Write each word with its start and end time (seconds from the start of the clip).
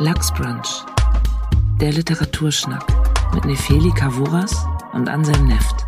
Lachsbrunch, 0.00 0.84
der 1.80 1.90
Literaturschnack 1.90 2.86
mit 3.34 3.44
Nefeli 3.44 3.90
Kavuras 3.90 4.64
und 4.92 5.08
Anselm 5.08 5.48
Neft. 5.48 5.84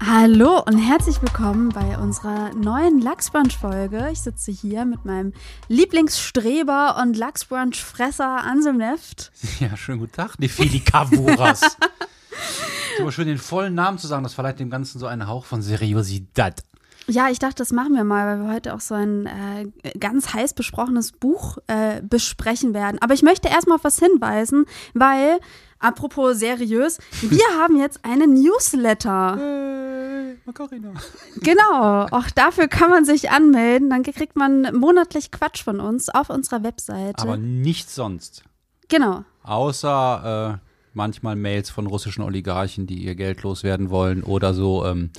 Hallo 0.00 0.62
und 0.64 0.78
herzlich 0.78 1.20
willkommen 1.20 1.68
bei 1.68 1.98
unserer 1.98 2.54
neuen 2.54 3.02
Lachsbrunch-Folge. 3.02 4.08
Ich 4.10 4.20
sitze 4.20 4.52
hier 4.52 4.86
mit 4.86 5.04
meinem 5.04 5.34
Lieblingsstreber 5.68 6.96
und 7.02 7.14
Lachsbrunch-Fresser 7.14 8.42
Anselm 8.42 8.78
Neft. 8.78 9.32
Ja, 9.60 9.76
schönen 9.76 9.98
guten 9.98 10.12
Tag, 10.12 10.38
Nefeli 10.38 10.80
Kavuras. 10.80 11.60
immer 12.98 13.12
schön, 13.12 13.26
den 13.26 13.36
vollen 13.36 13.74
Namen 13.74 13.98
zu 13.98 14.06
sagen, 14.06 14.22
das 14.22 14.32
verleiht 14.32 14.60
dem 14.60 14.70
Ganzen 14.70 14.98
so 14.98 15.06
einen 15.06 15.26
Hauch 15.26 15.44
von 15.44 15.60
Seriosität. 15.60 16.62
Ja, 17.08 17.28
ich 17.30 17.38
dachte, 17.38 17.56
das 17.56 17.72
machen 17.72 17.94
wir 17.94 18.04
mal, 18.04 18.26
weil 18.26 18.46
wir 18.46 18.52
heute 18.52 18.74
auch 18.74 18.80
so 18.80 18.94
ein 18.94 19.26
äh, 19.26 19.98
ganz 19.98 20.34
heiß 20.34 20.54
besprochenes 20.54 21.12
Buch 21.12 21.58
äh, 21.68 22.02
besprechen 22.02 22.74
werden. 22.74 22.98
Aber 23.00 23.14
ich 23.14 23.22
möchte 23.22 23.48
erstmal 23.48 23.76
auf 23.76 23.84
was 23.84 23.98
hinweisen, 23.98 24.66
weil, 24.92 25.38
apropos 25.78 26.38
seriös, 26.38 26.98
wir 27.22 27.60
haben 27.60 27.76
jetzt 27.76 28.04
einen 28.04 28.34
Newsletter. 28.34 29.36
Hey, 29.38 30.36
Macarena. 30.44 30.94
Genau, 31.42 32.06
auch 32.10 32.30
dafür 32.34 32.66
kann 32.66 32.90
man 32.90 33.04
sich 33.04 33.30
anmelden. 33.30 33.90
Dann 33.90 34.02
kriegt 34.02 34.34
man 34.34 34.74
monatlich 34.74 35.30
Quatsch 35.30 35.62
von 35.62 35.80
uns 35.80 36.08
auf 36.08 36.28
unserer 36.28 36.64
Webseite. 36.64 37.22
Aber 37.22 37.36
nichts 37.36 37.94
sonst. 37.94 38.42
genau. 38.88 39.24
Außer 39.44 40.58
äh, 40.60 40.66
manchmal 40.92 41.36
Mails 41.36 41.70
von 41.70 41.86
russischen 41.86 42.24
Oligarchen, 42.24 42.88
die 42.88 43.04
ihr 43.04 43.14
Geld 43.14 43.42
loswerden 43.42 43.90
wollen 43.90 44.24
oder 44.24 44.54
so 44.54 44.84
ähm, 44.84 45.10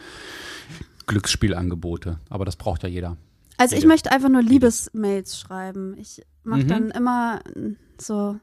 Glücksspielangebote. 1.08 2.20
Aber 2.30 2.46
das 2.46 2.56
braucht 2.56 2.84
ja 2.84 2.90
jeder. 2.90 3.18
Also 3.58 3.74
ich 3.76 3.82
Jede. 3.82 3.88
möchte 3.88 4.12
einfach 4.12 4.30
nur 4.30 4.44
Liebesmails 4.44 5.40
schreiben. 5.40 5.96
Ich 5.98 6.22
mache 6.44 6.64
Mhm. 6.64 6.68
dann 6.68 6.92
immer 6.92 7.40
mm, 7.56 7.72
so, 8.00 8.38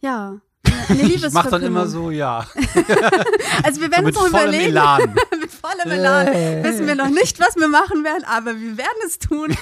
ja, 0.00 0.40
eine 0.88 1.02
Ich 1.02 1.32
mach 1.32 1.46
dann 1.46 1.62
immer 1.62 1.84
Liebesverkündung. 1.84 1.88
so, 1.88 2.10
ja. 2.10 2.46
Also 3.62 3.80
wir 3.80 3.90
So 3.90 3.92
werden 3.92 4.04
mit 4.04 4.16
uns 4.16 4.16
noch 4.16 4.30
vollem 4.30 4.48
überlegen, 4.48 4.64
Elan. 4.70 5.14
mit 5.40 5.50
vollem 5.50 5.90
Elan, 5.90 6.26
wissen 6.64 6.86
wir 6.86 6.94
noch 6.94 7.08
nicht, 7.08 7.40
was 7.40 7.56
wir 7.56 7.68
machen 7.68 8.04
werden, 8.04 8.24
aber 8.24 8.54
wir 8.58 8.76
werden 8.78 8.98
es 9.06 9.18
tun. 9.18 9.48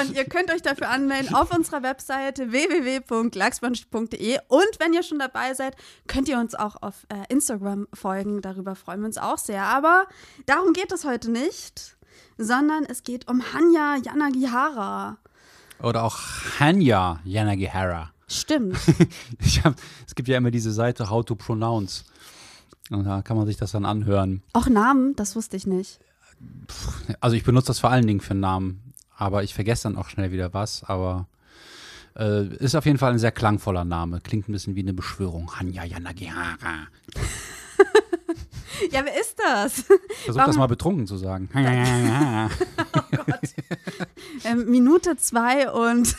und 0.00 0.12
ihr 0.16 0.24
könnt 0.24 0.50
euch 0.52 0.62
dafür 0.62 0.88
anmelden 0.88 1.34
auf 1.34 1.50
unserer 1.54 1.82
Webseite 1.82 2.52
www.lachsbrunch.de 2.52 4.38
und 4.48 4.70
wenn 4.78 4.92
ihr 4.92 5.02
schon 5.02 5.18
dabei 5.18 5.54
seid, 5.54 5.74
könnt 6.06 6.28
ihr 6.28 6.38
uns 6.38 6.54
auch 6.54 6.76
auf 6.82 7.06
äh, 7.08 7.32
Instagram 7.32 7.88
folgen, 7.92 8.40
darüber 8.42 8.74
freuen 8.74 9.00
wir 9.00 9.06
uns 9.06 9.18
auch 9.18 9.38
sehr. 9.38 9.62
Aber 9.64 10.06
darum 10.46 10.72
geht 10.72 10.92
es 10.92 11.04
heute 11.04 11.30
nicht, 11.30 11.96
sondern 12.38 12.84
es 12.84 13.02
geht 13.02 13.28
um 13.28 13.42
Hanya 13.52 13.96
Yanagihara. 14.04 15.18
Oder 15.82 16.04
auch 16.04 16.18
Hanya 16.58 17.20
Yanagihara. 17.24 18.12
Stimmt. 18.28 18.76
Hab, 19.64 19.74
es 20.06 20.14
gibt 20.14 20.28
ja 20.28 20.36
immer 20.36 20.50
diese 20.50 20.72
Seite 20.72 21.10
How 21.10 21.24
to 21.24 21.34
Pronounce. 21.36 22.04
Und 22.90 23.04
da 23.04 23.22
kann 23.22 23.36
man 23.36 23.46
sich 23.46 23.56
das 23.56 23.72
dann 23.72 23.84
anhören. 23.84 24.42
Auch 24.52 24.68
Namen, 24.68 25.14
das 25.16 25.34
wusste 25.36 25.56
ich 25.56 25.66
nicht. 25.66 26.00
Also 27.20 27.36
ich 27.36 27.44
benutze 27.44 27.68
das 27.68 27.78
vor 27.80 27.90
allen 27.90 28.06
Dingen 28.06 28.20
für 28.20 28.34
Namen, 28.34 28.92
aber 29.16 29.42
ich 29.42 29.54
vergesse 29.54 29.84
dann 29.84 29.96
auch 29.96 30.08
schnell 30.08 30.30
wieder 30.32 30.52
was. 30.54 30.84
Aber 30.84 31.26
äh, 32.16 32.46
ist 32.56 32.74
auf 32.74 32.84
jeden 32.86 32.98
Fall 32.98 33.12
ein 33.12 33.18
sehr 33.18 33.32
klangvoller 33.32 33.84
Name. 33.84 34.20
Klingt 34.20 34.48
ein 34.48 34.52
bisschen 34.52 34.74
wie 34.76 34.80
eine 34.82 34.92
Beschwörung. 34.94 35.52
Hanya 35.58 35.84
Yanagihara. 35.84 36.86
Ja, 38.92 39.00
wer 39.06 39.18
ist 39.18 39.36
das? 39.38 39.72
Versuch 39.72 39.96
das 40.26 40.36
Warum- 40.36 40.56
mal 40.56 40.66
betrunken 40.66 41.06
zu 41.06 41.16
sagen. 41.16 41.48
Hanya 41.54 41.72
Yanagihara. 41.72 42.50
Ähm, 44.44 44.70
Minute 44.70 45.16
zwei 45.16 45.70
und 45.70 46.14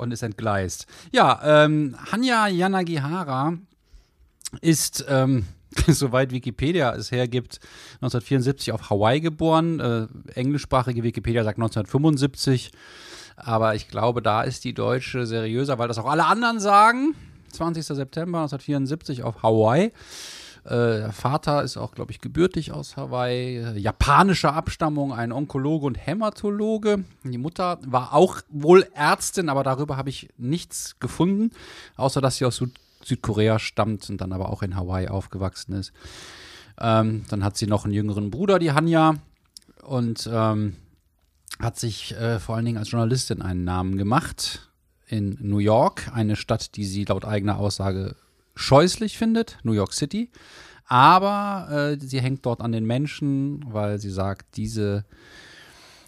und 0.00 0.12
ist 0.12 0.22
entgleist. 0.22 0.86
Ja, 1.12 1.40
ähm, 1.44 1.96
Hanya 2.10 2.48
Yanagihara 2.48 3.54
ist, 4.60 5.04
ähm, 5.08 5.44
soweit 5.86 6.32
Wikipedia 6.32 6.94
es 6.94 7.12
hergibt, 7.12 7.60
1974 7.96 8.72
auf 8.72 8.90
Hawaii 8.90 9.20
geboren. 9.20 9.80
Äh, 9.80 10.06
englischsprachige 10.34 11.02
Wikipedia 11.02 11.44
sagt 11.44 11.58
1975. 11.58 12.72
Aber 13.36 13.74
ich 13.74 13.88
glaube, 13.88 14.20
da 14.20 14.42
ist 14.42 14.64
die 14.64 14.74
deutsche 14.74 15.26
seriöser, 15.26 15.78
weil 15.78 15.88
das 15.88 15.98
auch 15.98 16.10
alle 16.10 16.26
anderen 16.26 16.60
sagen. 16.60 17.14
20. 17.52 17.84
September 17.84 18.38
1974 18.40 19.22
auf 19.22 19.42
Hawaii. 19.42 19.92
Äh, 20.64 20.68
der 20.68 21.12
Vater 21.12 21.62
ist 21.62 21.76
auch, 21.76 21.92
glaube 21.92 22.12
ich, 22.12 22.20
gebürtig 22.20 22.72
aus 22.72 22.96
Hawaii, 22.96 23.58
äh, 23.58 23.78
japanischer 23.78 24.54
Abstammung, 24.54 25.12
ein 25.12 25.32
Onkologe 25.32 25.86
und 25.86 25.94
Hämatologe. 25.94 27.04
Die 27.24 27.38
Mutter 27.38 27.78
war 27.86 28.14
auch 28.14 28.40
wohl 28.48 28.86
Ärztin, 28.94 29.48
aber 29.48 29.62
darüber 29.62 29.96
habe 29.96 30.10
ich 30.10 30.28
nichts 30.36 30.98
gefunden, 31.00 31.50
außer 31.96 32.20
dass 32.20 32.36
sie 32.36 32.44
aus 32.44 32.56
Süd 32.56 32.72
Südkorea 33.02 33.58
stammt 33.58 34.10
und 34.10 34.20
dann 34.20 34.34
aber 34.34 34.50
auch 34.50 34.62
in 34.62 34.76
Hawaii 34.76 35.08
aufgewachsen 35.08 35.72
ist. 35.72 35.94
Ähm, 36.78 37.24
dann 37.30 37.42
hat 37.42 37.56
sie 37.56 37.66
noch 37.66 37.86
einen 37.86 37.94
jüngeren 37.94 38.30
Bruder, 38.30 38.58
die 38.58 38.72
Hanya, 38.72 39.14
und 39.82 40.28
ähm, 40.30 40.76
hat 41.58 41.78
sich 41.78 42.14
äh, 42.16 42.38
vor 42.38 42.56
allen 42.56 42.64
Dingen 42.64 42.78
als 42.78 42.90
Journalistin 42.90 43.42
einen 43.42 43.64
Namen 43.64 43.96
gemacht 43.96 44.70
in 45.06 45.36
New 45.40 45.58
York, 45.58 46.10
eine 46.14 46.36
Stadt, 46.36 46.76
die 46.76 46.84
sie 46.84 47.04
laut 47.04 47.24
eigener 47.24 47.58
Aussage 47.58 48.16
scheußlich 48.60 49.18
findet, 49.18 49.58
New 49.62 49.72
York 49.72 49.92
City. 49.92 50.30
Aber 50.86 51.68
äh, 51.70 52.04
sie 52.04 52.20
hängt 52.20 52.44
dort 52.44 52.60
an 52.60 52.72
den 52.72 52.84
Menschen, 52.84 53.64
weil 53.68 53.98
sie 53.98 54.10
sagt, 54.10 54.56
diese 54.56 55.04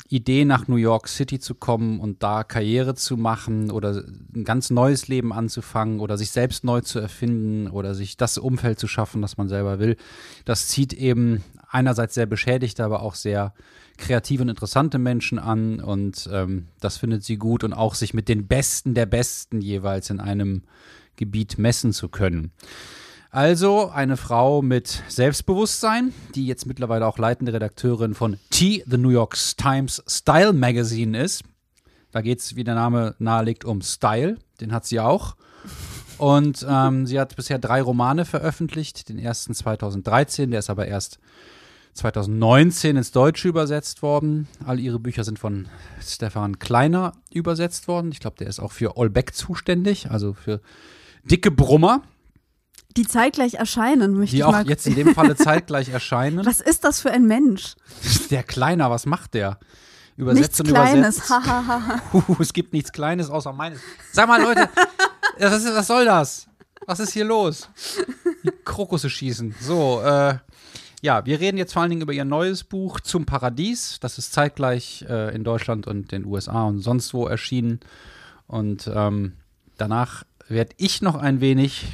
Idee 0.09 0.45
nach 0.45 0.69
New 0.69 0.77
York 0.77 1.09
City 1.09 1.39
zu 1.39 1.55
kommen 1.55 1.99
und 1.99 2.23
da 2.23 2.45
Karriere 2.45 2.95
zu 2.95 3.17
machen 3.17 3.71
oder 3.71 4.05
ein 4.35 4.45
ganz 4.45 4.69
neues 4.69 5.09
Leben 5.09 5.33
anzufangen 5.33 6.01
oder 6.01 6.19
sich 6.19 6.31
selbst 6.31 6.65
neu 6.65 6.83
zu 6.83 6.99
erfinden 6.99 7.69
oder 7.69 7.95
sich 7.95 8.19
das 8.19 8.37
Umfeld 8.37 8.79
zu 8.79 8.89
schaffen, 8.89 9.23
das 9.23 9.39
man 9.39 9.49
selber 9.49 9.79
will, 9.79 9.97
das 10.45 10.69
zieht 10.69 10.93
eben 10.93 11.43
einerseits 11.71 12.15
sehr 12.15 12.27
beschädigte, 12.27 12.85
aber 12.85 13.01
auch 13.01 13.15
sehr 13.15 13.55
kreative 13.97 14.43
und 14.43 14.51
interessante 14.51 14.99
Menschen 14.99 15.39
an 15.39 15.81
und 15.81 16.29
ähm, 16.31 16.67
das 16.81 16.99
findet 16.99 17.25
sie 17.25 17.37
gut 17.37 17.65
und 17.65 17.73
auch 17.73 17.95
sich 17.95 18.13
mit 18.13 18.29
den 18.29 18.47
Besten 18.47 18.95
der 18.95 19.07
Besten 19.07 19.63
jeweils 19.63 20.11
in 20.11 20.21
einem 20.21 20.63
Gebiet 21.17 21.59
messen 21.59 21.93
zu 21.93 22.09
können. 22.09 22.53
Also 23.31 23.89
eine 23.89 24.19
Frau 24.19 24.61
mit 24.61 25.03
Selbstbewusstsein, 25.09 26.13
die 26.35 26.47
jetzt 26.47 26.67
mittlerweile 26.67 27.07
auch 27.07 27.17
leitende 27.17 27.55
Redakteurin 27.55 28.15
von 28.15 28.37
T, 28.51 28.85
The 28.87 28.99
New 28.99 29.09
York 29.09 29.39
Times 29.57 30.03
Style 30.07 30.53
Magazine 30.53 31.19
ist. 31.19 31.43
Da 32.11 32.21
geht 32.21 32.41
es, 32.41 32.57
wie 32.57 32.65
der 32.65 32.75
Name 32.75 33.15
nahelegt, 33.19 33.65
um 33.65 33.81
Style. 33.81 34.37
Den 34.61 34.73
hat 34.73 34.85
sie 34.85 35.01
auch. 35.01 35.35
Und 36.19 36.67
ähm, 36.69 37.07
sie 37.07 37.19
hat 37.19 37.35
bisher 37.35 37.59
drei 37.59 37.81
Romane 37.81 38.27
veröffentlicht. 38.27 39.09
Den 39.09 39.19
ersten 39.19 39.55
2013, 39.55 40.51
der 40.51 40.61
ist 40.61 40.69
aber 40.69 40.87
erst 40.87 41.19
2019 41.95 42.97
ins 42.97 43.13
Deutsche 43.13 43.49
übersetzt 43.49 44.03
worden. 44.03 44.47
All 44.65 44.79
ihre 44.79 44.99
Bücher 44.99 45.25
sind 45.25 45.39
von 45.39 45.69
Stefan 46.01 46.59
Kleiner 46.59 47.15
übersetzt 47.33 47.89
worden. 47.89 48.13
Ich 48.13 48.21
glaube, 48.21 48.37
der 48.37 48.47
ist 48.47 48.61
auch 48.61 48.73
für 48.73 48.97
Olbeck 48.97 49.35
zuständig, 49.35 50.11
also 50.11 50.35
für 50.35 50.61
dicke 51.25 51.51
Brummer, 51.51 52.03
die 52.97 53.07
zeitgleich 53.07 53.55
erscheinen, 53.55 54.15
möchte 54.15 54.33
die 54.33 54.39
ich 54.39 54.45
auch 54.45 54.53
mal. 54.53 54.69
jetzt 54.69 54.87
in 54.87 54.95
dem 54.97 55.15
Falle 55.15 55.37
zeitgleich 55.37 55.89
erscheinen. 55.89 56.45
Was 56.45 56.61
ist 56.61 56.85
das 56.85 57.01
für 57.01 57.11
ein 57.11 57.27
Mensch? 57.27 57.75
Der 58.31 58.43
Kleiner, 58.43 58.91
was 58.91 59.07
macht 59.07 59.35
der? 59.35 59.59
Übersetzt 60.17 60.43
Nichts 60.43 60.61
und 60.61 60.67
Kleines. 60.69 61.17
übersetzt. 61.17 61.31
Hahaha. 61.31 62.03
Es 62.39 62.53
gibt 62.53 62.73
nichts 62.75 62.93
Kleines 62.93 63.31
außer 63.31 63.53
meines. 63.53 63.81
Sag 64.13 64.29
mal, 64.29 64.43
Leute, 64.43 64.69
was, 65.39 65.65
ist, 65.65 65.75
was 65.75 65.87
soll 65.87 66.05
das? 66.05 66.47
Was 66.87 67.01
ist 67.01 67.13
hier 67.13 67.25
los? 67.25 67.69
Die 68.45 68.51
Krokusse 68.65 69.09
schießen. 69.09 69.55
So, 69.61 70.03
äh, 70.03 70.37
ja, 71.01 71.25
wir 71.25 71.41
reden 71.41 71.57
jetzt 71.57 71.73
vor 71.73 71.83
allen 71.83 71.91
Dingen 71.91 72.03
über 72.03 72.13
ihr 72.13 72.25
neues 72.27 72.63
Buch 72.63 73.01
Zum 73.01 73.25
Paradies. 73.25 73.99
Das 74.01 74.19
ist 74.19 74.33
zeitgleich 74.35 75.05
äh, 75.09 75.35
in 75.35 75.45
Deutschland 75.45 75.87
und 75.87 76.13
den 76.13 76.27
USA 76.27 76.65
und 76.65 76.81
sonst 76.81 77.15
wo 77.15 77.27
erschienen. 77.27 77.81
Und 78.47 78.91
ähm, 78.95 79.33
danach 79.79 80.25
werde 80.53 80.75
ich 80.79 81.03
noch 81.03 81.17
ein 81.17 81.41
wenig 81.41 81.87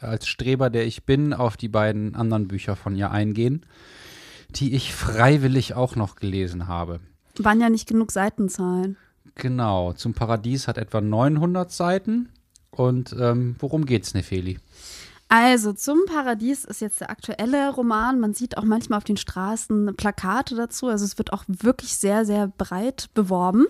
als 0.00 0.26
Streber, 0.26 0.70
der 0.70 0.86
ich 0.86 1.04
bin, 1.04 1.32
auf 1.32 1.56
die 1.56 1.68
beiden 1.68 2.14
anderen 2.14 2.48
Bücher 2.48 2.76
von 2.76 2.96
ihr 2.96 3.10
eingehen, 3.10 3.64
die 4.50 4.74
ich 4.74 4.94
freiwillig 4.94 5.74
auch 5.74 5.96
noch 5.96 6.16
gelesen 6.16 6.68
habe. 6.68 7.00
Waren 7.38 7.60
ja 7.60 7.70
nicht 7.70 7.88
genug 7.88 8.12
Seitenzahlen. 8.12 8.96
Genau, 9.34 9.92
zum 9.92 10.12
Paradies 10.12 10.68
hat 10.68 10.76
etwa 10.78 11.00
900 11.00 11.70
Seiten. 11.72 12.28
Und 12.70 13.14
ähm, 13.18 13.56
worum 13.58 13.86
geht's, 13.86 14.14
Nefeli? 14.14 14.58
Also, 15.28 15.72
zum 15.72 16.00
Paradies 16.06 16.64
ist 16.64 16.80
jetzt 16.80 17.00
der 17.00 17.10
aktuelle 17.10 17.70
Roman. 17.70 18.20
Man 18.20 18.34
sieht 18.34 18.58
auch 18.58 18.64
manchmal 18.64 18.98
auf 18.98 19.04
den 19.04 19.16
Straßen 19.16 19.94
Plakate 19.96 20.56
dazu. 20.56 20.88
Also, 20.88 21.04
es 21.04 21.16
wird 21.16 21.32
auch 21.32 21.44
wirklich 21.46 21.96
sehr, 21.96 22.26
sehr 22.26 22.48
breit 22.48 23.08
beworben. 23.14 23.66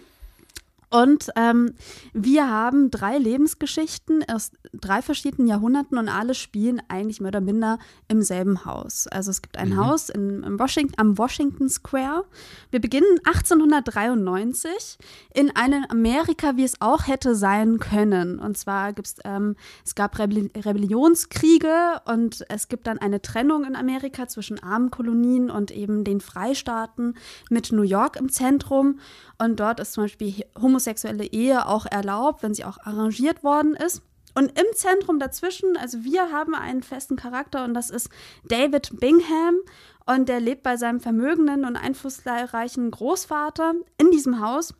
Und 0.92 1.30
ähm, 1.36 1.74
wir 2.12 2.50
haben 2.50 2.90
drei 2.90 3.16
Lebensgeschichten 3.16 4.24
aus 4.30 4.50
drei 4.74 5.00
verschiedenen 5.00 5.48
Jahrhunderten 5.48 5.96
und 5.96 6.10
alle 6.10 6.34
spielen 6.34 6.82
eigentlich 6.88 7.18
mehr 7.18 7.28
oder 7.28 7.40
minder 7.40 7.78
im 8.08 8.20
selben 8.20 8.66
Haus. 8.66 9.06
Also 9.06 9.30
es 9.30 9.40
gibt 9.40 9.56
ein 9.56 9.70
Mhm. 9.70 9.76
Haus 9.78 10.10
in, 10.10 10.42
im 10.42 10.58
Washington, 10.58 10.94
am 10.98 11.16
Washington 11.16 11.70
Square. 11.70 12.26
Wir 12.70 12.80
beginnen 12.80 13.18
1893 13.24 14.98
in 15.32 15.56
einem 15.56 15.86
Amerika, 15.88 16.56
wie 16.56 16.64
es 16.64 16.78
auch 16.80 17.06
hätte 17.06 17.34
sein 17.34 17.78
können. 17.78 18.38
Und 18.38 18.58
zwar 18.58 18.92
gibt's, 18.92 19.16
ähm, 19.24 19.56
es 19.86 19.94
gab 19.94 20.18
Rebelli 20.18 20.50
Rebellionskriege 20.54 22.02
und 22.04 22.44
es 22.50 22.68
gibt 22.68 22.86
dann 22.86 22.98
eine 22.98 23.22
Trennung 23.22 23.64
in 23.64 23.76
Amerika 23.76 24.28
zwischen 24.28 24.62
armen 24.62 24.90
Kolonien 24.90 25.50
und 25.50 25.70
eben 25.70 26.04
den 26.04 26.20
Freistaaten 26.20 27.14
mit 27.48 27.72
New 27.72 27.82
York 27.82 28.16
im 28.16 28.30
Zentrum. 28.30 29.00
Und 29.38 29.58
dort 29.58 29.80
ist 29.80 29.94
zum 29.94 30.04
Beispiel 30.04 30.44
homosexuelle 30.82 31.24
Ehe 31.24 31.66
auch 31.66 31.86
erlaubt, 31.86 32.42
wenn 32.42 32.54
sie 32.54 32.64
auch 32.64 32.78
arrangiert 32.82 33.44
worden 33.44 33.74
ist. 33.74 34.02
Und 34.34 34.58
im 34.58 34.66
Zentrum 34.74 35.18
dazwischen, 35.18 35.76
also 35.76 36.04
wir 36.04 36.32
haben 36.32 36.54
einen 36.54 36.82
festen 36.82 37.16
Charakter 37.16 37.64
und 37.64 37.74
das 37.74 37.90
ist 37.90 38.08
David 38.48 38.98
Bingham. 38.98 39.56
Und 40.04 40.28
der 40.28 40.40
lebt 40.40 40.62
bei 40.62 40.76
seinem 40.76 41.00
vermögenden 41.00 41.64
und 41.64 41.76
einflussreichen 41.76 42.90
Großvater 42.90 43.74
in 43.98 44.10
diesem 44.10 44.40
Haus. 44.40 44.74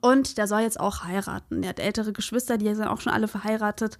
Und 0.00 0.38
der 0.38 0.46
soll 0.46 0.60
jetzt 0.60 0.78
auch 0.78 1.04
heiraten. 1.04 1.62
Der 1.62 1.70
hat 1.70 1.80
ältere 1.80 2.12
Geschwister, 2.12 2.58
die 2.58 2.72
sind 2.74 2.86
auch 2.86 3.00
schon 3.00 3.12
alle 3.12 3.28
verheiratet. 3.28 3.98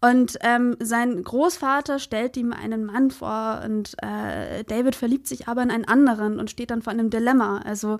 Und 0.00 0.36
ähm, 0.42 0.76
sein 0.80 1.22
Großvater 1.22 1.98
stellt 1.98 2.36
ihm 2.36 2.52
einen 2.52 2.84
Mann 2.84 3.10
vor 3.10 3.62
und 3.64 3.94
äh, 4.02 4.62
David 4.64 4.94
verliebt 4.94 5.26
sich 5.26 5.48
aber 5.48 5.62
in 5.62 5.70
einen 5.70 5.86
anderen 5.86 6.38
und 6.38 6.50
steht 6.50 6.70
dann 6.70 6.82
vor 6.82 6.92
einem 6.92 7.10
Dilemma. 7.10 7.58
Also 7.64 7.98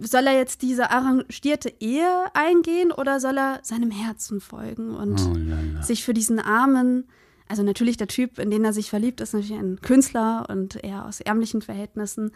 soll 0.00 0.26
er 0.26 0.36
jetzt 0.36 0.62
diese 0.62 0.90
arrangierte 0.90 1.72
Ehe 1.80 2.26
eingehen 2.34 2.92
oder 2.92 3.18
soll 3.20 3.38
er 3.38 3.60
seinem 3.62 3.90
Herzen 3.90 4.40
folgen 4.40 4.94
und 4.94 5.20
Oh, 5.20 5.34
ja, 5.36 5.56
ja. 5.76 5.82
sich 5.82 6.04
für 6.04 6.12
diesen 6.14 6.38
armen, 6.38 7.08
also 7.48 7.62
natürlich 7.62 7.96
der 7.96 8.06
Typ, 8.08 8.38
in 8.38 8.50
den 8.50 8.64
er 8.64 8.72
sich 8.72 8.90
verliebt, 8.90 9.20
ist 9.20 9.32
natürlich 9.32 9.58
ein 9.58 9.80
Künstler 9.80 10.46
und 10.48 10.76
eher 10.84 11.06
aus 11.06 11.20
ärmlichen 11.20 11.62
Verhältnissen. 11.62 12.32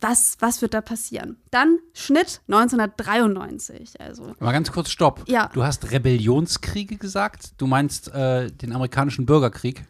Was, 0.00 0.36
was 0.40 0.60
wird 0.60 0.74
da 0.74 0.82
passieren? 0.82 1.38
Dann 1.50 1.78
Schnitt 1.94 2.42
1993. 2.48 4.00
Also 4.00 4.34
Mal 4.38 4.52
ganz 4.52 4.70
kurz, 4.70 4.90
stopp. 4.90 5.24
Ja. 5.28 5.50
Du 5.54 5.64
hast 5.64 5.90
Rebellionskriege 5.90 6.96
gesagt. 6.96 7.54
Du 7.58 7.66
meinst 7.66 8.08
äh, 8.08 8.50
den 8.50 8.72
amerikanischen 8.72 9.24
Bürgerkrieg, 9.26 9.84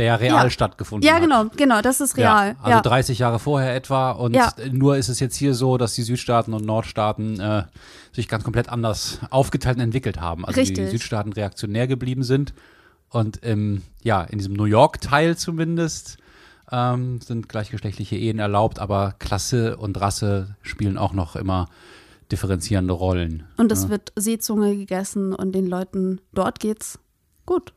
der 0.00 0.06
ja 0.06 0.14
real 0.14 0.44
Ja. 0.44 0.50
stattgefunden 0.50 1.06
ja, 1.06 1.16
hat. 1.16 1.20
genau, 1.22 1.44
genau, 1.56 1.82
das 1.82 2.00
ist 2.00 2.16
real. 2.16 2.48
Ja, 2.52 2.56
also 2.60 2.70
Ja, 2.70 2.80
30 2.80 3.18
Jahre 3.18 3.38
vorher 3.38 3.74
etwa. 3.76 4.12
Und 4.12 4.34
Ja. 4.34 4.50
nur 4.72 4.96
ist 4.96 5.08
es 5.10 5.20
jetzt 5.20 5.36
hier 5.36 5.52
so, 5.52 5.76
dass 5.76 5.94
die 5.94 6.02
Südstaaten 6.02 6.54
und 6.54 6.64
Nordstaaten 6.64 7.38
äh, 7.38 7.64
sich 8.10 8.26
ganz 8.26 8.42
komplett 8.42 8.70
anders 8.70 9.18
aufgeteilt 9.28 9.76
und 9.76 9.82
entwickelt 9.82 10.18
haben. 10.18 10.46
Also 10.46 10.54
die 10.54 10.68
Richtig. 10.68 10.90
Südstaaten 10.90 11.34
reaktionär 11.34 11.86
geblieben 11.86 12.22
sind. 12.22 12.54
Und 13.10 13.44
im, 13.44 13.82
ja, 14.02 14.22
in 14.22 14.38
diesem 14.38 14.54
New 14.54 14.64
York-Teil 14.64 15.36
zumindest 15.36 16.16
ähm, 16.72 17.20
sind 17.20 17.50
gleichgeschlechtliche 17.50 18.16
Ehen 18.16 18.38
erlaubt, 18.38 18.78
aber 18.78 19.14
Klasse 19.18 19.76
und 19.76 20.00
Rasse 20.00 20.56
spielen 20.62 20.96
auch 20.96 21.12
noch 21.12 21.36
immer 21.36 21.68
differenzierende 22.32 22.94
Rollen. 22.94 23.42
und 23.58 23.70
es 23.72 23.88
wird 23.90 24.12
Seezunge 24.16 24.76
gegessen 24.76 25.34
und 25.34 25.52
den 25.52 25.66
Leuten 25.66 26.20
dort 26.32 26.58
geht's 26.60 27.00
gut. 27.44 27.74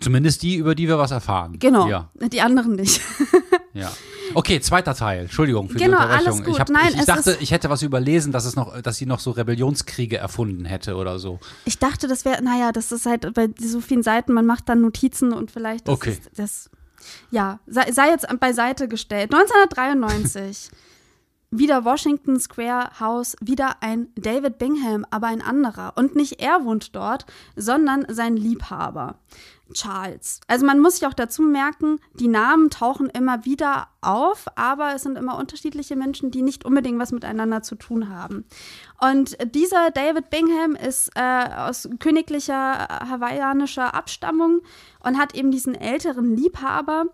Zumindest 0.00 0.42
die, 0.42 0.56
über 0.56 0.74
die 0.74 0.88
wir 0.88 0.98
was 0.98 1.10
erfahren. 1.10 1.58
Genau. 1.58 1.88
Ja, 1.88 2.10
Die 2.32 2.40
anderen 2.42 2.72
nicht. 2.76 3.00
ja. 3.74 3.90
Okay, 4.34 4.60
zweiter 4.60 4.94
Teil. 4.94 5.20
Entschuldigung 5.22 5.68
für 5.70 5.78
Genau, 5.78 5.98
die 5.98 6.02
Unterbrechung. 6.04 6.26
alles 6.32 6.44
gut. 6.44 6.54
Ich, 6.54 6.60
hab, 6.60 6.68
Nein, 6.68 6.88
ich, 6.92 6.98
ich 7.00 7.04
dachte, 7.06 7.36
ich 7.40 7.50
hätte 7.52 7.70
was 7.70 7.82
überlesen, 7.82 8.32
dass 8.32 8.44
es 8.44 8.56
noch, 8.56 8.80
dass 8.82 8.96
sie 8.98 9.06
noch 9.06 9.20
so 9.20 9.30
Rebellionskriege 9.30 10.16
erfunden 10.18 10.64
hätte 10.64 10.96
oder 10.96 11.18
so. 11.18 11.38
Ich 11.64 11.78
dachte, 11.78 12.08
das 12.08 12.24
wäre, 12.24 12.42
naja, 12.42 12.72
das 12.72 12.92
ist 12.92 13.06
halt 13.06 13.32
bei 13.34 13.48
so 13.58 13.80
vielen 13.80 14.02
Seiten, 14.02 14.32
man 14.32 14.44
macht 14.44 14.68
dann 14.68 14.80
Notizen 14.82 15.32
und 15.32 15.50
vielleicht 15.50 15.88
das 15.88 15.94
Okay. 15.94 16.10
ist 16.10 16.30
das. 16.36 16.70
Ja, 17.30 17.60
sei, 17.66 17.90
sei 17.92 18.08
jetzt 18.10 18.26
beiseite 18.40 18.88
gestellt. 18.88 19.32
1993. 19.32 20.70
wieder 21.50 21.84
Washington 21.84 22.38
Square 22.40 22.98
House, 23.00 23.36
wieder 23.40 23.76
ein 23.82 24.08
David 24.16 24.58
Bingham, 24.58 25.06
aber 25.10 25.28
ein 25.28 25.42
anderer. 25.42 25.92
Und 25.96 26.16
nicht 26.16 26.40
er 26.40 26.64
wohnt 26.64 26.94
dort, 26.94 27.26
sondern 27.54 28.06
sein 28.08 28.36
Liebhaber, 28.36 29.18
Charles. 29.72 30.40
Also 30.46 30.66
man 30.66 30.80
muss 30.80 30.96
sich 30.96 31.06
auch 31.06 31.14
dazu 31.14 31.42
merken, 31.42 31.98
die 32.14 32.28
Namen 32.28 32.70
tauchen 32.70 33.10
immer 33.10 33.44
wieder 33.44 33.88
auf, 34.00 34.46
aber 34.54 34.94
es 34.94 35.02
sind 35.02 35.18
immer 35.18 35.38
unterschiedliche 35.38 35.96
Menschen, 35.96 36.30
die 36.30 36.42
nicht 36.42 36.64
unbedingt 36.64 36.98
was 36.98 37.12
miteinander 37.12 37.62
zu 37.62 37.74
tun 37.74 38.08
haben. 38.08 38.44
Und 39.00 39.36
dieser 39.54 39.90
David 39.90 40.30
Bingham 40.30 40.74
ist 40.76 41.10
äh, 41.14 41.48
aus 41.56 41.88
königlicher 41.98 42.54
hawaiianischer 43.08 43.94
Abstammung 43.94 44.60
und 45.00 45.18
hat 45.18 45.34
eben 45.34 45.50
diesen 45.50 45.74
älteren 45.74 46.36
Liebhaber. 46.36 47.06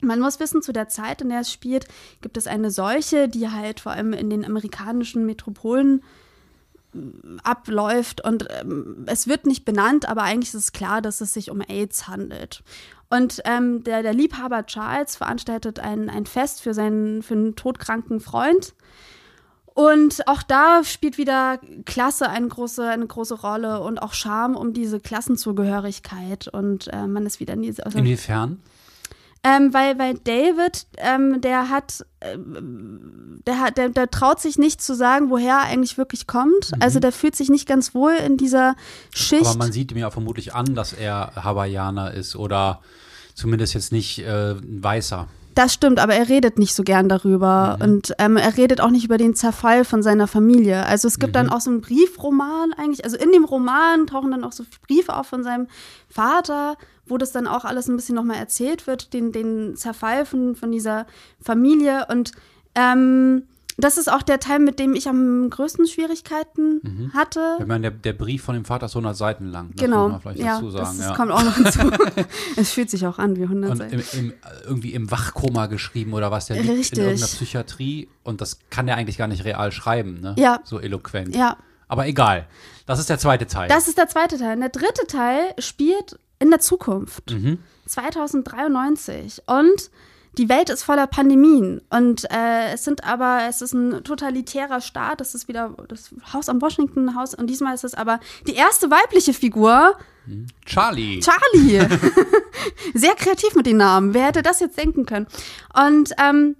Man 0.00 0.20
muss 0.20 0.38
wissen, 0.38 0.62
zu 0.62 0.72
der 0.72 0.88
Zeit, 0.88 1.22
in 1.22 1.28
der 1.28 1.40
es 1.40 1.52
spielt, 1.52 1.86
gibt 2.20 2.36
es 2.36 2.46
eine 2.46 2.70
Seuche, 2.70 3.28
die 3.28 3.48
halt 3.50 3.80
vor 3.80 3.92
allem 3.92 4.12
in 4.12 4.30
den 4.30 4.44
amerikanischen 4.44 5.26
Metropolen 5.26 6.02
ähm, 6.94 7.40
abläuft 7.42 8.24
und 8.24 8.46
ähm, 8.60 9.04
es 9.06 9.26
wird 9.26 9.46
nicht 9.46 9.64
benannt, 9.64 10.08
aber 10.08 10.22
eigentlich 10.22 10.54
ist 10.54 10.62
es 10.62 10.72
klar, 10.72 11.02
dass 11.02 11.20
es 11.20 11.34
sich 11.34 11.50
um 11.50 11.60
AIDS 11.60 12.06
handelt. 12.06 12.62
Und 13.10 13.40
ähm, 13.44 13.82
der, 13.84 14.02
der 14.02 14.12
Liebhaber 14.12 14.66
Charles 14.66 15.16
veranstaltet 15.16 15.80
ein, 15.80 16.10
ein 16.10 16.26
Fest 16.26 16.60
für 16.60 16.74
seinen, 16.74 17.22
für 17.22 17.34
einen 17.34 17.56
todkranken 17.56 18.20
Freund. 18.20 18.74
Und 19.78 20.26
auch 20.26 20.42
da 20.42 20.82
spielt 20.82 21.18
wieder 21.18 21.60
Klasse 21.84 22.28
eine 22.28 22.48
große, 22.48 22.86
eine 22.86 23.06
große 23.06 23.34
Rolle 23.34 23.80
und 23.80 24.02
auch 24.02 24.12
Charme 24.12 24.56
um 24.56 24.72
diese 24.72 24.98
Klassenzugehörigkeit. 25.00 26.48
Und 26.48 26.88
äh, 26.88 27.06
man 27.06 27.24
ist 27.26 27.38
wieder 27.40 27.54
in 27.54 27.62
diese. 27.62 27.86
Also, 27.86 27.98
Inwiefern? 27.98 28.60
Ähm, 29.48 29.72
weil, 29.72 29.98
weil 29.98 30.14
David, 30.14 30.86
ähm, 30.98 31.40
der 31.40 31.70
hat, 31.70 32.04
ähm, 32.20 33.40
der 33.46 33.60
hat, 33.60 33.78
der, 33.78 33.88
der 33.88 34.10
traut 34.10 34.40
sich 34.40 34.58
nicht 34.58 34.82
zu 34.82 34.94
sagen, 34.94 35.30
woher 35.30 35.54
er 35.54 35.62
eigentlich 35.62 35.96
wirklich 35.96 36.26
kommt. 36.26 36.72
Also 36.80 37.00
der 37.00 37.12
fühlt 37.12 37.36
sich 37.36 37.48
nicht 37.48 37.66
ganz 37.66 37.94
wohl 37.94 38.12
in 38.12 38.36
dieser 38.36 38.74
Schicht. 39.14 39.46
Aber 39.46 39.58
man 39.58 39.72
sieht 39.72 39.92
ihm 39.92 39.98
ja 39.98 40.10
vermutlich 40.10 40.54
an, 40.54 40.74
dass 40.74 40.92
er 40.92 41.32
Hawaiianer 41.36 42.12
ist 42.12 42.36
oder 42.36 42.80
zumindest 43.34 43.74
jetzt 43.74 43.92
nicht 43.92 44.18
äh, 44.18 44.52
ein 44.52 44.82
Weißer. 44.82 45.28
Das 45.58 45.74
stimmt, 45.74 45.98
aber 45.98 46.14
er 46.14 46.28
redet 46.28 46.56
nicht 46.56 46.72
so 46.72 46.84
gern 46.84 47.08
darüber. 47.08 47.78
Und 47.82 48.14
ähm, 48.20 48.36
er 48.36 48.56
redet 48.56 48.80
auch 48.80 48.90
nicht 48.90 49.04
über 49.04 49.18
den 49.18 49.34
Zerfall 49.34 49.84
von 49.84 50.04
seiner 50.04 50.28
Familie. 50.28 50.86
Also 50.86 51.08
es 51.08 51.18
gibt 51.18 51.34
dann 51.34 51.50
auch 51.50 51.60
so 51.60 51.68
einen 51.68 51.80
Briefroman 51.80 52.72
eigentlich. 52.74 53.02
Also 53.02 53.16
in 53.16 53.32
dem 53.32 53.44
Roman 53.44 54.06
tauchen 54.06 54.30
dann 54.30 54.44
auch 54.44 54.52
so 54.52 54.62
Briefe 54.86 55.16
auf 55.16 55.26
von 55.26 55.42
seinem 55.42 55.66
Vater, 56.08 56.76
wo 57.06 57.18
das 57.18 57.32
dann 57.32 57.48
auch 57.48 57.64
alles 57.64 57.88
ein 57.88 57.96
bisschen 57.96 58.14
nochmal 58.14 58.36
erzählt 58.36 58.86
wird, 58.86 59.12
den, 59.12 59.32
den 59.32 59.74
Zerfall 59.74 60.26
von, 60.26 60.54
von 60.54 60.70
dieser 60.70 61.06
Familie. 61.40 62.06
Und 62.08 62.30
ähm, 62.76 63.42
das 63.80 63.96
ist 63.96 64.10
auch 64.10 64.22
der 64.22 64.40
Teil, 64.40 64.58
mit 64.58 64.80
dem 64.80 64.94
ich 64.94 65.08
am 65.08 65.48
größten 65.50 65.86
Schwierigkeiten 65.86 67.12
hatte. 67.14 67.58
Ich 67.60 67.66
meine, 67.66 67.82
der, 67.82 67.90
der 67.92 68.12
Brief 68.12 68.42
von 68.42 68.56
dem 68.56 68.64
Vater 68.64 68.86
ist 68.86 68.96
100 68.96 69.16
Seiten 69.16 69.46
lang. 69.46 69.70
Das 69.74 69.84
Genau, 69.84 70.08
man 70.08 70.20
vielleicht 70.20 70.40
ja, 70.40 70.56
dazu 70.56 70.70
sagen. 70.70 70.84
das, 70.84 70.96
das 70.98 71.06
ja. 71.06 71.14
kommt 71.14 71.30
auch 71.30 71.44
noch 71.44 71.54
hinzu. 71.54 71.80
es 72.56 72.72
fühlt 72.72 72.90
sich 72.90 73.06
auch 73.06 73.18
an 73.18 73.36
wie 73.36 73.44
100 73.44 73.70
Und 73.70 73.76
Seiten. 73.76 73.94
im, 73.94 74.02
im, 74.18 74.32
irgendwie 74.64 74.94
im 74.94 75.10
Wachkoma 75.10 75.66
geschrieben 75.66 76.12
oder 76.12 76.32
was, 76.32 76.46
der 76.46 76.56
liegt 76.56 76.68
Richtig. 76.70 76.98
in 76.98 77.04
irgendeiner 77.04 77.28
Psychiatrie 77.28 78.08
und 78.24 78.40
das 78.40 78.58
kann 78.68 78.88
er 78.88 78.96
eigentlich 78.96 79.16
gar 79.16 79.28
nicht 79.28 79.44
real 79.44 79.70
schreiben, 79.70 80.20
ne? 80.20 80.34
Ja. 80.38 80.60
So 80.64 80.80
eloquent. 80.80 81.36
Ja, 81.36 81.56
Aber 81.86 82.06
egal. 82.08 82.48
Das 82.86 82.98
ist 82.98 83.08
der 83.08 83.18
zweite 83.18 83.46
Teil. 83.46 83.68
Das 83.68 83.86
ist 83.86 83.96
der 83.96 84.08
zweite 84.08 84.38
Teil. 84.38 84.54
Und 84.54 84.60
der 84.60 84.70
dritte 84.70 85.06
Teil 85.06 85.54
spielt 85.58 86.18
in 86.40 86.50
der 86.50 86.58
Zukunft. 86.60 87.34
2093. 87.86 89.42
Und 89.46 89.90
die 90.38 90.48
Welt 90.48 90.70
ist 90.70 90.84
voller 90.84 91.06
Pandemien. 91.06 91.80
Und 91.90 92.24
äh, 92.30 92.72
es 92.72 92.84
sind 92.84 93.04
aber, 93.04 93.40
es 93.48 93.60
ist 93.60 93.72
ein 93.74 94.04
totalitärer 94.04 94.80
Staat. 94.80 95.20
Das 95.20 95.34
ist 95.34 95.48
wieder 95.48 95.74
das 95.88 96.10
Haus 96.32 96.48
am 96.48 96.62
Washington 96.62 97.14
Haus. 97.14 97.34
Und 97.34 97.48
diesmal 97.48 97.74
ist 97.74 97.84
es 97.84 97.94
aber 97.94 98.20
die 98.46 98.54
erste 98.54 98.90
weibliche 98.90 99.34
Figur, 99.34 99.96
Charlie. 100.64 101.20
Charlie. 101.20 101.80
Sehr 102.94 103.14
kreativ 103.14 103.54
mit 103.54 103.66
den 103.66 103.78
Namen. 103.78 104.14
Wer 104.14 104.26
hätte 104.26 104.42
das 104.42 104.60
jetzt 104.60 104.78
denken 104.78 105.06
können? 105.06 105.26
Und 105.74 106.12
ähm, 106.22 106.56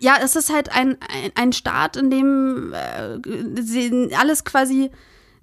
ja, 0.00 0.16
es 0.22 0.36
ist 0.36 0.52
halt 0.52 0.70
ein, 0.72 0.96
ein, 1.12 1.32
ein 1.34 1.52
Staat, 1.52 1.96
in 1.96 2.10
dem 2.10 2.72
äh, 2.72 3.18
sie- 3.60 4.10
alles 4.18 4.44
quasi 4.44 4.90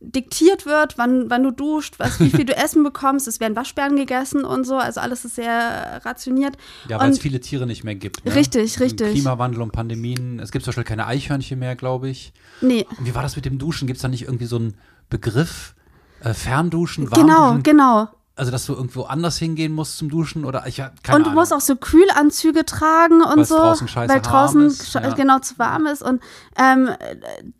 diktiert 0.02 0.66
wird, 0.66 0.98
wann, 0.98 1.30
wann 1.30 1.44
du 1.44 1.52
duscht, 1.52 1.96
was, 2.00 2.20
wie 2.20 2.30
viel 2.30 2.46
du 2.46 2.56
Essen 2.56 2.84
bekommst. 2.84 3.28
Es 3.28 3.40
werden 3.40 3.56
Waschbären 3.56 3.96
gegessen 3.96 4.46
und 4.46 4.64
so. 4.66 4.78
Also 4.78 5.02
alles 5.02 5.26
ist 5.26 5.36
sehr 5.36 6.02
rationiert. 6.06 6.58
ja, 6.88 7.00
weil 7.00 7.12
es 7.12 7.20
viele 7.20 7.40
Tiere 7.40 7.66
nicht 7.68 7.84
mehr 7.84 7.96
gibt. 7.96 8.26
Ne? 8.26 8.34
Richtig, 8.34 8.80
richtig. 8.80 9.12
Klimawandel 9.12 9.62
und 9.62 9.72
Pandemien. 9.72 10.40
Es 10.40 10.52
gibt 10.52 10.64
zum 10.64 10.72
Beispiel 10.72 10.86
keine 10.86 11.06
Eichhörnchen 11.08 11.60
mehr, 11.60 11.76
glaube 11.76 12.10
ich. 12.10 12.34
nee, 12.62 12.86
Und 12.98 13.06
wie 13.06 13.16
war 13.16 13.24
das 13.24 13.36
mit 13.36 13.46
dem 13.46 13.58
Duschen? 13.58 13.88
Gibt 13.88 13.98
es 13.98 14.02
da 14.02 14.08
nicht 14.08 14.24
irgendwie 14.24 14.46
so 14.46 14.56
einen 14.56 14.76
Begriff? 15.10 15.76
Äh, 16.22 16.34
Fernduschen, 16.34 17.10
genau, 17.10 17.28
Warmduschen? 17.28 17.64
genau. 17.64 18.10
Also 18.40 18.52
dass 18.52 18.66
du 18.66 18.74
irgendwo 18.74 19.04
anders 19.04 19.38
hingehen 19.38 19.74
musst 19.74 19.98
zum 19.98 20.10
Duschen 20.10 20.46
oder 20.46 20.66
ich 20.66 20.78
keine 20.78 20.94
Und 20.94 21.04
du 21.08 21.16
Ahnung. 21.16 21.34
musst 21.34 21.54
auch 21.54 21.62
so 21.62 21.76
Kühlanzüge 21.76 22.66
tragen 22.66 23.22
und 23.22 23.46
so, 23.46 23.58
draußen 23.58 23.88
weil 23.96 24.22
draußen 24.22 24.66
ist, 24.66 24.94
ja. 24.94 25.14
genau 25.14 25.40
zu 25.40 25.60
warm 25.60 25.86
ist. 25.86 26.02
Und 26.02 26.22
ähm, 26.58 26.90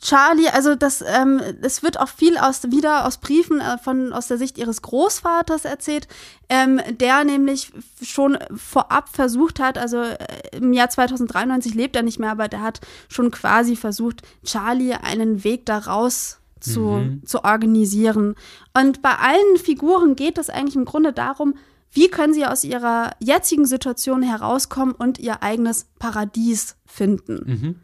Charlie, 0.02 0.48
also 0.48 0.76
das, 0.76 1.04
ähm, 1.06 1.42
es 1.62 1.84
wird 1.84 2.00
auch 2.00 2.08
viel 2.08 2.38
aus 2.38 2.64
wieder 2.72 3.06
aus 3.06 3.18
Briefen 3.18 3.60
äh, 3.60 3.78
von 3.78 4.14
aus 4.14 4.28
der 4.28 4.38
Sicht 4.38 4.58
ihres 4.58 4.82
Großvaters 4.82 5.66
erzählt, 5.66 6.08
ähm, 6.48 6.82
der 6.90 7.26
nämlich 7.26 7.74
schon 8.02 8.38
vorab 8.56 9.10
versucht 9.10 9.60
hat, 9.60 9.78
also 9.78 10.02
äh, 10.02 10.18
im 10.54 10.72
Jahr 10.72 10.90
2093 10.90 11.74
lebt 11.74 11.96
er 11.98 12.04
nicht 12.04 12.20
mehr, 12.20 12.32
aber 12.32 12.48
der 12.48 12.62
hat 12.62 12.80
schon 13.10 13.32
quasi 13.32 13.76
versucht, 13.76 14.22
Charlie 14.46 14.94
einen 14.94 15.44
Weg 15.44 15.66
da 15.66 15.78
raus 15.78 16.40
zu, 16.60 16.82
Mhm. 16.82 17.26
zu 17.26 17.44
organisieren. 17.44 18.36
Und 18.78 19.02
bei 19.02 19.16
allen 19.16 19.58
Figuren 19.58 20.16
geht 20.16 20.38
es 20.38 20.50
eigentlich 20.50 20.76
im 20.76 20.86
Grunde 20.86 21.14
darum, 21.14 21.56
wie 21.92 22.08
können 22.10 22.34
sie 22.34 22.46
aus 22.46 22.64
ihrer 22.64 23.12
jetzigen 23.20 23.66
Situation 23.66 24.22
herauskommen 24.22 24.94
und 24.94 25.18
ihr 25.20 25.42
eigenes 25.42 25.88
Paradies 25.98 26.76
finden. 26.86 27.40
Mhm. 27.46 27.76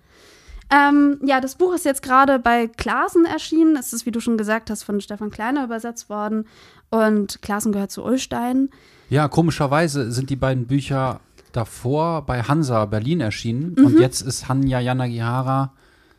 Ähm, 0.72 1.20
ja, 1.24 1.42
das 1.42 1.56
Buch 1.56 1.74
ist 1.76 1.86
jetzt 1.86 2.02
gerade 2.02 2.40
bei 2.40 2.68
Klaassen 2.68 3.26
erschienen. 3.26 3.76
Es 3.76 3.94
ist, 3.94 4.06
wie 4.06 4.12
du 4.12 4.20
schon 4.20 4.38
gesagt 4.38 4.70
hast, 4.70 4.84
von 4.84 5.00
Stefan 5.00 5.30
Kleiner 5.30 5.64
übersetzt 5.64 6.10
worden. 6.10 6.48
Und 6.90 7.42
Klaassen 7.42 7.72
gehört 7.72 7.92
zu 7.92 8.04
Ulstein. 8.04 8.70
Ja, 9.10 9.28
komischerweise 9.28 10.12
sind 10.12 10.30
die 10.32 10.36
beiden 10.36 10.66
Bücher 10.66 11.20
davor 11.52 12.24
bei 12.26 12.42
Hansa 12.42 12.86
Berlin 12.86 13.22
erschienen 13.22 13.76
Mhm. 13.78 13.86
und 13.86 14.00
jetzt 14.00 14.22
ist 14.22 14.50
Hanya 14.50 14.80
Yanagihara, 14.80 15.74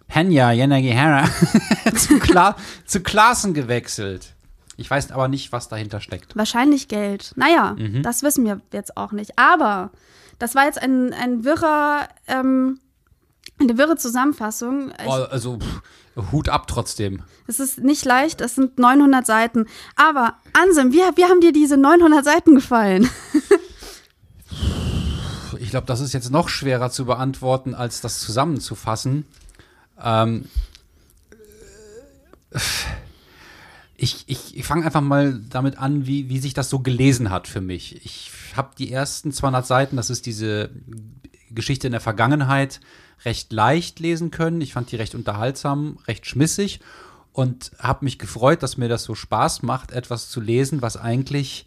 Hanya 0.08 0.52
Yanagihara 0.52 1.24
zu, 1.96 2.18
Kla 2.18 2.56
zu 2.84 3.00
Klassen 3.00 3.54
gewechselt. 3.54 4.34
Ich 4.76 4.90
weiß 4.90 5.10
aber 5.10 5.28
nicht, 5.28 5.52
was 5.52 5.68
dahinter 5.68 6.00
steckt. 6.00 6.36
Wahrscheinlich 6.36 6.88
Geld. 6.88 7.32
Naja, 7.36 7.74
Mhm. 7.78 8.02
das 8.02 8.22
wissen 8.22 8.44
wir 8.44 8.60
jetzt 8.72 8.96
auch 8.96 9.12
nicht. 9.12 9.38
Aber 9.38 9.90
das 10.38 10.54
war 10.54 10.66
jetzt 10.66 10.80
ein, 10.80 11.12
ein 11.14 11.44
wirrer, 11.44 12.08
ähm, 12.28 12.78
eine 13.58 13.78
wirre 13.78 13.96
Zusammenfassung. 13.96 14.90
Ich, 15.00 15.06
Oh, 15.06 15.12
also 15.30 15.58
pff, 15.58 16.30
Hut 16.32 16.48
ab 16.50 16.66
trotzdem. 16.68 17.22
Es 17.46 17.58
ist 17.58 17.78
nicht 17.78 18.04
leicht, 18.04 18.40
es 18.42 18.54
sind 18.54 18.78
900 18.78 19.24
Seiten. 19.26 19.66
Aber 19.96 20.34
Ansem, 20.52 20.92
wie, 20.92 20.98
wie 20.98 21.24
haben 21.24 21.40
dir 21.40 21.52
diese 21.52 21.76
900 21.78 22.24
Seiten 22.24 22.54
gefallen? 22.54 23.08
Ich 25.58 25.70
glaube, 25.70 25.86
das 25.86 26.00
ist 26.00 26.12
jetzt 26.12 26.30
noch 26.30 26.48
schwerer 26.48 26.90
zu 26.90 27.06
beantworten, 27.06 27.74
als 27.74 28.00
das 28.00 28.20
zusammenzufassen. 28.20 29.24
Ähm, 30.02 30.46
ich 33.96 34.24
ich, 34.26 34.56
ich 34.56 34.64
fange 34.64 34.84
einfach 34.84 35.00
mal 35.00 35.40
damit 35.50 35.78
an, 35.78 36.06
wie, 36.06 36.28
wie 36.28 36.38
sich 36.38 36.54
das 36.54 36.70
so 36.70 36.80
gelesen 36.80 37.30
hat 37.30 37.48
für 37.48 37.60
mich. 37.60 38.04
Ich 38.04 38.30
habe 38.56 38.70
die 38.78 38.92
ersten 38.92 39.32
200 39.32 39.66
Seiten, 39.66 39.96
das 39.96 40.10
ist 40.10 40.26
diese 40.26 40.70
Geschichte 41.50 41.86
in 41.88 41.92
der 41.92 42.00
Vergangenheit, 42.00 42.80
recht 43.24 43.52
leicht 43.52 44.00
lesen 44.00 44.30
können. 44.30 44.60
Ich 44.60 44.72
fand 44.72 44.90
die 44.92 44.96
recht 44.96 45.14
unterhaltsam, 45.14 45.98
recht 46.06 46.26
schmissig 46.26 46.80
und 47.32 47.72
habe 47.78 48.04
mich 48.04 48.18
gefreut, 48.18 48.62
dass 48.62 48.76
mir 48.76 48.88
das 48.88 49.04
so 49.04 49.14
Spaß 49.14 49.62
macht, 49.62 49.92
etwas 49.92 50.30
zu 50.30 50.40
lesen, 50.40 50.82
was 50.82 50.96
eigentlich 50.96 51.66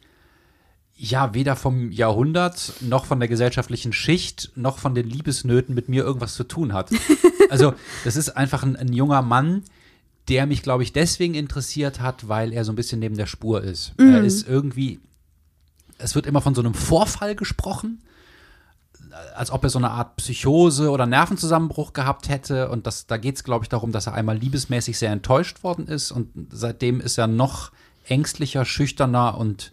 ja, 0.95 1.33
weder 1.33 1.55
vom 1.55 1.91
Jahrhundert 1.91 2.73
noch 2.81 3.05
von 3.05 3.19
der 3.19 3.29
gesellschaftlichen 3.29 3.93
Schicht 3.93 4.51
noch 4.55 4.79
von 4.79 4.95
den 4.95 5.07
Liebesnöten 5.09 5.73
mit 5.73 5.87
mir 5.87 6.03
irgendwas 6.03 6.35
zu 6.35 6.43
tun 6.43 6.73
hat. 6.73 6.89
Also, 7.49 7.73
das 8.03 8.15
ist 8.15 8.29
einfach 8.29 8.63
ein, 8.63 8.75
ein 8.75 8.93
junger 8.93 9.21
Mann, 9.21 9.63
der 10.27 10.45
mich, 10.45 10.61
glaube 10.61 10.83
ich, 10.83 10.93
deswegen 10.93 11.33
interessiert 11.33 11.99
hat, 11.99 12.27
weil 12.27 12.53
er 12.53 12.63
so 12.63 12.71
ein 12.71 12.75
bisschen 12.75 12.99
neben 12.99 13.17
der 13.17 13.25
Spur 13.25 13.63
ist. 13.63 13.93
Er 13.97 14.23
ist 14.23 14.47
irgendwie, 14.47 14.99
es 15.97 16.15
wird 16.15 16.27
immer 16.27 16.41
von 16.41 16.53
so 16.53 16.61
einem 16.61 16.75
Vorfall 16.75 17.35
gesprochen, 17.35 18.03
als 19.35 19.51
ob 19.51 19.63
er 19.63 19.69
so 19.69 19.79
eine 19.79 19.89
Art 19.89 20.17
Psychose 20.17 20.91
oder 20.91 21.05
Nervenzusammenbruch 21.05 21.93
gehabt 21.93 22.29
hätte. 22.29 22.69
Und 22.69 22.85
das, 22.85 23.07
da 23.07 23.17
geht 23.17 23.37
es, 23.37 23.43
glaube 23.43 23.65
ich, 23.65 23.69
darum, 23.69 23.91
dass 23.91 24.07
er 24.07 24.13
einmal 24.13 24.37
liebesmäßig 24.37 24.97
sehr 24.97 25.11
enttäuscht 25.11 25.63
worden 25.63 25.87
ist. 25.87 26.11
Und 26.11 26.29
seitdem 26.51 27.01
ist 27.01 27.17
er 27.17 27.27
noch 27.27 27.71
ängstlicher, 28.07 28.65
schüchterner 28.65 29.37
und 29.37 29.71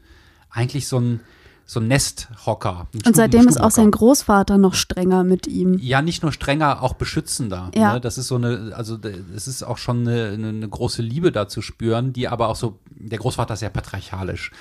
eigentlich 0.51 0.89
so 0.89 0.99
ein, 0.99 1.21
so 1.69 1.81
ein 1.81 1.89
Nesthocker. 1.89 2.87
ein 2.95 3.07
Und 3.07 3.17
seitdem 3.17 3.49
ist 3.49 3.61
auch 3.61 3.73
sein. 3.73 3.91
Großvater 3.91 4.57
noch 4.57 4.75
strenger 4.75 5.25
mit 5.25 5.49
ihm. 5.49 5.79
Ja, 5.79 6.01
nicht 6.01 6.23
nur 6.23 6.31
strenger, 6.31 6.81
auch 6.81 6.95
beschützender. 6.95 7.73
Ja. 7.75 7.95
Ne? 7.95 8.01
Das 8.01 8.19
ist 8.19 8.29
so 8.29 8.37
eine, 8.37 8.73
also 8.75 8.97
es 9.35 9.49
ist 9.49 9.65
auch 9.65 9.77
schon 9.77 10.07
eine, 10.07 10.31
eine, 10.33 10.69
große 10.69 11.03
Liebe 11.03 11.33
da 11.33 11.49
zu 11.49 11.63
spüren, 11.63 12.13
die 12.13 12.29
aber 12.29 12.49
auch 12.49 12.57
so, 12.57 12.79
der 12.91 13.19
Großvater 13.19 13.55
ist 13.55 13.61
sehr 13.61 13.71
patriarchalisch. 13.71 14.53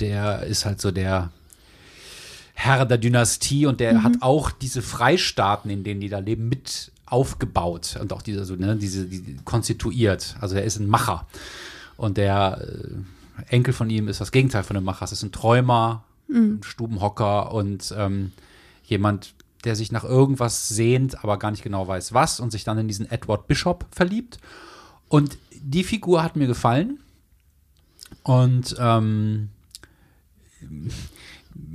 Der 0.00 0.42
ist 0.42 0.66
halt 0.66 0.82
so 0.82 0.90
der 0.90 1.30
Herr 2.52 2.84
der 2.84 2.98
Dynastie 2.98 3.64
und 3.64 3.80
der 3.80 4.02
hat 4.02 4.16
auch 4.20 4.50
diese 4.50 4.82
Freistaaten, 4.82 5.70
in 5.70 5.82
denen 5.82 6.00
die 6.00 6.10
da 6.10 6.18
leben, 6.18 6.50
mit 6.50 6.92
aufgebaut 7.06 7.98
und 7.98 8.12
auch 8.12 8.20
diese, 8.20 8.44
so, 8.44 8.54
ne, 8.54 8.76
diese, 8.76 9.06
die, 9.06 9.38
konstituiert. 9.46 10.36
Also 10.40 10.56
er 10.56 10.64
ist 10.64 10.78
ein 10.78 10.88
Macher. 10.88 11.26
Und 11.96 12.18
der 12.18 12.60
äh, 12.60 13.54
Enkel 13.54 13.72
von 13.72 13.88
ihm 13.88 14.08
ist 14.08 14.20
das 14.20 14.30
Gegenteil 14.30 14.62
von 14.62 14.76
einem 14.76 14.84
Macher. 14.84 15.04
Es 15.04 15.12
ist 15.12 15.22
ein 15.22 15.32
Träumer, 15.32 16.04
ein 16.32 16.62
Stubenhocker 16.62 17.52
und 17.52 17.94
ähm, 17.96 18.32
jemand, 18.84 19.34
der 19.64 19.76
sich 19.76 19.92
nach 19.92 20.04
irgendwas 20.04 20.68
sehnt, 20.68 21.22
aber 21.22 21.38
gar 21.38 21.50
nicht 21.50 21.62
genau 21.62 21.86
weiß 21.86 22.14
was 22.14 22.40
und 22.40 22.50
sich 22.50 22.64
dann 22.64 22.78
in 22.78 22.88
diesen 22.88 23.10
Edward 23.10 23.46
Bishop 23.46 23.86
verliebt. 23.90 24.38
Und 25.08 25.38
die 25.60 25.84
Figur 25.84 26.22
hat 26.22 26.36
mir 26.36 26.46
gefallen. 26.46 26.98
Und 28.22 28.76
ähm, 28.78 29.50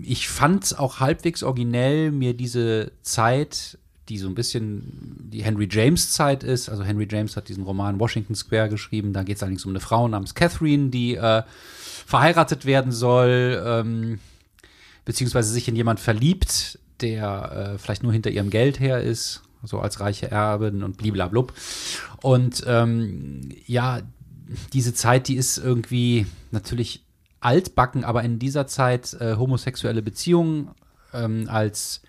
ich 0.02 0.28
fand 0.28 0.64
es 0.64 0.74
auch 0.74 1.00
halbwegs 1.00 1.44
originell, 1.44 2.12
mir 2.12 2.34
diese 2.34 2.92
Zeit, 3.02 3.78
die 4.10 4.18
so 4.18 4.28
ein 4.28 4.36
bisschen 4.36 5.30
die 5.32 5.44
Henry 5.44 5.68
James 5.70 6.12
Zeit 6.12 6.44
ist, 6.44 6.70
also 6.70 6.84
Henry 6.84 7.08
James 7.10 7.36
hat 7.36 7.50
diesen 7.50 7.64
Roman 7.64 8.00
Washington 8.00 8.36
Square 8.36 8.70
geschrieben, 8.70 9.14
da 9.14 9.24
geht 9.24 9.38
es 9.38 9.44
allerdings 9.44 9.66
um 9.66 9.72
eine 9.72 9.80
Frau 9.80 10.08
namens 10.08 10.36
Catherine, 10.36 10.90
die 10.90 11.16
äh, 11.16 11.44
verheiratet 12.06 12.66
werden 12.66 12.92
soll, 12.92 13.64
ähm, 13.66 14.20
beziehungsweise 15.06 15.52
sich 15.52 15.68
in 15.68 15.76
jemand 15.76 16.00
verliebt, 16.00 16.80
der 17.02 17.74
äh, 17.76 17.78
vielleicht 17.78 18.04
nur 18.04 18.12
hinter 18.12 18.32
ihrem 18.32 18.50
Geld 18.50 18.80
her 18.80 19.02
ist, 19.02 19.44
so 19.64 19.80
als 19.80 20.00
reiche 20.00 20.30
Erbin 20.30 20.84
und 20.84 20.98
bliblablub. 20.98 21.54
Und 22.22 22.64
ähm, 22.68 23.50
ja, 23.66 24.02
diese 24.74 24.94
Zeit, 24.94 25.28
die 25.28 25.36
ist 25.36 25.58
irgendwie 25.58 26.26
natürlich 26.52 27.04
altbacken, 27.40 28.04
aber 28.04 28.24
in 28.24 28.40
dieser 28.40 28.68
Zeit 28.68 29.14
äh, 29.20 29.36
homosexuelle 29.36 30.02
Beziehungen 30.02 30.70
ähm, 31.14 31.48
als 31.48 32.02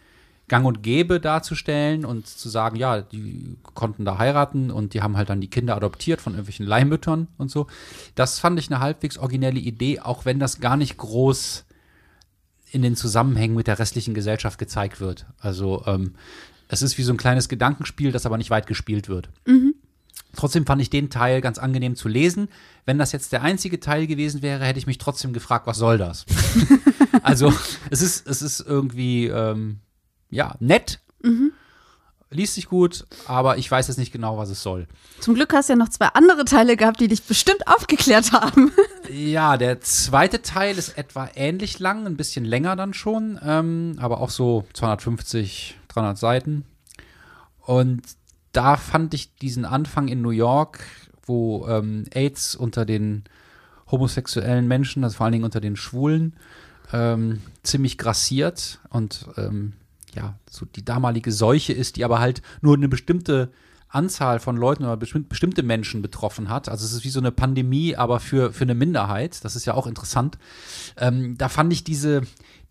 gang 0.48 0.64
und 0.64 0.82
gäbe 0.82 1.20
darzustellen 1.20 2.04
und 2.04 2.26
zu 2.26 2.48
sagen, 2.48 2.76
ja, 2.76 3.02
die 3.02 3.56
konnten 3.74 4.04
da 4.04 4.18
heiraten 4.18 4.70
und 4.70 4.94
die 4.94 5.02
haben 5.02 5.16
halt 5.16 5.28
dann 5.28 5.40
die 5.40 5.50
Kinder 5.50 5.76
adoptiert 5.76 6.20
von 6.20 6.34
irgendwelchen 6.34 6.66
Leihmüttern 6.66 7.26
und 7.36 7.50
so. 7.50 7.66
Das 8.14 8.38
fand 8.38 8.58
ich 8.58 8.70
eine 8.70 8.80
halbwegs 8.80 9.18
originelle 9.18 9.58
Idee, 9.58 10.00
auch 10.00 10.24
wenn 10.24 10.38
das 10.38 10.60
gar 10.60 10.76
nicht 10.76 10.96
groß 10.96 11.65
in 12.76 12.82
den 12.82 12.94
Zusammenhängen 12.94 13.56
mit 13.56 13.66
der 13.66 13.78
restlichen 13.78 14.12
Gesellschaft 14.12 14.58
gezeigt 14.58 15.00
wird. 15.00 15.24
Also 15.40 15.82
ähm, 15.86 16.12
es 16.68 16.82
ist 16.82 16.98
wie 16.98 17.02
so 17.02 17.12
ein 17.12 17.16
kleines 17.16 17.48
Gedankenspiel, 17.48 18.12
das 18.12 18.26
aber 18.26 18.36
nicht 18.36 18.50
weit 18.50 18.66
gespielt 18.66 19.08
wird. 19.08 19.30
Trotzdem 20.36 20.66
fand 20.66 20.82
ich 20.82 20.90
den 20.90 21.08
Teil 21.08 21.40
ganz 21.40 21.58
angenehm 21.58 21.96
zu 21.96 22.08
lesen. 22.08 22.48
Wenn 22.84 22.98
das 22.98 23.12
jetzt 23.12 23.32
der 23.32 23.42
einzige 23.42 23.80
Teil 23.80 24.06
gewesen 24.06 24.42
wäre, 24.42 24.64
hätte 24.64 24.78
ich 24.78 24.86
mich 24.86 24.98
trotzdem 24.98 25.32
gefragt, 25.32 25.66
was 25.66 25.78
soll 25.78 25.96
das? 25.96 26.26
also 27.22 27.50
es 27.90 28.02
ist, 28.02 28.28
es 28.28 28.42
ist 28.42 28.60
irgendwie 28.60 29.26
ähm, 29.28 29.78
ja 30.28 30.54
nett, 30.60 31.00
liest 32.30 32.54
sich 32.54 32.66
gut, 32.66 33.06
aber 33.26 33.56
ich 33.56 33.70
weiß 33.70 33.88
jetzt 33.88 33.98
nicht 33.98 34.12
genau, 34.12 34.36
was 34.36 34.50
es 34.50 34.62
soll. 34.62 34.86
Zum 35.20 35.34
Glück 35.34 35.52
hast 35.52 35.68
du 35.68 35.74
ja 35.74 35.76
noch 35.76 35.88
zwei 35.88 36.08
andere 36.08 36.44
Teile 36.44 36.76
gehabt, 36.76 37.00
die 37.00 37.08
dich 37.08 37.22
bestimmt 37.22 37.66
aufgeklärt 37.66 38.32
haben. 38.32 38.72
Ja, 39.08 39.56
der 39.56 39.80
zweite 39.82 40.42
Teil 40.42 40.76
ist 40.76 40.98
etwa 40.98 41.30
ähnlich 41.36 41.78
lang, 41.78 42.06
ein 42.06 42.16
bisschen 42.16 42.44
länger 42.44 42.74
dann 42.74 42.92
schon, 42.92 43.38
ähm, 43.40 43.94
aber 44.00 44.20
auch 44.20 44.30
so 44.30 44.64
250, 44.72 45.78
300 45.86 46.18
Seiten. 46.18 46.64
Und 47.60 48.02
da 48.50 48.76
fand 48.76 49.14
ich 49.14 49.36
diesen 49.36 49.64
Anfang 49.64 50.08
in 50.08 50.22
New 50.22 50.30
York, 50.30 50.82
wo 51.24 51.68
ähm, 51.68 52.06
AIDS 52.12 52.56
unter 52.56 52.84
den 52.84 53.22
homosexuellen 53.88 54.66
Menschen, 54.66 55.04
also 55.04 55.18
vor 55.18 55.26
allen 55.26 55.34
Dingen 55.34 55.44
unter 55.44 55.60
den 55.60 55.76
Schwulen, 55.76 56.34
ähm, 56.92 57.42
ziemlich 57.62 57.98
grassiert 57.98 58.80
und 58.90 59.26
ähm, 59.36 59.74
ja, 60.16 60.38
so 60.50 60.66
die 60.66 60.84
damalige 60.84 61.30
Seuche 61.30 61.72
ist, 61.72 61.96
die 61.96 62.04
aber 62.04 62.18
halt 62.18 62.42
nur 62.62 62.74
eine 62.74 62.88
bestimmte 62.88 63.52
Anzahl 63.88 64.40
von 64.40 64.56
Leuten 64.56 64.84
oder 64.84 64.96
bestimmt, 64.96 65.28
bestimmte 65.28 65.62
Menschen 65.62 66.02
betroffen 66.02 66.48
hat. 66.48 66.68
Also 66.68 66.84
es 66.84 66.92
ist 66.92 67.04
wie 67.04 67.10
so 67.10 67.20
eine 67.20 67.30
Pandemie, 67.30 67.94
aber 67.96 68.18
für, 68.18 68.52
für 68.52 68.64
eine 68.64 68.74
Minderheit. 68.74 69.44
Das 69.44 69.54
ist 69.54 69.64
ja 69.64 69.74
auch 69.74 69.86
interessant. 69.86 70.38
Ähm, 70.96 71.38
da 71.38 71.48
fand 71.48 71.72
ich 71.72 71.84
diese, 71.84 72.22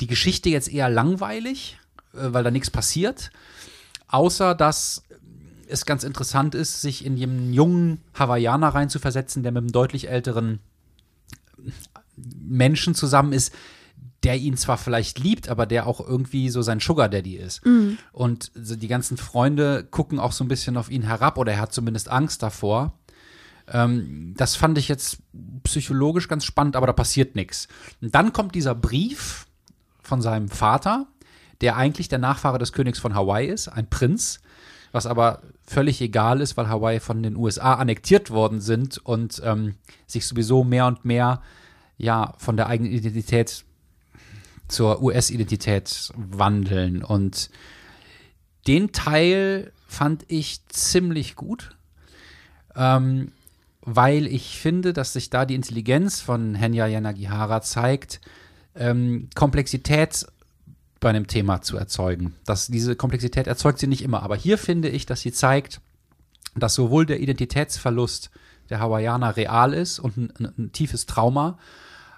die 0.01 0.07
Geschichte 0.07 0.49
jetzt 0.49 0.71
eher 0.71 0.89
langweilig, 0.89 1.79
äh, 2.13 2.33
weil 2.33 2.43
da 2.43 2.51
nichts 2.51 2.69
passiert. 2.69 3.31
Außer 4.07 4.55
dass 4.55 5.03
es 5.67 5.85
ganz 5.85 6.03
interessant 6.03 6.53
ist, 6.53 6.81
sich 6.81 7.05
in 7.05 7.13
einen 7.21 7.53
jungen 7.53 8.01
Hawaiianer 8.13 8.69
reinzuversetzen, 8.69 9.41
der 9.43 9.51
mit 9.51 9.61
einem 9.61 9.71
deutlich 9.71 10.09
älteren 10.09 10.59
Menschen 12.15 12.93
zusammen 12.93 13.33
ist, 13.33 13.53
der 14.25 14.37
ihn 14.37 14.57
zwar 14.57 14.77
vielleicht 14.77 15.19
liebt, 15.19 15.49
aber 15.49 15.67
der 15.67 15.85
auch 15.85 16.01
irgendwie 16.01 16.49
so 16.49 16.63
sein 16.63 16.79
Sugar 16.79 17.09
Daddy 17.09 17.35
ist. 17.35 17.63
Und 18.11 18.51
so 18.55 18.75
die 18.75 18.87
ganzen 18.87 19.17
Freunde 19.17 19.83
gucken 19.83 20.19
auch 20.19 20.31
so 20.31 20.43
ein 20.43 20.47
bisschen 20.47 20.77
auf 20.77 20.89
ihn 20.89 21.03
herab 21.03 21.37
oder 21.37 21.53
er 21.53 21.61
hat 21.61 21.73
zumindest 21.73 22.09
Angst 22.09 22.41
davor. 22.41 22.97
Ähm, 23.67 24.33
das 24.35 24.55
fand 24.55 24.79
ich 24.79 24.87
jetzt 24.87 25.19
psychologisch 25.63 26.27
ganz 26.27 26.43
spannend, 26.43 26.75
aber 26.75 26.87
da 26.87 26.93
passiert 26.93 27.35
nichts. 27.35 27.67
Und 28.01 28.15
dann 28.15 28.33
kommt 28.33 28.55
dieser 28.55 28.73
Brief 28.73 29.45
von 30.01 30.23
seinem 30.23 30.49
Vater, 30.49 31.05
der 31.61 31.77
eigentlich 31.77 32.09
der 32.09 32.19
Nachfahre 32.19 32.57
des 32.57 32.73
Königs 32.73 32.97
von 32.97 33.13
Hawaii 33.13 33.47
ist, 33.47 33.67
ein 33.67 33.89
Prinz, 33.89 34.41
was 34.91 35.05
aber 35.05 35.43
völlig 35.63 36.01
egal 36.01 36.41
ist, 36.41 36.57
weil 36.57 36.67
Hawaii 36.67 36.99
von 36.99 37.21
den 37.21 37.35
USA 37.35 37.75
annektiert 37.75 38.31
worden 38.31 38.59
sind 38.59 38.97
und 38.97 39.39
ähm, 39.45 39.75
sich 40.07 40.25
sowieso 40.25 40.63
mehr 40.63 40.87
und 40.87 41.05
mehr 41.05 41.43
ja 41.97 42.33
von 42.37 42.57
der 42.57 42.67
eigenen 42.67 42.91
Identität 42.91 43.65
zur 44.67 45.01
US-Identität 45.01 46.11
wandeln. 46.15 47.03
Und 47.03 47.49
den 48.67 48.91
Teil 48.91 49.71
fand 49.87 50.25
ich 50.27 50.65
ziemlich 50.67 51.35
gut, 51.35 51.75
ähm, 52.75 53.31
weil 53.81 54.25
ich 54.25 54.59
finde, 54.59 54.93
dass 54.93 55.13
sich 55.13 55.29
da 55.29 55.45
die 55.45 55.55
Intelligenz 55.55 56.19
von 56.19 56.55
Henya 56.55 56.87
Yanagihara 56.87 57.61
zeigt, 57.61 58.19
ähm, 58.75 59.29
Komplexität 59.35 60.25
bei 60.99 61.09
einem 61.09 61.27
Thema 61.27 61.61
zu 61.61 61.77
erzeugen. 61.77 62.35
Das, 62.45 62.67
diese 62.67 62.95
Komplexität 62.95 63.47
erzeugt 63.47 63.79
sie 63.79 63.87
nicht 63.87 64.01
immer. 64.01 64.23
Aber 64.23 64.35
hier 64.35 64.57
finde 64.57 64.89
ich, 64.89 65.05
dass 65.05 65.21
sie 65.21 65.31
zeigt, 65.31 65.81
dass 66.55 66.73
sowohl 66.73 67.05
der 67.05 67.19
Identitätsverlust 67.19 68.31
der 68.69 68.79
Hawaiianer 68.79 69.37
real 69.37 69.73
ist 69.73 69.99
und 69.99 70.17
ein, 70.17 70.53
ein 70.57 70.71
tiefes 70.71 71.05
Trauma, 71.05 71.59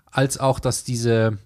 als 0.10 0.40
auch, 0.40 0.60
dass 0.60 0.84
diese 0.86 1.38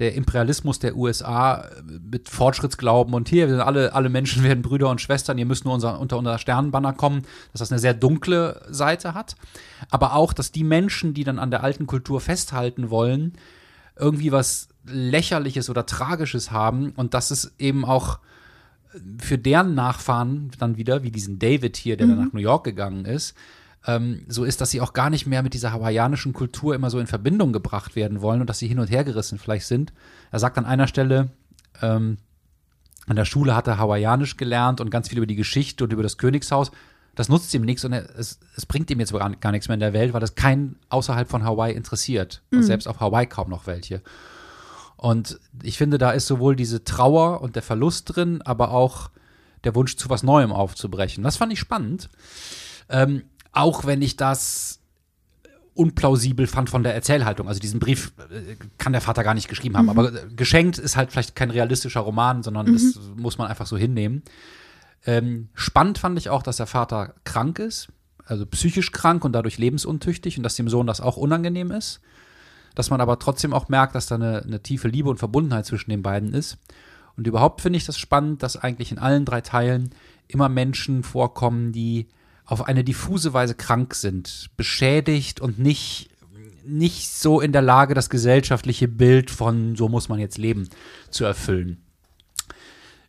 der 0.00 0.14
Imperialismus 0.14 0.78
der 0.78 0.96
USA 0.96 1.66
mit 1.84 2.28
Fortschrittsglauben 2.28 3.14
und 3.14 3.28
hier, 3.28 3.46
wir 3.46 3.54
sind 3.54 3.62
alle, 3.62 3.92
alle 3.92 4.08
Menschen 4.08 4.42
werden 4.42 4.62
Brüder 4.62 4.88
und 4.88 5.00
Schwestern, 5.00 5.38
ihr 5.38 5.46
müsst 5.46 5.64
nur 5.64 5.74
unser, 5.74 6.00
unter 6.00 6.18
unser 6.18 6.38
Sternenbanner 6.38 6.94
kommen, 6.94 7.22
dass 7.52 7.60
das 7.60 7.70
eine 7.70 7.78
sehr 7.78 7.94
dunkle 7.94 8.62
Seite 8.70 9.14
hat. 9.14 9.36
Aber 9.90 10.14
auch, 10.14 10.32
dass 10.32 10.52
die 10.52 10.64
Menschen, 10.64 11.14
die 11.14 11.24
dann 11.24 11.38
an 11.38 11.50
der 11.50 11.62
alten 11.62 11.86
Kultur 11.86 12.20
festhalten 12.20 12.90
wollen, 12.90 13.34
irgendwie 13.96 14.32
was 14.32 14.68
Lächerliches 14.86 15.68
oder 15.68 15.84
Tragisches 15.84 16.50
haben 16.50 16.92
und 16.96 17.12
dass 17.12 17.30
es 17.30 17.52
eben 17.58 17.84
auch 17.84 18.18
für 19.18 19.38
deren 19.38 19.74
Nachfahren 19.74 20.50
dann 20.58 20.76
wieder, 20.76 21.02
wie 21.02 21.10
diesen 21.10 21.38
David 21.38 21.76
hier, 21.76 21.96
der 21.96 22.06
dann 22.06 22.24
nach 22.24 22.32
New 22.32 22.40
York 22.40 22.64
gegangen 22.64 23.04
ist, 23.04 23.36
ähm, 23.86 24.24
so 24.28 24.44
ist, 24.44 24.60
dass 24.60 24.70
sie 24.70 24.80
auch 24.80 24.92
gar 24.92 25.10
nicht 25.10 25.26
mehr 25.26 25.42
mit 25.42 25.54
dieser 25.54 25.72
hawaiianischen 25.72 26.32
Kultur 26.32 26.74
immer 26.74 26.90
so 26.90 26.98
in 26.98 27.06
Verbindung 27.06 27.52
gebracht 27.52 27.96
werden 27.96 28.20
wollen 28.20 28.40
und 28.40 28.50
dass 28.50 28.58
sie 28.58 28.68
hin 28.68 28.78
und 28.78 28.90
her 28.90 29.04
gerissen 29.04 29.38
vielleicht 29.38 29.66
sind. 29.66 29.92
Er 30.30 30.38
sagt 30.38 30.58
an 30.58 30.66
einer 30.66 30.86
Stelle, 30.86 31.30
ähm, 31.80 32.18
an 33.06 33.16
der 33.16 33.24
Schule 33.24 33.56
hat 33.56 33.66
er 33.66 33.78
hawaiianisch 33.78 34.36
gelernt 34.36 34.80
und 34.80 34.90
ganz 34.90 35.08
viel 35.08 35.18
über 35.18 35.26
die 35.26 35.36
Geschichte 35.36 35.84
und 35.84 35.92
über 35.92 36.02
das 36.02 36.18
Königshaus. 36.18 36.70
Das 37.14 37.28
nutzt 37.28 37.52
ihm 37.54 37.62
nichts 37.62 37.84
und 37.84 37.92
er, 37.92 38.08
es, 38.16 38.38
es, 38.56 38.66
bringt 38.66 38.90
ihm 38.90 39.00
jetzt 39.00 39.12
gar, 39.12 39.30
gar, 39.36 39.52
nichts 39.52 39.68
mehr 39.68 39.74
in 39.74 39.80
der 39.80 39.92
Welt, 39.92 40.12
weil 40.12 40.20
das 40.20 40.34
keinen 40.34 40.78
außerhalb 40.90 41.28
von 41.28 41.42
Hawaii 41.42 41.74
interessiert. 41.74 42.42
Und 42.52 42.62
selbst 42.62 42.86
auf 42.86 43.00
Hawaii 43.00 43.26
kaum 43.26 43.48
noch 43.48 43.66
welche. 43.66 44.02
Und 44.96 45.40
ich 45.62 45.78
finde, 45.78 45.96
da 45.96 46.10
ist 46.10 46.26
sowohl 46.26 46.54
diese 46.54 46.84
Trauer 46.84 47.40
und 47.40 47.56
der 47.56 47.62
Verlust 47.62 48.14
drin, 48.14 48.42
aber 48.42 48.70
auch 48.70 49.10
der 49.64 49.74
Wunsch, 49.74 49.96
zu 49.96 50.10
was 50.10 50.22
Neuem 50.22 50.52
aufzubrechen. 50.52 51.24
Das 51.24 51.36
fand 51.36 51.52
ich 51.52 51.58
spannend. 51.58 52.10
Ähm, 52.88 53.22
auch 53.52 53.84
wenn 53.84 54.02
ich 54.02 54.16
das 54.16 54.80
unplausibel 55.74 56.46
fand 56.46 56.68
von 56.68 56.82
der 56.82 56.94
Erzählhaltung. 56.94 57.48
Also 57.48 57.60
diesen 57.60 57.80
Brief 57.80 58.12
äh, 58.30 58.56
kann 58.78 58.92
der 58.92 59.00
Vater 59.00 59.24
gar 59.24 59.34
nicht 59.34 59.48
geschrieben 59.48 59.76
haben. 59.76 59.86
Mhm. 59.86 59.90
Aber 59.90 60.12
äh, 60.12 60.26
geschenkt 60.34 60.78
ist 60.78 60.96
halt 60.96 61.12
vielleicht 61.12 61.34
kein 61.36 61.50
realistischer 61.50 62.00
Roman, 62.00 62.42
sondern 62.42 62.66
mhm. 62.66 62.72
das 62.74 63.00
muss 63.16 63.38
man 63.38 63.48
einfach 63.48 63.66
so 63.66 63.76
hinnehmen. 63.76 64.22
Ähm, 65.06 65.48
spannend 65.54 65.98
fand 65.98 66.18
ich 66.18 66.28
auch, 66.28 66.42
dass 66.42 66.58
der 66.58 66.66
Vater 66.66 67.14
krank 67.24 67.58
ist, 67.58 67.88
also 68.26 68.44
psychisch 68.46 68.92
krank 68.92 69.24
und 69.24 69.32
dadurch 69.32 69.58
lebensuntüchtig 69.58 70.36
und 70.36 70.42
dass 70.42 70.56
dem 70.56 70.68
Sohn 70.68 70.86
das 70.86 71.00
auch 71.00 71.16
unangenehm 71.16 71.70
ist. 71.70 72.00
Dass 72.74 72.90
man 72.90 73.00
aber 73.00 73.18
trotzdem 73.18 73.52
auch 73.52 73.68
merkt, 73.68 73.94
dass 73.94 74.06
da 74.06 74.16
eine, 74.16 74.42
eine 74.42 74.62
tiefe 74.62 74.88
Liebe 74.88 75.08
und 75.08 75.18
Verbundenheit 75.18 75.66
zwischen 75.66 75.90
den 75.90 76.02
beiden 76.02 76.34
ist. 76.34 76.58
Und 77.16 77.26
überhaupt 77.26 77.60
finde 77.62 77.78
ich 77.78 77.86
das 77.86 77.98
spannend, 77.98 78.42
dass 78.42 78.56
eigentlich 78.56 78.92
in 78.92 78.98
allen 78.98 79.24
drei 79.24 79.40
Teilen 79.40 79.90
immer 80.28 80.48
Menschen 80.48 81.02
vorkommen, 81.02 81.72
die 81.72 82.06
auf 82.50 82.66
eine 82.66 82.82
diffuse 82.82 83.32
Weise 83.32 83.54
krank 83.54 83.94
sind, 83.94 84.50
beschädigt 84.56 85.40
und 85.40 85.60
nicht, 85.60 86.10
nicht 86.64 87.08
so 87.08 87.40
in 87.40 87.52
der 87.52 87.62
Lage, 87.62 87.94
das 87.94 88.10
gesellschaftliche 88.10 88.88
Bild 88.88 89.30
von 89.30 89.76
so 89.76 89.88
muss 89.88 90.08
man 90.08 90.18
jetzt 90.18 90.36
leben 90.36 90.68
zu 91.10 91.24
erfüllen. 91.24 91.80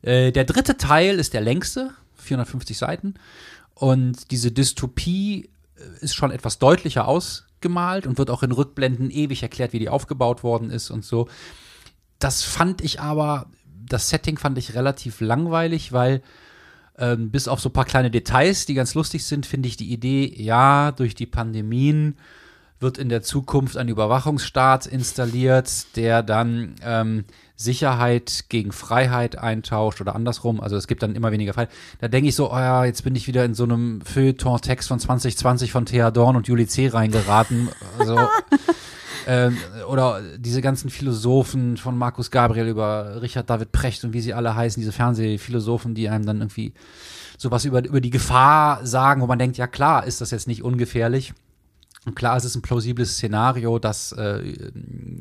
Äh, 0.04 0.32
der 0.32 0.43
dritte 0.43 0.77
Teil 0.77 1.17
ist 1.17 1.34
der 1.34 1.41
längste, 1.41 1.89
450 2.17 2.77
Seiten. 2.77 3.15
Und 3.73 4.30
diese 4.30 4.51
Dystopie 4.51 5.49
äh, 5.75 6.06
ist 6.06 6.13
schon 6.13 6.30
etwas 6.30 6.60
deutlicher 6.60 7.08
ausgemalt 7.08 8.06
und 8.06 8.19
wird 8.19 8.30
auch 8.30 8.43
in 8.43 8.51
Rückblenden 8.51 9.10
ewig 9.10 9.41
erklärt, 9.41 9.73
wie 9.73 9.80
die 9.80 9.89
aufgebaut 9.89 10.43
worden 10.43 10.69
ist 10.69 10.91
und 10.91 11.04
so. 11.04 11.27
Das 12.19 12.43
fand 12.43 12.82
ich 12.82 12.99
aber, 12.99 13.47
das 13.88 14.10
Setting 14.10 14.38
fand 14.38 14.60
ich 14.60 14.75
relativ 14.75 15.19
langweilig, 15.19 15.91
weil 15.93 16.21
ähm, 17.01 17.31
bis 17.31 17.47
auf 17.47 17.59
so 17.59 17.69
ein 17.69 17.73
paar 17.73 17.85
kleine 17.85 18.11
Details, 18.11 18.65
die 18.65 18.75
ganz 18.75 18.93
lustig 18.93 19.25
sind, 19.25 19.45
finde 19.45 19.67
ich 19.67 19.75
die 19.75 19.91
Idee, 19.91 20.33
ja, 20.37 20.91
durch 20.91 21.15
die 21.15 21.25
Pandemien 21.25 22.15
wird 22.79 22.97
in 22.97 23.09
der 23.09 23.21
Zukunft 23.21 23.77
ein 23.77 23.89
Überwachungsstaat 23.89 24.87
installiert, 24.87 25.95
der 25.95 26.23
dann 26.23 26.75
ähm, 26.83 27.25
Sicherheit 27.55 28.45
gegen 28.49 28.71
Freiheit 28.71 29.37
eintauscht 29.37 30.01
oder 30.01 30.15
andersrum. 30.15 30.59
Also 30.59 30.77
es 30.77 30.87
gibt 30.87 31.03
dann 31.03 31.15
immer 31.15 31.31
weniger 31.31 31.53
Freiheit. 31.53 31.69
Da 31.99 32.07
denke 32.07 32.29
ich 32.29 32.35
so, 32.35 32.51
oh 32.51 32.57
ja, 32.57 32.85
jetzt 32.85 33.03
bin 33.03 33.15
ich 33.15 33.27
wieder 33.27 33.45
in 33.45 33.53
so 33.53 33.63
einem 33.63 34.01
Feuilleton-Text 34.01 34.87
von 34.87 34.99
2020 34.99 35.71
von 35.71 35.85
Thea 35.85 36.09
Dorn 36.09 36.35
und 36.35 36.47
Juli 36.47 36.67
C. 36.67 36.87
reingeraten. 36.87 37.69
Also, 37.99 38.17
ähm, 39.27 39.57
oder 39.88 40.21
diese 40.38 40.62
ganzen 40.62 40.89
Philosophen 40.89 41.77
von 41.77 41.97
Markus 41.97 42.31
Gabriel 42.31 42.67
über 42.67 43.21
Richard 43.21 43.49
David 43.49 43.71
Precht 43.71 44.03
und 44.03 44.13
wie 44.13 44.21
sie 44.21 44.34
alle 44.34 44.55
heißen, 44.55 44.79
diese 44.79 44.91
Fernsehphilosophen, 44.91 45.95
die 45.95 46.10
einem 46.10 46.25
dann 46.25 46.41
irgendwie 46.41 46.73
sowas 47.38 47.65
über, 47.65 47.84
über 47.84 48.01
die 48.01 48.10
Gefahr 48.10 48.86
sagen, 48.86 49.21
wo 49.21 49.27
man 49.27 49.39
denkt, 49.39 49.57
ja 49.57 49.67
klar, 49.67 50.05
ist 50.05 50.21
das 50.21 50.31
jetzt 50.31 50.47
nicht 50.47 50.63
ungefährlich. 50.63 51.34
Und 52.05 52.15
klar, 52.15 52.36
es 52.36 52.45
ist 52.45 52.55
ein 52.55 52.63
plausibles 52.63 53.13
Szenario, 53.13 53.77
dass 53.77 54.12
äh, 54.13 54.39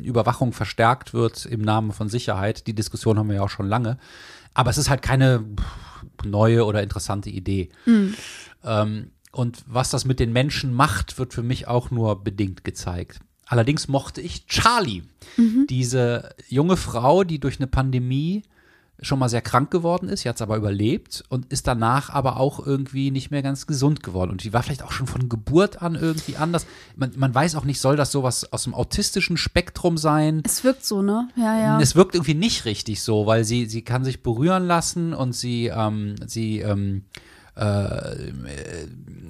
Überwachung 0.03 0.53
verstärkt 0.53 1.13
wird 1.13 1.45
im 1.45 1.61
Namen 1.61 1.93
von 1.93 2.09
Sicherheit. 2.09 2.67
Die 2.67 2.75
Diskussion 2.75 3.19
haben 3.19 3.29
wir 3.29 3.37
ja 3.37 3.43
auch 3.43 3.51
schon 3.51 3.69
lange. 3.69 3.99
Aber 4.55 4.71
es 4.71 4.79
ist 4.79 4.89
halt 4.89 5.03
keine 5.03 5.45
neue 6.25 6.65
oder 6.65 6.83
interessante 6.83 7.29
Idee. 7.29 7.69
Mhm. 7.85 8.15
Ähm, 8.65 9.11
und 9.33 9.63
was 9.67 9.91
das 9.91 10.05
mit 10.05 10.21
den 10.21 10.33
Menschen 10.33 10.75
macht, 10.75 11.19
wird 11.19 11.35
für 11.35 11.43
mich 11.43 11.69
auch 11.69 11.91
nur 11.91 12.25
bedingt 12.25 12.65
gezeigt. 12.65 13.21
Allerdings 13.51 13.89
mochte 13.89 14.21
ich 14.21 14.47
Charlie, 14.47 15.03
mhm. 15.37 15.67
diese 15.69 16.37
junge 16.49 16.77
Frau, 16.77 17.25
die 17.25 17.41
durch 17.41 17.59
eine 17.59 17.67
Pandemie 17.67 18.45
schon 19.03 19.19
mal 19.19 19.29
sehr 19.29 19.41
krank 19.41 19.73
geworden 19.73 20.09
ist, 20.09 20.21
sie 20.21 20.29
hat 20.29 20.37
es 20.37 20.43
aber 20.43 20.57
überlebt 20.57 21.25
und 21.31 21.47
ist 21.53 21.67
danach 21.67 22.11
aber 22.11 22.37
auch 22.37 22.65
irgendwie 22.65 23.11
nicht 23.11 23.33
mehr 23.33 23.43
ganz 23.43 23.67
gesund 23.67 24.05
geworden. 24.05 24.31
Und 24.31 24.45
die 24.45 24.53
war 24.53 24.63
vielleicht 24.63 24.85
auch 24.85 24.93
schon 24.93 25.09
von 25.09 25.29
Geburt 25.29 25.83
an 25.83 25.97
irgendwie 25.97 26.37
anders. 26.37 26.65
Man, 26.95 27.11
man 27.17 27.35
weiß 27.35 27.57
auch 27.57 27.65
nicht, 27.65 27.81
soll 27.81 27.97
das 27.97 28.13
sowas 28.13 28.53
aus 28.53 28.65
dem 28.65 28.75
autistischen 28.75 29.37
Spektrum 29.37 29.99
sein? 29.99 30.45
Es 30.45 30.63
wirkt 30.63 30.85
so, 30.85 31.03
ne? 31.03 31.29
Ja, 31.35 31.59
ja. 31.59 31.81
Es 31.81 31.97
wirkt 31.97 32.15
irgendwie 32.15 32.35
nicht 32.35 32.67
richtig 32.67 33.03
so, 33.03 33.27
weil 33.27 33.45
sie, 33.45 33.67
sie 33.67 33.83
kann 33.83 34.05
sich 34.05 34.23
berühren 34.23 34.65
lassen 34.69 35.13
und 35.13 35.33
sie, 35.33 35.67
ähm, 35.67 36.15
sie 36.25 36.61
ähm, 36.61 37.03
äh, 37.57 38.31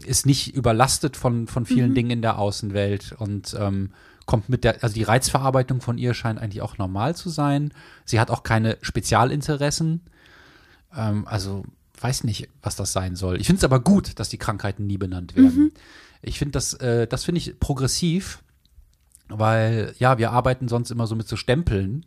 ist 0.04 0.26
nicht 0.26 0.54
überlastet 0.54 1.16
von, 1.16 1.46
von 1.46 1.64
vielen 1.64 1.92
mhm. 1.92 1.94
Dingen 1.94 2.11
in 2.11 2.22
der 2.22 2.38
Außenwelt 2.38 3.14
und 3.18 3.56
ähm, 3.59 3.92
kommt 4.26 4.48
mit 4.48 4.64
der, 4.64 4.83
also 4.83 4.94
die 4.94 5.02
Reizverarbeitung 5.02 5.80
von 5.80 5.98
ihr 5.98 6.14
scheint 6.14 6.38
eigentlich 6.40 6.62
auch 6.62 6.78
normal 6.78 7.16
zu 7.16 7.30
sein. 7.30 7.72
Sie 8.04 8.20
hat 8.20 8.30
auch 8.30 8.42
keine 8.42 8.78
Spezialinteressen. 8.83 10.02
Ähm, 10.94 11.26
also 11.26 11.64
weiß 12.00 12.24
nicht, 12.24 12.48
was 12.62 12.76
das 12.76 12.92
sein 12.92 13.16
soll. 13.16 13.40
Ich 13.40 13.46
finde 13.46 13.59
es 13.59 13.64
aber 13.64 13.80
gut, 13.80 14.18
dass 14.18 14.28
die 14.28 14.38
Krankheiten 14.38 14.87
nie 14.87 14.98
benannt 14.98 15.37
werden. 15.37 15.64
Mhm. 15.64 15.72
Ich 16.22 16.38
finde 16.38 16.52
das, 16.52 16.74
äh, 16.74 17.06
das 17.06 17.24
finde 17.24 17.38
ich 17.38 17.59
progressiv, 17.61 18.42
weil 19.28 19.94
ja, 19.98 20.18
wir 20.18 20.30
arbeiten 20.33 20.68
sonst 20.68 20.90
immer 20.90 21.06
so 21.06 21.14
mit 21.14 21.28
so 21.28 21.37
Stempeln 21.37 22.06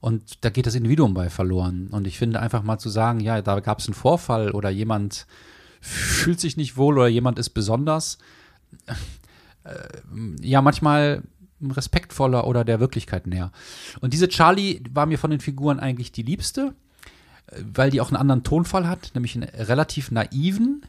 und 0.00 0.44
da 0.44 0.50
geht 0.50 0.66
das 0.66 0.74
Individuum 0.74 1.14
bei 1.14 1.30
verloren. 1.30 1.88
Und 1.88 2.06
ich 2.06 2.18
finde 2.18 2.40
einfach 2.40 2.62
mal 2.62 2.78
zu 2.78 2.88
sagen, 2.88 3.20
ja, 3.20 3.42
da 3.42 3.60
gab 3.60 3.78
es 3.78 3.86
einen 3.86 3.94
Vorfall 3.94 4.50
oder 4.50 4.70
jemand 4.70 5.26
fühlt 5.80 6.40
sich 6.40 6.56
nicht 6.56 6.76
wohl 6.76 6.98
oder 6.98 7.08
jemand 7.08 7.38
ist 7.38 7.50
besonders. 7.50 8.18
Äh, 9.64 9.74
ja, 10.42 10.62
manchmal 10.62 11.22
respektvoller 11.62 12.46
oder 12.46 12.64
der 12.64 12.80
Wirklichkeit 12.80 13.26
näher. 13.26 13.50
Und 14.00 14.12
diese 14.12 14.28
Charlie 14.28 14.82
war 14.92 15.06
mir 15.06 15.18
von 15.18 15.30
den 15.30 15.40
Figuren 15.40 15.80
eigentlich 15.80 16.12
die 16.12 16.22
liebste, 16.22 16.74
weil 17.74 17.90
die 17.90 18.00
auch 18.00 18.08
einen 18.08 18.16
anderen 18.16 18.42
Tonfall 18.42 18.86
hat, 18.88 19.12
nämlich 19.14 19.34
einen 19.36 19.44
relativ 19.48 20.10
naiven, 20.10 20.82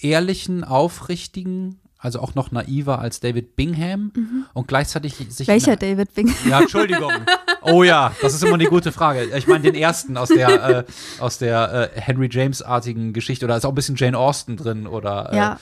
ehrlichen, 0.00 0.64
aufrichtigen, 0.64 1.78
also 1.98 2.20
auch 2.20 2.34
noch 2.34 2.52
naiver 2.52 3.00
als 3.00 3.20
David 3.20 3.56
Bingham 3.56 4.12
und 4.54 4.68
gleichzeitig 4.68 5.14
sich. 5.16 5.46
Mhm. 5.46 5.52
Welcher 5.52 5.76
David 5.76 6.14
Bing? 6.14 6.32
Ja, 6.48 6.60
Entschuldigung. 6.60 7.12
Oh 7.60 7.82
ja, 7.82 8.14
das 8.22 8.32
ist 8.34 8.42
immer 8.44 8.54
eine 8.54 8.66
gute 8.66 8.92
Frage. 8.92 9.24
Ich 9.36 9.46
meine 9.48 9.62
den 9.64 9.74
ersten 9.74 10.16
aus 10.16 10.28
der, 10.28 10.78
äh, 10.78 10.84
aus 11.20 11.36
der 11.38 11.90
äh, 11.94 12.00
Henry 12.00 12.28
James-artigen 12.30 13.12
Geschichte. 13.12 13.44
Oder 13.44 13.56
ist 13.58 13.66
auch 13.66 13.72
ein 13.72 13.74
bisschen 13.74 13.96
Jane 13.96 14.16
Austen 14.16 14.56
drin 14.56 14.86
oder 14.86 15.32
äh, 15.32 15.36
Ja. 15.36 15.60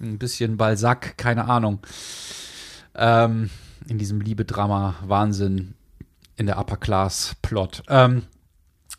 ein 0.00 0.18
bisschen 0.18 0.56
Balzac, 0.58 1.16
keine 1.16 1.46
Ahnung. 1.48 1.80
Ähm, 2.94 3.50
in 3.88 3.98
diesem 3.98 4.20
Liebe-Drama, 4.20 4.96
Wahnsinn 5.06 5.74
in 6.36 6.46
der 6.46 6.58
Upper 6.58 6.76
Class 6.76 7.36
Plot. 7.42 7.82
Ähm, 7.88 8.24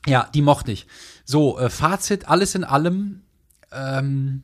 ja, 0.05 0.29
die 0.33 0.41
mochte 0.41 0.71
ich. 0.71 0.87
So, 1.25 1.57
äh, 1.59 1.69
Fazit, 1.69 2.27
alles 2.27 2.55
in 2.55 2.63
allem. 2.63 3.21
Ähm, 3.71 4.43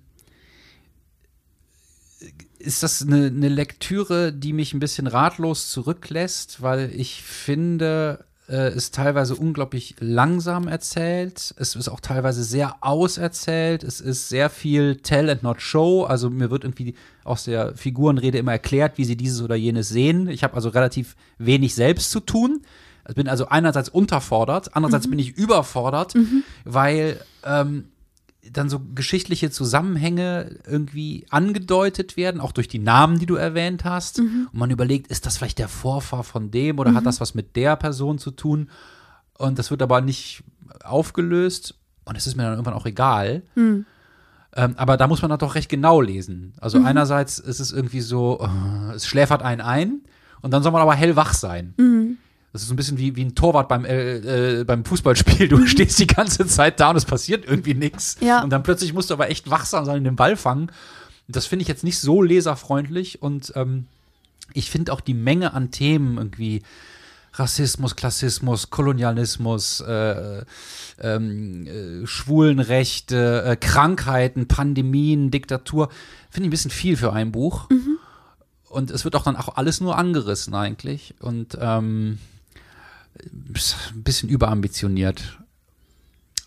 ist 2.59 2.83
das 2.83 3.01
eine, 3.01 3.27
eine 3.27 3.49
Lektüre, 3.49 4.33
die 4.33 4.53
mich 4.53 4.73
ein 4.73 4.79
bisschen 4.79 5.07
ratlos 5.07 5.71
zurücklässt, 5.71 6.61
weil 6.61 6.91
ich 6.93 7.23
finde, 7.23 8.25
äh, 8.49 8.69
es 8.69 8.91
teilweise 8.91 9.35
unglaublich 9.35 9.95
langsam 9.99 10.67
erzählt. 10.67 11.53
Es 11.57 11.75
ist 11.75 11.87
auch 11.87 11.99
teilweise 11.99 12.43
sehr 12.43 12.77
auserzählt. 12.81 13.83
Es 13.83 14.01
ist 14.01 14.29
sehr 14.29 14.49
viel 14.49 14.97
Tell 14.97 15.29
and 15.29 15.43
not 15.43 15.61
Show. 15.61 16.03
Also 16.03 16.29
mir 16.29 16.49
wird 16.49 16.63
irgendwie 16.63 16.95
aus 17.23 17.43
der 17.43 17.75
Figurenrede 17.75 18.39
immer 18.39 18.53
erklärt, 18.53 18.97
wie 18.97 19.05
sie 19.05 19.15
dieses 19.15 19.41
oder 19.41 19.55
jenes 19.55 19.89
sehen. 19.89 20.27
Ich 20.27 20.43
habe 20.43 20.55
also 20.55 20.69
relativ 20.69 21.15
wenig 21.37 21.75
selbst 21.75 22.11
zu 22.11 22.19
tun. 22.19 22.61
Ich 23.07 23.15
bin 23.15 23.27
also 23.27 23.47
einerseits 23.47 23.89
unterfordert, 23.89 24.75
andererseits 24.75 25.09
bin 25.09 25.17
ich 25.17 25.35
überfordert, 25.35 26.13
weil 26.63 27.19
ähm, 27.43 27.85
dann 28.53 28.69
so 28.69 28.79
geschichtliche 28.95 29.51
Zusammenhänge 29.51 30.59
irgendwie 30.67 31.25
angedeutet 31.29 32.17
werden, 32.17 32.41
auch 32.41 32.51
durch 32.51 32.67
die 32.67 32.79
Namen, 32.79 33.19
die 33.19 33.25
du 33.25 33.35
erwähnt 33.35 33.85
hast. 33.85 34.19
Und 34.51 34.59
man 34.59 34.71
überlegt, 34.71 35.07
ist 35.07 35.25
das 35.25 35.37
vielleicht 35.37 35.59
der 35.59 35.67
Vorfahr 35.67 36.23
von 36.23 36.51
dem 36.51 36.79
oder 36.79 36.93
hat 36.95 37.05
das 37.05 37.21
was 37.21 37.35
mit 37.35 37.55
der 37.55 37.75
Person 37.75 38.17
zu 38.17 38.31
tun? 38.31 38.69
Und 39.37 39.59
das 39.59 39.71
wird 39.71 39.81
aber 39.81 40.01
nicht 40.01 40.43
aufgelöst. 40.83 41.75
Und 42.05 42.15
es 42.15 42.27
ist 42.27 42.35
mir 42.35 42.43
dann 42.43 42.53
irgendwann 42.53 42.73
auch 42.73 42.85
egal. 42.85 43.43
Ähm, 44.55 44.73
aber 44.77 44.97
da 44.97 45.07
muss 45.07 45.21
man 45.21 45.29
dann 45.29 45.39
doch 45.39 45.55
recht 45.55 45.69
genau 45.69 46.01
lesen. 46.01 46.53
Also 46.59 46.79
einerseits 46.85 47.37
ist 47.39 47.59
es 47.59 47.71
irgendwie 47.71 48.01
so, 48.01 48.39
äh, 48.41 48.95
es 48.95 49.05
schläfert 49.05 49.43
einen 49.43 49.61
ein 49.61 50.01
und 50.41 50.51
dann 50.51 50.63
soll 50.63 50.71
man 50.71 50.81
aber 50.81 50.95
hellwach 50.95 51.33
sein. 51.33 51.75
Das 52.51 52.63
ist 52.63 52.67
so 52.67 52.73
ein 52.73 52.77
bisschen 52.77 52.97
wie, 52.97 53.15
wie 53.15 53.23
ein 53.23 53.35
Torwart 53.35 53.67
beim, 53.67 53.85
äh, 53.85 54.59
äh, 54.59 54.63
beim 54.63 54.83
Fußballspiel. 54.83 55.47
Du 55.47 55.65
stehst 55.67 55.99
die 55.99 56.07
ganze 56.07 56.47
Zeit 56.47 56.79
da 56.79 56.89
und 56.89 56.95
es 56.95 57.05
passiert 57.05 57.45
irgendwie 57.45 57.75
nichts. 57.75 58.17
Ja. 58.21 58.43
Und 58.43 58.49
dann 58.49 58.63
plötzlich 58.63 58.93
musst 58.93 59.11
du 59.11 59.13
aber 59.13 59.29
echt 59.29 59.49
wachsam 59.49 59.85
sein 59.85 59.99
und 59.99 60.03
den 60.03 60.15
Ball 60.15 60.35
fangen. 60.35 60.71
Das 61.27 61.45
finde 61.45 61.61
ich 61.61 61.67
jetzt 61.67 61.83
nicht 61.83 61.99
so 61.99 62.23
leserfreundlich. 62.23 63.21
Und 63.21 63.53
ähm, 63.55 63.85
ich 64.53 64.71
finde 64.71 64.93
auch 64.93 65.01
die 65.01 65.13
Menge 65.13 65.53
an 65.53 65.69
Themen 65.69 66.17
irgendwie 66.17 66.63
Rassismus, 67.33 67.95
Klassismus, 67.95 68.71
Kolonialismus, 68.71 69.81
äh, 69.81 70.43
ähm, 70.99 71.67
äh, 71.67 72.07
Schwulenrechte, 72.07 73.43
äh, 73.45 73.55
Krankheiten, 73.55 74.47
Pandemien, 74.47 75.29
Diktatur, 75.29 75.89
finde 76.31 76.45
ich 76.45 76.47
ein 76.47 76.51
bisschen 76.51 76.71
viel 76.71 76.97
für 76.97 77.13
ein 77.13 77.31
Buch. 77.31 77.69
Und 78.69 78.91
es 78.91 79.03
wird 79.03 79.15
auch 79.15 79.23
dann 79.23 79.35
auch 79.35 79.55
alles 79.55 79.81
nur 79.81 79.97
angerissen 79.97 80.53
eigentlich. 80.53 81.15
Und 81.19 81.57
ähm, 81.59 82.19
ein 83.15 84.03
bisschen 84.03 84.29
überambitioniert. 84.29 85.39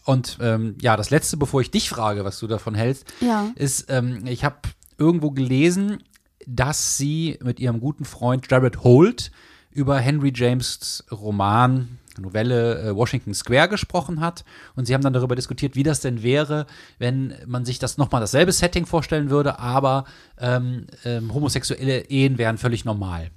Und 0.05 0.38
ähm, 0.40 0.77
ja, 0.81 0.96
das 0.96 1.11
letzte, 1.11 1.37
bevor 1.37 1.61
ich 1.61 1.70
dich 1.70 1.88
frage, 1.88 2.25
was 2.25 2.38
du 2.38 2.46
davon 2.46 2.75
hältst, 2.75 3.05
Ja. 3.20 3.51
ist, 3.55 3.87
ähm, 3.88 4.27
ich 4.27 4.44
habe 4.44 4.57
irgendwo 4.98 5.31
gelesen, 5.31 6.03
dass 6.46 6.96
sie 6.96 7.38
mit 7.42 7.61
ihrem 7.61 7.79
guten 7.81 8.05
Freund 8.05 8.46
Jared 8.51 8.83
Holt 8.83 9.31
über 9.70 9.98
Henry 9.98 10.33
James 10.35 11.05
Roman, 11.11 11.98
Novelle 12.18 12.83
äh, 12.83 12.94
Washington 12.96 13.33
Square 13.33 13.68
gesprochen 13.68 14.20
hat. 14.20 14.44
Und 14.75 14.87
sie 14.87 14.94
haben 14.94 15.03
dann 15.03 15.12
darüber 15.12 15.37
diskutiert, 15.37 15.77
wie 15.77 15.83
das 15.85 16.01
denn 16.01 16.22
wäre, 16.22 16.66
wenn 16.98 17.35
man 17.46 17.64
sich 17.64 17.79
das 17.79 17.96
nochmal 17.96 18.20
dasselbe 18.20 18.53
Setting 18.53 18.87
vorstellen 18.87 19.31
würde, 19.31 19.59
aber 19.61 20.05
ähm, 20.38 20.88
ähm, 21.05 21.33
homosexuelle 21.33 22.11
Ehen 22.11 22.38
wären 22.38 22.59
völlig 22.59 22.85
normal. 22.85 23.31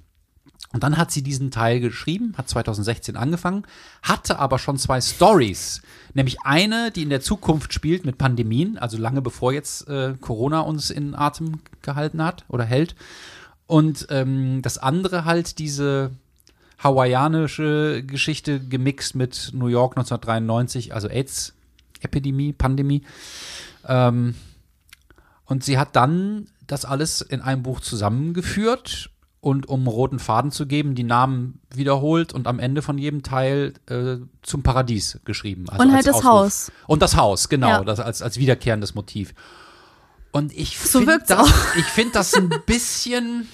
Und 0.72 0.82
dann 0.82 0.96
hat 0.96 1.10
sie 1.10 1.22
diesen 1.22 1.50
Teil 1.50 1.80
geschrieben, 1.80 2.34
hat 2.36 2.48
2016 2.48 3.16
angefangen, 3.16 3.64
hatte 4.02 4.38
aber 4.38 4.58
schon 4.58 4.78
zwei 4.78 5.00
Stories. 5.00 5.80
Nämlich 6.12 6.38
eine, 6.42 6.90
die 6.90 7.02
in 7.02 7.10
der 7.10 7.20
Zukunft 7.20 7.72
spielt 7.72 8.04
mit 8.04 8.18
Pandemien, 8.18 8.76
also 8.76 8.98
lange 8.98 9.22
bevor 9.22 9.52
jetzt 9.52 9.88
äh, 9.88 10.14
Corona 10.20 10.60
uns 10.60 10.90
in 10.90 11.14
Atem 11.14 11.60
gehalten 11.82 12.22
hat 12.22 12.44
oder 12.48 12.64
hält. 12.64 12.96
Und 13.66 14.06
ähm, 14.10 14.60
das 14.62 14.78
andere 14.78 15.24
halt 15.24 15.58
diese 15.58 16.10
hawaiianische 16.78 18.02
Geschichte 18.06 18.60
gemixt 18.60 19.14
mit 19.14 19.52
New 19.54 19.68
York 19.68 19.96
1993, 19.96 20.94
also 20.94 21.08
AIDS-Epidemie, 21.08 22.52
Pandemie. 22.52 23.02
Ähm, 23.86 24.34
und 25.46 25.64
sie 25.64 25.78
hat 25.78 25.96
dann 25.96 26.48
das 26.66 26.84
alles 26.84 27.20
in 27.20 27.40
einem 27.40 27.62
Buch 27.62 27.80
zusammengeführt 27.80 29.10
und 29.46 29.68
um 29.68 29.86
roten 29.86 30.18
Faden 30.18 30.50
zu 30.50 30.66
geben, 30.66 30.96
die 30.96 31.04
Namen 31.04 31.60
wiederholt 31.72 32.32
und 32.32 32.48
am 32.48 32.58
Ende 32.58 32.82
von 32.82 32.98
jedem 32.98 33.22
Teil 33.22 33.74
äh, 33.88 34.16
zum 34.42 34.64
Paradies 34.64 35.20
geschrieben. 35.24 35.66
Also 35.68 35.84
Und 35.84 35.92
halt 35.92 36.04
das 36.04 36.16
Ausruf. 36.16 36.24
Haus. 36.28 36.72
Und 36.88 37.00
das 37.00 37.16
Haus, 37.16 37.48
genau, 37.48 37.68
Ja. 37.68 37.84
das 37.84 38.00
als, 38.00 38.22
als 38.22 38.38
wiederkehrendes 38.38 38.96
Motiv. 38.96 39.34
Und 40.32 40.52
ich 40.52 40.76
So 40.80 40.98
finde 40.98 41.22
das, 41.28 41.48
ich 41.76 41.84
finde 41.84 42.14
das 42.14 42.34
ein 42.34 42.50
bisschen, 42.66 43.46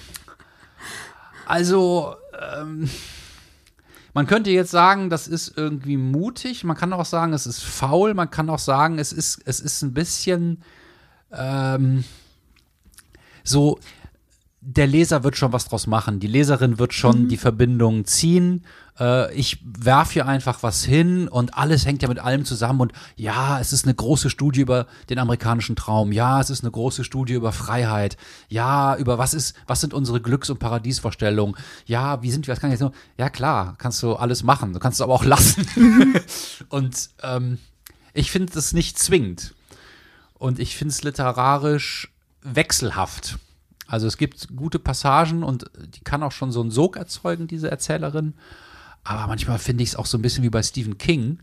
also 1.45 2.15
ähm, 2.41 2.89
man 4.15 4.25
könnte 4.25 4.49
jetzt 4.49 4.71
sagen, 4.71 5.11
das 5.11 5.27
ist 5.27 5.55
irgendwie 5.55 5.97
mutig. 5.97 6.63
Man 6.63 6.75
kann 6.75 6.91
auch 6.93 7.05
sagen, 7.05 7.33
es 7.33 7.45
ist 7.45 7.61
faul. 7.63 8.15
Man 8.15 8.31
kann 8.31 8.49
auch 8.49 8.57
sagen, 8.57 8.97
es 8.97 9.13
ist, 9.13 9.43
es 9.45 9.59
ist 9.59 9.83
ein 9.83 9.93
bisschen 9.93 10.63
ähm, 11.31 12.03
so. 13.43 13.77
Der 14.65 14.87
Leser 14.87 15.23
wird 15.23 15.35
schon 15.35 15.51
was 15.51 15.65
draus 15.65 15.87
machen. 15.87 16.19
Die 16.19 16.27
Leserin 16.27 16.79
wird 16.79 16.93
schon 16.93 17.27
die 17.27 17.37
Verbindung 17.37 18.05
ziehen. 18.05 18.63
Äh, 18.99 19.33
ich 19.33 19.59
werfe 19.63 20.13
hier 20.13 20.27
einfach 20.27 20.63
was 20.63 20.83
hin 20.85 21.27
und 21.27 21.57
alles 21.57 21.85
hängt 21.85 22.01
ja 22.01 22.07
mit 22.07 22.19
allem 22.19 22.45
zusammen. 22.45 22.79
Und 22.79 22.93
ja, 23.15 23.59
es 23.59 23.73
ist 23.73 23.85
eine 23.85 23.93
große 23.93 24.29
Studie 24.29 24.61
über 24.61 24.87
den 25.09 25.19
amerikanischen 25.19 25.75
Traum. 25.75 26.11
Ja, 26.11 26.39
es 26.39 26.49
ist 26.49 26.63
eine 26.63 26.71
große 26.71 27.03
Studie 27.03 27.33
über 27.33 27.51
Freiheit. 27.51 28.17
Ja, 28.47 28.95
über 28.95 29.17
was 29.17 29.33
ist, 29.33 29.55
was 29.67 29.81
sind 29.81 29.93
unsere 29.93 30.21
Glücks- 30.21 30.49
und 30.49 30.59
Paradiesvorstellungen? 30.59 31.55
Ja, 31.85 32.21
wie 32.21 32.31
sind 32.31 32.47
wir? 32.47 32.53
Was 32.53 32.61
kann 32.61 32.69
ich 32.69 32.79
jetzt 32.79 32.81
noch? 32.81 32.93
Ja, 33.17 33.29
klar, 33.29 33.75
kannst 33.77 34.01
du 34.01 34.13
alles 34.13 34.43
machen. 34.43 34.73
Du 34.73 34.79
kannst 34.79 34.97
es 34.97 35.01
aber 35.01 35.13
auch 35.13 35.25
lassen. 35.25 35.67
und 36.69 37.09
ähm, 37.21 37.57
ich 38.13 38.31
finde 38.31 38.53
das 38.53 38.73
nicht 38.73 38.97
zwingend. 38.97 39.53
Und 40.35 40.59
ich 40.59 40.77
finde 40.77 40.91
es 40.91 41.03
literarisch 41.03 42.11
wechselhaft. 42.41 43.37
Also 43.93 44.07
es 44.07 44.17
gibt 44.17 44.47
gute 44.55 44.79
Passagen 44.79 45.43
und 45.43 45.65
die 45.95 45.99
kann 46.03 46.23
auch 46.23 46.31
schon 46.31 46.51
so 46.51 46.61
einen 46.61 46.71
Sog 46.71 46.97
erzeugen, 46.97 47.45
diese 47.45 47.69
Erzählerin. 47.69 48.33
Aber 49.03 49.27
manchmal 49.27 49.59
finde 49.59 49.83
ich 49.83 49.89
es 49.89 49.95
auch 49.95 50.07
so 50.07 50.17
ein 50.17 50.23
bisschen 50.23 50.43
wie 50.43 50.49
bei 50.49 50.63
Stephen 50.63 50.97
King, 50.97 51.37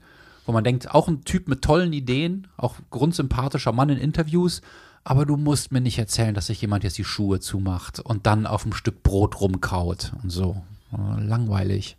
wo 0.47 0.51
man 0.53 0.65
denkt, 0.65 0.91
auch 0.93 1.07
ein 1.07 1.23
Typ 1.23 1.47
mit 1.47 1.63
tollen 1.63 1.93
Ideen, 1.93 2.49
auch 2.57 2.75
grundsympathischer 2.91 3.71
Mann 3.71 3.89
in 3.89 3.99
Interviews, 3.99 4.63
aber 5.05 5.27
du 5.27 5.37
musst 5.37 5.71
mir 5.71 5.81
nicht 5.81 5.97
erzählen, 6.01 6.35
dass 6.35 6.49
sich 6.49 6.61
jemand 6.61 6.83
jetzt 6.83 6.99
die 6.99 7.05
Schuhe 7.05 7.39
zumacht 7.39 8.01
und 8.01 8.27
dann 8.27 8.47
auf 8.49 8.67
ein 8.67 8.73
Stück 8.73 9.05
Brot 9.05 9.41
rumkaut 9.41 10.13
und 10.25 10.31
so. 10.31 10.61
Äh, 10.93 11.23
Langweilig. 11.23 11.97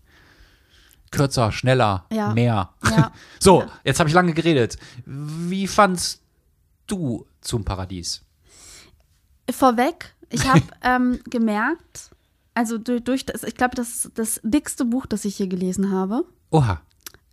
Kürzer, 1.11 1.53
schneller, 1.53 2.03
Ja. 2.11 2.33
mehr. 2.33 2.71
Ja. 2.89 3.13
So, 3.39 3.61
Ja. 3.61 3.69
jetzt 3.85 3.99
habe 4.01 4.09
ich 4.09 4.13
lange 4.15 4.33
geredet. 4.33 4.77
Wie 5.05 5.67
fandst 5.67 6.21
du 6.87 7.25
zum 7.39 7.63
Paradies? 7.63 8.21
Vorweg, 9.49 10.13
ich 10.31 10.47
habe 10.47 10.61
ähm, 10.83 11.19
gemerkt, 11.29 12.11
also 12.53 12.77
durch, 12.77 13.03
durch 13.03 13.25
das, 13.25 13.43
ich 13.43 13.55
glaube, 13.55 13.75
das 13.75 14.05
ist 14.05 14.11
das 14.15 14.39
dickste 14.43 14.85
Buch, 14.85 15.05
das 15.05 15.25
ich 15.25 15.35
hier 15.35 15.47
gelesen 15.47 15.91
habe. 15.91 16.25
Oha, 16.49 16.81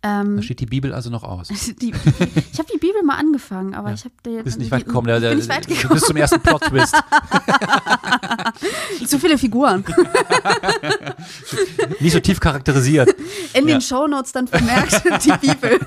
Ähm, 0.01 0.37
da 0.37 0.43
steht 0.43 0.61
die 0.61 0.65
Bibel 0.65 0.93
also 0.93 1.09
noch 1.09 1.23
aus. 1.23 1.49
die, 1.49 1.75
die, 1.75 1.89
ich 2.53 2.57
habe 2.59 2.69
die 2.73 2.77
Bibel 2.77 3.03
mal 3.03 3.15
angefangen, 3.17 3.75
aber 3.75 3.91
ich 3.91 4.05
habe 4.05 4.13
die. 4.25 4.41
Bist 4.43 4.57
nicht 4.57 4.71
weit 4.71 4.85
gekommen. 4.85 5.07
Bin 5.07 5.37
nicht 5.37 5.49
weit 5.49 5.69
du 5.69 5.73
gekommen. 5.73 5.93
bist 5.93 6.05
zum 6.05 6.15
ersten 6.15 6.39
Plot-Twist. 6.39 6.95
Zu 9.07 9.19
viele 9.19 9.37
Figuren. 9.37 9.83
nicht 11.99 12.13
so 12.13 12.19
tief 12.19 12.39
charakterisiert. 12.39 13.09
In 13.53 13.67
Ja. 13.67 13.75
den 13.75 13.81
Shownotes 13.81 14.31
dann 14.31 14.47
vermerkt 14.47 15.01
die 15.25 15.47
Bibel. 15.47 15.79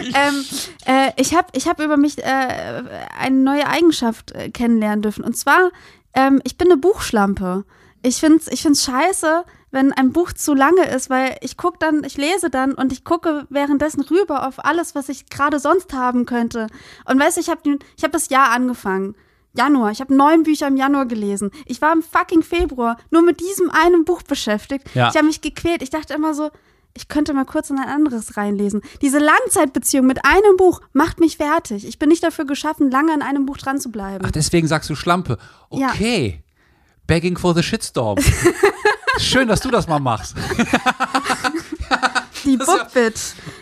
ähm, 0.00 0.44
äh, 0.86 1.10
ich 1.16 1.34
habe 1.34 1.48
ich 1.52 1.68
hab 1.68 1.80
über 1.80 1.96
mich 1.96 2.18
äh, 2.18 2.82
eine 3.18 3.36
neue 3.36 3.66
Eigenschaft 3.66 4.32
äh, 4.32 4.50
kennenlernen 4.50 5.02
dürfen. 5.02 5.24
Und 5.24 5.36
zwar, 5.36 5.70
ähm, 6.14 6.40
ich 6.44 6.56
bin 6.56 6.70
eine 6.70 6.78
Buchschlampe. 6.80 7.64
Ich 8.02 8.16
finde 8.16 8.38
es 8.38 8.48
ich 8.48 8.62
find's 8.62 8.84
scheiße, 8.84 9.44
wenn 9.72 9.92
ein 9.92 10.12
Buch 10.12 10.32
zu 10.32 10.54
lange 10.54 10.88
ist, 10.88 11.10
weil 11.10 11.36
ich 11.40 11.56
gucke 11.56 11.78
dann, 11.80 12.04
ich 12.04 12.16
lese 12.16 12.50
dann 12.50 12.74
und 12.74 12.92
ich 12.92 13.04
gucke 13.04 13.46
währenddessen 13.48 14.02
rüber 14.02 14.46
auf 14.46 14.64
alles, 14.64 14.94
was 14.94 15.08
ich 15.08 15.28
gerade 15.30 15.58
sonst 15.58 15.92
haben 15.94 16.26
könnte. 16.26 16.68
Und 17.06 17.18
weißt 17.18 17.38
du, 17.38 17.40
ich 17.40 17.48
habe 17.48 17.78
ich 17.96 18.04
hab 18.04 18.12
das 18.12 18.28
Jahr 18.28 18.50
angefangen. 18.50 19.16
Januar. 19.54 19.90
Ich 19.90 20.00
habe 20.00 20.14
neun 20.14 20.44
Bücher 20.44 20.68
im 20.68 20.76
Januar 20.76 21.06
gelesen. 21.06 21.50
Ich 21.66 21.82
war 21.82 21.92
im 21.92 22.02
fucking 22.02 22.42
Februar 22.42 22.96
nur 23.10 23.22
mit 23.22 23.40
diesem 23.40 23.70
einen 23.70 24.04
Buch 24.04 24.22
beschäftigt. 24.22 24.86
Ja. 24.94 25.08
Ich 25.08 25.16
habe 25.16 25.26
mich 25.26 25.40
gequält. 25.40 25.82
Ich 25.82 25.90
dachte 25.90 26.14
immer 26.14 26.32
so, 26.32 26.50
ich 26.94 27.08
könnte 27.08 27.32
mal 27.34 27.44
kurz 27.44 27.70
in 27.70 27.78
ein 27.78 27.88
anderes 27.88 28.36
reinlesen. 28.36 28.82
Diese 29.00 29.18
Langzeitbeziehung 29.18 30.06
mit 30.06 30.24
einem 30.24 30.56
Buch 30.56 30.80
macht 30.92 31.20
mich 31.20 31.36
fertig. 31.36 31.86
Ich 31.86 31.98
bin 31.98 32.08
nicht 32.08 32.22
dafür 32.22 32.44
geschaffen, 32.44 32.90
lange 32.90 33.12
an 33.12 33.22
einem 33.22 33.46
Buch 33.46 33.58
dran 33.58 33.80
zu 33.80 33.90
bleiben. 33.90 34.24
Ach, 34.26 34.30
deswegen 34.30 34.68
sagst 34.68 34.90
du 34.90 34.94
Schlampe. 34.94 35.38
Ja. 35.70 35.88
Okay. 35.88 36.42
Begging 37.06 37.36
for 37.36 37.54
the 37.54 37.62
shitstorm. 37.62 38.18
Schön, 39.18 39.48
dass 39.48 39.60
du 39.60 39.70
das 39.70 39.86
mal 39.86 39.98
machst. 40.00 40.34
Die 42.44 42.54
ist 42.60 42.66
ja- 42.68 42.76
Bookbit. 42.84 43.20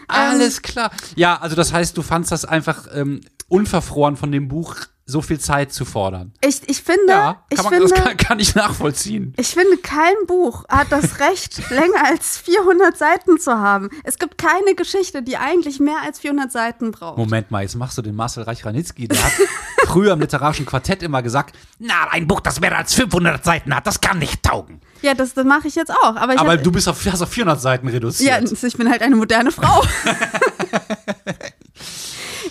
Alles 0.08 0.62
klar. 0.62 0.90
Ja, 1.16 1.36
also 1.40 1.56
das 1.56 1.72
heißt, 1.72 1.96
du 1.96 2.02
fandst 2.02 2.32
das 2.32 2.44
einfach 2.44 2.86
ähm, 2.92 3.20
unverfroren 3.48 4.16
von 4.16 4.32
dem 4.32 4.48
Buch 4.48 4.76
so 5.10 5.22
viel 5.22 5.38
Zeit 5.38 5.72
zu 5.72 5.84
fordern. 5.84 6.32
Ich, 6.44 6.60
ich 6.68 6.82
finde, 6.82 7.08
Ja, 7.08 7.42
ich 7.50 7.62
man, 7.62 7.72
finde, 7.72 7.88
das 7.88 8.04
kann, 8.04 8.16
kann 8.16 8.38
ich 8.38 8.54
nachvollziehen. 8.54 9.34
Ich 9.36 9.48
finde, 9.48 9.76
kein 9.78 10.14
Buch 10.26 10.64
hat 10.68 10.90
das 10.90 11.20
Recht, 11.20 11.70
länger 11.70 12.04
als 12.06 12.38
400 12.38 12.96
Seiten 12.96 13.38
zu 13.38 13.58
haben. 13.58 13.90
Es 14.04 14.18
gibt 14.18 14.38
keine 14.38 14.74
Geschichte, 14.74 15.22
die 15.22 15.36
eigentlich 15.36 15.80
mehr 15.80 15.98
als 16.04 16.20
400 16.20 16.50
Seiten 16.50 16.90
braucht. 16.92 17.18
Moment 17.18 17.50
mal, 17.50 17.62
jetzt 17.62 17.76
machst 17.76 17.98
du 17.98 18.02
den 18.02 18.14
Marcel 18.14 18.44
Reich-Ranitzky. 18.44 19.08
Der 19.08 19.22
hat 19.22 19.32
früher 19.86 20.12
im 20.12 20.20
literarischen 20.20 20.66
Quartett 20.66 21.02
immer 21.02 21.22
gesagt, 21.22 21.56
na, 21.78 22.08
ein 22.10 22.26
Buch, 22.26 22.40
das 22.40 22.60
mehr 22.60 22.76
als 22.76 22.94
500 22.94 23.44
Seiten 23.44 23.74
hat, 23.74 23.86
das 23.86 24.00
kann 24.00 24.18
nicht 24.18 24.42
taugen. 24.42 24.80
Ja, 25.02 25.14
das, 25.14 25.34
das 25.34 25.44
mache 25.44 25.68
ich 25.68 25.74
jetzt 25.74 25.90
auch. 25.90 26.16
Aber 26.16 26.38
Aber 26.38 26.52
hab, 26.52 26.62
du 26.62 26.70
bist 26.70 26.88
auf, 26.88 27.04
hast 27.06 27.22
auf 27.22 27.30
400 27.30 27.60
Seiten 27.60 27.86
ja, 27.88 27.94
reduziert. 27.94 28.62
ich 28.62 28.76
bin 28.76 28.90
halt 28.90 29.02
eine 29.02 29.16
moderne 29.16 29.50
Frau. 29.50 29.82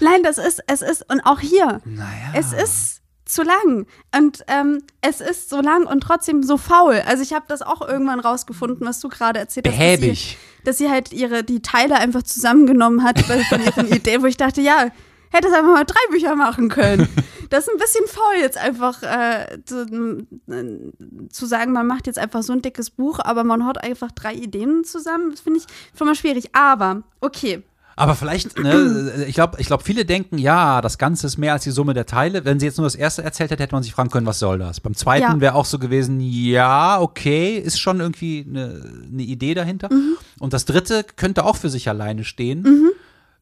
Nein, 0.02 0.24
das 0.24 0.38
ist, 0.38 0.62
es 0.68 0.82
ist, 0.82 1.06
und 1.12 1.22
auch 1.22 1.40
hier, 1.40 1.82
naja. 1.86 2.34
es 2.36 2.54
ist 2.54 3.02
zu 3.26 3.44
lang. 3.44 3.86
Und 4.18 4.44
ähm, 4.48 4.82
es 5.02 5.22
ist 5.22 5.50
so 5.50 5.62
lang 5.62 5.86
und 5.86 6.02
trotzdem 6.02 6.42
so 6.42 6.58
faul. 6.58 7.02
Also 7.06 7.22
ich 7.22 7.34
habe 7.34 7.46
das 7.48 7.62
auch 7.62 7.88
irgendwann 7.88 8.20
rausgefunden, 8.20 8.88
was 8.88 9.00
du 9.02 9.10
gerade 9.10 9.40
erzählt 9.40 9.68
hast. 9.68 9.74
dass 9.74 9.80
sie- 9.80 9.98
Behäbig. 9.98 10.38
dass 10.64 10.78
sie 10.80 10.90
halt 10.90 11.14
ihre 11.14 11.44
die 11.44 11.62
Teile 11.62 11.96
einfach 11.98 12.24
zusammengenommen 12.24 13.04
hat 13.04 13.28
bei- 13.28 13.44
von 13.44 13.62
ihren 13.64 13.88
Ideen, 13.94 14.24
wo 14.24 14.26
ich 14.26 14.38
dachte, 14.38 14.62
ja, 14.62 14.88
hätte 15.32 15.48
es 15.48 15.54
einfach 15.54 15.72
mal 15.74 15.86
drei 15.86 16.00
Bücher 16.10 16.36
machen 16.36 16.70
können. 16.70 17.08
Das 17.52 17.68
ist 17.68 17.72
ein 17.74 17.78
bisschen 17.78 18.08
faul 18.08 18.36
jetzt 18.42 18.58
einfach 18.58 19.04
äh, 19.04 19.60
zu, 19.64 20.26
äh, 20.50 21.30
zu 21.30 21.46
sagen, 21.46 21.72
man 21.72 21.86
macht 21.86 22.08
jetzt 22.08 22.18
einfach 22.18 22.42
so 22.42 22.54
ein 22.54 22.64
dickes 22.64 22.90
Buch, 22.90 23.20
aber 23.20 23.44
man 23.44 23.66
haut 23.68 23.78
einfach 23.78 24.12
drei 24.12 24.34
Ideen 24.34 24.84
zusammen. 24.84 25.30
Das 25.32 25.42
finde 25.42 25.60
ich 25.60 25.66
schon 25.96 26.08
mal 26.08 26.16
schwierig. 26.16 26.50
Aber 26.56 27.04
okay, 27.22 27.62
Aber 28.00 28.16
vielleicht, 28.16 28.58
ne, 28.58 29.24
ich 29.28 29.36
glaube, 29.36 29.58
ich 29.60 29.68
glaub, 29.68 29.84
viele 29.84 30.06
denken, 30.06 30.38
ja, 30.38 30.80
das 30.82 30.98
Ganze 30.98 31.28
ist 31.28 31.38
mehr 31.38 31.54
als 31.54 31.64
die 31.66 31.72
Summe 31.72 31.94
der 31.94 32.06
Teile. 32.06 32.46
Wenn 32.46 32.60
sie 32.60 32.66
jetzt 32.66 32.78
nur 32.78 32.86
das 32.88 32.96
erste 32.96 33.24
erzählt 33.24 33.52
hätte, 33.52 33.62
hätte 33.64 33.76
man 33.76 33.84
sich 33.84 33.92
fragen 33.94 34.10
können, 34.10 34.26
was 34.26 34.40
soll 34.40 34.58
das? 34.60 34.80
Beim 34.80 34.96
zweiten 34.96 35.24
Ja. 35.34 35.42
wäre 35.42 35.56
auch 35.56 35.66
so 35.66 35.80
gewesen, 35.80 36.20
ja, 36.22 37.00
okay, 37.02 37.58
ist 37.58 37.80
schon 37.80 38.00
irgendwie 38.00 38.46
eine 38.48 38.82
ne 39.10 39.24
Idee 39.24 39.54
dahinter. 39.54 39.90
Mhm. 39.92 40.16
Und 40.40 40.54
das 40.54 40.66
dritte 40.66 41.06
könnte 41.16 41.44
auch 41.44 41.58
für 41.58 41.70
sich 41.70 41.90
alleine 41.90 42.24
stehen. 42.24 42.66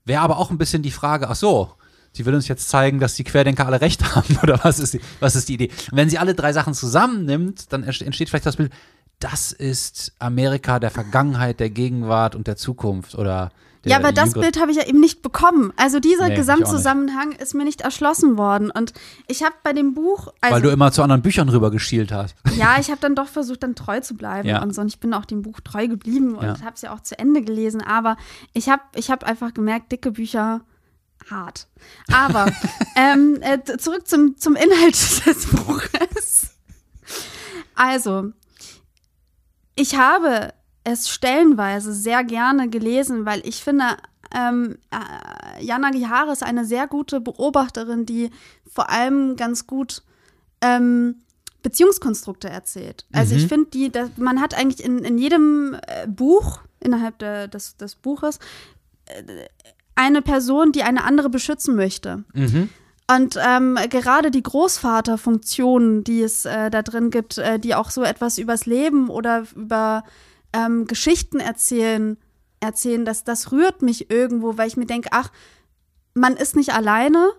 Wäre 0.05 0.21
aber 0.21 0.37
auch 0.37 0.49
ein 0.51 0.57
bisschen 0.57 0.81
die 0.81 0.91
Frage, 0.91 1.29
ach 1.29 1.35
so, 1.35 1.73
sie 2.13 2.25
will 2.25 2.33
uns 2.33 2.47
jetzt 2.47 2.69
zeigen, 2.69 2.99
dass 2.99 3.13
die 3.13 3.23
Querdenker 3.25 3.67
alle 3.67 3.79
recht 3.81 4.15
haben 4.15 4.39
oder 4.41 4.59
was 4.63 4.79
ist 4.79 4.93
die, 4.95 5.01
was 5.19 5.35
ist 5.35 5.49
die 5.49 5.53
Idee? 5.53 5.69
Und 5.91 5.97
wenn 5.97 6.09
sie 6.09 6.17
alle 6.17 6.33
drei 6.33 6.51
Sachen 6.53 6.73
zusammennimmt, 6.73 7.71
dann 7.71 7.83
entste- 7.83 8.05
entsteht 8.05 8.29
vielleicht 8.29 8.45
das 8.47 8.55
Bild, 8.55 8.71
das 9.19 9.51
ist 9.51 10.13
Amerika 10.19 10.79
der 10.79 10.91
Vergangenheit, 10.91 11.59
der 11.59 11.69
Gegenwart 11.69 12.35
und 12.35 12.47
der 12.47 12.55
Zukunft 12.55 13.15
oder 13.15 13.25
der, 13.35 13.51
ja, 13.85 13.97
aber 13.97 14.11
das 14.11 14.33
Bild 14.33 14.59
habe 14.59 14.71
ich 14.71 14.77
ja 14.77 14.85
eben 14.85 14.99
nicht 14.99 15.21
bekommen. 15.21 15.71
Also 15.77 15.99
dieser 15.99 16.27
Nee, 16.29 16.35
Gesamtzusammenhang 16.35 17.31
ist 17.33 17.53
mir 17.53 17.63
nicht 17.63 17.81
erschlossen 17.81 18.37
worden. 18.37 18.69
Und 18.71 18.93
ich 19.27 19.43
habe 19.43 19.55
bei 19.63 19.73
dem 19.73 19.93
Buch, 19.93 20.33
also 20.41 20.55
Weil 20.55 20.61
du 20.61 20.69
immer 20.69 20.91
zu 20.91 21.03
anderen 21.03 21.21
Büchern 21.21 21.49
rüber 21.49 21.71
geschielt 21.71 22.11
hast. 22.11 22.35
Ja, 22.57 22.77
ich 22.79 22.89
habe 22.89 22.99
dann 22.99 23.13
doch 23.15 23.27
versucht, 23.27 23.61
dann 23.63 23.75
treu 23.75 23.99
zu 23.99 24.15
bleiben 24.15 24.47
Ja. 24.49 24.61
und 24.63 24.73
so. 24.73 24.81
Und 24.81 24.87
ich 24.87 24.99
bin 24.99 25.13
auch 25.13 25.25
dem 25.25 25.41
Buch 25.43 25.59
treu 25.61 25.87
geblieben 25.87 26.35
und 26.35 26.43
Ja. 26.45 26.59
habe 26.61 26.73
es 26.75 26.81
ja 26.81 26.93
auch 26.93 27.01
zu 27.01 27.17
Ende 27.19 27.41
gelesen. 27.41 27.81
Aber 27.81 28.17
ich 28.53 28.67
habe 28.69 28.81
ich 28.95 29.11
hab 29.11 29.23
einfach 29.23 29.53
gemerkt, 29.53 29.91
dicke 29.91 30.11
Bücher 30.11 30.61
hart. 31.29 31.67
Aber 32.11 32.51
ähm, 32.95 33.37
äh, 33.41 33.59
zurück 33.77 34.07
zum, 34.07 34.37
zum 34.37 34.55
Inhalt 34.55 34.93
des 35.25 35.45
Buches. 35.47 36.49
Also, 37.75 38.31
ich 39.75 39.97
habe 39.97 40.53
es 40.89 41.09
stellenweise 41.09 41.91
sehr 41.93 42.23
gerne 42.23 42.69
gelesen, 42.69 43.25
weil 43.25 43.45
ich 43.45 43.61
finde, 43.61 43.97
ähm, 44.33 44.77
äh, 44.89 45.63
Jana 45.63 45.91
Gihara 45.91 46.31
ist 46.31 46.43
eine 46.43 46.63
sehr 46.63 46.87
gute 46.87 47.19
Beobachterin, 47.19 48.05
die 48.05 48.31
vor 48.71 48.89
allem 48.89 49.35
ganz 49.35 49.67
gut 49.67 50.01
ähm, 50.61 51.15
Beziehungskonstrukte 51.61 52.49
erzählt. 52.49 53.05
Also 53.11 53.35
Mhm. 53.35 53.41
ich 53.41 53.47
finde, 53.47 53.69
die, 53.71 53.91
das, 53.91 54.11
man 54.15 54.39
hat 54.39 54.53
eigentlich 54.53 54.85
in, 54.85 54.99
in 54.99 55.17
jedem 55.17 55.75
äh, 55.87 56.07
Buch, 56.07 56.61
innerhalb 56.79 57.19
der, 57.19 57.49
des, 57.49 57.75
des 57.75 57.95
Buches, 57.95 58.39
äh, 59.07 59.23
eine 59.95 60.21
Person, 60.21 60.71
die 60.71 60.83
eine 60.83 61.03
andere 61.03 61.29
beschützen 61.29 61.75
möchte. 61.75 62.23
Mhm. 62.33 62.69
Und 63.13 63.37
ähm, 63.45 63.77
gerade 63.89 64.31
die 64.31 64.43
Großvaterfunktion, 64.43 66.03
die 66.05 66.21
es 66.21 66.45
äh, 66.45 66.69
da 66.69 66.81
drin 66.81 67.09
gibt, 67.09 67.37
äh, 67.37 67.59
die 67.59 67.75
auch 67.75 67.89
so 67.89 68.03
etwas 68.03 68.37
übers 68.37 68.65
Leben 68.65 69.09
oder 69.09 69.43
über 69.55 70.03
ähm, 70.53 70.85
Geschichten 70.85 71.39
erzählen, 71.39 72.17
erzählen, 72.59 73.05
dass 73.05 73.23
das 73.23 73.51
rührt 73.51 73.81
mich 73.81 74.09
irgendwo, 74.09 74.57
weil 74.57 74.67
ich 74.67 74.77
mir 74.77 74.85
denke, 74.85 75.09
ach, 75.11 75.31
man 76.13 76.35
ist 76.35 76.55
nicht 76.55 76.73
alleine. 76.73 77.31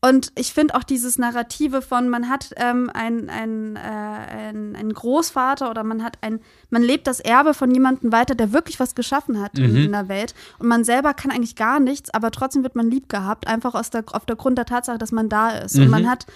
Und 0.00 0.32
ich 0.34 0.52
finde 0.52 0.74
auch 0.74 0.82
dieses 0.82 1.16
Narrative 1.16 1.80
von, 1.80 2.10
man 2.10 2.28
hat 2.28 2.50
ähm, 2.56 2.90
ein, 2.92 3.30
ein, 3.30 3.76
äh, 3.76 3.78
ein, 3.78 4.76
einen 4.76 4.92
Großvater 4.92 5.70
oder 5.70 5.82
man 5.82 6.04
hat 6.04 6.18
ein, 6.20 6.40
man 6.68 6.82
lebt 6.82 7.06
das 7.06 7.20
Erbe 7.20 7.54
von 7.54 7.70
jemandem 7.70 8.12
weiter, 8.12 8.34
der 8.34 8.52
wirklich 8.52 8.78
was 8.78 8.94
geschaffen 8.94 9.40
hat 9.40 9.58
in, 9.58 9.74
in 9.74 9.92
der 9.92 10.08
Welt. 10.08 10.34
Und 10.58 10.68
man 10.68 10.84
selber 10.84 11.14
kann 11.14 11.30
eigentlich 11.30 11.56
gar 11.56 11.80
nichts, 11.80 12.12
aber 12.12 12.30
trotzdem 12.32 12.62
wird 12.62 12.76
man 12.76 12.90
lieb 12.90 13.08
gehabt, 13.08 13.46
einfach 13.46 13.74
aus 13.74 13.88
der, 13.88 14.04
auf 14.12 14.26
der 14.26 14.36
Grund 14.36 14.58
der 14.58 14.66
Tatsache, 14.66 14.98
dass 14.98 15.10
man 15.10 15.30
da 15.30 15.50
ist. 15.52 15.78
Und 15.78 15.88
man 15.88 16.06
hat, 16.06 16.26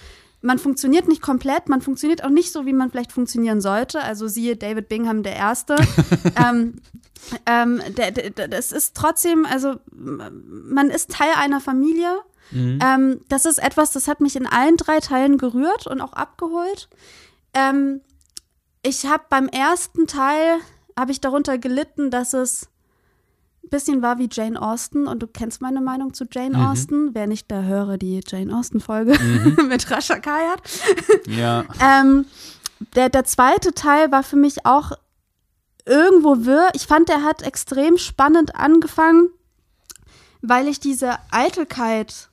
man 0.41 0.59
funktioniert 0.59 1.07
nicht 1.07 1.21
komplett, 1.21 1.67
man 1.67 1.81
funktioniert 1.81 2.23
auch 2.23 2.29
nicht 2.29 2.51
so, 2.51 2.65
wie 2.65 2.73
man 2.73 2.91
vielleicht 2.91 3.11
funktionieren 3.11 3.61
sollte. 3.61 4.01
Also 4.01 4.27
siehe 4.27 4.55
David 4.55 4.87
Bingham 4.87 5.23
der 5.23 5.35
Erste. 5.35 5.75
ähm, 6.47 6.75
ähm, 7.45 7.81
der, 7.97 8.11
der, 8.11 8.47
das 8.47 8.71
ist 8.71 8.95
trotzdem, 8.95 9.45
also 9.45 9.75
man 9.91 10.89
ist 10.89 11.11
Teil 11.11 11.31
einer 11.35 11.59
Familie. 11.59 12.19
Ähm, 12.51 13.21
das 13.29 13.45
ist 13.45 13.59
etwas, 13.59 13.91
das 13.91 14.07
hat 14.07 14.21
mich 14.21 14.35
in 14.35 14.47
allen 14.47 14.75
drei 14.75 14.99
Teilen 14.99 15.37
gerührt 15.37 15.85
und 15.85 16.01
auch 16.01 16.13
abgeholt. 16.13 16.89
Ähm, 17.53 18.01
ich 18.81 19.05
habe 19.05 19.23
beim 19.29 19.47
ersten 19.49 20.07
Teil, 20.07 20.57
habe 20.97 21.11
ich 21.11 21.21
darunter 21.21 21.57
gelitten, 21.57 22.09
dass 22.09 22.33
es 22.33 22.68
bisschen 23.63 24.01
war 24.01 24.17
wie 24.17 24.29
Jane 24.31 24.61
Austen 24.61 25.07
und 25.07 25.19
du 25.21 25.27
kennst 25.27 25.61
meine 25.61 25.81
Meinung 25.81 26.13
zu 26.13 26.25
Jane 26.29 26.69
Austen. 26.69 27.13
Wer 27.13 27.27
nicht, 27.27 27.51
da 27.51 27.61
höre 27.61 27.97
die 27.97 28.21
Jane 28.25 28.55
Austen-Folge 28.55 29.17
mit 29.69 29.89
Rasha 29.91 30.19
Kayat. 30.19 30.61
Ja. 31.27 31.65
Ähm, 31.81 32.25
der, 32.95 33.09
der 33.09 33.25
zweite 33.25 33.73
Teil 33.73 34.11
war 34.11 34.23
für 34.23 34.35
mich 34.35 34.65
auch 34.65 34.91
irgendwo 35.85 36.45
wirr. 36.45 36.69
Ich 36.73 36.87
fand, 36.87 37.09
der 37.09 37.23
hat 37.23 37.41
extrem 37.41 37.97
spannend 37.97 38.55
angefangen, 38.55 39.29
weil 40.41 40.67
ich 40.67 40.79
diese 40.79 41.17
Eitelkeit 41.31 42.29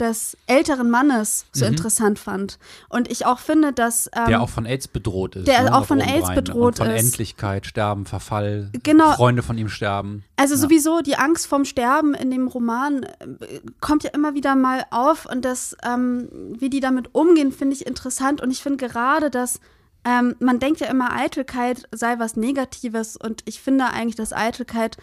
des 0.00 0.36
älteren 0.46 0.90
Mannes 0.90 1.46
so 1.52 1.64
interessant 1.66 2.18
fand. 2.18 2.58
Und 2.88 3.10
ich 3.10 3.26
auch 3.26 3.38
finde, 3.38 3.72
dass. 3.72 4.08
Ähm, 4.14 4.26
Der 4.26 4.42
auch 4.42 4.48
von 4.48 4.66
AIDS 4.66 4.88
bedroht 4.88 5.36
ist. 5.36 5.46
der 5.46 5.62
ne, 5.62 5.74
auch 5.74 5.84
von 5.84 6.00
AIDS 6.00 6.28
rein. 6.28 6.34
bedroht 6.34 6.80
Und 6.80 6.86
von 6.86 6.90
ist. 6.90 7.04
Endlichkeit, 7.04 7.66
Sterben, 7.66 8.04
Verfall. 8.06 8.70
Genau. 8.82 9.12
Freunde 9.12 9.42
von 9.42 9.56
ihm 9.56 9.68
sterben. 9.68 10.24
Also 10.36 10.54
Ja. 10.54 10.60
sowieso 10.60 11.00
die 11.00 11.16
Angst 11.16 11.46
vorm 11.46 11.64
Sterben 11.64 12.14
in 12.14 12.30
dem 12.30 12.48
Roman 12.48 13.04
äh, 13.04 13.60
kommt 13.80 14.02
ja 14.02 14.10
immer 14.10 14.34
wieder 14.34 14.56
mal 14.56 14.84
auf 14.90 15.26
und 15.26 15.44
das, 15.44 15.76
ähm, 15.84 16.28
wie 16.58 16.70
die 16.70 16.80
damit 16.80 17.14
umgehen, 17.14 17.52
finde 17.52 17.76
ich 17.76 17.86
interessant 17.86 18.40
und 18.40 18.50
ich 18.50 18.62
finde 18.62 18.86
gerade, 18.88 19.30
dass 19.30 19.60
ähm, 20.04 20.34
man 20.40 20.58
denkt 20.58 20.80
ja 20.80 20.88
immer, 20.88 21.12
Eitelkeit 21.14 21.88
sei 21.92 22.18
was 22.18 22.36
Negatives 22.36 23.16
und 23.16 23.42
ich 23.46 23.60
finde 23.60 23.86
eigentlich, 23.86 24.16
dass 24.16 24.32
Eitelkeit 24.32 24.98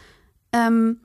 ähm, 0.53 0.99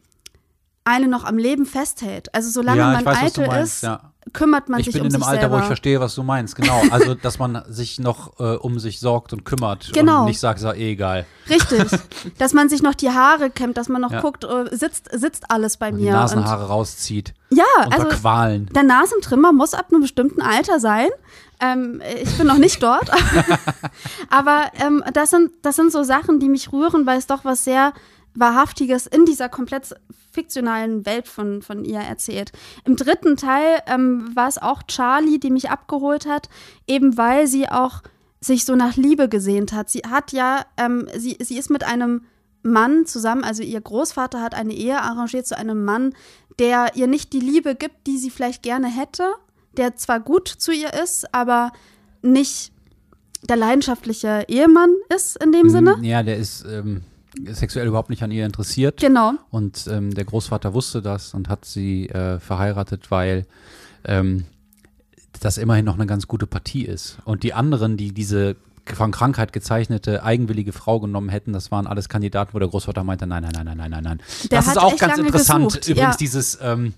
eine 0.86 1.08
noch 1.08 1.24
am 1.24 1.36
Leben 1.38 1.66
festhält. 1.66 2.34
Also 2.34 2.50
solange 2.50 2.78
ja, 2.78 2.90
man 2.92 3.00
ich 3.00 3.06
weiß, 3.06 3.16
eitel 3.18 3.46
meinst. 3.46 3.74
ist, 3.76 3.82
Ja. 3.82 4.00
kümmert 4.32 4.68
man 4.68 4.80
Ich 4.80 4.86
sich 4.86 4.94
bin 4.94 5.02
um 5.02 5.08
in 5.08 5.14
einem 5.14 5.22
sich 5.22 5.28
Alter, 5.28 5.40
selber. 5.42 5.56
wo 5.56 5.60
ich 5.60 5.66
verstehe, 5.66 6.00
was 6.00 6.14
du 6.14 6.22
meinst. 6.22 6.56
Genau. 6.56 6.82
Also, 6.90 7.14
dass 7.14 7.38
man 7.38 7.62
sich 7.68 7.98
noch 7.98 8.38
äh, 8.40 8.56
um 8.56 8.78
sich 8.78 8.98
sorgt 9.00 9.32
und 9.32 9.44
kümmert 9.44 9.90
Genau. 9.92 10.20
und 10.20 10.26
nicht 10.26 10.40
sagt, 10.40 10.60
ja 10.62 10.72
eh 10.72 10.92
egal. 10.92 11.26
Richtig. 11.48 11.84
dass 12.38 12.52
man 12.54 12.68
sich 12.68 12.82
noch 12.82 12.94
die 12.94 13.10
Haare 13.10 13.50
kämmt, 13.50 13.76
dass 13.76 13.88
man 13.88 14.00
noch 14.00 14.12
Ja. 14.12 14.20
guckt, 14.20 14.44
äh, 14.44 14.74
sitzt, 14.74 15.08
sitzt 15.12 15.50
alles 15.50 15.76
bei 15.76 15.88
Und 15.90 15.96
mir. 15.96 16.02
die 16.02 16.08
und, 16.08 16.14
Nasenhaare 16.14 16.66
rauszieht. 16.68 17.34
ja, 17.50 17.64
also 17.90 18.08
Qualen. 18.08 18.66
Der 18.74 18.82
Nasentrimmer 18.82 19.52
muss 19.52 19.74
ab 19.74 19.86
einem 19.90 20.00
bestimmten 20.02 20.40
Alter 20.42 20.80
sein. 20.80 21.08
Ähm, 21.58 22.02
ich 22.22 22.36
bin 22.36 22.46
noch 22.46 22.58
nicht 22.58 22.82
dort. 22.82 23.10
aber 24.30 24.64
ähm, 24.84 25.02
das, 25.14 25.30
sind, 25.30 25.50
das 25.62 25.76
sind 25.76 25.92
so 25.92 26.02
Sachen, 26.02 26.38
die 26.40 26.48
mich 26.48 26.72
rühren, 26.72 27.06
weil 27.06 27.18
es 27.18 27.26
doch 27.26 27.44
was 27.44 27.64
sehr 27.64 27.92
Wahrhaftiges 28.36 29.06
in 29.06 29.24
dieser 29.24 29.48
komplett 29.48 29.94
fiktionalen 30.32 31.06
Welt 31.06 31.28
von, 31.28 31.62
von 31.62 31.84
ihr 31.84 32.00
erzählt. 32.00 32.52
Im 32.84 32.96
dritten 32.96 33.36
Teil 33.36 33.80
ähm, 33.86 34.30
war 34.34 34.48
es 34.48 34.58
auch 34.58 34.82
Charlie, 34.84 35.38
die 35.38 35.50
mich 35.50 35.70
abgeholt 35.70 36.26
hat, 36.26 36.48
eben 36.86 37.16
weil 37.16 37.46
sie 37.46 37.68
auch 37.68 38.02
sich 38.40 38.64
so 38.64 38.76
nach 38.76 38.96
Liebe 38.96 39.28
gesehnt 39.28 39.72
hat. 39.72 39.88
Sie 39.90 40.02
hat 40.08 40.32
ja, 40.32 40.66
ähm, 40.76 41.08
sie, 41.16 41.36
sie 41.40 41.58
ist 41.58 41.70
mit 41.70 41.84
einem 41.84 42.22
Mann 42.62 43.06
zusammen, 43.06 43.44
also 43.44 43.62
ihr 43.62 43.80
Großvater 43.80 44.42
hat 44.42 44.54
eine 44.54 44.74
Ehe 44.74 45.00
arrangiert 45.00 45.46
zu 45.46 45.56
einem 45.56 45.84
Mann, 45.84 46.14
der 46.58 46.96
ihr 46.96 47.06
nicht 47.06 47.32
die 47.32 47.40
Liebe 47.40 47.74
gibt, 47.74 48.06
die 48.06 48.18
sie 48.18 48.30
vielleicht 48.30 48.62
gerne 48.62 48.88
hätte, 48.88 49.32
der 49.76 49.96
zwar 49.96 50.20
gut 50.20 50.48
zu 50.48 50.72
ihr 50.72 50.92
ist, 50.92 51.32
aber 51.34 51.72
nicht 52.22 52.72
der 53.42 53.56
leidenschaftliche 53.56 54.44
Ehemann 54.48 54.90
ist 55.14 55.42
in 55.42 55.52
dem 55.52 55.68
Sinne. 55.68 55.98
Ja, 56.02 56.22
der 56.22 56.36
ist 56.36 56.64
ähm, 56.68 57.02
sexuell 57.52 57.86
überhaupt 57.86 58.10
nicht 58.10 58.22
an 58.22 58.30
ihr 58.30 58.46
interessiert. 58.46 59.00
Genau. 59.00 59.32
Und 59.50 59.86
ähm, 59.90 60.14
der 60.14 60.24
Großvater 60.24 60.74
wusste 60.74 61.02
das 61.02 61.34
und 61.34 61.48
hat 61.48 61.64
sie 61.64 62.08
äh, 62.08 62.38
verheiratet, 62.38 63.10
weil 63.10 63.46
ähm, 64.04 64.44
das 65.40 65.58
immerhin 65.58 65.84
noch 65.84 65.94
eine 65.94 66.06
ganz 66.06 66.26
gute 66.26 66.46
Partie 66.46 66.84
ist. 66.84 67.18
Und 67.24 67.42
die 67.42 67.54
anderen, 67.54 67.96
die 67.96 68.12
diese 68.12 68.56
von 68.94 69.10
Krankheit 69.10 69.52
gezeichnete, 69.52 70.22
eigenwillige 70.22 70.72
Frau 70.72 71.00
genommen 71.00 71.28
hätten, 71.28 71.52
das 71.52 71.70
waren 71.70 71.86
alles 71.86 72.08
Kandidaten, 72.08 72.54
wo 72.54 72.58
der 72.58 72.68
Großvater 72.68 73.04
meinte, 73.04 73.26
nein, 73.26 73.42
nein, 73.42 73.52
nein, 73.54 73.64
nein, 73.66 73.76
nein, 73.76 73.90
nein, 73.90 74.04
nein. 74.04 74.20
Der 74.50 74.58
das 74.58 74.68
ist 74.68 74.78
auch 74.78 74.96
ganz 74.96 75.18
interessant. 75.18 75.64
gesucht, 75.66 75.88
Übrigens 75.88 76.14
ja. 76.14 76.16
dieses, 76.18 76.58
ähm, 76.62 76.94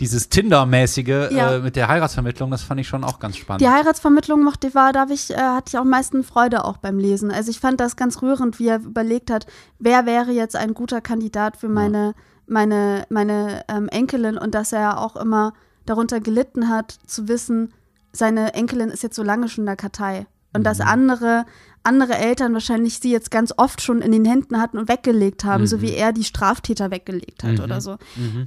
dieses 0.00 0.28
Tinder-mäßige 0.28 1.30
Ja. 1.30 1.54
äh, 1.54 1.58
mit 1.60 1.76
der 1.76 1.88
Heiratsvermittlung, 1.88 2.50
das 2.50 2.62
fand 2.62 2.80
ich 2.80 2.88
schon 2.88 3.04
auch 3.04 3.18
ganz 3.18 3.36
spannend. 3.36 3.60
Die 3.60 3.68
Heiratsvermittlung 3.68 4.42
mochte 4.42 4.74
war, 4.74 4.92
da 4.92 5.06
ich, 5.10 5.30
äh, 5.30 5.36
hatte 5.36 5.68
ich 5.68 5.76
auch 5.76 5.82
am 5.82 5.90
meisten 5.90 6.24
Freude 6.24 6.64
auch 6.64 6.78
beim 6.78 6.98
Lesen. 6.98 7.30
Also 7.30 7.50
ich 7.50 7.60
fand 7.60 7.80
das 7.80 7.96
ganz 7.96 8.22
rührend, 8.22 8.58
wie 8.58 8.68
er 8.68 8.76
überlegt 8.76 9.30
hat, 9.30 9.46
wer 9.78 10.06
wäre 10.06 10.32
jetzt 10.32 10.56
ein 10.56 10.74
guter 10.74 11.00
Kandidat 11.00 11.56
für 11.56 11.68
meine, 11.68 12.14
meine, 12.46 13.04
meine 13.08 13.64
ähm, 13.68 13.88
Enkelin 13.88 14.38
und 14.38 14.54
dass 14.54 14.72
er 14.72 15.00
auch 15.00 15.16
immer 15.16 15.52
darunter 15.86 16.20
gelitten 16.20 16.68
hat, 16.68 16.98
zu 17.06 17.28
wissen, 17.28 17.72
seine 18.12 18.54
Enkelin 18.54 18.88
ist 18.88 19.02
jetzt 19.02 19.16
so 19.16 19.22
lange 19.22 19.48
schon 19.48 19.62
in 19.62 19.66
der 19.66 19.76
Kartei. 19.76 20.26
Und 20.54 20.64
dass 20.64 20.80
andere, 20.80 21.44
andere 21.82 22.16
Eltern 22.16 22.52
wahrscheinlich 22.54 22.98
sie 22.98 23.12
jetzt 23.12 23.30
ganz 23.30 23.52
oft 23.56 23.82
schon 23.82 24.00
in 24.02 24.12
den 24.12 24.24
Händen 24.24 24.60
hatten 24.60 24.78
und 24.78 24.88
weggelegt 24.88 25.44
haben, 25.44 25.66
so 25.66 25.80
wie 25.82 25.92
er 25.92 26.12
die 26.12 26.24
Straftäter 26.24 26.90
weggelegt 26.90 27.44
hat 27.44 27.60
oder 27.60 27.80
so. 27.80 27.96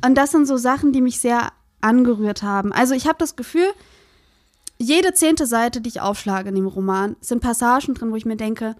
Und 0.05 0.15
das 0.15 0.31
sind 0.31 0.47
so 0.47 0.57
Sachen, 0.57 0.91
die 0.93 1.01
mich 1.01 1.19
sehr 1.19 1.51
angerührt 1.81 2.43
haben. 2.43 2.71
Also 2.73 2.93
ich 2.93 3.05
habe 3.07 3.17
das 3.19 3.35
Gefühl, 3.35 3.67
jede 4.77 5.13
zehnte 5.13 5.45
Seite, 5.45 5.79
die 5.81 5.89
ich 5.89 6.01
aufschlage 6.01 6.49
in 6.49 6.55
dem 6.55 6.67
Roman, 6.67 7.15
sind 7.21 7.41
Passagen 7.41 7.93
drin, 7.93 8.11
wo 8.11 8.15
ich 8.15 8.25
mir 8.25 8.35
denke, 8.35 8.75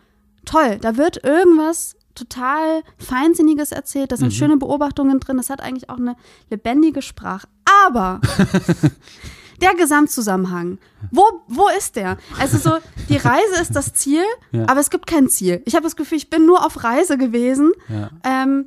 toll, 0.46 0.78
da 0.82 0.98
wird 0.98 1.24
irgendwas 1.24 1.96
total 2.16 2.82
Feinsinniges 2.98 3.72
erzählt, 3.72 4.12
da 4.12 4.18
sind 4.18 4.34
schöne 4.34 4.58
Beobachtungen 4.58 5.20
drin, 5.20 5.38
das 5.38 5.50
hat 5.50 5.62
eigentlich 5.62 5.90
auch 5.90 5.98
eine 5.98 6.16
lebendige 6.50 7.02
Sprache. 7.02 7.48
Aber 7.86 8.20
der 9.62 9.76
Gesamtzusammenhang, 9.76 10.78
wo, 11.12 11.24
wo 11.47 11.67
ist 11.78 11.95
der? 11.95 12.17
Also 12.39 12.58
so, 12.58 12.78
die 13.10 13.17
Reise 13.30 13.62
ist 13.62 13.76
das 13.76 13.93
Ziel, 13.93 14.24
Ja. 14.52 14.65
aber 14.67 14.80
es 14.80 14.89
gibt 14.89 15.08
kein 15.08 15.30
Ziel. 15.30 15.62
Ich 15.65 15.76
habe 15.76 15.84
das 15.84 15.95
Gefühl, 15.95 16.17
ich 16.17 16.30
bin 16.30 16.45
nur 16.45 16.65
auf 16.65 16.84
Reise 16.84 17.17
gewesen 17.17 17.71
Ja. 17.88 18.10
ähm, 18.24 18.65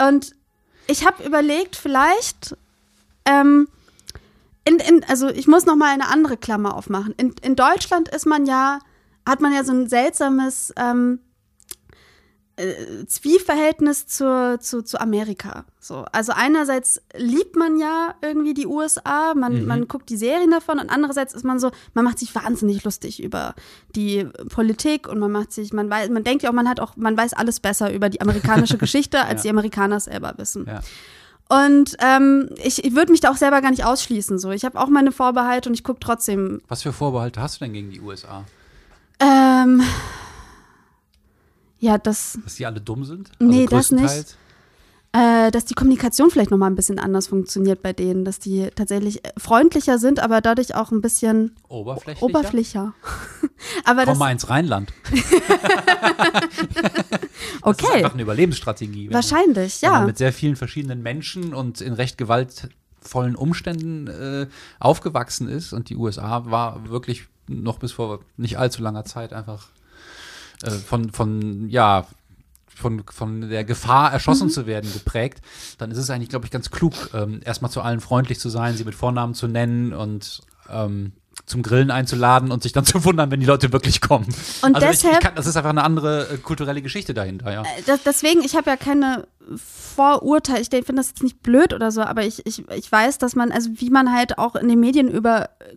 und 0.00 0.34
ich 0.86 1.06
habe 1.06 1.22
überlegt, 1.24 1.76
vielleicht, 1.76 2.56
ähm, 3.24 3.68
in, 4.66 4.76
in, 4.78 5.04
also 5.04 5.28
ich 5.28 5.46
muss 5.46 5.66
noch 5.66 5.76
mal 5.76 5.92
eine 5.92 6.08
andere 6.08 6.36
Klammer 6.36 6.74
aufmachen. 6.76 7.14
In, 7.16 7.34
in 7.42 7.54
Deutschland 7.56 8.08
ist 8.08 8.26
man 8.26 8.46
ja, 8.46 8.78
hat 9.26 9.40
man 9.40 9.52
ja 9.54 9.62
so 9.64 9.72
ein 9.72 9.88
seltsames 9.88 10.72
ähm, 10.76 11.20
äh, 12.56 13.04
Zwiespverhältnis 13.06 14.06
zur, 14.06 14.58
zu, 14.60 14.82
zu 14.82 15.00
Amerika. 15.00 15.64
So. 15.80 16.04
Also 16.12 16.32
einerseits 16.34 17.00
liebt 17.16 17.56
man 17.56 17.78
ja 17.78 18.14
irgendwie 18.22 18.54
die 18.54 18.66
USA, 18.66 19.34
man, 19.34 19.66
man 19.66 19.88
guckt 19.88 20.08
die 20.08 20.16
Serien 20.16 20.50
davon 20.50 20.78
und 20.78 20.88
andererseits 20.90 21.34
ist 21.34 21.44
man 21.44 21.58
so, 21.58 21.70
man 21.94 22.04
macht 22.04 22.18
sich 22.18 22.34
wahnsinnig 22.34 22.84
lustig 22.84 23.22
über 23.22 23.54
die 23.96 24.26
Politik 24.50 25.08
und 25.08 25.18
man 25.18 25.32
macht 25.32 25.52
sich, 25.52 25.72
man 25.72 25.90
weiß, 25.90 26.10
man 26.10 26.24
denkt 26.24 26.42
ja 26.42 26.50
auch, 26.50 26.54
man 26.54 26.68
hat 26.68 26.80
auch, 26.80 26.96
man 26.96 27.16
weiß 27.16 27.32
alles 27.34 27.60
besser 27.60 27.92
über 27.92 28.08
die 28.08 28.20
amerikanische 28.20 28.78
Geschichte, 28.84 29.22
als 29.24 29.40
Ja. 29.40 29.42
die 29.44 29.50
Amerikaner 29.50 30.00
selber 30.00 30.34
wissen. 30.36 30.66
Ja. 30.66 30.80
Und 31.48 31.96
ähm, 32.00 32.48
ich, 32.62 32.84
ich 32.84 32.94
würde 32.94 33.12
mich 33.12 33.20
da 33.20 33.30
auch 33.30 33.36
selber 33.36 33.60
gar 33.60 33.70
nicht 33.70 33.84
ausschließen. 33.84 34.38
So. 34.38 34.50
Ich 34.50 34.64
habe 34.64 34.80
auch 34.80 34.88
meine 34.88 35.12
Vorbehalte 35.12 35.68
und 35.68 35.74
ich 35.74 35.84
gucke 35.84 36.00
trotzdem. 36.00 36.62
Was 36.68 36.82
für 36.82 36.92
Vorbehalte 36.92 37.40
hast 37.42 37.60
du 37.60 37.64
denn 37.66 37.74
gegen 37.74 37.90
die 37.90 38.00
USA? 38.00 38.44
Ähm, 39.20 39.82
ja, 41.78 41.98
das, 41.98 42.38
Dass 42.42 42.54
die 42.54 42.66
alle 42.66 42.80
dumm 42.80 43.04
sind? 43.04 43.30
Nee, 43.38 43.66
das 43.66 43.90
nicht. 43.90 44.36
äh, 45.12 45.50
dass 45.50 45.64
die 45.64 45.74
Kommunikation 45.74 46.30
vielleicht 46.30 46.50
noch 46.50 46.58
mal 46.58 46.66
ein 46.66 46.74
bisschen 46.74 46.98
anders 46.98 47.26
funktioniert 47.26 47.82
bei 47.82 47.92
denen, 47.92 48.24
dass 48.24 48.38
die 48.38 48.68
tatsächlich 48.74 49.24
äh, 49.24 49.30
freundlicher 49.36 49.98
sind, 49.98 50.20
aber 50.20 50.40
dadurch 50.40 50.74
auch 50.74 50.90
ein 50.90 51.00
bisschen 51.00 51.54
Oberflächlicher? 51.68 52.24
oberflächer. 52.24 52.94
aber 53.84 54.04
Komm 54.04 54.18
mal 54.18 54.32
ins 54.32 54.48
Rheinland. 54.48 54.92
Das 57.64 57.78
ist 57.78 57.84
okay, 57.84 57.96
einfach 57.98 58.12
eine 58.12 58.22
Überlebensstrategie. 58.22 59.10
wahrscheinlich, 59.12 59.80
man 59.82 59.92
ja. 59.92 60.04
mit 60.04 60.18
sehr 60.18 60.32
vielen 60.32 60.56
verschiedenen 60.56 61.02
Menschen 61.02 61.54
und 61.54 61.80
in 61.80 61.94
recht 61.94 62.18
gewaltvollen 62.18 63.36
Umständen 63.36 64.06
äh, 64.06 64.46
aufgewachsen 64.80 65.48
ist. 65.48 65.72
Und 65.72 65.88
die 65.88 65.96
USA 65.96 66.44
war 66.50 66.88
wirklich 66.90 67.26
noch 67.48 67.78
bis 67.78 67.92
vor 67.92 68.20
nicht 68.36 68.58
allzu 68.58 68.82
langer 68.82 69.04
Zeit 69.04 69.32
einfach 69.32 69.68
äh, 70.64 70.70
von, 70.70 71.10
von, 71.12 71.68
ja, 71.68 72.06
von, 72.74 73.04
von 73.10 73.48
der 73.48 73.64
Gefahr, 73.64 74.12
erschossen 74.12 74.50
zu 74.50 74.66
werden, 74.66 74.92
geprägt, 74.92 75.40
dann 75.78 75.90
ist 75.90 75.98
es 75.98 76.10
eigentlich, 76.10 76.28
glaube 76.28 76.44
ich, 76.44 76.50
ganz 76.50 76.70
klug, 76.70 76.92
ähm, 77.14 77.40
erstmal 77.44 77.70
zu 77.70 77.80
allen 77.80 78.00
freundlich 78.00 78.40
zu 78.40 78.48
sein, 78.48 78.76
sie 78.76 78.84
mit 78.84 78.94
Vornamen 78.94 79.34
zu 79.34 79.46
nennen 79.46 79.92
und 79.92 80.40
ähm, 80.68 81.12
zum 81.46 81.62
Grillen 81.62 81.90
einzuladen 81.90 82.50
und 82.50 82.62
sich 82.62 82.72
dann 82.72 82.84
zu 82.84 83.04
wundern, 83.04 83.30
wenn 83.30 83.40
die 83.40 83.46
Leute 83.46 83.72
wirklich 83.72 84.00
kommen. 84.00 84.26
Und 84.62 84.74
also 84.74 84.86
ich, 84.88 84.94
ich 84.94 85.00
deshalb- 85.02 85.20
kann, 85.22 85.34
das 85.36 85.46
ist 85.46 85.56
einfach 85.56 85.70
eine 85.70 85.84
andere 85.84 86.28
äh, 86.30 86.38
kulturelle 86.38 86.82
Geschichte 86.82 87.14
dahinter, 87.14 87.52
ja. 87.52 87.62
Das, 87.86 88.02
deswegen, 88.02 88.42
ich 88.42 88.56
habe 88.56 88.70
ja 88.70 88.76
keine 88.76 89.26
Vorurteile. 89.56 90.60
Ich 90.60 90.68
finde 90.68 90.94
das 90.94 91.08
jetzt 91.08 91.22
nicht 91.22 91.42
blöd 91.42 91.72
oder 91.72 91.90
so, 91.90 92.02
aber 92.02 92.24
ich, 92.24 92.44
ich, 92.46 92.68
ich 92.70 92.90
weiß, 92.90 93.18
dass 93.18 93.36
man, 93.36 93.52
also 93.52 93.70
wie 93.74 93.90
man 93.90 94.12
halt 94.12 94.38
auch 94.38 94.56
in 94.56 94.68
den 94.68 94.80
Medien 94.80 95.08
über 95.08 95.44
äh, 95.60 95.76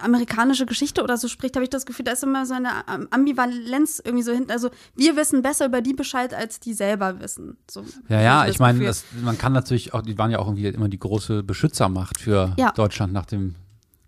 amerikanische 0.00 0.66
Geschichte 0.66 1.02
oder 1.02 1.16
so 1.16 1.28
spricht, 1.28 1.56
habe 1.56 1.64
ich 1.64 1.70
das 1.70 1.86
Gefühl, 1.86 2.04
da 2.04 2.12
ist 2.12 2.22
immer 2.22 2.46
so 2.46 2.54
eine 2.54 2.70
Ambivalenz 3.10 4.00
irgendwie 4.04 4.22
so 4.22 4.32
hinten. 4.32 4.50
Also 4.50 4.70
wir 4.96 5.16
wissen 5.16 5.42
besser 5.42 5.66
über 5.66 5.80
die 5.82 5.94
Bescheid, 5.94 6.32
als 6.34 6.60
die 6.60 6.74
selber 6.74 7.20
wissen. 7.20 7.56
So, 7.70 7.84
Ja, 8.08 8.20
ja, 8.20 8.46
ich 8.46 8.58
meine, 8.58 8.92
man 9.22 9.38
kann 9.38 9.52
natürlich 9.52 9.94
auch, 9.94 10.02
die 10.02 10.16
waren 10.18 10.30
ja 10.30 10.38
auch 10.38 10.46
irgendwie 10.46 10.66
immer 10.66 10.88
die 10.88 10.98
große 10.98 11.42
Beschützermacht 11.42 12.18
für 12.20 12.54
Ja. 12.58 12.72
Deutschland 12.72 13.12
nach 13.12 13.26
dem 13.26 13.54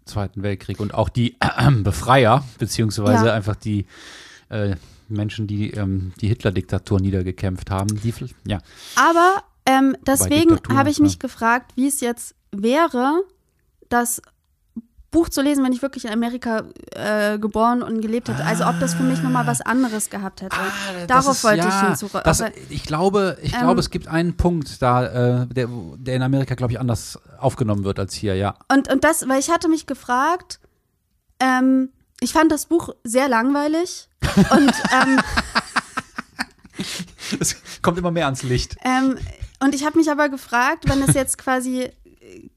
Zweiten 0.05 0.43
Weltkrieg 0.43 0.81
und 0.81 0.95
auch 0.95 1.09
die 1.09 1.37
Befreier, 1.83 2.45
beziehungsweise 2.59 3.27
Ja. 3.27 3.35
einfach 3.35 3.57
die 3.57 3.87
äh, 4.49 4.77
Menschen, 5.09 5.47
die 5.47 5.71
ähm, 5.73 6.13
die 6.21 6.29
Hitler-Diktatur 6.29 7.01
niedergekämpft 7.01 7.71
haben. 7.71 8.01
Die, 8.01 8.15
ja, 8.47 8.59
Aber 8.97 9.43
ähm, 9.67 9.97
deswegen 10.07 10.59
habe 10.75 10.91
ich 10.91 10.99
mich 10.99 11.15
ja. 11.15 11.19
gefragt, 11.19 11.73
wie 11.77 11.87
es 11.87 12.01
jetzt 12.01 12.35
wäre, 12.51 13.23
das 13.89 14.23
Buch 15.13 15.29
zu 15.29 15.41
lesen, 15.43 15.63
wenn 15.65 15.73
ich 15.73 15.81
wirklich 15.83 16.07
in 16.07 16.11
Amerika 16.13 16.63
äh, 16.91 17.39
geboren 17.39 17.83
und 17.85 18.01
gelebt 18.01 18.29
hätte. 18.29 18.45
Also 18.45 18.65
ob 18.67 18.81
das 18.81 18.95
für 18.95 19.05
mich 19.05 19.23
nochmal 19.23 19.47
was 19.47 19.61
anderes 19.61 20.11
gehabt 20.11 20.43
hätte. 20.43 20.57
Ah, 20.57 21.07
Darauf 21.07 21.37
ist- 21.37 21.45
wollte 21.45 21.59
ja, 21.59 21.69
ich 21.69 21.87
hinzu. 22.01 22.09
Das, 22.25 22.41
aber- 22.41 22.51
ich 22.69 22.83
glaube, 22.83 23.39
ich 23.43 23.53
Ähm, 23.55 23.61
glaube, 23.61 23.79
es 23.81 23.91
gibt 23.91 24.09
einen 24.09 24.37
Punkt 24.37 24.83
da, 24.83 25.43
äh, 25.43 25.47
der, 25.47 25.69
der 25.99 26.17
in 26.17 26.23
Amerika, 26.23 26.55
glaube 26.57 26.73
ich, 26.73 26.81
anders 26.81 27.21
aufgenommen 27.39 27.85
wird 27.85 27.99
als 28.01 28.15
hier, 28.15 28.35
ja. 28.35 28.57
Und, 28.73 28.91
und 28.91 29.05
das, 29.05 29.29
weil 29.29 29.39
ich 29.39 29.51
hatte 29.51 29.69
mich 29.69 29.87
gefragt, 29.87 30.59
ähm, 31.41 31.91
ich 32.21 32.33
fand 32.33 32.51
das 32.51 32.67
Buch 32.67 32.91
sehr 33.05 33.29
langweilig 33.29 34.09
und, 34.51 34.73
ähm, 34.93 35.21
Es 37.39 37.57
kommt 37.83 37.99
immer 37.99 38.11
mehr 38.11 38.25
ans 38.27 38.43
Licht. 38.43 38.77
ähm, 38.85 39.19
und 39.61 39.75
ich 39.75 39.85
habe 39.87 39.99
mich 39.99 40.11
aber 40.11 40.29
gefragt, 40.29 40.89
wenn 40.89 41.03
es 41.03 41.15
jetzt 41.15 41.39
quasi, 41.39 41.91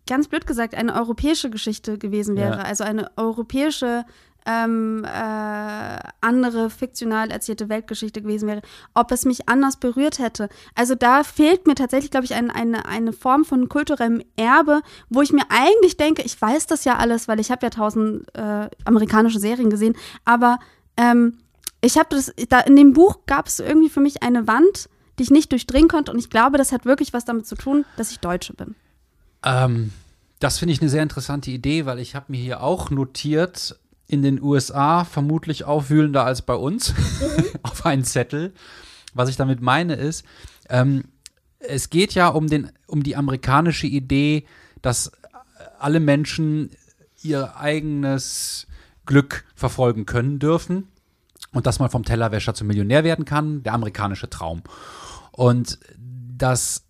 ganz 0.07 0.27
blöd 0.27 0.45
gesagt, 0.47 0.75
eine 0.75 0.93
europäische 0.95 1.49
Geschichte 1.49 1.97
gewesen 1.97 2.35
wäre, 2.35 2.57
Ja. 2.57 2.63
also 2.63 2.83
eine 2.83 3.09
europäische 3.17 4.05
ähm, 4.47 5.03
äh, 5.03 5.97
andere 6.21 6.69
fiktional 6.69 7.31
erzählte 7.31 7.67
Weltgeschichte 7.67 8.21
gewesen 8.21 8.47
wäre, 8.47 8.61
ob 8.93 9.11
es 9.11 9.25
mich 9.25 9.49
anders 9.49 9.77
berührt 9.77 10.19
hätte. 10.19 10.49
Also 10.75 10.93
da 10.93 11.23
fehlt 11.23 11.65
mir 11.65 11.73
tatsächlich, 11.73 12.11
glaube 12.11 12.25
ich, 12.25 12.35
ein, 12.35 12.51
eine, 12.51 12.85
eine 12.85 13.11
Form 13.11 13.43
von 13.43 13.69
kulturellem 13.69 14.21
Erbe, 14.35 14.81
wo 15.09 15.23
ich 15.23 15.33
mir 15.33 15.45
eigentlich 15.49 15.97
denke, 15.97 16.21
ich 16.21 16.39
weiß 16.39 16.67
das 16.67 16.85
ja 16.85 16.97
alles, 16.97 17.27
weil 17.27 17.39
ich 17.39 17.49
habe 17.49 17.65
ja 17.65 17.71
tausend 17.71 18.27
äh, 18.35 18.69
amerikanische 18.85 19.39
Serien 19.39 19.71
gesehen, 19.71 19.95
aber 20.25 20.59
ähm, 20.95 21.39
ich 21.81 21.97
habe 21.97 22.09
das, 22.11 22.31
da 22.49 22.59
in 22.59 22.75
dem 22.75 22.93
Buch 22.93 23.21
gab 23.25 23.47
es 23.47 23.59
irgendwie 23.59 23.89
für 23.89 23.99
mich 23.99 24.21
eine 24.21 24.47
Wand, 24.47 24.89
die 25.17 25.23
ich 25.23 25.31
nicht 25.31 25.51
durchdringen 25.53 25.87
konnte 25.89 26.11
und 26.11 26.19
ich 26.19 26.29
glaube, 26.29 26.59
das 26.59 26.71
hat 26.71 26.85
wirklich 26.85 27.13
was 27.13 27.25
damit 27.25 27.47
zu 27.47 27.55
tun, 27.55 27.83
dass 27.97 28.11
ich 28.11 28.19
Deutsche 28.19 28.53
bin. 28.53 28.75
Ähm, 29.45 29.91
das 30.39 30.57
finde 30.57 30.73
ich 30.73 30.81
eine 30.81 30.89
sehr 30.89 31.03
interessante 31.03 31.51
Idee, 31.51 31.85
weil 31.85 31.99
ich 31.99 32.15
habe 32.15 32.25
mir 32.29 32.41
hier 32.41 32.61
auch 32.61 32.89
notiert, 32.89 33.79
in 34.07 34.21
den 34.21 34.41
USA 34.41 35.03
vermutlich 35.03 35.63
aufwühlender 35.63 36.25
als 36.25 36.41
bei 36.41 36.53
uns, 36.53 36.93
auf 37.63 37.85
einen 37.85 38.03
Zettel, 38.03 38.53
Was 39.13 39.29
ich 39.29 39.37
damit 39.37 39.61
meine 39.61 39.95
ist, 39.95 40.25
ähm, 40.69 41.05
es 41.59 41.89
geht 41.89 42.13
ja 42.13 42.27
um, 42.27 42.47
den, 42.47 42.71
um 42.87 43.01
die 43.01 43.15
amerikanische 43.15 43.87
Idee, 43.87 44.45
dass 44.81 45.11
alle 45.79 45.99
Menschen 45.99 46.69
ihr 47.21 47.57
eigenes 47.57 48.67
Glück 49.05 49.45
verfolgen 49.55 50.05
können 50.05 50.37
dürfen 50.39 50.87
und 51.53 51.65
dass 51.65 51.79
man 51.79 51.89
vom 51.89 52.03
Tellerwäscher 52.03 52.53
zum 52.53 52.67
Millionär 52.67 53.03
werden 53.03 53.25
kann, 53.25 53.63
der 53.63 53.73
amerikanische 53.73 54.29
Traum. 54.29 54.61
Und 55.31 55.79
dass 55.97 56.83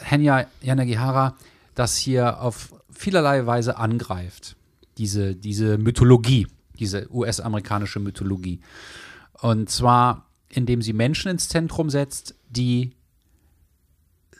Henya 0.00 0.46
Yanagihara 0.62 1.34
das 1.78 1.96
hier 1.96 2.40
auf 2.40 2.74
vielerlei 2.90 3.46
Weise 3.46 3.76
angreift, 3.76 4.56
diese, 4.98 5.36
diese 5.36 5.78
Mythologie, 5.78 6.48
diese 6.78 7.08
US-amerikanische 7.12 8.00
Mythologie. 8.00 8.60
Und 9.32 9.70
zwar, 9.70 10.26
indem 10.48 10.82
sie 10.82 10.92
Menschen 10.92 11.30
ins 11.30 11.48
Zentrum 11.48 11.90
setzt, 11.90 12.34
die 12.48 12.92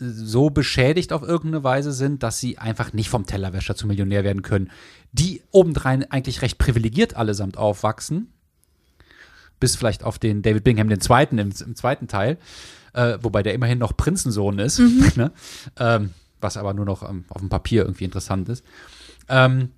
so 0.01 0.51
beschädigt 0.51 1.12
auf 1.12 1.22
irgendeine 1.22 1.64
Weise 1.64 1.93
sind, 1.93 2.22
dass 2.22 2.39
sie 2.39 2.59
einfach 2.59 2.93
nicht 2.93 3.09
vom 3.09 3.26
Tellerwäscher 3.26 3.74
zum 3.74 3.89
Millionär 3.89 4.24
werden 4.24 4.43
können. 4.43 4.70
Die 5.12 5.43
obendrein 5.51 6.09
eigentlich 6.11 6.43
recht 6.43 6.59
privilegiert 6.59 7.16
allesamt 7.16 7.57
aufwachsen. 7.57 8.32
Bis 9.61 9.74
vielleicht 9.74 10.05
auf 10.05 10.18
den 10.20 10.43
David 10.43 10.62
Bingham 10.62 10.89
den 10.89 11.01
Zweiten 11.01 11.39
im, 11.39 11.53
im 11.64 11.74
zweiten 11.74 12.07
Teil. 12.07 12.39
Äh, 12.93 13.18
wobei 13.22 13.43
der 13.43 13.55
immerhin 13.55 13.78
noch 13.78 13.97
Prinzensohn 13.97 14.59
ist. 14.59 14.78
Mhm. 14.78 15.12
Ne? 15.16 15.32
Ähm, 15.78 16.11
was 16.41 16.57
aber 16.57 16.74
nur 16.74 16.84
noch 16.84 17.09
ähm, 17.09 17.24
auf 17.28 17.41
dem 17.41 17.49
Papier 17.49 17.82
irgendwie 17.82 18.05
interessant 18.05 18.49
ist. 18.49 18.64
Ähm, 19.28 19.70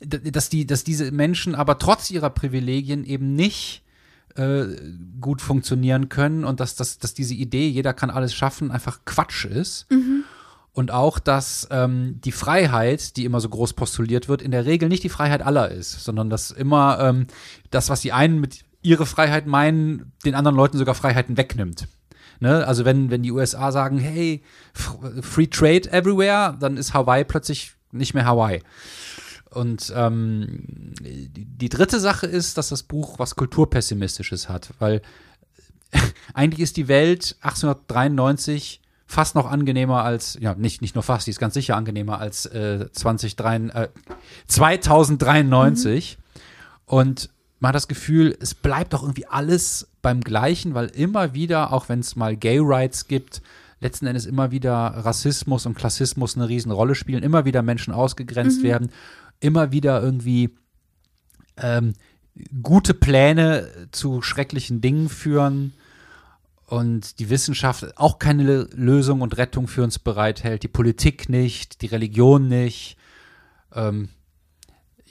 dass, 0.00 0.48
die, 0.48 0.66
dass 0.66 0.84
diese 0.84 1.10
Menschen 1.12 1.54
aber 1.54 1.78
trotz 1.78 2.10
ihrer 2.10 2.30
Privilegien 2.30 3.04
eben 3.04 3.34
nicht 3.34 3.82
äh, 4.36 4.64
gut 5.20 5.42
funktionieren 5.42 6.08
können 6.08 6.44
und 6.44 6.60
dass, 6.60 6.74
dass, 6.74 6.98
dass 6.98 7.14
diese 7.14 7.34
Idee, 7.34 7.68
jeder 7.68 7.92
kann 7.92 8.10
alles 8.10 8.34
schaffen, 8.34 8.70
einfach 8.70 9.00
Quatsch 9.04 9.44
ist. 9.44 9.90
Mhm. 9.90 10.24
Und 10.74 10.90
auch, 10.90 11.18
dass 11.18 11.68
ähm, 11.70 12.18
die 12.24 12.32
Freiheit, 12.32 13.18
die 13.18 13.26
immer 13.26 13.40
so 13.40 13.50
groß 13.50 13.74
postuliert 13.74 14.28
wird, 14.28 14.40
in 14.40 14.52
der 14.52 14.64
Regel 14.64 14.88
nicht 14.88 15.04
die 15.04 15.10
Freiheit 15.10 15.42
aller 15.42 15.70
ist, 15.70 16.02
sondern 16.02 16.30
dass 16.30 16.50
immer 16.50 16.98
ähm, 16.98 17.26
das, 17.70 17.90
was 17.90 18.00
die 18.00 18.12
einen 18.12 18.40
mit 18.40 18.64
ihrer 18.80 19.04
Freiheit 19.04 19.46
meinen, 19.46 20.12
den 20.24 20.34
anderen 20.34 20.56
Leuten 20.56 20.78
sogar 20.78 20.94
Freiheiten 20.94 21.36
wegnimmt. 21.36 21.88
Ne? 22.42 22.66
Also 22.66 22.84
wenn, 22.84 23.08
wenn 23.12 23.22
die 23.22 23.30
USA 23.30 23.70
sagen, 23.70 23.98
hey, 23.98 24.42
Free 24.74 25.46
Trade 25.46 25.92
everywhere, 25.92 26.56
dann 26.58 26.76
ist 26.76 26.92
Hawaii 26.92 27.22
plötzlich 27.22 27.74
nicht 27.92 28.14
mehr 28.14 28.24
Hawaii. 28.24 28.60
Und 29.50 29.92
ähm, 29.94 30.64
die 31.00 31.68
dritte 31.68 32.00
Sache 32.00 32.26
ist, 32.26 32.58
dass 32.58 32.70
das 32.70 32.82
Buch 32.82 33.20
was 33.20 33.36
Kulturpessimistisches 33.36 34.48
hat, 34.48 34.70
weil 34.80 35.02
eigentlich 36.34 36.58
ist 36.58 36.76
die 36.76 36.88
Welt 36.88 37.36
1893 37.42 38.80
fast 39.06 39.36
noch 39.36 39.48
angenehmer 39.48 40.02
als, 40.02 40.36
ja, 40.40 40.56
nicht, 40.56 40.82
nicht 40.82 40.96
nur 40.96 41.04
fast, 41.04 41.28
die 41.28 41.30
ist 41.30 41.38
ganz 41.38 41.54
sicher 41.54 41.76
angenehmer 41.76 42.18
als 42.18 42.46
äh, 42.46 42.90
2003, 42.90 43.56
äh, 43.68 43.88
2093. 44.48 46.18
Mhm. 46.18 46.42
Und 46.86 47.30
man 47.62 47.68
hat 47.68 47.76
das 47.76 47.88
Gefühl, 47.88 48.36
es 48.40 48.54
bleibt 48.54 48.92
doch 48.92 49.02
irgendwie 49.02 49.26
alles 49.26 49.88
beim 50.02 50.20
Gleichen, 50.20 50.74
weil 50.74 50.88
immer 50.88 51.32
wieder, 51.32 51.72
auch 51.72 51.88
wenn 51.88 52.00
es 52.00 52.16
mal 52.16 52.36
Gay 52.36 52.58
Rights 52.60 53.08
gibt, 53.08 53.40
letzten 53.80 54.06
Endes 54.06 54.26
immer 54.26 54.50
wieder 54.50 54.74
Rassismus 54.74 55.64
und 55.64 55.74
Klassismus 55.74 56.36
eine 56.36 56.48
Riesenrolle 56.48 56.94
spielen, 56.94 57.22
immer 57.22 57.44
wieder 57.44 57.62
Menschen 57.62 57.94
ausgegrenzt 57.94 58.60
mhm. 58.60 58.64
werden 58.64 58.90
immer 59.42 59.72
wieder 59.72 60.02
irgendwie 60.02 60.56
ähm, 61.58 61.92
gute 62.62 62.94
Pläne 62.94 63.68
zu 63.90 64.22
schrecklichen 64.22 64.80
Dingen 64.80 65.08
führen 65.08 65.74
und 66.66 67.18
die 67.18 67.28
Wissenschaft 67.28 67.98
auch 67.98 68.18
keine 68.18 68.68
Lösung 68.72 69.20
und 69.20 69.36
Rettung 69.36 69.68
für 69.68 69.82
uns 69.82 69.98
bereithält, 69.98 70.62
die 70.62 70.68
Politik 70.68 71.28
nicht, 71.28 71.82
die 71.82 71.86
Religion 71.86 72.48
nicht. 72.48 72.96
Ähm, 73.74 74.08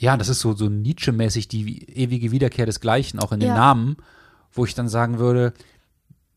ja, 0.02 0.16
das 0.16 0.28
ist 0.28 0.40
so, 0.40 0.52
so 0.52 0.68
Nietzsche-mäßig 0.68 1.46
die 1.46 1.88
ewige 1.96 2.32
Wiederkehr 2.32 2.66
des 2.66 2.80
Gleichen, 2.80 3.20
auch 3.20 3.30
in 3.30 3.38
den 3.38 3.50
ja. 3.50 3.54
Namen, 3.54 3.96
wo 4.52 4.64
ich 4.64 4.74
dann 4.74 4.88
sagen 4.88 5.20
würde, 5.20 5.52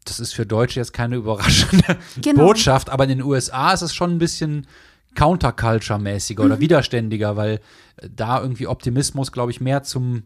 das 0.03 0.19
ist 0.19 0.35
für 0.35 0.45
Deutsche 0.45 0.79
jetzt 0.79 0.93
keine 0.93 1.15
überraschende 1.15 1.97
genau. 2.21 2.45
Botschaft, 2.45 2.91
aber 2.91 3.05
in 3.05 3.09
den 3.09 3.23
USA 3.23 3.73
ist 3.73 3.81
es 3.81 3.95
schon 3.95 4.11
ein 4.11 4.19
bisschen 4.19 4.67
Counterculture-mäßiger 5.15 6.41
mhm. 6.41 6.45
oder 6.45 6.59
widerständiger, 6.59 7.37
weil 7.37 7.59
äh, 7.97 8.07
da 8.15 8.39
irgendwie 8.39 8.67
Optimismus, 8.67 9.31
glaube 9.31 9.49
ich, 9.49 9.59
mehr 9.61 9.81
zum 9.81 10.23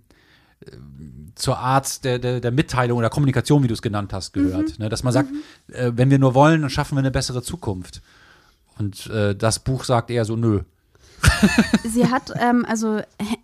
äh, 0.59 0.71
zur 1.35 1.59
Art 1.59 2.03
der, 2.03 2.19
der, 2.19 2.41
der 2.41 2.51
Mitteilung 2.51 2.97
oder 2.97 3.09
Kommunikation, 3.09 3.63
wie 3.63 3.69
du 3.69 3.73
es 3.73 3.81
genannt 3.81 4.11
hast, 4.11 4.33
gehört. 4.33 4.77
Mhm. 4.77 4.83
Ne, 4.83 4.89
dass 4.89 5.03
man 5.03 5.13
sagt, 5.13 5.31
mhm. 5.31 5.73
äh, 5.73 5.97
wenn 5.97 6.09
wir 6.09 6.19
nur 6.19 6.33
wollen, 6.33 6.59
dann 6.59 6.69
schaffen 6.69 6.95
wir 6.97 6.99
eine 6.99 7.11
bessere 7.11 7.41
Zukunft. 7.41 8.01
Und 8.77 9.09
das 9.09 9.59
Buch 9.59 9.83
sagt 9.83 10.09
eher 10.09 10.23
so, 10.23 10.37
nö. 10.37 10.61
Sie 11.83 12.07
hat, 12.07 12.31
ähm, 12.39 12.65
also 12.65 13.01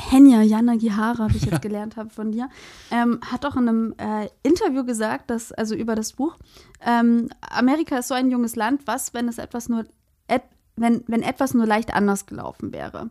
Henya 0.09 0.41
Yanagihara, 0.41 1.30
wie 1.32 1.38
ich 1.38 1.45
jetzt 1.45 1.61
gelernt 1.61 1.95
habe 1.95 2.09
von 2.09 2.32
dir, 2.32 2.49
ähm, 2.91 3.19
hat 3.30 3.45
auch 3.45 3.55
in 3.55 3.67
einem 3.67 3.95
äh, 3.97 4.30
Interview 4.43 4.84
gesagt, 4.84 5.30
dass, 5.30 5.51
also 5.51 5.76
über 5.76 5.95
das 5.95 6.13
Buch, 6.13 6.38
ähm, 6.86 7.30
Amerika 7.41 7.97
ist 7.97 8.09
so 8.09 8.13
ein 8.13 8.32
junges 8.32 8.55
Land, 8.55 8.82
was, 8.86 9.13
wenn 9.13 9.28
es 9.28 9.38
etwas 9.38 9.69
nur 9.69 9.86
et 10.28 10.43
wenn, 10.78 11.03
wenn 11.07 11.23
etwas 11.23 11.53
nur 11.53 11.65
leicht 11.65 11.93
anders 11.93 12.26
gelaufen 12.26 12.73
wäre. 12.73 13.09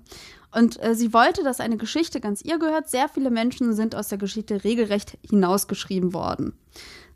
Und 0.55 0.81
äh, 0.83 0.95
sie 0.95 1.13
wollte, 1.13 1.43
dass 1.43 1.61
eine 1.61 1.77
Geschichte 1.77 2.21
ganz 2.21 2.43
ihr 2.43 2.59
gehört. 2.59 2.89
Sehr 2.89 3.09
viele 3.09 3.31
Menschen 3.31 3.75
sind 3.75 3.95
aus 3.95 4.09
der 4.09 4.19
Geschichte 4.19 4.63
regelrecht 4.65 5.19
hinausgeschrieben 5.29 6.13
worden. 6.13 6.53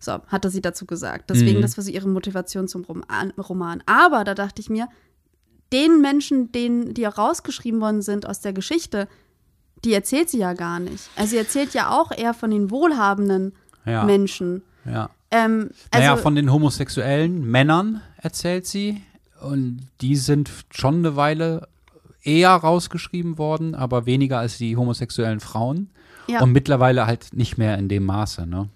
So, 0.00 0.12
hatte 0.28 0.50
sie 0.50 0.60
dazu 0.60 0.86
gesagt. 0.86 1.30
Deswegen, 1.30 1.58
mhm. 1.58 1.62
das 1.62 1.76
war 1.76 1.84
so 1.84 1.90
ihre 1.90 2.08
Motivation 2.08 2.66
zum 2.66 2.84
Roman. 2.84 3.82
Aber 3.86 4.24
da 4.24 4.34
dachte 4.34 4.60
ich 4.60 4.70
mir, 4.70 4.88
den 5.72 6.00
Menschen, 6.00 6.52
denen, 6.52 6.94
die 6.94 7.04
rausgeschrieben 7.04 7.80
worden 7.80 8.02
sind 8.02 8.26
aus 8.26 8.40
der 8.40 8.52
Geschichte, 8.52 9.08
die 9.84 9.92
erzählt 9.92 10.30
sie 10.30 10.38
ja 10.38 10.54
gar 10.54 10.80
nicht. 10.80 11.08
Also 11.16 11.30
sie 11.30 11.36
erzählt 11.36 11.74
ja 11.74 11.90
auch 11.90 12.10
eher 12.10 12.34
von 12.34 12.50
den 12.50 12.70
wohlhabenden 12.70 13.52
ja. 13.84 14.04
Menschen. 14.04 14.62
Ja. 14.84 15.10
Ähm, 15.30 15.70
also, 15.90 16.06
naja, 16.06 16.16
von 16.16 16.34
den 16.34 16.52
homosexuellen 16.52 17.48
Männern 17.48 18.00
erzählt 18.16 18.66
sie. 18.66 19.02
Und 19.40 19.86
die 20.00 20.16
sind 20.16 20.50
schon 20.70 20.96
eine 20.96 21.16
Weile 21.16 21.68
eher 22.22 22.50
rausgeschrieben 22.50 23.38
worden, 23.38 23.74
aber 23.74 24.06
weniger 24.06 24.38
als 24.38 24.58
die 24.58 24.76
homosexuellen 24.76 25.40
Frauen. 25.40 25.90
Ja. 26.26 26.42
Und 26.42 26.52
mittlerweile 26.52 27.06
halt 27.06 27.28
nicht 27.32 27.56
mehr 27.56 27.78
in 27.78 27.88
dem 27.88 28.04
Maße. 28.04 28.46
Ne? 28.46 28.68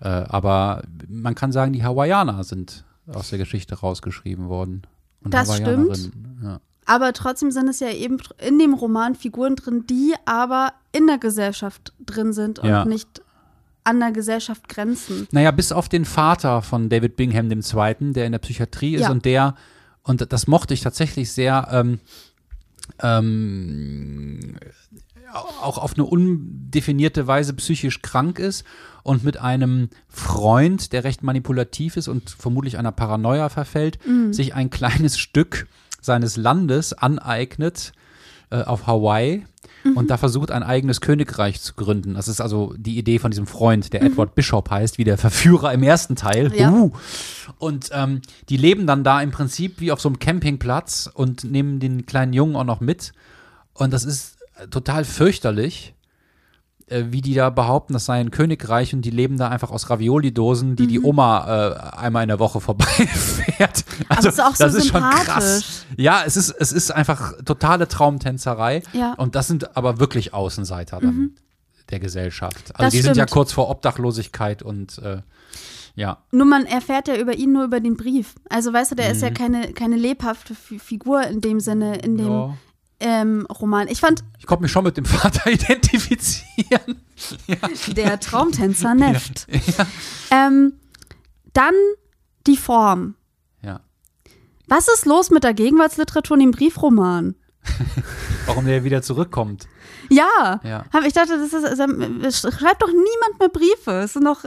Äh, 0.00 0.08
aber 0.08 0.82
man 1.08 1.34
kann 1.34 1.52
sagen, 1.52 1.72
die 1.72 1.84
Hawaiianer 1.84 2.42
sind 2.42 2.84
aus 3.06 3.30
der 3.30 3.38
Geschichte 3.38 3.76
rausgeschrieben 3.76 4.48
worden. 4.48 4.82
Und 5.26 5.34
das 5.34 5.56
stimmt. 5.56 6.10
Ja. 6.42 6.60
Aber 6.86 7.12
trotzdem 7.12 7.50
sind 7.50 7.68
es 7.68 7.80
ja 7.80 7.90
eben 7.90 8.18
in 8.38 8.58
dem 8.58 8.74
Roman 8.74 9.14
Figuren 9.14 9.56
drin, 9.56 9.84
die 9.88 10.14
aber 10.24 10.72
in 10.92 11.06
der 11.06 11.18
Gesellschaft 11.18 11.92
drin 12.04 12.32
sind 12.32 12.60
und 12.60 12.68
ja. 12.68 12.84
nicht 12.84 13.22
an 13.84 14.00
der 14.00 14.12
Gesellschaft 14.12 14.68
grenzen. 14.68 15.28
Naja, 15.30 15.50
bis 15.50 15.72
auf 15.72 15.88
den 15.88 16.04
Vater 16.04 16.62
von 16.62 16.88
David 16.88 17.16
Bingham 17.16 17.50
II., 17.50 18.12
der 18.12 18.26
in 18.26 18.32
der 18.32 18.38
Psychiatrie 18.38 18.94
ist 18.94 19.02
ja. 19.02 19.10
und 19.10 19.24
der, 19.24 19.54
und 20.02 20.32
das 20.32 20.46
mochte 20.46 20.74
ich 20.74 20.80
tatsächlich 20.80 21.32
sehr, 21.32 21.68
ähm, 21.70 22.00
ähm, 23.00 24.56
auch 25.34 25.78
auf 25.78 25.94
eine 25.94 26.04
undefinierte 26.04 27.26
Weise 27.26 27.52
psychisch 27.54 28.02
krank 28.02 28.38
ist 28.38 28.64
und 29.02 29.24
mit 29.24 29.38
einem 29.38 29.88
Freund, 30.08 30.92
der 30.92 31.04
recht 31.04 31.22
manipulativ 31.22 31.96
ist 31.96 32.08
und 32.08 32.30
vermutlich 32.30 32.78
einer 32.78 32.92
Paranoia 32.92 33.48
verfällt, 33.48 33.98
mhm. 34.06 34.32
sich 34.32 34.54
ein 34.54 34.70
kleines 34.70 35.18
Stück 35.18 35.66
seines 36.00 36.36
Landes 36.36 36.92
aneignet 36.92 37.92
äh, 38.50 38.62
auf 38.62 38.86
Hawaii 38.86 39.44
mhm. 39.84 39.96
und 39.96 40.10
da 40.10 40.16
versucht, 40.16 40.50
ein 40.50 40.62
eigenes 40.62 41.00
Königreich 41.00 41.60
zu 41.60 41.74
gründen. 41.74 42.14
Das 42.14 42.28
ist 42.28 42.40
also 42.40 42.74
die 42.76 42.98
Idee 42.98 43.18
von 43.18 43.30
diesem 43.30 43.46
Freund, 43.46 43.92
der 43.92 44.02
mhm. 44.02 44.08
Edward 44.08 44.34
Bishop 44.34 44.70
heißt, 44.70 44.98
wie 44.98 45.04
der 45.04 45.18
Verführer 45.18 45.72
im 45.72 45.82
ersten 45.82 46.16
Teil. 46.16 46.52
Ja. 46.54 46.70
Uh. 46.70 46.92
Und 47.58 47.90
ähm, 47.92 48.22
die 48.48 48.56
leben 48.56 48.86
dann 48.86 49.04
da 49.04 49.20
im 49.20 49.30
Prinzip 49.30 49.80
wie 49.80 49.92
auf 49.92 50.00
so 50.00 50.08
einem 50.08 50.18
Campingplatz 50.18 51.10
und 51.12 51.44
nehmen 51.44 51.80
den 51.80 52.06
kleinen 52.06 52.32
Jungen 52.32 52.56
auch 52.56 52.64
noch 52.64 52.80
mit. 52.80 53.12
Und 53.74 53.92
das 53.92 54.04
ist 54.04 54.35
total 54.70 55.04
fürchterlich 55.04 55.96
äh, 56.88 57.06
wie 57.10 57.20
die 57.20 57.34
da 57.34 57.50
behaupten, 57.50 57.94
das 57.94 58.04
sei 58.04 58.20
ein 58.20 58.30
Königreich 58.30 58.94
und 58.94 59.02
die 59.02 59.10
leben 59.10 59.38
da 59.38 59.48
einfach 59.48 59.72
aus 59.72 59.90
Ravioli-Dosen, 59.90 60.76
die 60.76 60.84
mhm. 60.84 60.88
die 60.88 61.00
Oma 61.00 61.68
äh, 61.68 61.96
einmal 61.96 62.22
in 62.22 62.28
der 62.28 62.38
Woche 62.38 62.60
vorbeifährt. 62.60 63.84
Also, 64.08 64.28
Aber 64.28 64.28
ist 64.28 64.40
auch 64.40 64.56
das 64.56 64.72
so 64.72 64.78
ist 64.78 64.88
schon 64.88 65.02
krass. 65.02 65.84
Ja, 65.96 66.22
es 66.24 66.36
ist, 66.36 66.50
es 66.50 66.70
ist 66.70 66.92
einfach 66.92 67.32
totale 67.44 67.88
Traumtänzerei. 67.88 68.82
Ja. 68.92 69.14
Und 69.14 69.34
das 69.34 69.48
sind 69.48 69.76
aber 69.76 69.98
wirklich 69.98 70.32
Außenseiter 70.32 71.00
mhm. 71.00 71.34
der 71.90 71.98
Gesellschaft. 71.98 72.74
Also 72.74 72.84
das 72.84 72.92
die 72.92 72.98
stimmt. 72.98 73.16
sind 73.16 73.16
ja 73.16 73.26
kurz 73.26 73.52
vor 73.52 73.68
Obdachlosigkeit 73.68 74.62
und 74.62 74.98
äh, 74.98 75.22
ja. 75.96 76.18
Nur 76.30 76.46
man 76.46 76.66
erfährt 76.66 77.08
ja 77.08 77.16
über 77.16 77.34
ihn 77.34 77.52
nur 77.52 77.64
über 77.64 77.80
den 77.80 77.96
Brief. 77.96 78.34
Also 78.48 78.72
weißt 78.72 78.92
du, 78.92 78.94
der 78.94 79.06
mhm. 79.06 79.12
ist 79.12 79.22
ja 79.22 79.30
mhm. 79.30 79.34
keine, 79.34 79.72
keine 79.72 79.96
lebhafte 79.96 80.54
Figur 80.54 81.26
in 81.26 81.40
dem 81.40 81.58
Sinne, 81.58 81.96
in 81.96 82.16
dem. 82.16 82.28
Ja 82.28 82.54
ähm, 83.00 83.46
Roman. 83.46 83.88
Ich 83.88 84.00
fand 84.00 84.24
Ich 84.38 84.46
konnte 84.46 84.62
mich 84.62 84.72
schon 84.72 84.84
mit 84.84 84.96
dem 84.96 85.04
Vater 85.04 85.50
identifizieren. 85.50 87.02
der 87.88 88.20
Traumtänzer 88.20 88.94
Neft. 88.94 89.46
Ähm, 90.30 90.74
dann 91.52 91.74
die 92.46 92.56
Form. 92.56 93.14
Ja. 93.62 93.80
Was 94.68 94.88
ist 94.88 95.06
los 95.06 95.30
mit 95.30 95.44
der 95.44 95.54
Gegenwartsliteratur 95.54 96.34
und 96.34 96.40
dem 96.40 96.50
Briefroman? 96.50 97.34
Warum 98.46 98.66
der 98.66 98.84
wieder 98.84 99.02
zurückkommt. 99.02 99.66
Ja, 100.10 100.60
Ja. 100.64 100.84
ich 101.06 101.12
dachte, 101.12 101.38
das 101.38 101.52
ist, 101.52 101.64
es 102.24 102.40
schreibt 102.40 102.82
doch 102.82 102.88
niemand 102.88 103.38
mehr 103.40 103.48
Briefe. 103.48 103.90
Es 104.04 104.12
sind 104.14 104.22
noch, 104.24 104.44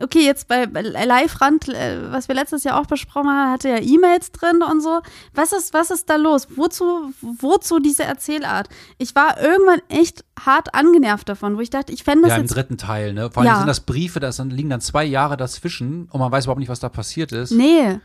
okay, 0.00 0.24
jetzt 0.24 0.48
bei 0.48 0.64
Live-Rand, 0.64 1.68
äh, 1.68 1.98
was 2.10 2.28
wir 2.28 2.34
letztes 2.34 2.64
Jahr 2.64 2.80
auch 2.80 2.86
besprochen 2.86 3.28
haben, 3.30 3.52
hatte 3.52 3.68
ja 3.68 3.78
E-Mails 3.80 4.32
drin 4.32 4.62
und 4.62 4.80
so. 4.80 5.00
Was 5.34 5.52
ist, 5.52 5.72
was 5.74 5.90
ist 5.90 6.08
da 6.10 6.16
los? 6.16 6.48
Wozu, 6.56 7.12
wozu 7.20 7.78
diese 7.78 8.04
Erzählart? 8.04 8.68
Ich 8.98 9.14
war 9.14 9.40
irgendwann 9.40 9.80
echt 9.88 10.24
hart 10.44 10.74
angenervt 10.74 11.28
davon, 11.28 11.56
wo 11.56 11.60
ich 11.60 11.70
dachte, 11.70 11.92
ich 11.92 12.04
fände 12.04 12.22
das 12.22 12.30
Ja, 12.30 12.36
im 12.36 12.42
jetzt. 12.42 12.54
dritten 12.54 12.78
Teil, 12.78 13.12
ne? 13.12 13.30
Vor 13.30 13.42
allem 13.42 13.52
Ja. 13.52 13.58
sind 13.58 13.66
das 13.66 13.80
Briefe, 13.80 14.20
da 14.20 14.30
liegen 14.44 14.70
dann 14.70 14.80
zwei 14.80 15.04
Jahre 15.04 15.36
dazwischen 15.36 16.08
und 16.10 16.20
man 16.20 16.32
weiß 16.32 16.44
überhaupt 16.44 16.60
nicht, 16.60 16.68
was 16.70 16.80
da 16.80 16.88
passiert 16.88 17.32
ist. 17.32 17.50
Nee. 17.52 18.00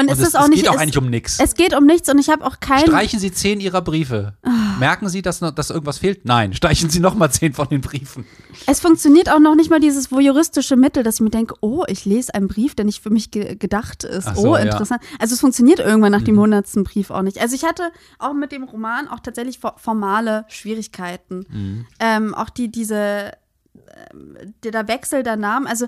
Und, 0.00 0.06
und 0.08 0.12
es 0.12 0.18
es, 0.20 0.28
ist 0.28 0.34
auch 0.36 0.44
es 0.44 0.48
nicht. 0.50 0.62
geht 0.62 0.70
auch 0.70 0.78
eigentlich 0.78 0.98
um 0.98 1.08
nichts. 1.10 1.38
es 1.40 1.54
geht 1.54 1.76
um 1.76 1.86
nichts 1.86 2.08
und 2.08 2.18
ich 2.18 2.28
habe 2.30 2.44
auch 2.44 2.58
keinen. 2.60 2.86
Streichen 2.86 3.18
Sie 3.20 3.30
zehn 3.32 3.60
Ihrer 3.60 3.82
Briefe. 3.82 4.34
Merken 4.78 5.08
Sie, 5.08 5.22
dass, 5.22 5.40
dass 5.40 5.70
irgendwas 5.70 5.98
fehlt? 5.98 6.24
Nein. 6.24 6.54
Streichen 6.54 6.88
Sie 6.90 7.00
nochmal 7.00 7.30
zehn 7.30 7.52
von 7.52 7.68
den 7.68 7.80
Briefen. 7.80 8.24
Es 8.66 8.80
funktioniert 8.80 9.30
auch 9.30 9.38
noch 9.38 9.54
nicht 9.54 9.70
mal 9.70 9.80
dieses 9.80 10.10
voyeuristische 10.10 10.76
Mittel, 10.76 11.02
dass 11.02 11.16
ich 11.16 11.20
mir 11.20 11.30
denke, 11.30 11.54
oh, 11.60 11.84
ich 11.86 12.04
lese 12.04 12.34
einen 12.34 12.48
Brief, 12.48 12.74
der 12.74 12.84
nicht 12.84 13.02
für 13.02 13.10
mich 13.10 13.30
ge 13.30 13.56
gedacht 13.56 14.04
ist. 14.04 14.34
So, 14.36 14.52
oh, 14.52 14.56
ja. 14.56 14.62
Mhm. 14.64 14.70
interessant. 14.70 15.02
Also 15.18 15.34
es 15.34 15.40
funktioniert 15.40 15.78
irgendwann 15.80 16.12
nach 16.12 16.22
dem 16.22 16.38
hundertsten 16.38 16.84
Brief 16.84 17.10
auch 17.10 17.22
nicht. 17.22 17.38
Also 17.40 17.54
ich 17.54 17.64
hatte 17.64 17.90
auch 18.18 18.32
mit 18.32 18.52
dem 18.52 18.64
Roman 18.64 19.08
auch 19.08 19.20
tatsächlich 19.20 19.58
fo- 19.58 19.78
formale 19.78 20.44
Schwierigkeiten. 20.48 21.46
Mhm. 21.50 21.86
Ähm, 22.00 22.34
auch 22.34 22.48
die, 22.50 22.70
diese, 22.70 23.32
der, 24.64 24.70
der 24.72 24.88
Wechsel 24.88 25.22
der 25.22 25.36
Namen, 25.36 25.66
also 25.66 25.86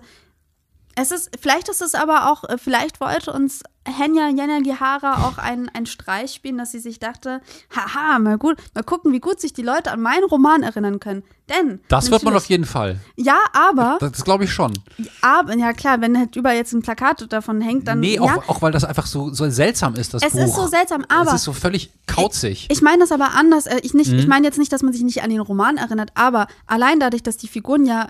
es 0.97 1.11
ist, 1.11 1.31
vielleicht 1.41 1.69
ist 1.69 1.81
es 1.83 1.95
aber 1.95 2.31
auch, 2.31 2.45
äh, 2.45 2.59
vielleicht 2.59 3.01
wollte 3.01 3.33
uns 3.33 3.63
Henya 3.85 4.29
Yanagihara 4.29 5.27
auch 5.27 5.39
einen, 5.39 5.69
einen 5.71 5.87
Streich 5.87 6.33
spielen, 6.33 6.59
dass 6.59 6.71
sie 6.71 6.79
sich 6.79 7.01
dachte, 7.01 7.41
haha, 7.75 8.19
mal 8.21 8.39
gut, 8.39 8.57
mal 8.75 8.83
gucken, 8.85 9.13
wie 9.13 9.19
gut 9.19 9.41
sich 9.41 9.53
die 9.53 9.63
Leute 9.63 9.91
an 9.91 10.01
meinen 10.01 10.23
Roman 10.25 10.63
erinnern 10.63 11.01
können. 11.01 11.25
Denn 11.49 11.81
Das 11.89 12.11
wird 12.11 12.23
man 12.23 12.37
auf 12.37 12.45
jeden 12.47 12.65
Fall. 12.65 13.01
ja, 13.17 13.39
aber, 13.53 13.97
Das, 14.01 14.13
das 14.13 14.25
glaube 14.25 14.45
ich 14.45 14.53
schon. 14.53 14.73
aber, 15.21 15.57
ja 15.57 15.73
klar, 15.73 16.01
wenn 16.01 16.17
halt 16.17 16.37
überall 16.37 16.55
jetzt 16.57 16.73
ein 16.73 16.83
Plakat 16.83 17.27
davon 17.33 17.61
hängt, 17.61 17.89
dann, 17.89 17.99
nee, 18.01 18.15
ja, 18.15 18.23
auch, 18.23 18.49
auch 18.49 18.63
weil 18.63 18.71
das 18.71 18.85
einfach 18.85 19.07
so, 19.07 19.33
so 19.35 19.51
seltsam 19.51 19.95
ist, 19.97 20.15
das 20.15 20.23
es 20.23 20.33
Buch. 20.33 20.45
ist 20.45 20.55
so 20.55 20.67
seltsam, 20.69 21.05
aber 21.09 21.31
es 21.31 21.37
ist 21.37 21.45
so 21.45 21.53
völlig 21.53 21.91
kauzig. 22.07 22.69
ich 22.71 22.83
meine 22.83 22.99
das 23.01 23.11
aber 23.13 23.33
anders. 23.35 23.67
Äh, 23.67 23.81
Ich, 23.83 23.95
nicht, 23.95 24.13
Mhm. 24.13 24.19
ich 24.21 24.27
meine 24.29 24.47
jetzt 24.47 24.59
nicht, 24.59 24.73
dass 24.73 24.83
man 24.83 24.93
sich 24.93 25.03
nicht 25.03 25.23
an 25.25 25.31
den 25.31 25.41
Roman 25.41 25.77
erinnert, 25.77 26.11
aber 26.15 26.47
allein 26.67 27.01
dadurch, 27.01 27.23
dass 27.25 27.37
die 27.37 27.49
Figuren 27.49 27.85
ja 27.85 28.09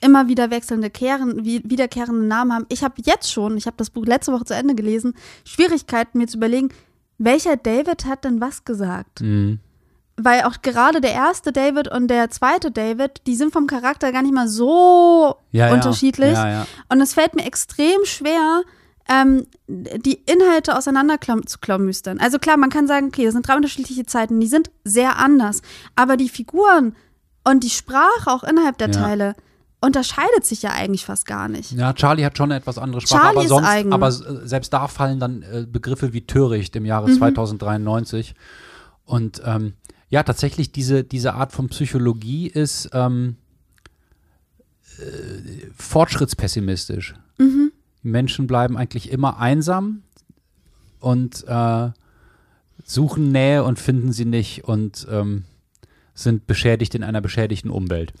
immer 0.00 0.28
wieder 0.28 0.50
wechselnde, 0.50 0.90
kehren, 0.90 1.44
wie, 1.44 1.62
wiederkehrende 1.64 2.26
Namen 2.26 2.52
haben. 2.52 2.66
Ich 2.68 2.82
habe 2.82 2.94
jetzt 3.04 3.30
schon, 3.30 3.56
ich 3.56 3.66
habe 3.66 3.76
das 3.76 3.90
Buch 3.90 4.06
letzte 4.06 4.32
Woche 4.32 4.44
zu 4.44 4.54
Ende 4.54 4.74
gelesen, 4.74 5.14
Schwierigkeiten 5.44 6.18
mir 6.18 6.26
zu 6.26 6.38
überlegen, 6.38 6.70
welcher 7.18 7.56
David 7.56 8.06
hat 8.06 8.24
denn 8.24 8.40
was 8.40 8.64
gesagt? 8.64 9.20
Mhm. 9.20 9.60
Weil 10.16 10.42
auch 10.42 10.62
gerade 10.62 11.00
der 11.00 11.12
erste 11.12 11.52
David 11.52 11.88
und 11.88 12.08
der 12.08 12.30
zweite 12.30 12.70
David, 12.70 13.22
die 13.26 13.36
sind 13.36 13.52
vom 13.52 13.66
Charakter 13.66 14.12
gar 14.12 14.22
nicht 14.22 14.34
mal 14.34 14.48
so 14.48 15.36
Ja, 15.50 15.72
unterschiedlich. 15.72 16.32
Ja, 16.32 16.50
ja. 16.50 16.66
Und 16.88 17.00
es 17.00 17.14
fällt 17.14 17.34
mir 17.34 17.44
extrem 17.44 18.04
schwer, 18.04 18.62
ähm, 19.08 19.46
die 19.66 20.20
Inhalte 20.26 20.76
auseinander 20.76 21.18
zu 21.46 21.58
klamüstern. 21.58 22.20
Also 22.20 22.38
klar, 22.38 22.56
man 22.56 22.70
kann 22.70 22.86
sagen, 22.86 23.08
okay, 23.08 23.24
das 23.24 23.32
sind 23.32 23.46
drei 23.46 23.56
unterschiedliche 23.56 24.06
Zeiten, 24.06 24.40
die 24.40 24.46
sind 24.46 24.70
sehr 24.84 25.18
anders. 25.18 25.62
Aber 25.96 26.16
die 26.16 26.28
Figuren 26.28 26.94
und 27.44 27.64
die 27.64 27.70
Sprache 27.70 28.30
auch 28.30 28.44
innerhalb 28.44 28.78
der. 28.78 28.92
Teile 28.92 29.34
unterscheidet 29.80 30.44
sich 30.44 30.62
ja 30.62 30.70
eigentlich 30.72 31.04
fast 31.04 31.26
gar 31.26 31.48
nicht. 31.48 31.72
Ja, 31.72 31.92
Charlie 31.92 32.24
hat 32.24 32.36
schon 32.36 32.50
eine 32.50 32.60
etwas 32.60 32.78
andere 32.78 33.00
Sprache, 33.00 33.22
Charlie 33.22 33.36
aber 33.36 33.42
ist 33.44 33.48
sonst, 33.48 33.66
eigen. 33.66 33.92
aber 33.92 34.08
äh, 34.08 34.46
selbst 34.46 34.72
da 34.72 34.88
fallen 34.88 35.20
dann 35.20 35.42
äh, 35.42 35.66
Begriffe 35.70 36.12
wie 36.12 36.26
töricht 36.26 36.76
im 36.76 36.82
Mhm. 36.82 36.88
Jahre 36.88 37.10
2093. 37.10 38.34
Und 39.04 39.40
ähm, 39.44 39.74
ja, 40.08 40.22
tatsächlich 40.22 40.72
diese, 40.72 41.04
diese 41.04 41.34
Art 41.34 41.52
von 41.52 41.68
Psychologie 41.68 42.46
ist 42.48 42.90
ähm, 42.92 43.36
äh, 44.98 45.66
fortschrittspessimistisch. 45.76 47.14
Mhm. 47.38 47.72
Menschen 48.02 48.46
bleiben 48.46 48.76
eigentlich 48.76 49.10
immer 49.10 49.38
einsam 49.38 50.02
und 51.00 51.44
äh, 51.46 51.90
suchen 52.84 53.30
Nähe 53.32 53.64
und 53.64 53.78
finden 53.78 54.12
sie 54.12 54.24
nicht 54.24 54.64
und 54.64 55.06
ähm, 55.10 55.44
sind 56.14 56.46
beschädigt 56.46 56.94
in 56.94 57.02
einer 57.02 57.20
beschädigten 57.20 57.70
Umwelt. 57.70 58.12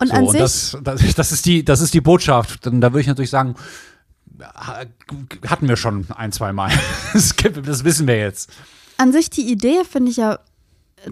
Und 0.00 0.08
So, 0.08 0.14
an 0.14 0.24
und 0.24 0.30
sich, 0.32 0.40
das, 0.40 0.76
das, 0.82 1.14
das, 1.14 1.32
ist 1.32 1.46
die, 1.46 1.64
das 1.64 1.80
ist 1.80 1.92
die 1.94 2.00
Botschaft. 2.00 2.66
Und 2.66 2.80
da 2.80 2.92
würde 2.92 3.00
ich 3.00 3.06
natürlich 3.08 3.30
sagen, 3.30 3.54
ha- 4.42 4.84
hatten 5.46 5.68
wir 5.68 5.76
schon 5.76 6.06
ein, 6.14 6.32
zwei 6.32 6.52
Mal. 6.52 6.70
Das, 7.12 7.84
wissen 7.84 8.06
wir 8.06 8.18
jetzt. 8.18 8.50
an 8.96 9.12
sich 9.12 9.30
die 9.30 9.50
Idee 9.50 9.82
finde 9.84 10.10
ich 10.10 10.16
ja 10.18 10.38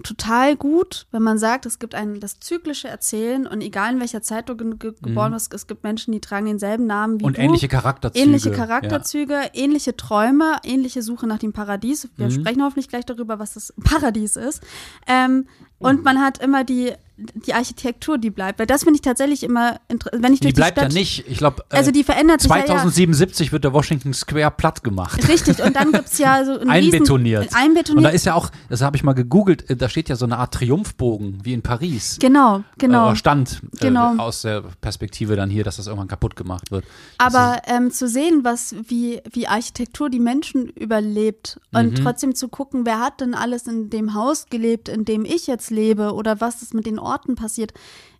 total 0.03 0.57
gut, 0.57 1.07
wenn 1.11 1.23
man 1.23 1.37
sagt, 1.37 1.65
es 1.65 1.79
gibt 1.79 1.95
ein 1.95 2.19
das 2.19 2.41
zyklische 2.41 2.89
Erzählen 2.89 3.47
und 3.47 3.61
egal 3.61 3.93
in 3.93 3.99
welcher 4.01 4.21
Zeit 4.21 4.49
du 4.49 4.57
ge 4.57 4.73
ge 4.77 4.91
geboren 5.01 5.31
wirst, 5.31 5.53
es 5.53 5.65
gibt 5.65 5.83
Menschen, 5.85 6.11
die 6.11 6.19
tragen 6.19 6.45
denselben 6.45 6.85
Namen 6.87 7.19
wie 7.19 7.23
Mhm. 7.23 7.27
Und 7.27 7.37
du. 7.37 7.41
ähnliche 7.41 7.67
Charakterzüge. 7.69 8.21
Ähnliche 8.25 8.51
Charakterzüge, 8.51 9.39
ähnliche 9.53 9.95
Träume, 9.95 10.57
ähnliche 10.65 11.01
Suche 11.01 11.25
nach 11.25 11.39
dem 11.39 11.53
Paradies. 11.53 12.09
Wir 12.17 12.25
Mhm. 12.27 12.31
sprechen 12.31 12.63
hoffentlich 12.63 12.89
gleich 12.89 13.05
darüber, 13.05 13.39
was 13.39 13.53
das 13.53 13.73
Paradies 13.81 14.35
ist. 14.35 14.61
Ähm, 15.07 15.47
und 15.79 16.03
man 16.03 16.19
hat 16.21 16.39
immer 16.39 16.63
die, 16.63 16.91
die 17.17 17.55
Architektur, 17.55 18.19
die 18.19 18.29
bleibt. 18.29 18.59
Weil 18.59 18.67
das 18.67 18.83
finde 18.83 18.95
ich 18.97 19.01
tatsächlich 19.01 19.41
immer 19.41 19.79
interessant. 19.87 20.21
Wenn 20.23 20.33
ich 20.33 20.39
Die 20.39 20.47
durch 20.49 20.55
bleibt 20.55 20.77
die 20.77 20.81
ja 20.81 20.87
nicht. 20.89 21.25
Ich 21.27 21.39
glaube, 21.39 21.63
Also 21.71 21.89
die 21.89 22.03
verändert 22.03 22.41
sich 22.41 22.49
ja, 22.51 22.57
ja. 22.57 22.65
2077 22.65 23.51
wird 23.51 23.63
der 23.63 23.73
Washington 23.73 24.13
Square 24.13 24.51
platt 24.51 24.83
gemacht. 24.83 25.27
Richtig, 25.27 25.59
und 25.63 25.75
dann 25.75 25.91
gibt 25.91 26.05
es 26.09 26.19
ja 26.19 26.45
so 26.45 26.59
ein 26.59 26.69
Einbetoniert. 26.69 27.45
Riesen, 27.45 27.55
einbetoniert. 27.55 27.97
Und 27.97 28.03
da 28.03 28.09
ist 28.09 28.25
ja 28.27 28.35
auch, 28.35 28.51
das 28.69 28.81
habe 28.83 28.97
ich 28.97 29.03
mal 29.03 29.13
gegoogelt, 29.13 29.67
äh, 29.67 29.75
da 29.75 29.89
steht 29.89 30.09
ja 30.09 30.15
so 30.15 30.25
eine 30.25 30.37
Art 30.37 30.53
Triumphbogen 30.53 31.39
wie 31.43 31.53
in 31.53 31.63
Paris. 31.63 32.17
genau, 32.19 32.63
genau. 32.77 33.11
Äh, 33.11 33.15
stand 33.15 33.61
Genau. 33.79 34.15
äh, 34.15 34.19
aus 34.19 34.43
der 34.43 34.63
Perspektive 34.81 35.35
dann 35.35 35.49
hier, 35.49 35.63
dass 35.63 35.77
das 35.77 35.87
irgendwann 35.87 36.07
kaputt 36.07 36.35
gemacht 36.35 36.69
wird. 36.69 36.85
Aber 37.17 37.61
ähm, 37.65 37.89
zu 37.89 38.07
sehen, 38.07 38.41
was, 38.43 38.75
wie, 38.89 39.21
wie 39.31 39.47
Architektur 39.47 40.11
die 40.11 40.19
Menschen 40.19 40.67
überlebt 40.69 41.59
und 41.73 41.93
Mhm. 41.93 41.95
trotzdem 42.03 42.35
zu 42.35 42.47
gucken, 42.47 42.85
wer 42.85 42.99
hat 42.99 43.21
denn 43.21 43.33
alles 43.33 43.65
in 43.65 43.89
dem 43.89 44.13
Haus 44.13 44.45
gelebt, 44.51 44.87
in 44.87 45.03
dem 45.03 45.25
ich 45.25 45.47
jetzt 45.47 45.66
lebe 45.69 46.13
oder 46.13 46.41
was 46.41 46.61
ist 46.61 46.73
mit 46.73 46.85
den 46.85 46.99
Orten 46.99 47.35
passiert, 47.35 47.73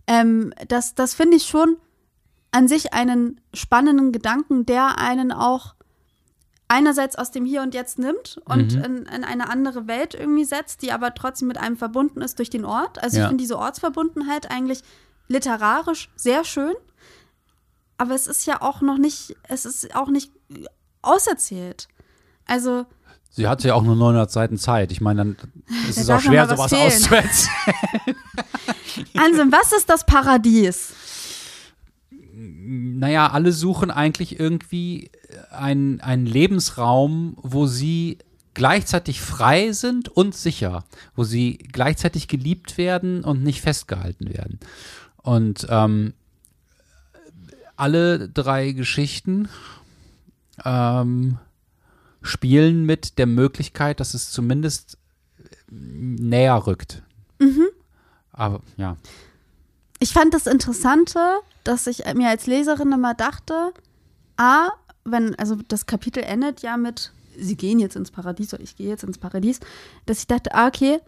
ähm, 0.07 0.53
das, 0.67 0.95
das 0.95 1.13
finde 1.13 1.37
ich 1.37 1.43
schon 1.47 1.77
an 2.51 2.67
sich 2.67 2.93
einen 2.93 3.41
spannenden 3.53 4.11
Gedanken, 4.11 4.65
der 4.65 4.97
einen 4.99 5.31
auch 5.31 5.75
einerseits 6.69 7.15
aus 7.15 7.31
dem 7.31 7.45
Hier 7.45 7.61
und 7.61 7.73
Jetzt 7.73 7.97
nimmt 7.99 8.41
und 8.45 8.75
Mhm. 8.75 8.83
in, 8.83 8.97
in 9.05 9.23
eine 9.23 9.49
andere 9.49 9.87
Welt 9.87 10.13
irgendwie 10.15 10.43
setzt, 10.45 10.81
die 10.81 10.91
aber 10.91 11.13
trotzdem 11.13 11.47
mit 11.47 11.57
einem 11.57 11.77
verbunden 11.77 12.21
ist 12.21 12.39
durch 12.39 12.49
den 12.49 12.65
Ort. 12.65 13.01
Also 13.01 13.17
ich 13.17 13.21
Ja. 13.23 13.27
finde 13.29 13.41
diese 13.41 13.57
Ortsverbundenheit 13.57 14.49
eigentlich 14.51 14.81
literarisch 15.29 16.09
sehr 16.15 16.43
schön. 16.43 16.73
Aber 17.97 18.13
es 18.15 18.27
ist 18.27 18.45
ja 18.45 18.61
auch 18.61 18.81
noch 18.81 18.97
nicht, 18.97 19.35
es 19.47 19.65
ist 19.65 19.95
auch 19.95 20.09
nicht 20.09 20.31
auserzählt. 21.01 21.87
Also, 22.45 22.85
Sie 23.37 23.47
hatte 23.47 23.67
ja 23.67 23.75
auch 23.75 23.83
nur 23.83 23.95
900 23.95 24.31
Seiten 24.31 24.57
Zeit. 24.57 24.91
Ich 24.91 24.99
meine, 24.99 25.19
dann 25.19 25.37
ist 25.87 25.97
Da 25.97 26.01
es 26.01 26.09
auch 26.09 26.19
schwer, 26.21 26.47
sowas 26.49 26.73
auszuerzählen. 26.73 27.29
also 29.15 29.41
was 29.51 29.73
ist 29.73 29.87
das 29.91 30.07
Paradies? 30.07 30.91
Naja, 32.31 33.29
alle 33.29 33.51
suchen 33.51 33.91
eigentlich 33.91 34.39
irgendwie 34.39 35.11
einen, 35.51 36.01
einen 36.01 36.25
Lebensraum, 36.25 37.37
wo 37.39 37.67
sie 37.67 38.17
gleichzeitig 38.55 39.21
frei 39.21 39.71
sind 39.71 40.09
und 40.09 40.33
sicher, 40.33 40.83
wo 41.15 41.23
sie 41.23 41.59
gleichzeitig 41.59 42.27
geliebt 42.27 42.79
werden 42.79 43.23
und 43.23 43.43
nicht 43.43 43.61
festgehalten 43.61 44.33
werden. 44.33 44.59
Und 45.17 45.67
ähm, 45.69 46.15
alle 47.75 48.29
drei 48.29 48.71
Geschichten 48.71 49.47
ähm, 50.65 51.37
spielen 52.27 52.85
mit 52.85 53.17
der 53.17 53.25
Möglichkeit, 53.25 53.99
dass 53.99 54.13
es 54.13 54.31
zumindest 54.31 54.97
näher 55.69 56.67
rückt. 56.67 57.03
Aber 58.31 58.61
ja. 58.77 58.97
Ich 59.99 60.13
fand 60.13 60.33
das 60.33 60.47
Interessante, 60.47 61.19
dass 61.63 61.87
ich 61.87 62.03
mir 62.13 62.29
als 62.29 62.45
Leserin 62.45 62.91
immer 62.91 63.13
dachte, 63.13 63.73
A, 64.37 64.69
wenn, 65.03 65.35
also 65.35 65.55
das 65.67 65.85
Kapitel 65.87 66.21
endet 66.23 66.61
ja 66.61 66.77
mit, 66.77 67.11
sie 67.37 67.57
gehen 67.57 67.79
jetzt 67.79 67.95
ins 67.95 68.11
Paradies 68.11 68.53
oder 68.53 68.63
ich 68.63 68.75
gehe 68.75 68.89
jetzt 68.89 69.03
ins 69.03 69.17
Paradies, 69.17 69.59
dass 70.05 70.19
ich 70.19 70.27
dachte, 70.27 70.53
ah, 70.53 70.67
okay, 70.67 70.99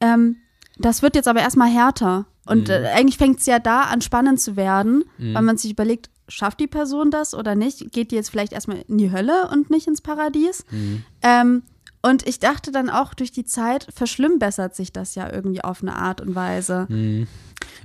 ähm, 0.00 0.36
das 0.78 1.02
wird 1.02 1.16
jetzt 1.16 1.28
aber 1.28 1.40
erstmal 1.40 1.70
härter. 1.70 2.26
Und 2.46 2.68
äh, 2.68 2.90
eigentlich 2.94 3.16
fängt 3.16 3.40
es 3.40 3.46
ja 3.46 3.58
da 3.58 3.82
an, 3.82 4.02
spannend 4.02 4.40
zu 4.40 4.54
werden, 4.56 5.04
weil 5.18 5.42
man 5.42 5.56
sich 5.56 5.70
überlegt, 5.70 6.10
schafft 6.28 6.60
die 6.60 6.66
Person 6.66 7.10
das 7.10 7.34
oder 7.34 7.54
nicht? 7.54 7.92
Geht 7.92 8.10
die 8.10 8.16
jetzt 8.16 8.30
vielleicht 8.30 8.52
erstmal 8.52 8.84
in 8.88 8.98
die 8.98 9.12
Hölle 9.12 9.48
und 9.50 9.70
nicht 9.70 9.86
ins 9.86 10.00
Paradies? 10.00 10.64
Ähm, 11.22 11.62
Und 12.04 12.26
ich 12.26 12.38
dachte 12.38 12.70
dann 12.70 12.90
auch, 12.90 13.14
durch 13.14 13.32
die 13.32 13.46
Zeit 13.46 13.86
verschlimmbessert 13.94 14.76
sich 14.76 14.92
das 14.92 15.14
ja 15.14 15.32
irgendwie 15.32 15.64
auf 15.64 15.80
eine 15.80 15.96
Art 15.96 16.20
und 16.20 16.34
Weise. 16.34 16.84
Mhm. 16.90 17.26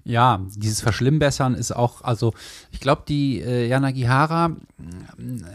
Ja, 0.04 0.42
dieses 0.58 0.82
Verschlimmbessern 0.82 1.56
ist 1.56 1.72
auch, 1.72 2.02
also 2.02 2.34
ich 2.72 2.82
glaube, 2.82 3.04
die 3.08 3.40
äh, 3.40 3.66
Jana 3.68 3.92
Gihara 3.92 4.58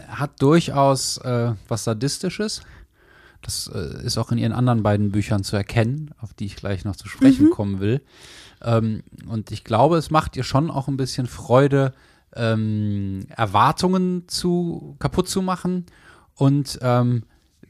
hat 0.07 0.41
durchaus 0.41 1.17
äh, 1.19 1.53
was 1.67 1.83
Sadistisches. 1.83 2.61
Das 3.43 3.69
äh, 3.71 4.03
ist 4.03 4.17
auch 4.17 4.31
in 4.31 4.39
ihren 4.39 4.53
anderen 4.53 4.81
beiden 4.81 5.11
Büchern 5.11 5.43
zu 5.43 5.55
erkennen, 5.55 6.09
auf 6.19 6.33
die 6.33 6.47
ich 6.47 6.55
gleich 6.55 6.85
noch 6.85 6.95
zu 6.95 7.07
sprechen 7.07 7.45
mhm. 7.45 7.51
kommen 7.51 7.79
will. 7.79 8.01
Ähm, 8.63 9.03
und 9.27 9.51
ich 9.51 9.63
glaube, 9.63 9.97
es 9.97 10.09
macht 10.09 10.35
ihr 10.37 10.43
schon 10.43 10.71
auch 10.71 10.87
ein 10.87 10.97
bisschen 10.97 11.27
Freude, 11.27 11.93
ähm, 12.35 13.27
Erwartungen 13.29 14.27
zu 14.27 14.95
kaputt 14.99 15.29
zu 15.29 15.41
machen 15.41 15.85
und 16.35 16.79
ähm, 16.81 17.23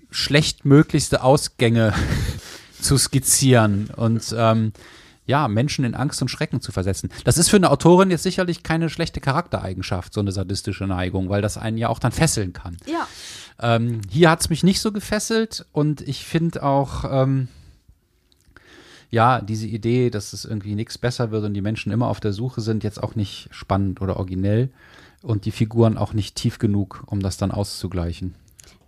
schlechtmöglichste 0.09 1.24
Ausgänge 1.24 1.93
zu 2.82 2.97
skizzieren 2.97 3.89
und 3.95 4.34
ähm, 4.38 4.74
ja, 5.28 5.47
Menschen 5.47 5.86
in 5.86 5.95
Angst 5.95 6.22
und 6.22 6.30
Schrecken 6.30 6.61
zu 6.61 6.72
versetzen. 6.72 7.09
Das 7.24 7.38
ist 7.38 7.49
für 7.49 7.55
eine 7.57 7.72
Autorin 7.72 8.11
jetzt 8.11 8.24
sicherlich 8.24 8.61
keine 8.61 8.89
schlechte 8.89 9.20
Charaktereigenschaft, 9.22 10.13
so 10.13 10.20
eine 10.20 10.32
sadistische 10.32 10.86
Neigung, 10.86 11.30
weil 11.30 11.41
das 11.41 11.57
einen 11.57 11.78
ja 11.78 11.89
auch 11.89 11.99
dann 11.99 12.11
fesseln 12.11 12.53
kann. 12.53 12.78
Ja. 12.86 13.07
Ähm, 13.59 14.01
hier 14.09 14.30
hat 14.30 14.41
es 14.41 14.49
mich 14.49 14.63
nicht 14.63 14.82
so 14.82 14.91
gefesselt 14.91 15.66
und 15.72 16.01
ich 16.01 16.26
finde 16.26 16.61
auch, 16.63 17.05
ähm, 17.09 17.47
ja, 19.16 19.39
diese 19.39 19.66
Idee, 19.66 20.09
dass 20.09 20.34
es 20.34 20.43
irgendwie 20.43 20.76
nichts 20.76 20.97
besser 20.97 21.32
wird 21.32 21.45
und 21.45 21.53
die 21.53 21.61
Menschen 21.61 21.93
immer 21.93 22.09
auf 22.09 22.20
der 22.20 22.34
Suche 22.34 22.59
sind, 22.59 22.84
jetzt 22.84 23.01
auch 23.01 23.16
nicht 23.16 23.47
spannend 23.49 24.01
oder 24.01 24.18
originell 24.18 24.72
und 25.22 25.45
die 25.45 25.51
Figuren 25.51 25.97
auch 25.97 26.11
nicht 26.11 26.36
tief 26.36 26.59
genug, 26.59 27.01
um 27.05 27.22
das 27.22 27.38
dann 27.38 27.51
auszugleichen. 27.51 28.36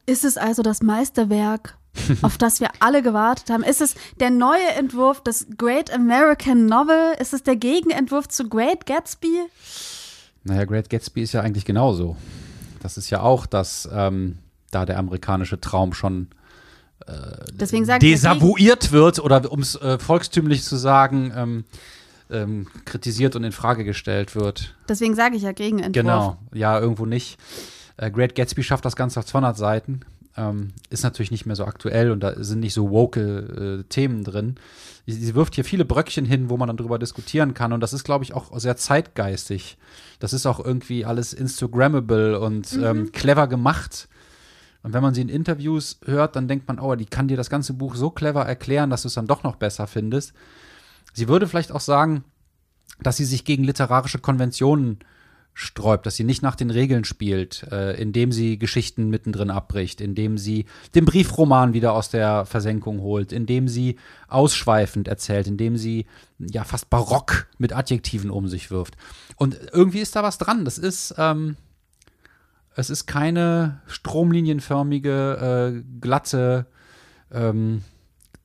Ist 0.06 0.26
es 0.26 0.36
also 0.36 0.64
das 0.64 0.84
Meisterwerk, 0.84 1.78
auf 2.24 2.38
das 2.38 2.60
wir 2.60 2.72
alle 2.82 3.02
gewartet 3.02 3.50
haben? 3.50 3.64
Ist 3.64 3.80
es 3.80 3.96
der 4.20 4.30
neue 4.30 4.68
Entwurf 4.78 5.24
des 5.24 5.48
Great 5.58 5.94
American 5.94 6.66
Novel? 6.66 7.16
Ist 7.22 7.34
es 7.34 7.44
der 7.44 7.56
Gegenentwurf 7.56 8.28
zu 8.28 8.50
Great 8.50 8.86
Gatsby? 8.86 9.46
Naja, 10.44 10.66
Great 10.66 10.90
Gatsby 10.90 11.22
ist 11.22 11.32
ja 11.32 11.40
eigentlich 11.40 11.64
genauso. 11.64 12.18
Das 12.82 12.98
ist 12.98 13.10
ja 13.10 13.22
auch, 13.22 13.46
dass 13.46 13.88
ähm, 13.94 14.40
da 14.72 14.86
der 14.86 15.00
amerikanische 15.00 15.62
Traum 15.62 15.94
schon 15.94 16.28
Deswegen 17.54 17.86
desavouiert 18.00 18.92
wird 18.92 19.20
oder 19.20 19.52
um 19.52 19.60
es 19.60 19.76
äh, 19.76 19.98
volkstümlich 19.98 20.64
zu 20.64 20.76
sagen, 20.76 21.32
ähm, 21.36 21.64
ähm, 22.30 22.68
kritisiert 22.86 23.36
und 23.36 23.44
in 23.44 23.52
Frage 23.52 23.84
gestellt 23.84 24.36
wird. 24.36 24.76
Deswegen 24.90 25.16
sage 25.16 25.36
ich 25.36 25.44
ja 25.44 25.52
Gegenentwurf. 25.52 25.94
Genau, 25.94 26.38
ja, 26.54 26.80
irgendwo 26.80 27.06
nicht. 27.06 27.38
Äh, 27.98 28.12
Great 28.12 28.36
Gatsby 28.36 28.64
schafft 28.64 28.86
das 28.86 28.96
Ganze 28.96 29.20
auf 29.20 29.26
200 29.26 29.58
Seiten. 29.58 30.02
Ähm, 30.36 30.74
ist 30.90 31.04
natürlich 31.04 31.32
nicht 31.32 31.46
mehr 31.46 31.56
so 31.56 31.66
aktuell 31.66 32.12
und 32.12 32.20
da 32.20 32.44
sind 32.44 32.60
nicht 32.60 32.74
so 32.74 32.92
woke 32.92 33.80
äh, 33.80 33.84
Themen 33.90 34.24
drin. 34.24 34.56
Sie, 35.08 35.14
sie, 35.14 35.34
wirft 35.34 35.56
hier 35.56 35.64
viele 35.64 35.86
Bröckchen 35.86 36.26
hin, 36.26 36.50
wo 36.50 36.58
man 36.58 36.68
dann 36.68 36.78
drüber 36.78 37.00
diskutieren 37.00 37.54
kann 37.54 37.74
und 37.74 37.80
das 37.80 37.94
ist, 37.94 38.04
glaube 38.04 38.24
ich, 38.24 38.34
auch 38.34 38.56
sehr 38.60 38.78
zeitgeistig. 38.78 39.78
Das 40.20 40.34
ist 40.34 40.46
auch 40.46 40.64
irgendwie 40.64 41.06
alles 41.06 41.34
Instagrammable 41.34 42.40
und 42.40 42.72
mhm. 42.74 42.84
ähm, 42.84 43.12
clever 43.14 43.48
gemacht. 43.48 44.10
Und 44.88 44.94
wenn 44.94 45.04
man 45.04 45.14
sie 45.14 45.20
in 45.20 45.28
Interviews 45.28 46.00
hört, 46.06 46.38
dann 46.38 46.48
denkt 46.48 46.66
man, 46.70 46.80
oh, 46.80 46.96
die 46.96 47.08
kann 47.08 47.28
dir 47.28 47.36
das 47.36 47.50
ganze 47.50 47.74
Buch 47.74 47.96
so 47.96 48.10
clever 48.10 48.46
erklären, 48.46 48.90
dass 48.90 49.02
du 49.02 49.10
es 49.10 49.16
dann 49.16 49.28
doch 49.28 49.44
noch 49.44 49.58
besser 49.58 49.86
findest. 49.86 50.32
Sie 51.12 51.28
würde 51.28 51.46
vielleicht 51.46 51.74
auch 51.74 51.82
sagen, 51.82 52.24
dass 53.02 53.18
sie 53.18 53.26
sich 53.26 53.44
gegen 53.44 53.66
literarische 53.66 54.20
Konventionen 54.20 55.00
sträubt, 55.54 56.06
dass 56.06 56.16
sie 56.16 56.24
nicht 56.24 56.42
nach 56.42 56.56
den 56.56 56.70
Regeln 56.70 57.04
spielt, 57.04 57.64
äh, 57.70 58.02
indem 58.02 58.32
sie 58.32 58.58
Geschichten 58.58 59.10
mittendrin 59.10 59.50
abbricht, 59.50 60.00
indem 60.00 60.38
sie 60.38 60.68
den 60.96 61.04
Briefroman 61.04 61.74
wieder 61.74 61.92
aus 61.92 62.10
der 62.10 62.46
Versenkung 62.46 63.02
holt, 63.02 63.34
indem 63.34 63.68
sie 63.68 63.98
ausschweifend 64.30 65.10
erzählt, 65.10 65.48
indem 65.48 65.76
sie 65.76 66.06
ja 66.40 66.64
fast 66.64 66.90
barock 66.90 67.48
mit 67.58 67.74
Adjektiven 67.76 68.30
um 68.30 68.48
sich 68.48 68.72
wirft. 68.72 68.96
Und 69.36 69.60
irgendwie 69.74 70.00
ist 70.00 70.16
da 70.16 70.24
was 70.24 70.38
dran. 70.38 70.64
Das 70.64 70.78
ist 70.78 71.14
ähm, 71.18 71.58
es 72.78 72.92
ist 72.92 73.08
keine 73.08 73.82
stromlinienförmige, 73.88 75.74
äh, 75.74 75.84
glatte, 76.00 76.68
ähm, 77.32 77.84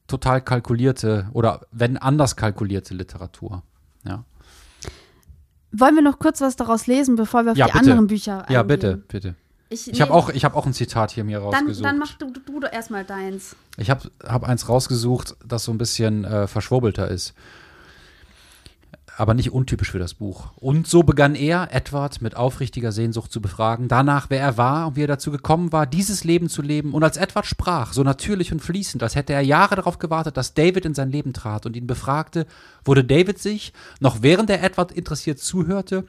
total 0.07 0.41
kalkulierte 0.41 1.28
oder 1.35 1.66
wenn 1.70 1.99
anders 1.99 2.35
kalkulierte 2.35 2.95
Literatur. 2.95 3.62
Ja. 4.05 4.24
Wollen 5.70 5.95
wir 5.95 6.03
noch 6.03 6.18
kurz 6.18 6.41
was 6.41 6.57
daraus 6.57 6.87
lesen, 6.87 7.16
bevor 7.16 7.45
wir 7.45 7.53
auf 7.53 7.59
ja, 7.59 7.66
die 7.66 7.72
bitte. 7.72 7.85
anderen 7.85 8.07
Bücher 8.07 8.41
eingehen? 8.41 8.55
Ja, 8.55 8.62
bitte, 8.62 8.97
bitte. 8.97 9.35
Ich, 9.68 9.91
ich 9.91 10.01
habe 10.01 10.12
auch, 10.12 10.30
hab 10.33 10.57
auch 10.57 10.66
ein 10.66 10.72
Zitat 10.72 11.11
hier 11.11 11.24
mir 11.24 11.39
rausgesucht. 11.39 11.85
Dann, 11.85 11.99
dann 11.99 11.99
mach 11.99 12.14
du, 12.14 12.30
du, 12.30 12.61
du 12.61 12.66
erstmal 12.66 13.05
deins. 13.05 13.55
Ich 13.76 13.91
habe 13.91 14.11
hab 14.24 14.45
eins 14.45 14.66
rausgesucht, 14.66 15.37
das 15.47 15.64
so 15.64 15.72
ein 15.72 15.78
bisschen 15.78 16.24
äh, 16.24 16.47
verschwurbelter 16.47 17.09
ist 17.09 17.35
aber 19.17 19.35
nicht 19.35 19.53
untypisch 19.53 19.91
für 19.91 19.99
das 19.99 20.15
Buch. 20.15 20.53
Und 20.57 20.87
so 20.87 21.03
begann 21.03 21.35
er, 21.35 21.69
Edward 21.71 22.23
mit 22.23 22.37
aufrichtiger 22.37 22.93
Sehnsucht 22.93 23.31
zu 23.31 23.41
befragen, 23.41 23.89
danach, 23.89 24.31
wer 24.31 24.41
er 24.41 24.57
war 24.57 24.89
und 24.89 24.97
wie 24.97 25.03
er 25.03 25.09
dazu 25.09 25.31
gekommen 25.31 25.73
war, 25.73 25.87
dieses 25.87 26.25
Leben 26.25 26.49
zu 26.49 26.63
leben. 26.63 26.95
Und 26.95 27.05
als 27.05 27.17
Edward 27.17 27.47
sprach, 27.47 27.93
so 27.93 28.03
natürlich 28.03 28.53
und 28.53 28.61
fließend, 28.61 29.03
als 29.03 29.15
hätte 29.15 29.33
er 29.33 29.43
Jahre 29.43 29.77
darauf 29.77 29.99
gewartet, 29.99 30.37
dass 30.37 30.55
David 30.55 30.87
in 30.87 30.95
sein 30.95 31.11
Leben 31.11 31.33
trat 31.33 31.67
und 31.67 31.77
ihn 31.77 31.87
befragte, 31.87 32.47
wurde 32.85 33.05
David 33.05 33.39
sich, 33.39 33.73
noch 34.01 34.23
während 34.23 34.49
er 34.51 34.63
Edward 34.63 34.93
interessiert 34.93 35.39
zuhörte, 35.39 36.07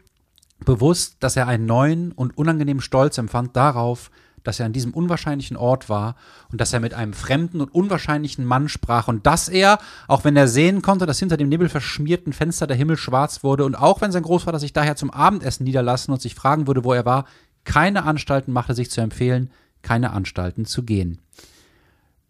bewusst, 0.63 1.17
dass 1.19 1.35
er 1.35 1.47
einen 1.47 1.65
neuen 1.65 2.11
und 2.13 2.37
unangenehmen 2.37 2.81
Stolz 2.81 3.17
empfand 3.17 3.55
darauf, 3.55 4.11
dass 4.43 4.59
er 4.59 4.65
an 4.65 4.73
diesem 4.73 4.93
unwahrscheinlichen 4.93 5.57
Ort 5.57 5.89
war 5.89 6.15
und 6.51 6.59
dass 6.61 6.73
er 6.73 6.79
mit 6.79 6.93
einem 6.93 7.13
fremden 7.13 7.61
und 7.61 7.73
unwahrscheinlichen 7.73 8.45
Mann 8.45 8.69
sprach 8.69 9.07
und 9.07 9.25
dass 9.25 9.49
er, 9.49 9.79
auch 10.07 10.23
wenn 10.23 10.35
er 10.35 10.47
sehen 10.47 10.81
konnte, 10.81 11.05
dass 11.05 11.19
hinter 11.19 11.37
dem 11.37 11.49
nebelverschmierten 11.49 12.33
Fenster 12.33 12.67
der 12.67 12.77
Himmel 12.77 12.97
schwarz 12.97 13.43
wurde 13.43 13.65
und 13.65 13.75
auch 13.75 14.01
wenn 14.01 14.11
sein 14.11 14.23
Großvater 14.23 14.59
sich 14.59 14.73
daher 14.73 14.95
zum 14.95 15.11
Abendessen 15.11 15.63
niederlassen 15.63 16.13
und 16.13 16.21
sich 16.21 16.35
fragen 16.35 16.67
würde, 16.67 16.83
wo 16.83 16.93
er 16.93 17.05
war, 17.05 17.25
keine 17.63 18.03
Anstalten 18.03 18.51
machte, 18.51 18.73
sich 18.73 18.91
zu 18.91 19.01
empfehlen, 19.01 19.51
keine 19.81 20.11
Anstalten 20.11 20.65
zu 20.65 20.83
gehen. 20.83 21.19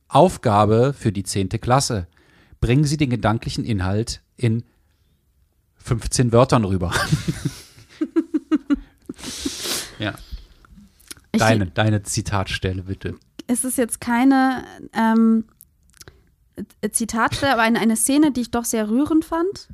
Aufgabe 0.07 0.93
für 0.93 1.11
die 1.11 1.23
zehnte 1.23 1.57
Klasse. 1.57 2.07
Bringen 2.61 2.83
Sie 2.83 2.97
den 2.97 3.09
gedanklichen 3.09 3.65
Inhalt 3.65 4.21
in 4.37 4.63
15 5.77 6.31
Wörtern 6.31 6.65
rüber. 6.65 6.91
ja. 9.99 10.13
Deine, 11.33 11.65
ich, 11.65 11.73
deine 11.73 12.03
Zitatstelle, 12.03 12.83
bitte. 12.83 13.15
Es 13.47 13.63
ist 13.63 13.77
jetzt 13.77 13.99
keine 13.99 14.63
ähm, 14.93 15.45
Zitatstelle, 16.91 17.53
aber 17.53 17.63
eine, 17.63 17.79
eine 17.79 17.95
Szene, 17.95 18.31
die 18.31 18.41
ich 18.41 18.51
doch 18.51 18.65
sehr 18.65 18.89
rührend 18.89 19.25
fand. 19.25 19.69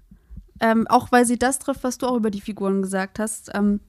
Ähm, 0.61 0.87
auch 0.87 1.11
weil 1.11 1.25
sie 1.25 1.37
das 1.37 1.59
trifft, 1.59 1.83
was 1.83 1.97
du 1.97 2.07
auch 2.07 2.15
über 2.15 2.31
die 2.31 2.41
Figuren 2.41 2.81
gesagt 2.81 3.19
hast. 3.19 3.51
Ähm, 3.53 3.79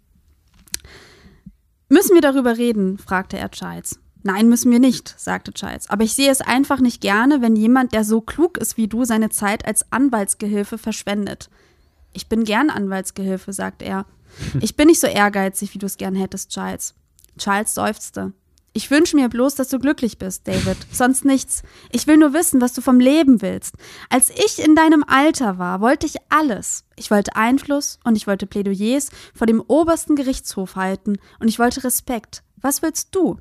müssen 1.89 2.15
wir 2.15 2.21
darüber 2.21 2.59
reden? 2.59 2.99
fragte 2.99 3.39
er 3.39 3.51
Charles. 3.51 4.01
Nein, 4.23 4.49
müssen 4.49 4.71
wir 4.71 4.79
nicht, 4.79 5.15
sagte 5.19 5.53
Charles. 5.53 5.89
Aber 5.89 6.05
ich 6.05 6.15
sehe 6.15 6.31
es 6.31 6.41
einfach 6.41 6.81
nicht 6.81 7.01
gerne, 7.01 7.41
wenn 7.41 7.57
jemand, 7.57 7.93
der 7.93 8.05
so 8.05 8.21
klug 8.21 8.59
ist 8.59 8.77
wie 8.77 8.87
du, 8.87 9.05
seine 9.05 9.31
Zeit 9.31 9.67
als 9.67 9.91
Anwaltsgehilfe 9.93 10.77
verschwendet. 10.77 11.49
Ich 12.13 12.29
bin 12.29 12.45
gern 12.45 12.71
Anwaltsgehilfe, 12.71 13.53
sagte 13.53 13.85
er. 13.85 14.07
Ich 14.61 14.77
bin 14.77 14.87
nicht 14.87 15.01
so 15.01 15.07
ehrgeizig, 15.07 15.75
wie 15.75 15.79
du 15.79 15.87
es 15.87 15.97
gern 15.97 16.15
hättest, 16.15 16.51
Charles. 16.53 16.95
Charles 17.41 17.75
seufzte. 17.75 18.33
Ich 18.73 18.91
wünsche 18.91 19.17
mir 19.17 19.29
bloß, 19.29 19.57
dass 19.57 19.69
du 19.69 19.81
glücklich 19.81 20.19
bist, 20.19 20.47
David. 20.47 20.77
Sonst 20.93 21.25
nichts. 21.25 21.63
Ich 21.91 22.07
will 22.07 22.17
nur 22.17 22.33
wissen, 22.35 22.61
was 22.61 22.73
du 22.73 22.83
vom 22.83 23.01
Leben 23.01 23.43
willst. 23.43 23.75
Als 24.11 24.31
ich 24.31 24.65
in 24.65 24.77
deinem 24.77 25.03
Alter 25.05 25.59
war, 25.59 25.81
wollte 25.81 26.07
ich 26.07 26.17
alles. 26.29 26.85
Ich 26.95 27.11
wollte 27.11 27.35
Einfluss 27.35 27.99
und 28.05 28.15
ich 28.15 28.29
wollte 28.29 28.47
Plädoyers 28.47 29.11
vor 29.35 29.49
dem 29.49 29.61
obersten 29.61 30.15
Gerichtshof 30.15 30.77
halten 30.77 31.19
und 31.41 31.49
ich 31.49 31.59
wollte 31.59 31.83
Respekt. 31.83 32.45
Was 32.61 32.81
willst 32.81 33.13
du? 33.13 33.39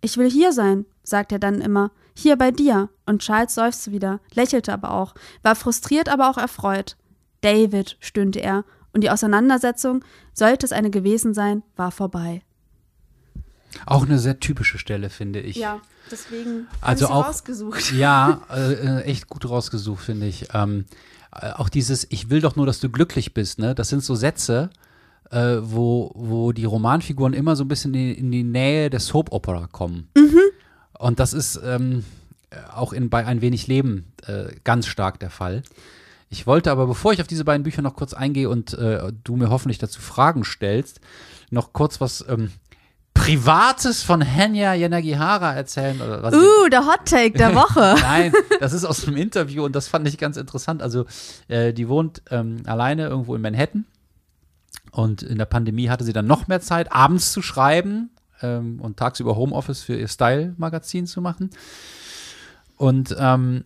Ich 0.00 0.16
will 0.16 0.30
hier 0.30 0.52
sein, 0.52 0.86
sagt 1.02 1.32
er 1.32 1.38
dann 1.38 1.60
immer. 1.60 1.90
Hier 2.16 2.36
bei 2.36 2.50
dir. 2.50 2.88
Und 3.04 3.20
Charles 3.20 3.54
seufzte 3.54 3.92
wieder, 3.92 4.20
lächelte 4.32 4.72
aber 4.72 4.92
auch, 4.92 5.14
war 5.42 5.54
frustriert, 5.54 6.08
aber 6.08 6.30
auch 6.30 6.38
erfreut. 6.38 6.96
David, 7.42 7.98
stöhnte 8.00 8.40
er, 8.40 8.64
und 8.92 9.02
die 9.02 9.10
Auseinandersetzung, 9.10 10.02
sollte 10.32 10.66
es 10.66 10.72
eine 10.72 10.90
gewesen 10.90 11.34
sein, 11.34 11.62
war 11.76 11.90
vorbei. 11.90 12.42
Auch 13.86 14.04
eine 14.04 14.18
sehr 14.18 14.40
typische 14.40 14.78
Stelle, 14.78 15.10
finde 15.10 15.40
ich. 15.40 15.56
Ja, 15.56 15.80
deswegen 16.10 16.66
also 16.80 17.08
auch, 17.08 17.26
rausgesucht. 17.26 17.92
Ja, 17.96 18.42
äh, 18.50 18.72
äh, 18.72 19.02
echt 19.02 19.28
gut 19.28 19.48
rausgesucht, 19.48 20.04
finde 20.04 20.26
ich. 20.26 20.48
Ähm, 20.54 20.86
äh, 21.34 21.50
auch 21.52 21.68
dieses, 21.68 22.06
ich 22.10 22.30
will 22.30 22.40
doch 22.40 22.56
nur, 22.56 22.66
dass 22.66 22.80
du 22.80 22.88
glücklich 22.90 23.34
bist, 23.34 23.58
ne? 23.58 23.74
Das 23.74 23.88
sind 23.88 24.02
so 24.02 24.14
Sätze, 24.14 24.70
äh, 25.30 25.56
wo, 25.60 26.12
wo 26.14 26.52
die 26.52 26.64
Romanfiguren 26.64 27.32
immer 27.32 27.56
so 27.56 27.64
ein 27.64 27.68
bisschen 27.68 27.94
in, 27.94 28.14
in 28.14 28.32
die 28.32 28.42
Nähe 28.42 28.90
der 28.90 29.00
Soap 29.00 29.32
Opera 29.32 29.66
kommen. 29.66 30.08
Mhm. 30.16 30.40
Und 30.98 31.20
das 31.20 31.32
ist 31.32 31.60
ähm, 31.64 32.04
auch 32.74 32.92
in 32.92 33.10
bei 33.10 33.24
ein 33.24 33.40
wenig 33.40 33.66
Leben 33.66 34.12
äh, 34.26 34.52
ganz 34.64 34.86
stark 34.86 35.20
der 35.20 35.30
Fall. 35.30 35.62
Ich 36.28 36.46
wollte 36.46 36.70
aber, 36.70 36.86
bevor 36.86 37.12
ich 37.12 37.20
auf 37.20 37.26
diese 37.26 37.44
beiden 37.44 37.64
Bücher 37.64 37.82
noch 37.82 37.96
kurz 37.96 38.14
eingehe 38.14 38.48
und 38.48 38.74
äh, 38.74 39.12
du 39.24 39.36
mir 39.36 39.50
hoffentlich 39.50 39.78
dazu 39.78 40.00
Fragen 40.00 40.44
stellst, 40.44 41.00
noch 41.50 41.72
kurz 41.72 42.00
was 42.00 42.24
ähm, 42.28 42.52
Privates 43.14 44.02
von 44.02 44.22
Henya 44.22 44.74
Yanagihara 44.74 45.52
erzählen? 45.52 46.00
Oder 46.00 46.22
was 46.22 46.34
Uh, 46.34 46.68
der 46.70 46.86
Hot 46.86 47.04
Take 47.04 47.36
der 47.36 47.54
Woche. 47.54 47.96
Nein, 48.00 48.32
das 48.60 48.72
ist 48.72 48.84
aus 48.84 49.06
einem 49.06 49.16
Interview 49.16 49.64
und 49.64 49.76
das 49.76 49.88
fand 49.88 50.08
ich 50.08 50.18
ganz 50.18 50.36
interessant. 50.36 50.82
Also, 50.82 51.06
äh, 51.48 51.72
die 51.72 51.88
wohnt 51.88 52.22
ähm, 52.30 52.62
alleine 52.66 53.06
irgendwo 53.06 53.34
in 53.34 53.42
Manhattan 53.42 53.84
und 54.92 55.22
in 55.22 55.38
der 55.38 55.44
Pandemie 55.44 55.88
hatte 55.88 56.04
sie 56.04 56.12
dann 56.12 56.26
noch 56.26 56.48
mehr 56.48 56.60
Zeit, 56.60 56.92
abends 56.92 57.32
zu 57.32 57.42
schreiben 57.42 58.10
ähm, 58.42 58.80
und 58.80 58.96
tagsüber 58.96 59.36
Homeoffice 59.36 59.82
für 59.82 59.96
ihr 59.96 60.08
Style-Magazin 60.08 61.06
zu 61.06 61.20
machen. 61.20 61.50
Und 62.76 63.14
ähm, 63.18 63.64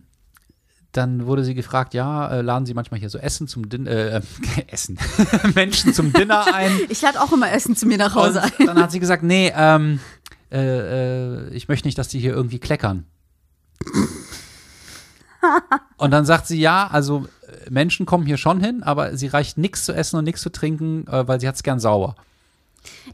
dann 0.95 1.25
wurde 1.25 1.43
sie 1.43 1.53
gefragt, 1.53 1.93
ja, 1.93 2.29
äh, 2.29 2.41
laden 2.41 2.65
Sie 2.65 2.73
manchmal 2.73 2.99
hier 2.99 3.09
so 3.09 3.17
Essen 3.17 3.47
zum 3.47 3.69
Dinner, 3.69 3.89
äh, 3.89 4.21
Essen, 4.67 4.97
Menschen 5.55 5.93
zum 5.93 6.13
Dinner 6.13 6.53
ein. 6.53 6.71
Ich 6.89 7.01
lade 7.01 7.21
auch 7.21 7.31
immer 7.31 7.51
Essen 7.51 7.75
zu 7.75 7.85
mir 7.85 7.97
nach 7.97 8.15
Hause 8.15 8.43
ein. 8.43 8.51
Und 8.59 8.67
dann 8.67 8.81
hat 8.81 8.91
sie 8.91 8.99
gesagt, 8.99 9.23
nee, 9.23 9.51
ähm, 9.55 9.99
äh, 10.51 10.59
äh, 10.59 11.49
ich 11.49 11.67
möchte 11.67 11.87
nicht, 11.87 11.97
dass 11.97 12.07
die 12.07 12.19
hier 12.19 12.33
irgendwie 12.33 12.59
kleckern. 12.59 13.05
Und 15.97 16.11
dann 16.11 16.25
sagt 16.25 16.47
sie, 16.47 16.59
ja, 16.59 16.87
also 16.87 17.27
äh, 17.47 17.69
Menschen 17.69 18.05
kommen 18.05 18.25
hier 18.25 18.37
schon 18.37 18.61
hin, 18.61 18.83
aber 18.83 19.17
sie 19.17 19.27
reicht 19.27 19.57
nichts 19.57 19.85
zu 19.85 19.93
essen 19.93 20.17
und 20.17 20.23
nichts 20.23 20.41
zu 20.41 20.51
trinken, 20.51 21.07
äh, 21.07 21.27
weil 21.27 21.39
sie 21.39 21.47
hat 21.47 21.55
es 21.55 21.63
gern 21.63 21.79
sauber. 21.79 22.15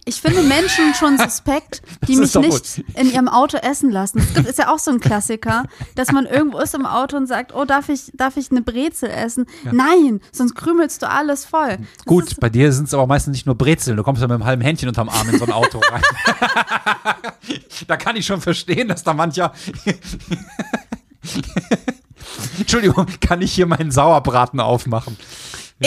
Ich 0.05 0.22
finde 0.22 0.41
Menschen 0.43 0.93
schon 0.95 1.17
suspekt, 1.19 1.82
die 2.07 2.15
Das 2.15 2.34
mich 2.36 2.45
nicht 2.45 2.76
gut. 2.76 2.86
in 2.95 3.11
ihrem 3.11 3.28
Auto 3.28 3.57
essen 3.57 3.91
lassen. 3.91 4.19
Es 4.19 4.34
gibt, 4.34 4.47
ist 4.47 4.57
ja 4.59 4.74
auch 4.74 4.80
so 4.80 4.91
ein 4.91 4.99
Klassiker, 4.99 5.63
dass 5.95 6.11
man 6.11 6.26
irgendwo 6.26 6.59
ist 6.59 6.74
im 6.74 6.86
Auto 6.86 7.17
und 7.17 7.28
sagt, 7.28 7.53
oh, 7.53 7.65
darf 7.65 7.89
ich, 7.89 8.11
darf 8.13 8.38
ich 8.38 8.51
eine 8.51 8.61
Brezel 8.61 9.09
essen? 9.09 9.45
Nein, 9.72 10.22
sonst 10.32 10.55
krümelst 10.55 11.01
du 11.01 11.09
alles 11.09 11.45
voll. 11.45 11.78
Das 11.97 12.05
Gut, 12.05 12.39
bei 12.39 12.49
dir 12.49 12.72
sind 12.72 12.88
es 12.88 12.93
aber 12.93 13.07
meistens 13.07 13.34
nicht 13.34 13.45
nur 13.45 13.55
Brezeln, 13.55 13.97
du 13.97 14.03
kommst 14.03 14.22
ja 14.22 14.28
mit 14.28 14.36
einem 14.36 14.45
halben 14.45 14.61
Händchen 14.61 14.89
unterm 14.89 15.09
Arm 15.09 15.30
in 15.30 15.38
so 15.38 15.45
ein 15.45 15.51
Auto 15.51 15.80
rein. 15.80 16.01
da 17.88 17.97
kann 17.97 18.15
ich 18.15 18.26
schon 18.26 18.41
verstehen, 18.41 18.88
dass 18.88 19.03
da 19.03 19.13
mancher. 19.13 19.53
Entschuldigung, 22.59 23.07
kann 23.19 23.41
ich 23.41 23.53
hier 23.53 23.65
meinen 23.65 23.91
Sauerbraten 23.91 24.59
aufmachen? 24.59 25.17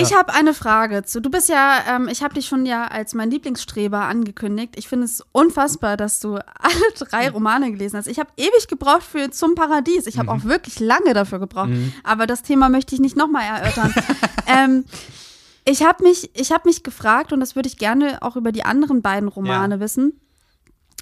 Ich 0.02 0.14
habe 0.14 0.34
eine 0.34 0.54
Frage 0.54 1.04
zu. 1.04 1.20
Du 1.20 1.30
bist 1.30 1.48
ja, 1.48 1.78
ähm, 1.88 2.08
ich 2.08 2.22
habe 2.22 2.34
dich 2.34 2.46
schon 2.46 2.66
ja 2.66 2.86
als 2.86 3.14
mein 3.14 3.30
Lieblingsstreber 3.30 4.00
angekündigt. 4.00 4.74
Ich 4.76 4.88
finde 4.88 5.04
es 5.04 5.22
unfassbar, 5.32 5.96
dass 5.96 6.20
du 6.20 6.34
alle 6.34 6.92
drei 6.98 7.30
Romane 7.30 7.70
gelesen 7.70 7.96
hast. 7.96 8.06
Ich 8.06 8.18
habe 8.18 8.30
ewig 8.36 8.68
gebraucht 8.68 9.02
für 9.04 9.30
Zum 9.30 9.54
Paradies. 9.54 10.06
Ich 10.06 10.18
habe 10.18 10.30
auch 10.30 10.44
wirklich 10.44 10.80
lange 10.80 11.14
dafür 11.14 11.38
gebraucht. 11.38 11.70
Aber 12.02 12.26
das 12.26 12.42
Thema 12.42 12.68
möchte 12.68 12.94
ich 12.94 13.00
nicht 13.00 13.16
nochmal 13.16 13.44
erörtern. 13.44 13.94
ähm, 14.46 14.84
ich 15.64 15.82
habe 15.82 16.02
mich, 16.02 16.30
ich 16.38 16.52
habe 16.52 16.68
mich 16.68 16.82
gefragt, 16.82 17.32
und 17.32 17.40
das 17.40 17.56
würde 17.56 17.68
ich 17.68 17.78
gerne 17.78 18.18
auch 18.22 18.36
über 18.36 18.52
die 18.52 18.64
anderen 18.64 19.00
beiden 19.00 19.28
Romane 19.28 19.76
Ja. 19.76 19.80
wissen. 19.80 20.20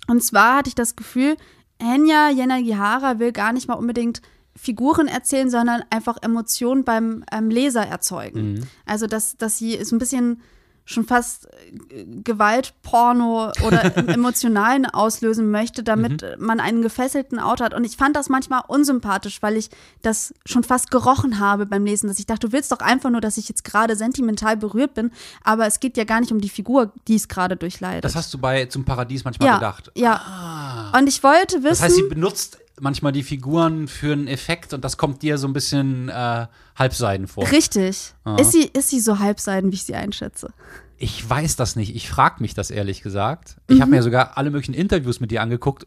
Und 0.07 0.22
zwar 0.22 0.57
hatte 0.59 0.68
ich 0.68 0.74
das 0.74 0.97
Gefühl, 0.97 1.36
Henya 1.80 2.28
Yanagihara 2.30 3.18
will 3.18 3.32
gar 3.32 3.53
nicht 3.53 3.66
mal 3.68 3.74
unbedingt 3.74 4.22
Figuren 4.57 5.09
erzählen, 5.09 5.51
sondern 5.51 5.83
einfach 5.91 6.19
Emotionen 6.23 6.85
beim 6.85 7.25
ähm, 7.33 7.51
Leser 7.51 7.87
erzeugen. 7.87 8.67
Also, 8.87 9.07
dass, 9.07 9.37
dass 9.37 9.59
sie 9.59 9.83
so 9.85 9.97
ein 9.97 9.99
bisschen 9.99 10.43
schon 10.85 11.05
fast 11.05 11.47
äh, 11.91 12.05
Gewaltporno 12.05 13.53
oder 13.65 13.97
im 13.97 14.09
Emotionalen 14.09 14.87
auslösen 14.87 15.51
möchte, 15.51 15.83
damit 15.83 16.25
man 16.39 16.61
einen 16.61 16.83
gefesselten 16.83 17.39
Autor 17.39 17.67
hat. 17.67 17.75
Und 17.75 17.85
ich 17.85 17.97
fand 17.97 18.17
das 18.17 18.29
manchmal 18.29 18.63
unsympathisch, 18.67 19.43
weil 19.43 19.57
ich 19.57 19.71
das 20.03 20.35
schon 20.45 20.65
fast 20.65 20.91
gerochen 20.91 21.39
habe 21.39 21.67
beim 21.67 21.85
Lesen, 21.85 22.09
dass 22.09 22.19
ich 22.19 22.27
dachte, 22.27 22.49
du 22.49 22.53
willst 22.53 22.73
doch 22.73 22.81
einfach 22.81 23.11
nur, 23.11 23.21
dass 23.21 23.37
ich 23.37 23.49
jetzt 23.49 23.65
gerade 23.65 23.97
sentimental 23.97 24.57
berührt 24.57 24.95
bin, 24.95 25.13
aber 25.45 25.67
es 25.67 25.81
geht 25.81 25.97
ja 25.97 26.05
gar 26.05 26.21
nicht 26.21 26.33
um 26.33 26.41
die 26.41 26.49
Figur, 26.49 26.93
die 27.09 27.15
es 27.15 27.29
gerade 27.29 27.57
durchleidet. 27.57 28.05
Das 28.05 28.17
hast 28.17 28.35
du 28.35 28.39
bei 28.39 28.67
Zum 28.67 28.85
Paradies 28.85 29.25
manchmal 29.25 29.49
ja, 29.49 29.55
gedacht. 29.55 29.93
Ja. 29.95 30.93
Und 30.97 31.09
ich 31.09 31.23
wollte 31.23 31.59
wissen. 31.59 31.69
Das 31.69 31.83
heißt, 31.83 31.97
sie 31.97 32.03
benutzt 32.03 32.59
manchmal 32.81 33.12
die 33.12 33.23
Figuren 33.23 33.89
für 33.89 34.12
einen 34.12 34.27
Effekt 34.29 34.73
und 34.73 34.85
das 34.85 34.97
kommt 34.97 35.23
dir 35.23 35.39
so 35.39 35.47
ein 35.47 35.53
bisschen 35.53 36.09
äh, 36.09 36.47
halbseiden 36.77 37.27
vor. 37.29 37.51
Richtig. 37.51 38.14
Ah. 38.25 38.37
Ist, 38.37 38.53
sie, 38.53 38.64
ist 38.73 38.91
sie 38.91 39.01
so 39.01 39.18
halbseiden, 39.18 39.70
wie 39.70 39.77
ich 39.77 39.85
sie 39.85 39.95
einschätze? 39.95 40.53
Ich 40.99 41.29
weiß 41.29 41.57
das 41.57 41.77
nicht. 41.77 41.95
Ich 41.97 42.09
frage 42.09 42.37
mich 42.41 42.55
das 42.55 42.70
ehrlich 42.70 43.03
gesagt. 43.03 43.57
Ich 43.68 43.81
habe 43.81 43.91
mir 43.91 44.03
sogar 44.03 44.39
alle 44.39 44.51
möglichen 44.51 44.75
Interviews 44.75 45.18
mit 45.20 45.33
ihr 45.33 45.43
angeguckt 45.43 45.87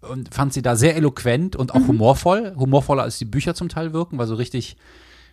und 0.00 0.34
fand 0.34 0.52
sie 0.52 0.62
da 0.62 0.76
sehr 0.76 0.96
eloquent 0.96 1.56
und 1.56 1.72
auch 1.72 1.86
humorvoll. 1.86 2.54
Humorvoller 2.56 3.04
als 3.04 3.18
die 3.18 3.24
Bücher 3.24 3.54
zum 3.54 3.68
Teil 3.68 3.92
wirken, 3.92 4.18
weil 4.18 4.26
so 4.26 4.34
richtig 4.34 4.76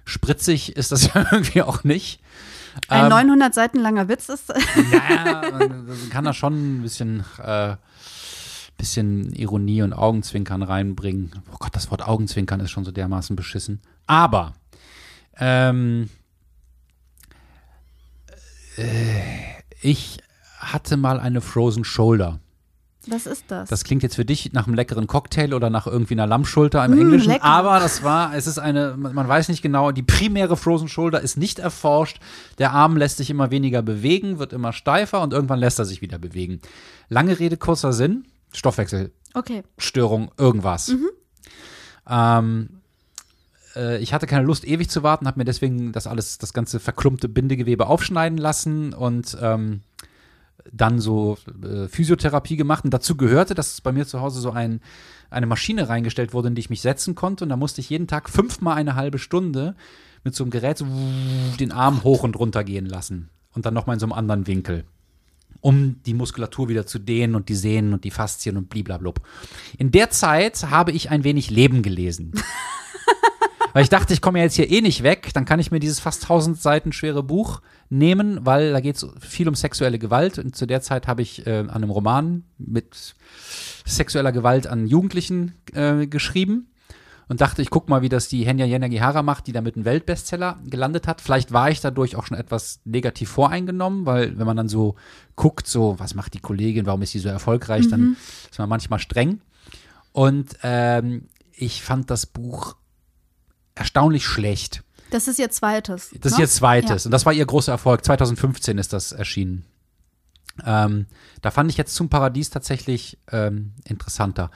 spritzig 0.06 0.76
ist 0.76 0.92
das 0.92 1.08
ja 1.14 1.26
irgendwie 1.32 1.64
auch 1.64 1.84
nicht. 1.84 2.22
Ein 2.88 3.04
Ähm, 3.06 3.10
900 3.10 3.54
Seiten 3.54 3.80
langer 3.80 4.08
Witz 4.08 4.30
ist. 4.30 4.54
Ja, 4.92 5.44
man 5.52 5.86
man 5.88 6.10
kann 6.10 6.26
da 6.26 6.34
schon 6.34 6.78
ein 6.78 6.82
bisschen, 6.82 7.24
äh, 7.44 7.76
bisschen 8.84 9.32
Ironie 9.32 9.82
und 9.82 9.94
Augenzwinkern 9.94 10.62
reinbringen. 10.62 11.32
Oh 11.54 11.56
Gott, 11.58 11.74
das 11.74 11.90
Wort 11.90 12.06
Augenzwinkern 12.06 12.60
ist 12.60 12.72
schon 12.72 12.84
so 12.84 12.92
dermaßen 12.92 13.38
beschissen. 13.38 13.80
Aber 14.08 14.54
ähm, 15.38 16.10
äh, 18.78 18.84
ich 19.82 20.18
hatte 20.60 20.98
mal 20.98 21.18
eine 21.20 21.40
Frozen 21.40 21.86
Shoulder. 21.86 22.40
Was 23.08 23.26
ist 23.26 23.46
das? 23.50 23.70
Das 23.70 23.84
klingt 23.84 24.02
jetzt 24.04 24.16
für 24.16 24.24
dich 24.26 24.52
nach 24.54 24.66
einem 24.68 24.76
leckeren 24.76 25.08
Cocktail 25.08 25.54
oder 25.54 25.70
nach 25.70 25.88
irgendwie 25.88 26.14
einer 26.14 26.28
Lammschulter 26.28 26.84
im 26.86 26.92
Mm, 26.96 27.00
Englischen, 27.02 27.32
lecker. 27.32 27.44
aber 27.44 27.80
das 27.80 28.04
war, 28.04 28.34
es 28.36 28.48
ist 28.48 28.60
eine, 28.60 28.96
man 28.98 29.14
man 29.14 29.28
weiß 29.28 29.50
nicht 29.50 29.62
genau, 29.62 29.92
die 29.92 30.04
primäre 30.04 30.56
Frozen 30.56 30.88
Shoulder 30.90 31.20
ist 31.22 31.36
nicht 31.38 31.60
erforscht. 31.60 32.20
Der 32.60 32.72
Arm 32.72 32.96
lässt 32.98 33.18
sich 33.18 33.30
immer 33.30 33.52
weniger 33.52 33.82
bewegen, 33.82 34.40
wird 34.40 34.52
immer 34.54 34.72
steifer 34.72 35.22
und 35.22 35.34
irgendwann 35.34 35.60
lässt 35.60 35.80
er 35.80 35.86
sich 35.86 36.02
wieder 36.02 36.18
bewegen. 36.18 36.60
Lange 37.10 37.40
Rede, 37.40 37.58
kurzer 37.58 37.92
Sinn, 37.92 38.26
Stoffwechselstörung, 38.54 40.28
okay. 40.30 40.34
irgendwas. 40.38 40.94
Ähm, 42.10 42.70
äh, 43.76 43.98
ich 44.00 44.14
hatte 44.14 44.28
keine 44.28 44.46
Lust, 44.46 44.66
ewig 44.66 44.90
zu 44.90 45.04
warten, 45.04 45.28
habe 45.28 45.40
mir 45.40 45.46
deswegen 45.46 45.92
das 45.92 46.08
alles, 46.08 46.38
das 46.38 46.54
ganze 46.54 46.80
verklumpte 46.80 47.30
Bindegewebe 47.30 47.88
aufschneiden 47.88 48.38
lassen 48.38 48.94
und 48.94 49.38
ähm, 49.42 49.82
dann 50.72 51.00
so 51.00 51.38
äh, 51.64 51.88
Physiotherapie 51.88 52.56
gemacht. 52.56 52.86
Und 52.86 52.94
dazu 52.94 53.18
gehörte, 53.18 53.54
dass 53.56 53.82
bei 53.82 53.92
mir 53.92 54.06
zu 54.06 54.22
Hause 54.22 54.40
so 54.40 54.52
ein, 54.52 54.82
eine 55.30 55.46
Maschine 55.46 55.90
reingestellt 55.90 56.34
wurde, 56.34 56.50
in 56.50 56.56
die 56.56 56.62
ich 56.62 56.70
mich 56.70 56.82
setzen 56.82 57.16
konnte. 57.16 57.46
Und 57.46 57.50
da 57.50 57.58
musste 57.58 57.82
ich 57.82 57.90
jeden 57.90 58.08
Tag 58.08 58.30
fünfmal 58.30 58.78
eine 58.78 58.96
halbe 58.96 59.20
Stunde 59.20 59.76
mit 60.24 60.36
so 60.36 60.44
einem 60.44 60.52
Gerät 60.52 60.78
so 60.78 60.86
den 61.60 61.72
Arm 61.72 62.04
hoch 62.04 62.24
und 62.24 62.38
runter 62.38 62.64
gehen 62.64 62.86
lassen. 62.86 63.30
Und 63.54 63.66
dann 63.66 63.74
nochmal 63.74 63.96
in 63.96 64.00
so 64.00 64.06
einem 64.06 64.14
anderen 64.14 64.48
Winkel. 64.48 64.86
Um 65.64 66.02
die 66.06 66.14
Muskulatur 66.14 66.68
wieder 66.68 66.86
zu 66.86 67.00
dehnen 67.00 67.36
und 67.36 67.48
die 67.48 67.56
Sehnen 67.56 67.94
und 67.94 68.04
die 68.04 68.12
Faszien 68.12 68.58
und 68.58 68.70
bliblablub. 68.70 69.22
In 69.78 69.92
der 69.92 70.10
Zeit 70.10 70.70
habe 70.70 70.92
ich 70.92 71.10
ein 71.10 71.24
wenig 71.24 71.50
Leben 71.50 71.82
gelesen. 71.82 72.34
Weil 73.74 73.84
ich 73.84 73.90
dachte, 73.90 74.14
ich 74.14 74.22
komme 74.22 74.40
ja 74.40 74.44
jetzt 74.44 74.56
hier 74.56 74.70
eh 74.70 74.82
nicht 74.82 75.04
weg, 75.04 75.32
dann 75.34 75.46
kann 75.46 75.60
ich 75.60 75.72
mir 75.72 75.80
dieses 75.80 76.00
fast 76.00 76.24
1000 76.24 76.62
Seiten 76.62 76.92
schwere 76.92 77.24
Buch 77.24 77.62
nehmen, 77.90 78.46
weil 78.46 78.72
da 78.72 78.82
geht 78.82 78.98
es 78.98 79.08
viel 79.20 79.48
um 79.48 79.56
sexuelle 79.56 79.98
Gewalt. 79.98 80.38
Und 80.38 80.56
zu 80.56 80.68
der 80.68 80.82
Zeit 80.82 81.08
habe 81.08 81.24
ich 81.24 81.48
äh, 81.48 81.60
an 81.60 81.70
einem 81.72 81.90
Roman 81.90 82.44
mit 82.60 83.16
sexueller 83.86 84.32
Gewalt 84.32 84.68
an 84.68 84.86
Jugendlichen 84.86 85.56
äh, 85.74 86.06
geschrieben 86.06 86.68
und 87.28 87.42
dachte, 87.42 87.62
ich 87.62 87.70
gucke 87.70 87.90
mal, 87.90 88.02
wie 88.02 88.10
das 88.10 88.28
die 88.28 88.46
Henya 88.46 88.66
Yanagihara 88.66 89.24
macht, 89.24 89.48
die 89.48 89.52
damit 89.52 89.76
einen 89.76 89.86
Weltbestseller 89.86 90.60
gelandet 90.66 91.08
hat. 91.08 91.22
Vielleicht 91.22 91.52
war 91.52 91.70
ich 91.70 91.82
dadurch 91.82 92.16
auch 92.16 92.26
schon 92.26 92.38
etwas 92.38 92.80
negativ 92.86 93.30
voreingenommen, 93.30 94.06
weil 94.06 94.38
wenn 94.38 94.46
man 94.46 94.58
dann 94.58 94.70
so 94.70 94.96
guckt, 95.36 95.68
so, 95.68 95.96
was 96.00 96.16
macht 96.16 96.34
die 96.34 96.40
Kollegin, 96.40 96.86
warum 96.86 97.02
ist 97.02 97.12
sie 97.12 97.20
so 97.20 97.30
erfolgreich, 97.30 97.88
dann 97.88 98.18
ist 98.50 98.60
man 98.60 98.70
manchmal 98.70 99.00
streng. 99.00 99.42
Und 100.12 100.58
ähm, 100.64 101.28
ich 101.54 101.84
fand 101.84 102.10
das 102.10 102.26
Buch 102.26 102.76
erstaunlich 103.76 104.26
schlecht. 104.26 104.84
Das 105.10 105.28
ist 105.28 105.40
ihr 105.40 105.50
zweites. 105.52 106.10
Das 106.20 106.34
ist 106.34 106.38
ne? 106.38 106.44
ihr 106.44 106.50
zweites. 106.50 107.06
Und 107.06 107.12
das 107.12 107.26
war 107.26 107.34
ihr 107.34 107.46
großer 107.46 107.72
Erfolg. 107.72 108.04
2015 108.04 108.78
ist 108.78 108.94
das 108.94 109.12
erschienen. 109.12 109.66
Ähm, 110.66 111.08
da 111.42 111.52
fand 111.52 111.72
ich 111.72 111.78
jetzt 111.78 111.96
zum 111.96 112.10
Paradies 112.10 112.50
tatsächlich 112.50 113.18
ähm, 113.32 113.74
interessanter. 113.86 114.52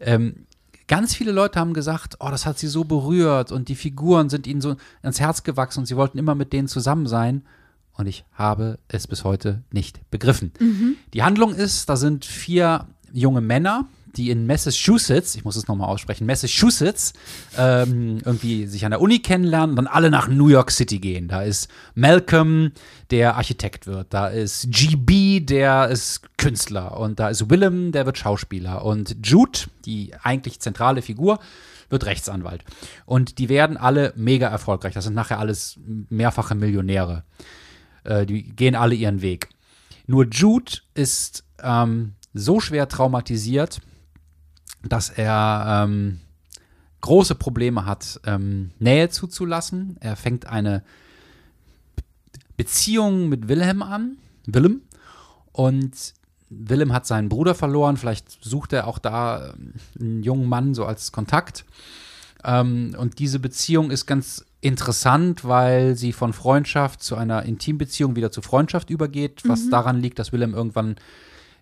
Ähm, 0.00 0.46
ganz 0.88 1.14
viele 1.14 1.32
Leute 1.32 1.60
haben 1.60 1.74
gesagt, 1.74 2.16
oh, 2.18 2.28
das 2.30 2.46
hat 2.46 2.58
sie 2.58 2.66
so 2.66 2.84
berührt 2.84 3.52
und 3.52 3.68
die 3.68 3.76
Figuren 3.76 4.28
sind 4.28 4.46
ihnen 4.46 4.60
so 4.60 4.76
ans 5.02 5.20
Herz 5.20 5.44
gewachsen 5.44 5.80
und 5.80 5.86
sie 5.86 5.96
wollten 5.96 6.18
immer 6.18 6.34
mit 6.34 6.52
denen 6.52 6.66
zusammen 6.66 7.06
sein. 7.06 7.42
Und 7.92 8.06
ich 8.06 8.24
habe 8.32 8.78
es 8.88 9.06
bis 9.06 9.24
heute 9.24 9.62
nicht 9.70 10.00
begriffen. 10.10 10.52
Die 11.14 11.22
Handlung 11.22 11.54
ist, 11.54 11.88
da 11.88 11.96
sind 11.96 12.24
vier 12.24 12.86
junge 13.12 13.40
Männer, 13.40 13.86
die 14.18 14.30
in 14.30 14.46
Massachusetts, 14.46 15.34
ich 15.36 15.44
muss 15.44 15.56
es 15.56 15.68
nochmal 15.68 15.88
aussprechen, 15.88 16.26
Massachusetts, 16.26 17.12
ähm, 17.56 18.18
irgendwie 18.24 18.66
sich 18.66 18.84
an 18.84 18.90
der 18.90 19.00
Uni 19.00 19.20
kennenlernen 19.20 19.70
und 19.70 19.76
dann 19.76 19.86
alle 19.86 20.10
nach 20.10 20.28
New 20.28 20.48
York 20.48 20.70
City 20.70 20.98
gehen. 20.98 21.28
Da 21.28 21.42
ist 21.42 21.68
Malcolm, 21.94 22.72
der 23.10 23.36
Architekt 23.36 23.86
wird. 23.86 24.12
Da 24.12 24.28
ist 24.28 24.66
GB, 24.70 25.40
der 25.40 25.88
ist 25.88 26.22
Künstler. 26.36 26.98
Und 26.98 27.20
da 27.20 27.28
ist 27.28 27.48
Willem, 27.48 27.92
der 27.92 28.04
wird 28.04 28.18
Schauspieler. 28.18 28.84
Und 28.84 29.16
Jude, 29.24 29.60
die 29.84 30.12
eigentlich 30.22 30.60
zentrale 30.60 31.00
Figur, 31.00 31.38
wird 31.88 32.04
Rechtsanwalt. 32.04 32.64
Und 33.06 33.38
die 33.38 33.48
werden 33.48 33.76
alle 33.76 34.12
mega 34.16 34.48
erfolgreich. 34.48 34.94
Das 34.94 35.04
sind 35.04 35.14
nachher 35.14 35.38
alles 35.38 35.78
mehrfache 36.10 36.54
Millionäre. 36.54 37.24
Äh, 38.04 38.26
die 38.26 38.42
gehen 38.42 38.74
alle 38.74 38.94
ihren 38.94 39.22
Weg. 39.22 39.48
Nur 40.06 40.26
Jude 40.26 40.72
ist 40.94 41.44
ähm, 41.62 42.14
so 42.34 42.60
schwer 42.60 42.88
traumatisiert, 42.88 43.80
dass 44.88 45.10
er 45.10 45.84
ähm, 45.86 46.20
große 47.00 47.34
Probleme 47.34 47.84
hat, 47.86 48.20
ähm, 48.26 48.70
Nähe 48.78 49.08
zuzulassen. 49.08 49.96
Er 50.00 50.16
fängt 50.16 50.46
eine 50.46 50.82
Beziehung 52.56 53.28
mit 53.28 53.48
Wilhelm 53.48 53.82
an, 53.82 54.16
Willem, 54.46 54.82
und 55.52 56.14
Willem 56.50 56.92
hat 56.92 57.06
seinen 57.06 57.28
Bruder 57.28 57.54
verloren. 57.54 57.96
Vielleicht 57.96 58.42
sucht 58.42 58.72
er 58.72 58.86
auch 58.86 58.98
da 58.98 59.52
ähm, 59.54 59.74
einen 60.00 60.22
jungen 60.22 60.48
Mann 60.48 60.74
so 60.74 60.86
als 60.86 61.12
Kontakt. 61.12 61.64
Ähm, 62.44 62.96
und 62.98 63.18
diese 63.18 63.38
Beziehung 63.38 63.90
ist 63.90 64.06
ganz 64.06 64.44
interessant, 64.60 65.44
weil 65.44 65.94
sie 65.94 66.12
von 66.12 66.32
Freundschaft 66.32 67.02
zu 67.02 67.16
einer 67.16 67.44
Intimbeziehung 67.44 68.16
wieder 68.16 68.32
zu 68.32 68.42
Freundschaft 68.42 68.90
übergeht, 68.90 69.42
was 69.46 69.66
Mhm. 69.66 69.70
daran 69.70 70.00
liegt, 70.00 70.18
dass 70.18 70.32
Willem 70.32 70.54
irgendwann 70.54 70.96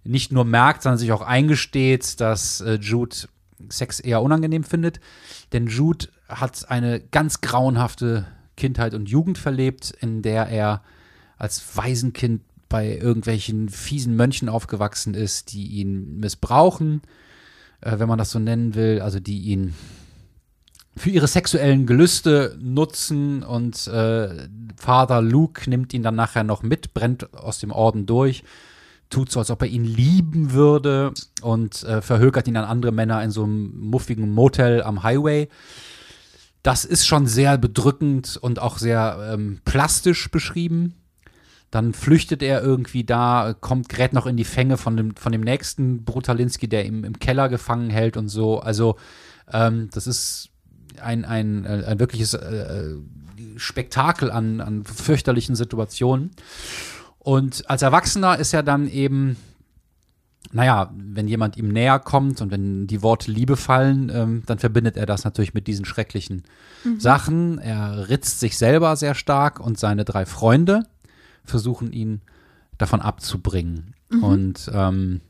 nicht 0.06 0.32
nur 0.32 0.44
merkt, 0.44 0.82
sondern 0.82 0.98
sich 0.98 1.12
auch 1.12 1.22
eingesteht, 1.22 2.20
dass 2.20 2.60
äh, 2.60 2.74
Jude 2.74 3.16
Sex 3.68 4.00
eher 4.00 4.22
unangenehm 4.22 4.64
findet. 4.64 5.00
Denn 5.52 5.66
Jude 5.66 6.08
hat 6.28 6.70
eine 6.70 7.00
ganz 7.00 7.40
grauenhafte 7.40 8.26
Kindheit 8.56 8.94
und 8.94 9.08
Jugend 9.08 9.38
verlebt, 9.38 9.92
in 10.00 10.22
der 10.22 10.48
er 10.48 10.82
als 11.36 11.76
Waisenkind 11.76 12.42
bei 12.68 12.96
irgendwelchen 12.96 13.68
fiesen 13.68 14.16
Mönchen 14.16 14.48
aufgewachsen 14.48 15.14
ist, 15.14 15.52
die 15.52 15.66
ihn 15.66 16.18
missbrauchen, 16.18 17.02
äh, 17.80 17.98
wenn 17.98 18.08
man 18.08 18.18
das 18.18 18.30
so 18.30 18.38
nennen 18.38 18.74
will, 18.74 19.00
also 19.00 19.20
die 19.20 19.42
ihn 19.42 19.74
für 20.96 21.10
ihre 21.10 21.28
sexuellen 21.28 21.86
Gelüste 21.86 22.56
nutzen 22.58 23.42
und 23.42 23.86
äh, 23.86 24.48
Vater 24.76 25.20
Luke 25.20 25.68
nimmt 25.68 25.92
ihn 25.92 26.02
dann 26.02 26.14
nachher 26.14 26.42
noch 26.42 26.62
mit, 26.62 26.94
brennt 26.94 27.34
aus 27.34 27.58
dem 27.58 27.70
Orden 27.70 28.06
durch, 28.06 28.42
tut 29.10 29.30
so, 29.30 29.40
als 29.40 29.50
ob 29.50 29.62
er 29.62 29.68
ihn 29.68 29.84
lieben 29.84 30.52
würde 30.52 31.12
und 31.42 31.82
äh, 31.84 32.02
verhökert 32.02 32.48
ihn 32.48 32.56
an 32.56 32.64
andere 32.64 32.92
Männer 32.92 33.22
in 33.22 33.30
so 33.30 33.44
einem 33.44 33.78
muffigen 33.78 34.30
Motel 34.32 34.82
am 34.82 35.02
Highway. 35.02 35.48
Das 36.62 36.84
ist 36.84 37.06
schon 37.06 37.26
sehr 37.26 37.58
bedrückend 37.58 38.36
und 38.40 38.58
auch 38.58 38.78
sehr 38.78 39.30
ähm, 39.32 39.60
plastisch 39.64 40.30
beschrieben. 40.30 40.94
Dann 41.70 41.92
flüchtet 41.92 42.42
er 42.42 42.62
irgendwie 42.62 43.04
da, 43.04 43.54
kommt, 43.60 43.88
gerät 43.88 44.12
noch 44.12 44.26
in 44.26 44.36
die 44.36 44.44
Fänge 44.44 44.76
von 44.76 44.96
dem, 44.96 45.16
von 45.16 45.32
dem 45.32 45.42
nächsten 45.42 46.04
Brutalinski, 46.04 46.68
der 46.68 46.86
ihn 46.86 47.04
im 47.04 47.18
Keller 47.18 47.48
gefangen 47.48 47.90
hält 47.90 48.16
und 48.16 48.28
so. 48.28 48.60
Also, 48.60 48.96
ähm, 49.52 49.88
das 49.92 50.06
ist 50.06 50.50
ein, 51.00 51.24
ein, 51.24 51.64
äh, 51.64 51.84
ein 51.86 51.98
wirkliches 51.98 52.34
äh, 52.34 52.94
Spektakel 53.56 54.30
an, 54.30 54.60
an 54.60 54.84
fürchterlichen 54.84 55.54
Situationen. 55.54 56.30
Und 57.26 57.68
als 57.68 57.82
Erwachsener 57.82 58.38
ist 58.38 58.54
er 58.54 58.62
dann 58.62 58.86
eben, 58.86 59.36
naja, 60.52 60.92
wenn 60.94 61.26
jemand 61.26 61.56
ihm 61.56 61.66
näher 61.66 61.98
kommt 61.98 62.40
und 62.40 62.52
wenn 62.52 62.86
die 62.86 63.02
Worte 63.02 63.32
Liebe 63.32 63.56
fallen, 63.56 64.12
ähm, 64.14 64.42
dann 64.46 64.60
verbindet 64.60 64.96
er 64.96 65.06
das 65.06 65.24
natürlich 65.24 65.52
mit 65.52 65.66
diesen 65.66 65.84
schrecklichen 65.84 66.44
Sachen. 66.98 67.58
Er 67.58 68.08
ritzt 68.08 68.38
sich 68.38 68.56
selber 68.56 68.94
sehr 68.94 69.16
stark 69.16 69.58
und 69.58 69.76
seine 69.76 70.04
drei 70.04 70.24
Freunde 70.24 70.86
versuchen 71.42 71.92
ihn 71.92 72.20
davon 72.78 73.00
abzubringen. 73.00 73.94
Und 74.22 74.70
ähm, 74.72 75.20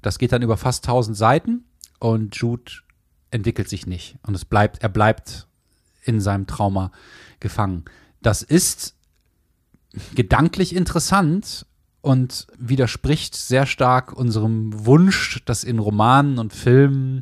das 0.00 0.18
geht 0.18 0.32
dann 0.32 0.42
über 0.42 0.56
fast 0.56 0.84
1000 0.84 1.16
Seiten 1.16 1.64
und 2.00 2.34
Jude 2.34 2.72
entwickelt 3.30 3.68
sich 3.68 3.86
nicht 3.86 4.16
und 4.26 4.34
es 4.34 4.44
bleibt, 4.44 4.82
er 4.82 4.88
bleibt 4.88 5.46
in 6.02 6.20
seinem 6.20 6.48
Trauma 6.48 6.90
gefangen. 7.38 7.84
Das 8.20 8.42
ist 8.42 8.96
gedanklich 10.14 10.74
interessant 10.74 11.66
und 12.00 12.46
widerspricht 12.58 13.36
sehr 13.36 13.66
stark 13.66 14.12
unserem 14.12 14.86
Wunsch, 14.86 15.42
dass 15.44 15.64
in 15.64 15.78
Romanen 15.78 16.38
und 16.38 16.52
Filmen 16.52 17.20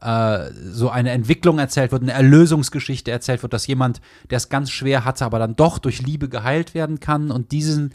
äh, 0.00 0.50
so 0.52 0.90
eine 0.90 1.10
Entwicklung 1.10 1.58
erzählt 1.58 1.92
wird, 1.92 2.02
eine 2.02 2.12
Erlösungsgeschichte 2.12 3.10
erzählt 3.10 3.42
wird, 3.42 3.52
dass 3.52 3.66
jemand, 3.66 4.00
der 4.30 4.36
es 4.36 4.48
ganz 4.48 4.70
schwer 4.70 5.04
hatte, 5.04 5.24
aber 5.24 5.38
dann 5.38 5.56
doch 5.56 5.78
durch 5.78 6.02
Liebe 6.02 6.28
geheilt 6.28 6.74
werden 6.74 7.00
kann 7.00 7.30
und 7.30 7.52
diesen, 7.52 7.94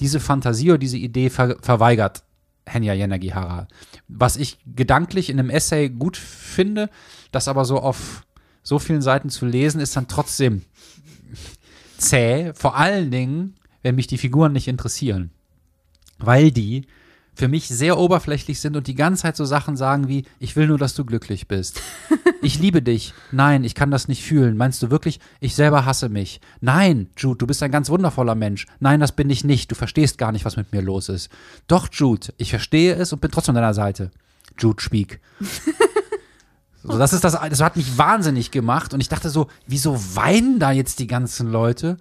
diese 0.00 0.18
Fantasie 0.18 0.70
oder 0.70 0.78
diese 0.78 0.98
Idee 0.98 1.30
ver 1.30 1.56
verweigert 1.60 2.24
Henya 2.66 2.94
Yanagihara. 2.94 3.68
Was 4.08 4.36
ich 4.36 4.58
gedanklich 4.66 5.30
in 5.30 5.38
einem 5.38 5.50
Essay 5.50 5.88
gut 5.88 6.16
finde, 6.16 6.90
das 7.30 7.48
aber 7.48 7.64
so 7.64 7.78
auf 7.78 8.22
so 8.62 8.80
vielen 8.80 9.02
Seiten 9.02 9.30
zu 9.30 9.46
lesen, 9.46 9.80
ist 9.80 9.96
dann 9.96 10.08
trotzdem 10.08 10.62
zäh, 11.98 12.52
vor 12.54 12.76
allen 12.76 13.10
Dingen, 13.10 13.54
wenn 13.82 13.94
mich 13.94 14.06
die 14.06 14.18
Figuren 14.18 14.52
nicht 14.52 14.68
interessieren. 14.68 15.30
Weil 16.18 16.50
die 16.50 16.86
für 17.34 17.48
mich 17.48 17.68
sehr 17.68 17.98
oberflächlich 17.98 18.60
sind 18.60 18.76
und 18.76 18.86
die 18.86 18.94
ganze 18.94 19.22
Zeit 19.22 19.36
so 19.36 19.44
Sachen 19.44 19.76
sagen 19.76 20.08
wie, 20.08 20.24
ich 20.38 20.56
will 20.56 20.66
nur, 20.66 20.78
dass 20.78 20.94
du 20.94 21.04
glücklich 21.04 21.48
bist. 21.48 21.80
Ich 22.42 22.60
liebe 22.60 22.80
dich. 22.80 23.12
Nein, 23.32 23.64
ich 23.64 23.74
kann 23.74 23.90
das 23.90 24.06
nicht 24.06 24.22
fühlen. 24.22 24.56
Meinst 24.56 24.80
du 24.80 24.90
wirklich, 24.90 25.18
ich 25.40 25.56
selber 25.56 25.84
hasse 25.84 26.08
mich? 26.08 26.40
Nein, 26.60 27.08
Jude, 27.16 27.38
du 27.38 27.46
bist 27.46 27.60
ein 27.62 27.72
ganz 27.72 27.88
wundervoller 27.88 28.36
Mensch. 28.36 28.66
Nein, 28.78 29.00
das 29.00 29.12
bin 29.12 29.30
ich 29.30 29.42
nicht. 29.42 29.70
Du 29.70 29.74
verstehst 29.74 30.16
gar 30.16 30.30
nicht, 30.30 30.44
was 30.44 30.56
mit 30.56 30.72
mir 30.72 30.82
los 30.82 31.08
ist. 31.08 31.28
Doch, 31.66 31.88
Jude, 31.90 32.28
ich 32.36 32.50
verstehe 32.50 32.94
es 32.94 33.12
und 33.12 33.20
bin 33.20 33.32
trotzdem 33.32 33.56
an 33.56 33.62
deiner 33.62 33.74
Seite. 33.74 34.12
Jude, 34.58 34.80
speak. 34.80 35.18
So, 36.88 36.98
das 36.98 37.12
ist 37.12 37.24
das, 37.24 37.32
das 37.32 37.60
hat 37.60 37.76
mich 37.76 37.98
wahnsinnig 37.98 38.50
gemacht 38.50 38.94
und 38.94 39.00
ich 39.00 39.08
dachte 39.08 39.28
so, 39.30 39.48
wieso 39.66 39.98
weinen 40.14 40.58
da 40.58 40.70
jetzt 40.70 40.98
die 41.00 41.06
ganzen 41.06 41.50
Leute? 41.50 41.96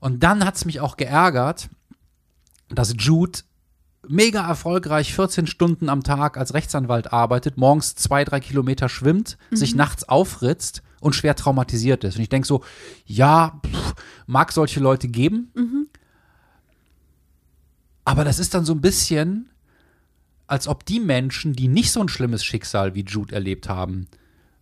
Und 0.00 0.22
dann 0.22 0.44
hat 0.44 0.56
es 0.56 0.64
mich 0.64 0.80
auch 0.80 0.96
geärgert, 0.96 1.68
dass 2.68 2.94
Jude 2.98 3.40
mega 4.06 4.46
erfolgreich 4.46 5.14
14 5.14 5.46
Stunden 5.46 5.88
am 5.88 6.02
Tag 6.02 6.36
als 6.36 6.54
Rechtsanwalt 6.54 7.12
arbeitet, 7.12 7.56
morgens 7.56 7.94
zwei, 7.94 8.24
drei 8.24 8.40
Kilometer 8.40 8.88
schwimmt, 8.88 9.38
sich 9.50 9.74
nachts 9.74 10.08
aufritzt 10.08 10.82
und 11.00 11.14
schwer 11.14 11.34
traumatisiert 11.34 12.04
ist. 12.04 12.16
Und 12.16 12.22
ich 12.22 12.28
denke 12.28 12.46
so, 12.46 12.62
ja, 13.06 13.60
pff, 13.66 13.94
mag 14.26 14.52
solche 14.52 14.80
Leute 14.80 15.08
geben, 15.08 15.52
aber 18.04 18.24
das 18.24 18.38
ist 18.38 18.54
dann 18.54 18.64
so 18.64 18.72
ein 18.72 18.80
bisschen, 18.80 19.50
als 20.48 20.66
ob 20.66 20.84
die 20.84 20.98
Menschen, 20.98 21.52
die 21.52 21.68
nicht 21.68 21.92
so 21.92 22.00
ein 22.00 22.08
schlimmes 22.08 22.44
Schicksal 22.44 22.94
wie 22.94 23.04
Jude 23.04 23.34
erlebt 23.34 23.68
haben, 23.68 24.08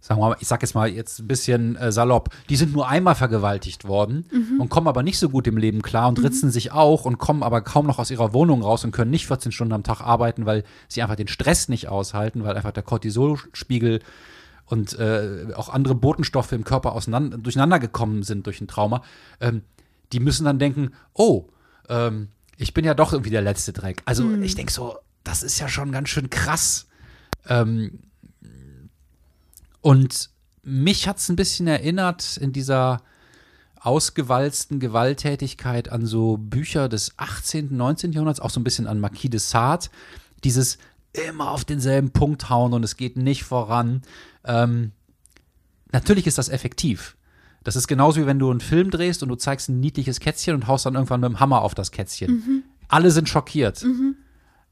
sagen 0.01 0.20
wir 0.20 0.28
mal, 0.28 0.37
ich 0.41 0.47
sag 0.47 0.62
jetzt 0.62 0.74
mal 0.74 0.89
jetzt 0.89 1.20
ein 1.20 1.26
bisschen 1.26 1.76
äh, 1.76 1.91
salopp, 1.91 2.28
die 2.49 2.57
sind 2.57 2.72
nur 2.72 2.89
einmal 2.89 3.14
vergewaltigt 3.14 3.89
worden 3.89 4.26
und 4.61 4.68
kommen 4.68 4.87
aber 4.89 5.03
nicht 5.03 5.18
so 5.18 5.28
gut 5.28 5.47
im 5.47 5.57
Leben 5.57 5.82
klar 5.82 6.09
und 6.09 6.22
ritzen 6.22 6.51
sich 6.51 6.72
auch 6.72 7.05
und 7.05 7.18
kommen 7.18 7.43
aber 7.43 7.61
kaum 7.62 7.87
noch 7.87 7.99
aus 7.99 8.11
ihrer 8.11 8.32
Wohnung 8.32 8.62
raus 8.62 8.84
und 8.84 8.93
können 8.93 9.11
nicht 9.11 9.26
14 9.26 9.53
Stunden 9.53 9.72
am 9.72 9.82
Tag 9.82 10.01
arbeiten, 10.01 10.47
weil 10.47 10.64
sie 10.89 11.03
einfach 11.03 11.16
den 11.16 11.28
Stress 11.28 11.68
nicht 11.68 11.89
aushalten, 11.89 12.45
weil 12.45 12.57
einfach 12.57 12.72
der 12.72 12.82
Cortisolspiegel 12.82 14.01
und 14.66 14.99
äh, 14.99 15.47
auch 15.55 15.68
andere 15.68 15.95
Botenstoffe 15.95 16.53
im 16.53 16.64
Körper 16.64 16.93
auseinander, 16.93 17.39
durcheinander 17.39 17.78
gekommen 17.78 18.22
sind 18.22 18.47
durch 18.47 18.61
ein 18.61 18.68
Trauma. 18.68 19.03
Ähm, 19.41 19.62
die 20.12 20.20
müssen 20.20 20.45
dann 20.45 20.59
denken, 20.59 20.91
oh, 21.14 21.47
ähm, 21.89 22.28
ich 22.59 22.74
bin 22.74 22.84
ja 22.84 22.95
doch 22.95 23.12
irgendwie 23.12 23.30
der 23.30 23.43
letzte 23.43 23.72
Dreck. 23.72 24.03
Also 24.07 24.30
ich 24.37 24.55
denke 24.55 24.72
so, 24.72 24.97
das 25.27 25.43
ist 25.43 25.59
ja 25.59 25.68
schon 25.68 25.91
ganz 25.91 26.09
schön 26.09 26.31
krass. 26.31 26.87
Ähm, 27.49 27.99
und 29.81 30.31
mich 30.62 31.09
hat 31.09 31.18
es 31.18 31.29
ein 31.29 31.37
bisschen 31.37 31.66
erinnert 31.66 32.37
in 32.37 32.53
dieser 32.53 33.03
ausgewalzten 33.81 34.81
Gewalttätigkeit 34.81 35.91
an 35.91 36.07
so 36.07 36.37
Bücher 36.37 36.89
des 36.89 37.12
18., 37.18 37.77
19. 37.77 38.12
Jahrhunderts, 38.12 38.41
auch 38.41 38.51
so 38.51 38.61
ein 38.61 38.64
bisschen 38.64 38.87
an 38.87 39.01
Marquis 39.01 39.31
de 39.31 39.41
Sade. 39.41 39.89
Dieses 40.45 40.79
immer 41.12 41.51
auf 41.51 41.64
denselben 41.64 42.11
Punkt 42.11 42.49
hauen 42.49 42.72
und 42.72 42.85
es 42.85 42.97
geht 42.97 43.16
nicht 43.16 43.43
voran. 43.45 44.03
Ähm, 44.45 44.93
natürlich 45.93 46.27
ist 46.27 46.39
das 46.39 46.49
effektiv. 46.49 47.16
Das 47.64 47.74
ist 47.74 47.89
genauso 47.89 48.20
wie 48.20 48.27
wenn 48.27 48.39
du 48.39 48.51
einen 48.51 48.61
Film 48.61 48.91
drehst 48.91 49.22
und 49.24 49.29
du 49.29 49.35
zeigst 49.35 49.68
ein 49.68 49.81
niedliches 49.81 50.20
Kätzchen 50.20 50.55
und 50.55 50.66
haust 50.68 50.87
dann 50.87 50.95
irgendwann 50.95 51.20
mit 51.20 51.31
dem 51.31 51.41
Hammer 51.41 51.62
auf 51.62 51.74
das 51.74 51.91
Kätzchen. 51.91 52.62
Alle 52.89 53.11
sind 53.11 53.29
schockiert. 53.29 53.83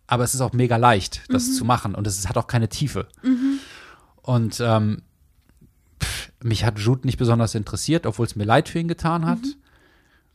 Aber 0.06 0.24
es 0.24 0.34
ist 0.34 0.40
auch 0.40 0.52
mega 0.52 0.76
leicht, 0.76 1.22
das 1.28 1.56
zu 1.56 1.64
machen 1.64 1.94
und 1.94 2.06
es 2.06 2.28
hat 2.28 2.36
auch 2.36 2.46
keine 2.46 2.68
Tiefe. 2.68 3.08
Und 4.22 4.60
ähm, 4.60 5.02
pff, 6.02 6.30
mich 6.42 6.64
hat 6.64 6.78
Jude 6.78 7.06
nicht 7.06 7.16
besonders 7.18 7.54
interessiert, 7.54 8.06
obwohl 8.06 8.26
es 8.26 8.36
mir 8.36 8.44
leid 8.44 8.68
für 8.68 8.78
ihn 8.78 8.88
getan 8.88 9.24
hat. 9.26 9.40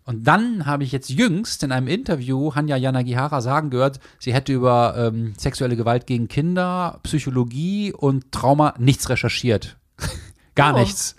Und 0.05 0.23
dann 0.23 0.65
habe 0.65 0.83
ich 0.83 0.91
jetzt 0.91 1.09
jüngst 1.09 1.61
in 1.61 1.71
einem 1.71 1.87
Interview 1.87 2.55
Hanya 2.55 2.77
Yanagihara 2.77 3.41
sagen 3.41 3.69
gehört, 3.69 3.99
sie 4.17 4.33
hätte 4.33 4.51
über 4.53 4.95
ähm, 4.97 5.33
sexuelle 5.37 5.75
Gewalt 5.75 6.07
gegen 6.07 6.27
Kinder, 6.27 6.99
Psychologie 7.03 7.93
und 7.93 8.31
Trauma 8.31 8.73
nichts 8.79 9.07
recherchiert. 9.09 9.77
Gar 10.55 10.73
Oh. 10.73 10.79
nichts. 10.79 11.15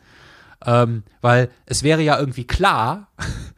Ähm, 0.67 1.05
weil 1.21 1.51
es 1.67 1.85
wäre 1.85 2.03
ja 2.03 2.19
irgendwie 2.19 2.47
klar, 2.49 3.07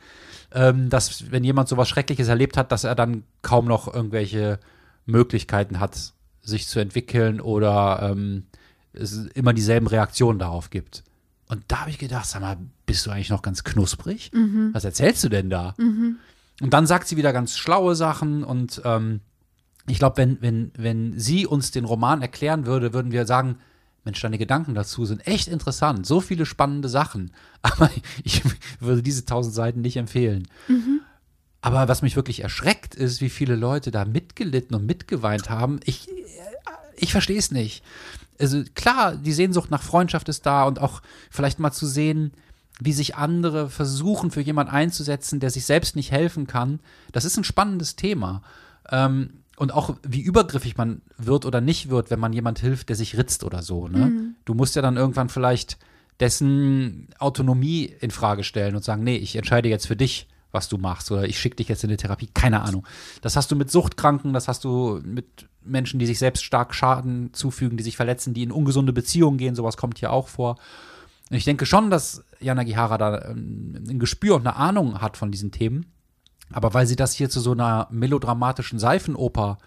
ähm, 0.52 0.90
dass 0.90 1.30
wenn 1.32 1.44
jemand 1.44 1.68
sowas 1.70 1.88
Schreckliches 1.88 2.28
erlebt 2.28 2.58
hat, 2.58 2.70
dass 2.70 2.84
er 2.84 2.94
dann 2.94 3.24
kaum 3.40 3.66
noch 3.66 3.92
irgendwelche 3.92 4.60
Möglichkeiten 5.06 5.80
hat, 5.80 6.12
sich 6.42 6.66
zu 6.66 6.80
entwickeln 6.80 7.40
oder 7.40 8.10
ähm, 8.10 8.44
es 8.92 9.26
immer 9.34 9.52
dieselben 9.52 9.86
Reaktionen 9.86 10.38
darauf 10.38 10.70
gibt. 10.70 11.04
Und 11.48 11.64
da 11.68 11.80
habe 11.80 11.90
ich 11.90 11.98
gedacht, 11.98 12.26
sag 12.26 12.40
mal, 12.40 12.56
bist 12.86 13.06
du 13.06 13.10
eigentlich 13.10 13.30
noch 13.30 13.42
ganz 13.42 13.64
knusprig? 13.64 14.30
Was 14.72 14.84
erzählst 14.84 15.22
du 15.24 15.28
denn 15.28 15.50
da? 15.50 15.74
Und 16.60 16.72
dann 16.72 16.86
sagt 16.86 17.08
sie 17.08 17.16
wieder 17.16 17.32
ganz 17.32 17.56
schlaue 17.56 17.94
Sachen 17.94 18.44
und 18.44 18.80
ähm, 18.84 19.20
ich 19.88 19.98
glaube, 19.98 20.16
wenn, 20.18 20.40
wenn, 20.40 20.70
wenn 20.76 21.18
sie 21.18 21.46
uns 21.46 21.72
den 21.72 21.84
Roman 21.84 22.22
erklären 22.22 22.66
würde, 22.66 22.92
würden 22.94 23.12
wir 23.12 23.26
sagen, 23.26 23.56
Mensch, 24.04 24.20
deine 24.20 24.38
Gedanken 24.38 24.74
dazu 24.74 25.04
sind 25.04 25.26
echt 25.26 25.48
interessant, 25.48 26.06
so 26.06 26.20
viele 26.20 26.46
spannende 26.46 26.88
Sachen. 26.88 27.32
Aber 27.62 27.90
ich 28.24 28.42
würde 28.80 29.02
diese 29.02 29.24
tausend 29.24 29.54
Seiten 29.54 29.80
nicht 29.80 29.96
empfehlen. 29.96 30.48
Aber 31.62 31.88
was 31.88 32.02
mich 32.02 32.16
wirklich 32.16 32.42
erschreckt, 32.42 32.94
ist, 32.94 33.20
wie 33.20 33.30
viele 33.30 33.54
Leute 33.54 33.90
da 33.90 34.04
mitgelitten 34.04 34.76
und 34.76 34.84
mitgeweint 34.84 35.48
haben. 35.48 35.78
Ich, 35.84 36.08
ich 36.96 37.12
verstehe 37.12 37.38
es 37.38 37.52
nicht. 37.52 37.84
Also 38.38 38.64
klar, 38.74 39.16
die 39.16 39.32
Sehnsucht 39.32 39.70
nach 39.70 39.82
Freundschaft 39.82 40.28
ist 40.28 40.44
da 40.44 40.64
und 40.64 40.80
auch 40.80 41.02
vielleicht 41.30 41.60
mal 41.60 41.70
zu 41.70 41.86
sehen, 41.86 42.32
wie 42.80 42.92
sich 42.92 43.14
andere 43.14 43.70
versuchen, 43.70 44.32
für 44.32 44.40
jemanden 44.40 44.72
einzusetzen, 44.72 45.38
der 45.38 45.50
sich 45.50 45.64
selbst 45.64 45.94
nicht 45.94 46.10
helfen 46.10 46.48
kann. 46.48 46.80
Das 47.12 47.24
ist 47.24 47.36
ein 47.36 47.44
spannendes 47.44 47.94
Thema. 47.94 48.42
Ähm, 48.90 49.30
und 49.56 49.72
auch 49.72 49.96
wie 50.02 50.22
übergriffig 50.22 50.76
man 50.76 51.02
wird 51.16 51.44
oder 51.44 51.60
nicht 51.60 51.90
wird, 51.90 52.10
wenn 52.10 52.18
man 52.18 52.32
jemand 52.32 52.58
hilft, 52.58 52.88
der 52.88 52.96
sich 52.96 53.16
ritzt 53.16 53.44
oder 53.44 53.62
so. 53.62 53.86
Ne? 53.86 54.34
Du 54.44 54.54
musst 54.54 54.74
ja 54.74 54.82
dann 54.82 54.96
irgendwann 54.96 55.28
vielleicht 55.28 55.78
dessen 56.18 57.08
Autonomie 57.18 57.94
in 58.00 58.10
Frage 58.10 58.42
stellen 58.42 58.74
und 58.74 58.82
sagen, 58.82 59.04
nee, 59.04 59.16
ich 59.16 59.36
entscheide 59.36 59.68
jetzt 59.68 59.86
für 59.86 59.94
dich, 59.94 60.26
was 60.52 60.68
du 60.68 60.78
machst 60.78 61.10
oder 61.10 61.24
ich 61.24 61.40
schicke 61.40 61.56
dich 61.56 61.68
jetzt 61.68 61.82
in 61.82 61.90
eine 61.90 61.96
Therapie, 61.96 62.28
keine 62.32 62.62
Ahnung. 62.62 62.86
Das 63.22 63.36
hast 63.36 63.50
du 63.50 63.56
mit 63.56 63.70
Suchtkranken, 63.70 64.32
das 64.32 64.48
hast 64.48 64.64
du 64.64 65.00
mit 65.04 65.48
Menschen, 65.64 65.98
die 65.98 66.06
sich 66.06 66.18
selbst 66.18 66.44
stark 66.44 66.74
Schaden 66.74 67.32
zufügen, 67.32 67.76
die 67.76 67.82
sich 67.82 67.96
verletzen, 67.96 68.34
die 68.34 68.42
in 68.42 68.52
ungesunde 68.52 68.92
Beziehungen 68.92 69.38
gehen, 69.38 69.54
sowas 69.54 69.76
kommt 69.76 69.98
hier 69.98 70.12
auch 70.12 70.28
vor. 70.28 70.58
Und 71.30 71.36
ich 71.36 71.44
denke 71.44 71.64
schon, 71.64 71.90
dass 71.90 72.24
Jana 72.40 72.62
Gihara 72.62 72.98
da 72.98 73.30
ähm, 73.30 73.82
ein 73.88 73.98
Gespür 73.98 74.34
und 74.34 74.46
eine 74.46 74.56
Ahnung 74.56 75.00
hat 75.00 75.16
von 75.16 75.32
diesen 75.32 75.50
Themen. 75.50 75.86
Aber 76.52 76.74
weil 76.74 76.86
sie 76.86 76.96
das 76.96 77.14
hier 77.14 77.30
zu 77.30 77.40
so 77.40 77.52
einer 77.52 77.88
melodramatischen 77.90 78.78
Seifenoper 78.78 79.58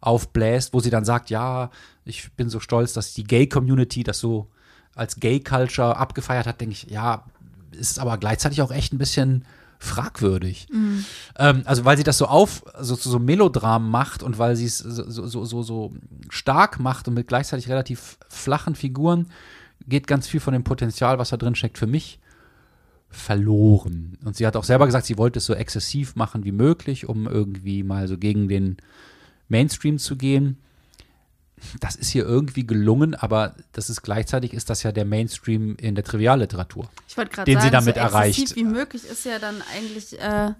aufbläst, 0.00 0.72
wo 0.72 0.80
sie 0.80 0.88
dann 0.88 1.04
sagt, 1.04 1.28
ja, 1.28 1.70
ich 2.04 2.32
bin 2.32 2.48
so 2.48 2.60
stolz, 2.60 2.94
dass 2.94 3.12
die 3.12 3.24
Gay-Community 3.24 4.02
das 4.02 4.18
so 4.18 4.48
als 4.94 5.16
Gay-Culture 5.16 5.96
abgefeiert 5.96 6.46
hat, 6.46 6.60
denke 6.60 6.72
ich, 6.72 6.84
ja, 6.84 7.26
ist 7.72 7.98
aber 7.98 8.16
gleichzeitig 8.18 8.62
auch 8.62 8.70
echt 8.70 8.92
ein 8.92 8.98
bisschen 8.98 9.44
fragwürdig. 9.80 10.68
Ähm, 11.38 11.62
also 11.64 11.84
weil 11.84 11.96
sie 11.96 12.04
das 12.04 12.18
so 12.18 12.26
auf, 12.26 12.62
so 12.80 12.94
zu 12.96 13.08
so 13.08 13.18
Melodram 13.18 13.90
macht 13.90 14.22
und 14.22 14.38
weil 14.38 14.54
sie 14.54 14.66
es 14.66 14.78
so, 14.78 15.10
so, 15.10 15.26
so, 15.26 15.44
so, 15.44 15.62
so 15.62 15.92
stark 16.28 16.78
macht 16.78 17.08
und 17.08 17.14
mit 17.14 17.26
gleichzeitig 17.26 17.68
relativ 17.68 18.18
flachen 18.28 18.74
Figuren, 18.74 19.26
geht 19.88 20.06
ganz 20.06 20.28
viel 20.28 20.40
von 20.40 20.52
dem 20.52 20.64
Potenzial, 20.64 21.18
was 21.18 21.30
da 21.30 21.38
drin 21.38 21.54
steckt, 21.54 21.78
für 21.78 21.86
mich 21.86 22.20
verloren. 23.08 24.18
Und 24.22 24.36
sie 24.36 24.46
hat 24.46 24.54
auch 24.54 24.64
selber 24.64 24.84
gesagt, 24.84 25.06
sie 25.06 25.18
wollte 25.18 25.38
es 25.38 25.46
so 25.46 25.54
exzessiv 25.54 26.14
machen 26.14 26.44
wie 26.44 26.52
möglich, 26.52 27.08
um 27.08 27.26
irgendwie 27.26 27.82
mal 27.82 28.06
so 28.06 28.18
gegen 28.18 28.48
den 28.48 28.76
Mainstream 29.48 29.98
zu 29.98 30.16
gehen. 30.16 30.58
Das 31.80 31.96
ist 31.96 32.10
hier 32.10 32.24
irgendwie 32.24 32.66
gelungen, 32.66 33.14
aber 33.14 33.54
das 33.72 33.90
ist 33.90 34.02
gleichzeitig 34.02 34.54
ist 34.54 34.70
das 34.70 34.82
ja 34.82 34.92
der 34.92 35.04
Mainstream 35.04 35.76
in 35.76 35.94
der 35.94 36.04
Trivialliteratur. 36.04 36.88
Ich 37.08 37.16
wollte 37.16 37.32
gerade 37.32 37.44
Den 37.44 37.58
sagen, 37.58 37.66
sie 37.66 37.70
damit 37.70 37.94
so 37.96 38.00
erreicht. 38.00 38.56
wie 38.56 38.64
möglich 38.64 39.04
ist 39.04 39.24
ja 39.24 39.38
dann 39.38 39.62
eigentlich 39.74 40.18
äh, 40.18 40.52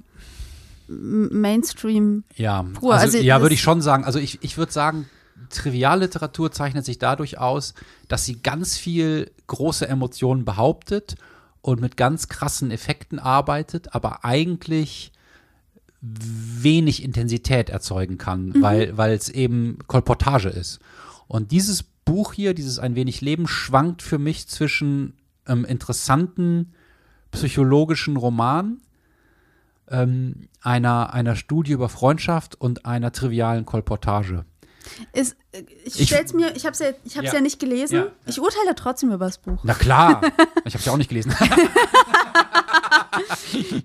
Mainstream. 0.88 2.24
Ja, 2.36 2.62
Pur, 2.62 2.94
also, 2.94 3.16
also 3.16 3.18
ja, 3.18 3.40
würde 3.40 3.54
ich 3.54 3.62
schon 3.62 3.80
sagen. 3.80 4.04
Also 4.04 4.18
ich, 4.18 4.42
ich 4.42 4.58
würde 4.58 4.72
sagen, 4.72 5.08
Trivialliteratur 5.48 6.52
zeichnet 6.52 6.84
sich 6.84 6.98
dadurch 6.98 7.38
aus, 7.38 7.74
dass 8.08 8.24
sie 8.24 8.42
ganz 8.42 8.76
viel 8.76 9.30
große 9.46 9.88
Emotionen 9.88 10.44
behauptet 10.44 11.16
und 11.62 11.80
mit 11.80 11.96
ganz 11.96 12.28
krassen 12.28 12.70
Effekten 12.70 13.18
arbeitet, 13.18 13.94
aber 13.94 14.24
eigentlich 14.24 15.12
wenig 16.02 17.02
Intensität 17.02 17.68
erzeugen 17.70 18.16
kann, 18.18 18.54
weil, 18.62 18.96
weil 18.96 19.12
es 19.12 19.28
eben 19.28 19.78
Kolportage 19.86 20.48
ist. 20.48 20.78
Und 21.28 21.52
dieses 21.52 21.82
Buch 21.82 22.32
hier, 22.32 22.54
dieses 22.54 22.78
Ein 22.78 22.94
wenig 22.94 23.20
Leben, 23.20 23.46
schwankt 23.46 24.02
für 24.02 24.18
mich 24.18 24.48
zwischen 24.48 25.14
ähm, 25.46 25.64
interessanten 25.64 26.72
psychologischen 27.30 28.16
Roman, 28.16 28.78
ähm, 29.88 30.48
einer, 30.62 31.12
einer 31.12 31.36
Studie 31.36 31.72
über 31.72 31.88
Freundschaft 31.88 32.54
und 32.60 32.86
einer 32.86 33.12
trivialen 33.12 33.66
Kolportage. 33.66 34.44
Ist, 35.12 35.36
ich 35.84 36.00
Ich- 36.00 36.06
stell's 36.08 36.32
mir, 36.32 36.56
ich 36.56 36.64
habe 36.64 36.72
es 36.72 36.78
ja, 36.80 36.86
ich 37.04 37.16
hab's 37.18 37.28
ja. 37.28 37.34
Ja. 37.34 37.40
nicht 37.40 37.60
gelesen. 37.60 37.94
Ja, 37.96 38.04
ja. 38.06 38.10
Ich 38.26 38.40
urteile 38.40 38.74
trotzdem 38.74 39.12
über 39.12 39.26
das 39.26 39.38
Buch. 39.38 39.60
Na 39.64 39.74
klar, 39.74 40.22
ich 40.64 40.72
habe 40.74 40.78
es 40.78 40.84
ja 40.86 40.92
auch 40.92 40.96
nicht 40.96 41.08
gelesen. 41.10 41.32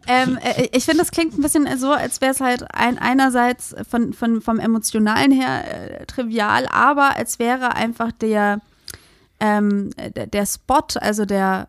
Ähm, 0.08 0.38
äh, 0.42 0.68
ich 0.72 0.86
finde, 0.86 1.00
das 1.00 1.12
klingt 1.12 1.38
ein 1.38 1.42
bisschen 1.42 1.68
so, 1.78 1.92
als 1.92 2.22
wäre 2.22 2.32
es 2.32 2.42
halt 2.42 2.66
ein, 2.74 2.98
einerseits 2.98 3.76
von, 3.90 4.14
von, 4.14 4.42
vom 4.42 4.60
Emotionalen 4.60 5.32
her 5.32 6.02
äh, 6.02 6.06
trivial, 6.06 6.68
aber 6.68 7.16
als 7.16 7.40
wäre 7.40 7.76
einfach 7.76 8.12
der, 8.12 8.62
ähm, 9.40 9.92
der, 10.16 10.28
der 10.28 10.46
Spot, 10.46 10.86
also 11.00 11.26
der, 11.26 11.68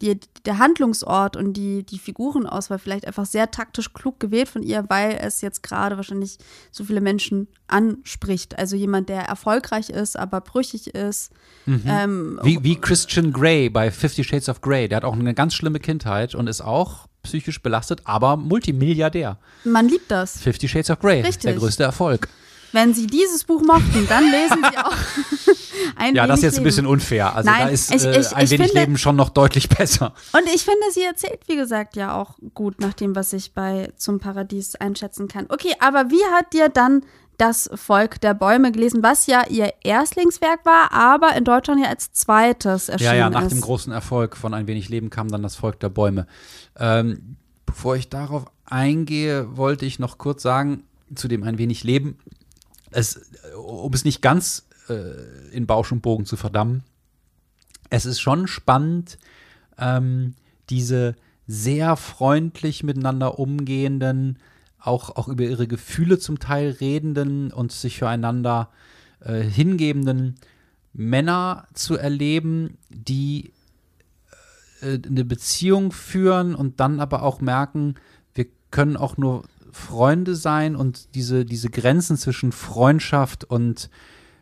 die, 0.00 0.18
der 0.44 0.58
Handlungsort 0.58 1.36
und 1.36 1.54
die, 1.54 1.84
die 1.84 1.98
Figurenauswahl 1.98 2.78
vielleicht 2.78 3.06
einfach 3.06 3.26
sehr 3.26 3.50
taktisch 3.50 3.92
klug 3.92 4.20
gewählt 4.20 4.48
von 4.48 4.62
ihr, 4.62 4.84
weil 4.88 5.18
es 5.20 5.40
jetzt 5.40 5.62
gerade 5.62 5.96
wahrscheinlich 5.96 6.38
so 6.70 6.84
viele 6.84 7.00
Menschen 7.00 7.48
anspricht. 7.66 8.58
Also 8.58 8.76
jemand, 8.76 9.08
der 9.08 9.22
erfolgreich 9.22 9.90
ist, 9.90 10.18
aber 10.18 10.40
brüchig 10.40 10.94
ist. 10.94 11.30
Ähm, 11.66 12.40
Wie, 12.42 12.62
wie 12.62 12.76
Christian 12.76 13.32
Grey 13.32 13.68
bei 13.70 13.90
Fifty 13.90 14.24
Shades 14.24 14.48
of 14.48 14.60
Grey. 14.60 14.88
Der 14.88 14.96
hat 14.96 15.04
auch 15.04 15.14
eine 15.14 15.34
ganz 15.34 15.54
schlimme 15.54 15.80
Kindheit 15.80 16.34
und 16.34 16.48
ist 16.48 16.60
auch 16.60 17.08
psychisch 17.22 17.62
belastet, 17.62 18.02
aber 18.04 18.36
Multimilliardär. 18.36 19.38
man 19.64 19.88
liebt 19.88 20.10
das. 20.10 20.40
Fifty 20.40 20.68
Shades 20.68 20.90
of 20.90 20.98
Grey, 20.98 21.20
Richtig. 21.20 21.42
der 21.42 21.54
größte 21.54 21.84
Erfolg. 21.84 22.28
Wenn 22.72 22.94
Sie 22.94 23.06
dieses 23.06 23.44
Buch 23.44 23.62
mochten, 23.62 24.06
dann 24.08 24.24
lesen 24.30 24.64
Sie 24.70 24.78
auch 24.78 24.96
ein 25.96 26.14
Ja, 26.14 26.26
das 26.26 26.38
ist 26.38 26.44
jetzt 26.44 26.58
ein 26.58 26.64
bisschen 26.64 26.86
unfair. 26.86 27.34
Also 27.36 27.50
Nein, 27.50 27.66
da 27.66 27.68
ist 27.68 27.94
ich- 27.94 28.04
äh, 28.04 28.20
ich- 28.20 28.32
ein 28.34 28.50
wenig 28.50 28.66
finde- 28.68 28.80
Leben 28.80 28.98
schon 28.98 29.16
noch 29.16 29.28
deutlich 29.30 29.68
besser. 29.68 30.14
Und 30.32 30.44
ich 30.54 30.62
finde, 30.64 30.80
sie 30.92 31.02
erzählt, 31.02 31.40
wie 31.46 31.56
gesagt, 31.56 31.96
ja 31.96 32.14
auch 32.14 32.36
gut 32.54 32.80
nach 32.80 32.94
dem, 32.94 33.14
was 33.14 33.32
ich 33.32 33.52
bei 33.52 33.90
Zum 33.96 34.20
Paradies 34.20 34.74
einschätzen 34.76 35.28
kann. 35.28 35.46
Okay, 35.48 35.74
aber 35.80 36.10
wie 36.10 36.22
hat 36.34 36.52
dir 36.52 36.68
dann 36.68 37.04
das 37.38 37.68
Volk 37.74 38.20
der 38.20 38.34
Bäume 38.34 38.70
gelesen, 38.72 39.02
was 39.02 39.26
ja 39.26 39.44
ihr 39.48 39.72
Erstlingswerk 39.82 40.64
war, 40.64 40.92
aber 40.92 41.34
in 41.34 41.44
Deutschland 41.44 41.80
ja 41.82 41.88
als 41.88 42.12
zweites 42.12 42.88
erschienen 42.88 43.10
Ja, 43.10 43.16
ja, 43.16 43.30
nach 43.30 43.42
ist? 43.42 43.50
dem 43.52 43.60
großen 43.60 43.92
Erfolg 43.92 44.36
von 44.36 44.54
Ein 44.54 44.66
wenig 44.66 44.88
Leben 44.88 45.10
kam 45.10 45.28
dann 45.28 45.42
das 45.42 45.56
Volk 45.56 45.80
der 45.80 45.88
Bäume. 45.88 46.26
Ähm, 46.78 47.36
bevor 47.66 47.96
ich 47.96 48.08
darauf 48.10 48.44
eingehe, 48.66 49.56
wollte 49.56 49.86
ich 49.86 49.98
noch 49.98 50.18
kurz 50.18 50.42
sagen, 50.42 50.84
zu 51.14 51.26
dem 51.26 51.42
Ein 51.42 51.58
wenig 51.58 51.84
Leben, 51.84 52.16
es, 52.92 53.20
um 53.56 53.92
es 53.92 54.04
nicht 54.04 54.22
ganz 54.22 54.66
äh, 54.88 55.54
in 55.54 55.66
Bausch 55.66 55.92
und 55.92 56.02
Bogen 56.02 56.26
zu 56.26 56.36
verdammen, 56.36 56.84
es 57.90 58.06
ist 58.06 58.20
schon 58.20 58.46
spannend, 58.46 59.18
ähm, 59.78 60.34
diese 60.70 61.14
sehr 61.46 61.96
freundlich 61.96 62.82
miteinander 62.82 63.38
umgehenden, 63.38 64.38
auch, 64.78 65.10
auch 65.16 65.28
über 65.28 65.44
ihre 65.44 65.66
Gefühle 65.66 66.18
zum 66.18 66.38
Teil 66.38 66.70
redenden 66.70 67.52
und 67.52 67.72
sich 67.72 67.98
füreinander 67.98 68.70
äh, 69.20 69.42
hingebenden 69.42 70.36
Männer 70.92 71.66
zu 71.74 71.96
erleben, 71.96 72.78
die 72.88 73.52
äh, 74.80 74.98
eine 75.06 75.24
Beziehung 75.24 75.92
führen 75.92 76.54
und 76.54 76.80
dann 76.80 77.00
aber 77.00 77.22
auch 77.22 77.40
merken, 77.40 77.94
wir 78.34 78.46
können 78.70 78.96
auch 78.96 79.16
nur 79.16 79.44
Freunde 79.72 80.36
sein 80.36 80.76
und 80.76 81.14
diese, 81.14 81.44
diese 81.44 81.70
Grenzen 81.70 82.16
zwischen 82.16 82.52
Freundschaft 82.52 83.44
und 83.44 83.90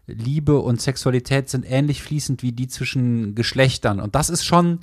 Liebe 0.07 0.59
und 0.59 0.81
Sexualität 0.81 1.49
sind 1.49 1.65
ähnlich 1.65 2.03
fließend 2.03 2.43
wie 2.43 2.53
die 2.53 2.69
zwischen 2.69 3.35
Geschlechtern. 3.35 4.01
Und 4.01 4.15
das 4.15 4.29
ist 4.29 4.45
schon, 4.45 4.81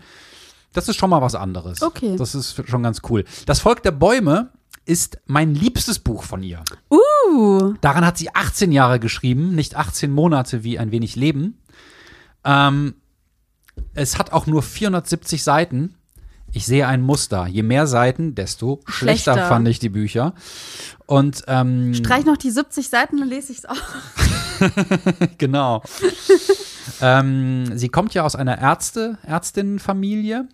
das 0.74 0.88
ist 0.88 0.95
schon 0.95 1.10
mal 1.10 1.22
was 1.22 1.36
anderes. 1.36 1.82
Okay. 1.82 2.16
Das 2.18 2.34
ist 2.34 2.68
schon 2.68 2.84
ganz 2.84 3.02
cool. 3.10 3.26
Das 3.45 3.60
Volk 3.60 3.84
der 3.84 3.91
Bäume 3.91 4.52
ist 4.86 5.20
mein 5.26 5.54
liebstes 5.54 6.00
Buch 6.00 6.24
von 6.24 6.43
ihr. 6.43 6.64
Uh, 6.89 7.74
Daran 7.82 8.06
hat 8.06 8.18
sie 8.18 8.34
18 8.34 8.72
Jahre 8.72 9.00
geschrieben, 9.00 9.54
nicht 9.54 9.76
18 9.76 10.10
Monate 10.12 10.64
wie 10.64 10.80
ein 10.80 10.91
wenig 10.91 11.16
Leben. 11.16 11.58
Ähm, 12.45 12.95
es 13.93 14.18
hat 14.18 14.32
auch 14.32 14.48
nur 14.48 14.64
470 14.64 15.43
Seiten. 15.43 15.95
Ich 16.54 16.66
sehe 16.66 16.88
ein 16.88 17.02
Muster. 17.02 17.48
Je 17.48 17.64
mehr 17.64 17.88
Seiten, 17.88 18.36
desto 18.36 18.80
schlechter, 18.86 19.34
Schlechter. 19.34 19.48
fand 19.48 19.68
ich 19.68 19.80
die 19.80 19.89
Bücher. 19.89 20.34
Und 21.06 21.43
ähm, 21.48 21.93
streich 21.93 22.26
noch 22.26 22.38
die 22.38 22.52
70 22.52 22.89
Seiten, 22.89 23.18
dann 23.18 23.30
lese 23.30 23.52
ich 23.52 23.60
es 23.60 23.66
auch. 23.66 23.76
genau. 25.38 25.84
ähm, 27.02 27.78
sie 27.78 27.89
kommt 27.89 28.14
ja 28.14 28.24
aus 28.24 28.36
einer 28.36 28.60
Ärzte, 28.60 29.18
Ärztinnenfamilie 29.26 30.48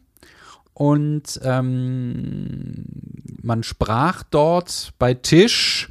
und 0.74 1.40
ähm, 1.44 2.86
man 3.42 3.64
sprach 3.64 4.24
dort 4.24 4.94
bei 4.98 5.14
Tisch 5.14 5.90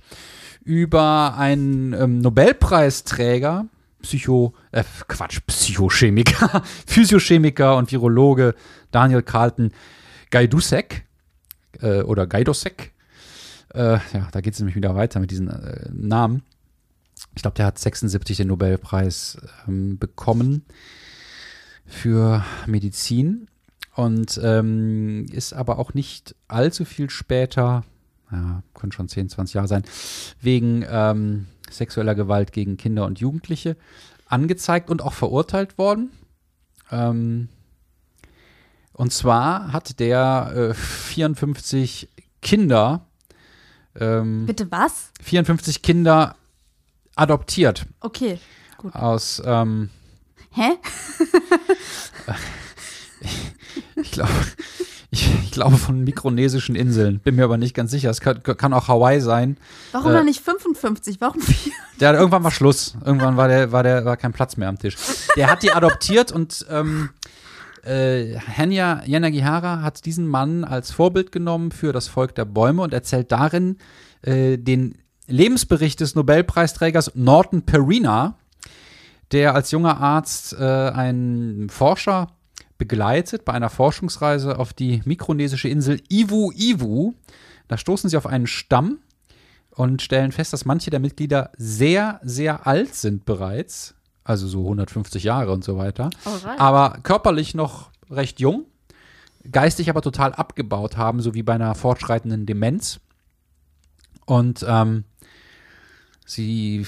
über 0.64 1.34
einen 1.36 1.92
ähm, 1.92 2.18
Nobelpreisträger, 2.18 3.66
Psycho, 4.03 4.55
äh, 4.72 4.84
Quatsch, 5.09 5.40
Psychochemiker, 5.46 6.62
Physiochemiker 6.86 7.76
und 7.76 7.90
Virologe 7.90 8.55
Daniel 8.90 9.22
Carlton 9.22 9.72
Gajdusek 10.30 11.05
äh, 11.80 12.03
oder 12.03 12.26
Gajdosek. 12.26 12.92
Äh, 13.74 13.98
ja, 14.12 14.28
da 14.32 14.40
geht 14.40 14.55
es 14.55 14.61
nämlich 14.61 14.76
wieder 14.76 14.94
weiter 14.94 15.20
mit 15.20 15.30
diesen 15.30 15.48
äh, 15.48 15.88
Namen. 15.92 16.42
Ich 17.34 17.42
glaube, 17.42 17.57
der 17.57 17.66
hat 17.66 17.78
76 17.78 18.36
den 18.36 18.48
Nobelpreis 18.48 19.38
ähm, 19.66 19.98
bekommen 19.98 20.64
für 21.86 22.44
Medizin 22.66 23.48
und 23.94 24.40
ähm, 24.42 25.26
ist 25.30 25.53
aber 25.53 25.78
auch 25.78 25.94
nicht 25.94 26.34
allzu 26.48 26.84
viel 26.84 27.11
später, 27.11 27.84
ja, 28.30 28.62
können 28.74 28.92
schon 28.92 29.09
10, 29.09 29.28
20 29.28 29.55
Jahre 29.55 29.68
sein, 29.68 29.84
wegen 30.40 30.84
ähm, 30.88 31.46
sexueller 31.72 32.14
Gewalt 32.14 32.52
gegen 32.52 32.76
Kinder 32.76 33.06
und 33.06 33.20
Jugendliche 33.20 33.76
angezeigt 34.26 34.90
und 34.90 35.02
auch 35.02 35.12
verurteilt 35.12 35.78
worden. 35.78 36.10
Ähm, 36.90 37.48
und 38.92 39.12
zwar 39.12 39.72
hat 39.72 40.00
der 40.00 40.70
äh, 40.70 40.74
54 40.74 42.08
Kinder. 42.40 43.06
Ähm, 43.98 44.46
Bitte 44.46 44.70
was? 44.70 45.10
54 45.22 45.82
Kinder 45.82 46.36
adoptiert. 47.14 47.86
Okay, 48.00 48.38
gut. 48.78 48.94
Aus, 48.94 49.42
ähm, 49.44 49.90
Hä? 50.54 50.72
ich 53.96 54.10
glaube, 54.10 54.30
ich, 55.12 55.30
ich, 55.44 55.50
glaube 55.50 55.76
von 55.76 56.02
mikronesischen 56.02 56.74
Inseln. 56.74 57.20
Bin 57.20 57.36
mir 57.36 57.44
aber 57.44 57.58
nicht 57.58 57.74
ganz 57.74 57.90
sicher. 57.90 58.08
Es 58.08 58.22
kann, 58.22 58.42
kann 58.42 58.72
auch 58.72 58.88
Hawaii 58.88 59.20
sein. 59.20 59.58
Warum 59.92 60.10
äh, 60.10 60.14
dann 60.14 60.24
nicht 60.24 60.40
55? 60.40 61.20
Warum 61.20 61.40
4? 61.42 61.72
Der 62.00 62.14
irgendwann 62.14 62.42
war 62.42 62.50
Schluss. 62.50 62.96
Irgendwann 63.04 63.36
war 63.36 63.46
der, 63.46 63.72
war 63.72 63.82
der, 63.82 64.06
war 64.06 64.16
kein 64.16 64.32
Platz 64.32 64.56
mehr 64.56 64.70
am 64.70 64.78
Tisch. 64.78 64.96
Der 65.36 65.50
hat 65.50 65.62
die 65.62 65.70
adoptiert 65.70 66.32
und 66.32 66.64
ähm, 66.70 67.10
äh, 67.84 68.38
Henya 68.38 69.02
Yanagihara 69.04 69.82
hat 69.82 70.06
diesen 70.06 70.26
Mann 70.26 70.64
als 70.64 70.92
Vorbild 70.92 71.30
genommen 71.30 71.72
für 71.72 71.92
das 71.92 72.08
Volk 72.08 72.34
der 72.34 72.46
Bäume 72.46 72.80
und 72.80 72.94
erzählt 72.94 73.30
darin 73.32 73.76
äh, 74.22 74.56
den 74.56 74.96
Lebensbericht 75.26 76.00
des 76.00 76.14
Nobelpreisträgers 76.14 77.12
Norton 77.16 77.62
Perina, 77.62 78.38
der 79.30 79.54
als 79.54 79.72
junger 79.72 80.00
Arzt 80.00 80.54
äh, 80.54 80.64
einen 80.64 81.68
Forscher 81.68 82.28
begleitet 82.82 83.44
bei 83.44 83.52
einer 83.52 83.70
Forschungsreise 83.70 84.58
auf 84.58 84.72
die 84.72 85.02
mikronesische 85.04 85.68
Insel 85.68 86.00
Iwu 86.08 86.50
Iwu. 86.50 87.14
Da 87.68 87.78
stoßen 87.78 88.10
sie 88.10 88.16
auf 88.16 88.26
einen 88.26 88.48
Stamm 88.48 88.98
und 89.70 90.02
stellen 90.02 90.32
fest, 90.32 90.52
dass 90.52 90.64
manche 90.64 90.90
der 90.90 90.98
Mitglieder 90.98 91.52
sehr, 91.56 92.20
sehr 92.24 92.66
alt 92.66 92.96
sind 92.96 93.24
bereits. 93.24 93.94
Also 94.24 94.48
so 94.48 94.62
150 94.62 95.22
Jahre 95.22 95.52
und 95.52 95.62
so 95.62 95.76
weiter. 95.76 96.10
Alright. 96.24 96.60
Aber 96.60 96.98
körperlich 97.04 97.54
noch 97.54 97.90
recht 98.10 98.40
jung, 98.40 98.66
geistig 99.48 99.88
aber 99.88 100.02
total 100.02 100.34
abgebaut 100.34 100.96
haben, 100.96 101.20
so 101.20 101.34
wie 101.34 101.44
bei 101.44 101.54
einer 101.54 101.76
fortschreitenden 101.76 102.46
Demenz. 102.46 102.98
Und 104.26 104.66
ähm, 104.68 105.04
sie 106.26 106.84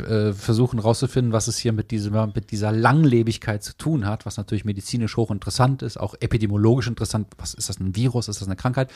äh, 0.00 0.32
versuchen 0.32 0.78
herauszufinden, 0.80 1.32
was 1.32 1.48
es 1.48 1.58
hier 1.58 1.72
mit, 1.72 1.90
diesem, 1.90 2.14
mit 2.34 2.50
dieser 2.50 2.72
Langlebigkeit 2.72 3.62
zu 3.62 3.76
tun 3.76 4.06
hat, 4.06 4.26
was 4.26 4.36
natürlich 4.36 4.64
medizinisch 4.64 5.16
hochinteressant 5.16 5.82
ist, 5.82 5.98
auch 5.98 6.14
epidemiologisch 6.20 6.86
interessant. 6.86 7.28
Was 7.38 7.54
ist 7.54 7.68
das 7.68 7.80
ein 7.80 7.94
Virus? 7.94 8.28
Ist 8.28 8.40
das 8.40 8.48
eine 8.48 8.56
Krankheit? 8.56 8.90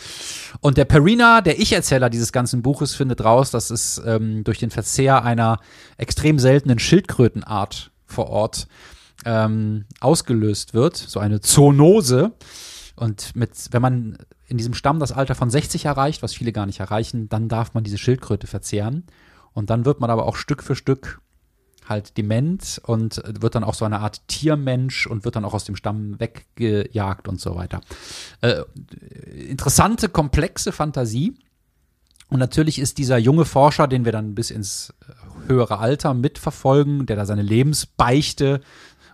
Und 0.60 0.76
der 0.76 0.84
Perina, 0.84 1.40
der 1.40 1.60
Ich-Erzähler 1.60 2.10
dieses 2.10 2.32
ganzen 2.32 2.62
Buches, 2.62 2.94
findet 2.94 3.24
raus, 3.24 3.50
dass 3.50 3.70
es 3.70 4.00
ähm, 4.04 4.44
durch 4.44 4.58
den 4.58 4.70
Verzehr 4.70 5.24
einer 5.24 5.60
extrem 5.96 6.38
seltenen 6.38 6.78
Schildkrötenart 6.78 7.90
vor 8.06 8.28
Ort 8.28 8.68
ähm, 9.24 9.84
ausgelöst 10.00 10.74
wird, 10.74 10.96
so 10.96 11.20
eine 11.20 11.40
Zoonose. 11.40 12.32
Und 12.96 13.34
mit, 13.34 13.50
wenn 13.70 13.82
man 13.82 14.18
in 14.46 14.58
diesem 14.58 14.74
Stamm 14.74 15.00
das 15.00 15.12
Alter 15.12 15.34
von 15.34 15.50
60 15.50 15.86
erreicht, 15.86 16.22
was 16.22 16.34
viele 16.34 16.52
gar 16.52 16.66
nicht 16.66 16.80
erreichen, 16.80 17.28
dann 17.28 17.48
darf 17.48 17.74
man 17.74 17.84
diese 17.84 17.98
Schildkröte 17.98 18.46
verzehren. 18.46 19.04
Und 19.54 19.70
dann 19.70 19.84
wird 19.84 20.00
man 20.00 20.10
aber 20.10 20.26
auch 20.26 20.36
Stück 20.36 20.62
für 20.62 20.76
Stück 20.76 21.20
halt 21.88 22.16
dement 22.16 22.80
und 22.84 23.22
wird 23.40 23.54
dann 23.54 23.64
auch 23.64 23.74
so 23.74 23.84
eine 23.84 24.00
Art 24.00 24.26
Tiermensch 24.28 25.06
und 25.06 25.24
wird 25.24 25.36
dann 25.36 25.44
auch 25.44 25.54
aus 25.54 25.64
dem 25.64 25.76
Stamm 25.76 26.18
weggejagt 26.18 27.28
und 27.28 27.40
so 27.40 27.56
weiter. 27.56 27.80
Äh, 28.40 28.62
interessante, 29.48 30.08
komplexe 30.08 30.72
Fantasie. 30.72 31.34
Und 32.28 32.38
natürlich 32.38 32.78
ist 32.78 32.98
dieser 32.98 33.18
junge 33.18 33.44
Forscher, 33.44 33.88
den 33.88 34.04
wir 34.04 34.12
dann 34.12 34.34
bis 34.34 34.50
ins 34.50 34.94
höhere 35.48 35.78
Alter 35.78 36.14
mitverfolgen, 36.14 37.04
der 37.06 37.16
da 37.16 37.26
seine 37.26 37.42
Lebensbeichte 37.42 38.60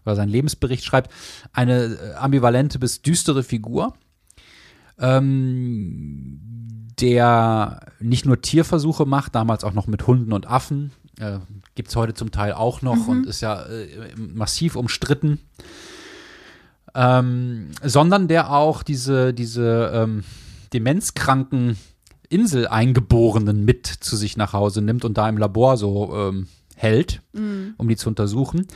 oder 0.05 0.15
seinen 0.15 0.29
Lebensbericht 0.29 0.85
schreibt, 0.85 1.11
eine 1.53 2.15
ambivalente 2.19 2.79
bis 2.79 3.03
düstere 3.03 3.43
Figur. 3.43 3.95
Ähm, 4.99 6.41
der 7.01 7.81
nicht 8.01 8.27
nur 8.27 8.41
Tierversuche 8.41 9.07
macht, 9.07 9.35
damals 9.35 9.65
auch 9.65 9.73
noch 9.73 9.87
mit 9.87 10.07
Hunden 10.07 10.33
und 10.33 10.49
Affen. 10.49 10.93
Äh, 11.19 11.39
Gibt 11.75 11.91
es 11.91 11.97
heute 11.97 12.15
zum 12.15 12.31
Teil 12.31 12.53
auch 12.53 12.83
noch 12.83 13.07
mhm. 13.07 13.09
und 13.09 13.27
ist 13.27 13.41
ja 13.41 13.63
äh, 13.63 13.87
massiv 14.17 14.77
umstritten. 14.77 15.39
Ähm, 16.95 17.71
sondern 17.83 18.29
der 18.29 18.53
auch 18.53 18.83
diese, 18.83 19.33
diese 19.33 19.93
ähm, 19.95 20.25
demenzkranken 20.73 21.77
Inseleingeborenen 22.29 23.65
mit 23.65 23.87
zu 23.87 24.17
sich 24.17 24.37
nach 24.37 24.53
Hause 24.53 24.83
nimmt 24.83 25.05
und 25.05 25.17
da 25.17 25.29
im 25.29 25.39
Labor 25.39 25.77
so 25.77 26.15
ähm, 26.15 26.49
hält, 26.75 27.23
mhm. 27.33 27.75
um 27.77 27.89
die 27.89 27.97
zu 27.97 28.09
untersuchen. 28.09 28.67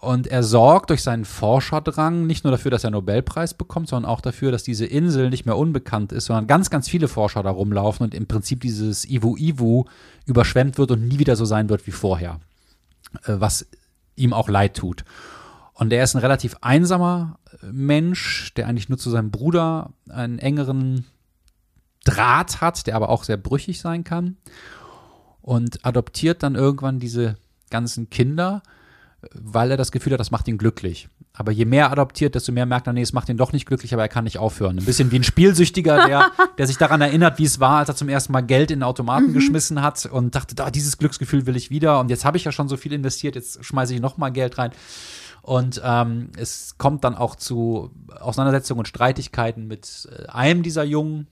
Und 0.00 0.26
er 0.26 0.42
sorgt 0.42 0.88
durch 0.88 1.02
seinen 1.02 1.26
Forscherdrang 1.26 2.26
nicht 2.26 2.44
nur 2.44 2.50
dafür, 2.50 2.70
dass 2.70 2.84
er 2.84 2.90
Nobelpreis 2.90 3.52
bekommt, 3.52 3.88
sondern 3.88 4.10
auch 4.10 4.22
dafür, 4.22 4.50
dass 4.50 4.62
diese 4.62 4.86
Insel 4.86 5.28
nicht 5.28 5.44
mehr 5.44 5.58
unbekannt 5.58 6.12
ist, 6.12 6.24
sondern 6.24 6.46
ganz, 6.46 6.70
ganz 6.70 6.88
viele 6.88 7.06
Forscher 7.06 7.42
da 7.42 7.50
rumlaufen 7.50 8.04
und 8.04 8.14
im 8.14 8.26
Prinzip 8.26 8.62
dieses 8.62 9.04
Iwu 9.04 9.36
Iwu 9.36 9.84
überschwemmt 10.24 10.78
wird 10.78 10.92
und 10.92 11.06
nie 11.06 11.18
wieder 11.18 11.36
so 11.36 11.44
sein 11.44 11.68
wird 11.68 11.86
wie 11.86 11.90
vorher. 11.90 12.40
Äh, 13.24 13.36
was 13.38 13.66
ihm 14.16 14.32
auch 14.32 14.48
leid 14.48 14.76
tut. 14.76 15.04
Und 15.74 15.92
er 15.92 16.04
ist 16.04 16.14
ein 16.14 16.20
relativ 16.20 16.56
einsamer 16.60 17.38
äh, 17.62 17.66
Mensch, 17.72 18.54
der 18.54 18.68
eigentlich 18.68 18.88
nur 18.88 18.98
zu 18.98 19.10
seinem 19.10 19.30
Bruder 19.30 19.92
einen 20.08 20.38
engeren 20.38 21.06
Draht 22.04 22.60
hat, 22.60 22.86
der 22.86 22.96
aber 22.96 23.10
auch 23.10 23.24
sehr 23.24 23.36
brüchig 23.36 23.80
sein 23.80 24.04
kann. 24.04 24.36
Und 25.42 25.84
adoptiert 25.84 26.42
dann 26.42 26.54
irgendwann 26.54 27.00
diese 27.00 27.36
ganzen 27.70 28.10
Kinder 28.10 28.62
weil 29.34 29.70
er 29.70 29.76
das 29.76 29.92
Gefühl 29.92 30.12
hat, 30.12 30.20
das 30.20 30.30
macht 30.30 30.48
ihn 30.48 30.56
glücklich. 30.56 31.08
Aber 31.32 31.52
je 31.52 31.64
mehr 31.64 31.86
er 31.86 31.92
adoptiert, 31.92 32.34
desto 32.34 32.52
mehr 32.52 32.66
merkt 32.66 32.86
er, 32.86 32.92
nee, 32.92 33.02
es 33.02 33.12
macht 33.12 33.28
ihn 33.28 33.36
doch 33.36 33.52
nicht 33.52 33.66
glücklich, 33.66 33.92
aber 33.92 34.02
er 34.02 34.08
kann 34.08 34.24
nicht 34.24 34.38
aufhören. 34.38 34.78
Ein 34.78 34.84
bisschen 34.84 35.10
wie 35.12 35.18
ein 35.18 35.24
Spielsüchtiger, 35.24 36.06
der, 36.06 36.30
der 36.58 36.66
sich 36.66 36.78
daran 36.78 37.00
erinnert, 37.00 37.38
wie 37.38 37.44
es 37.44 37.60
war, 37.60 37.78
als 37.78 37.88
er 37.90 37.96
zum 37.96 38.08
ersten 38.08 38.32
Mal 38.32 38.40
Geld 38.40 38.70
in 38.70 38.78
den 38.78 38.82
Automaten 38.82 39.28
mhm. 39.28 39.34
geschmissen 39.34 39.82
hat 39.82 40.06
und 40.06 40.34
dachte, 40.34 40.54
da, 40.54 40.70
dieses 40.70 40.98
Glücksgefühl 40.98 41.46
will 41.46 41.56
ich 41.56 41.70
wieder. 41.70 42.00
Und 42.00 42.10
jetzt 42.10 42.24
habe 42.24 42.36
ich 42.36 42.44
ja 42.44 42.52
schon 42.52 42.68
so 42.68 42.76
viel 42.76 42.92
investiert, 42.92 43.34
jetzt 43.34 43.64
schmeiße 43.64 43.94
ich 43.94 44.00
noch 44.00 44.16
mal 44.16 44.30
Geld 44.30 44.58
rein. 44.58 44.72
Und 45.42 45.80
ähm, 45.84 46.30
es 46.36 46.76
kommt 46.78 47.04
dann 47.04 47.14
auch 47.14 47.36
zu 47.36 47.90
Auseinandersetzungen 48.20 48.80
und 48.80 48.88
Streitigkeiten 48.88 49.66
mit 49.66 50.08
äh, 50.10 50.28
einem 50.28 50.62
dieser 50.62 50.84
Jungen, 50.84 51.26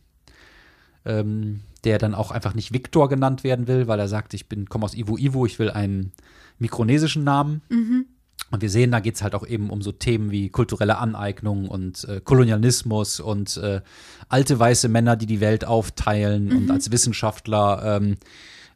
ähm, 1.04 1.60
der 1.84 1.98
dann 1.98 2.14
auch 2.14 2.30
einfach 2.30 2.54
nicht 2.54 2.72
Viktor 2.72 3.08
genannt 3.08 3.44
werden 3.44 3.66
will, 3.66 3.86
weil 3.86 3.98
er 3.98 4.08
sagt, 4.08 4.34
ich 4.34 4.48
bin 4.48 4.68
komme 4.68 4.84
aus 4.84 4.94
Ivo 4.94 5.16
Ivo, 5.16 5.46
ich 5.46 5.58
will 5.58 5.70
einen 5.70 6.12
mikronesischen 6.58 7.24
Namen. 7.24 7.62
Mhm. 7.68 8.06
Und 8.50 8.62
wir 8.62 8.70
sehen, 8.70 8.90
da 8.90 9.00
geht 9.00 9.16
es 9.16 9.22
halt 9.22 9.34
auch 9.34 9.46
eben 9.46 9.68
um 9.68 9.82
so 9.82 9.92
Themen 9.92 10.30
wie 10.30 10.48
kulturelle 10.48 10.98
Aneignung 10.98 11.68
und 11.68 12.04
äh, 12.04 12.20
Kolonialismus 12.22 13.20
und 13.20 13.58
äh, 13.58 13.82
alte 14.28 14.58
weiße 14.58 14.88
Männer, 14.88 15.16
die 15.16 15.26
die 15.26 15.40
Welt 15.40 15.66
aufteilen 15.66 16.46
mhm. 16.46 16.56
und 16.56 16.70
als 16.70 16.90
Wissenschaftler 16.90 17.96
ähm, 17.96 18.16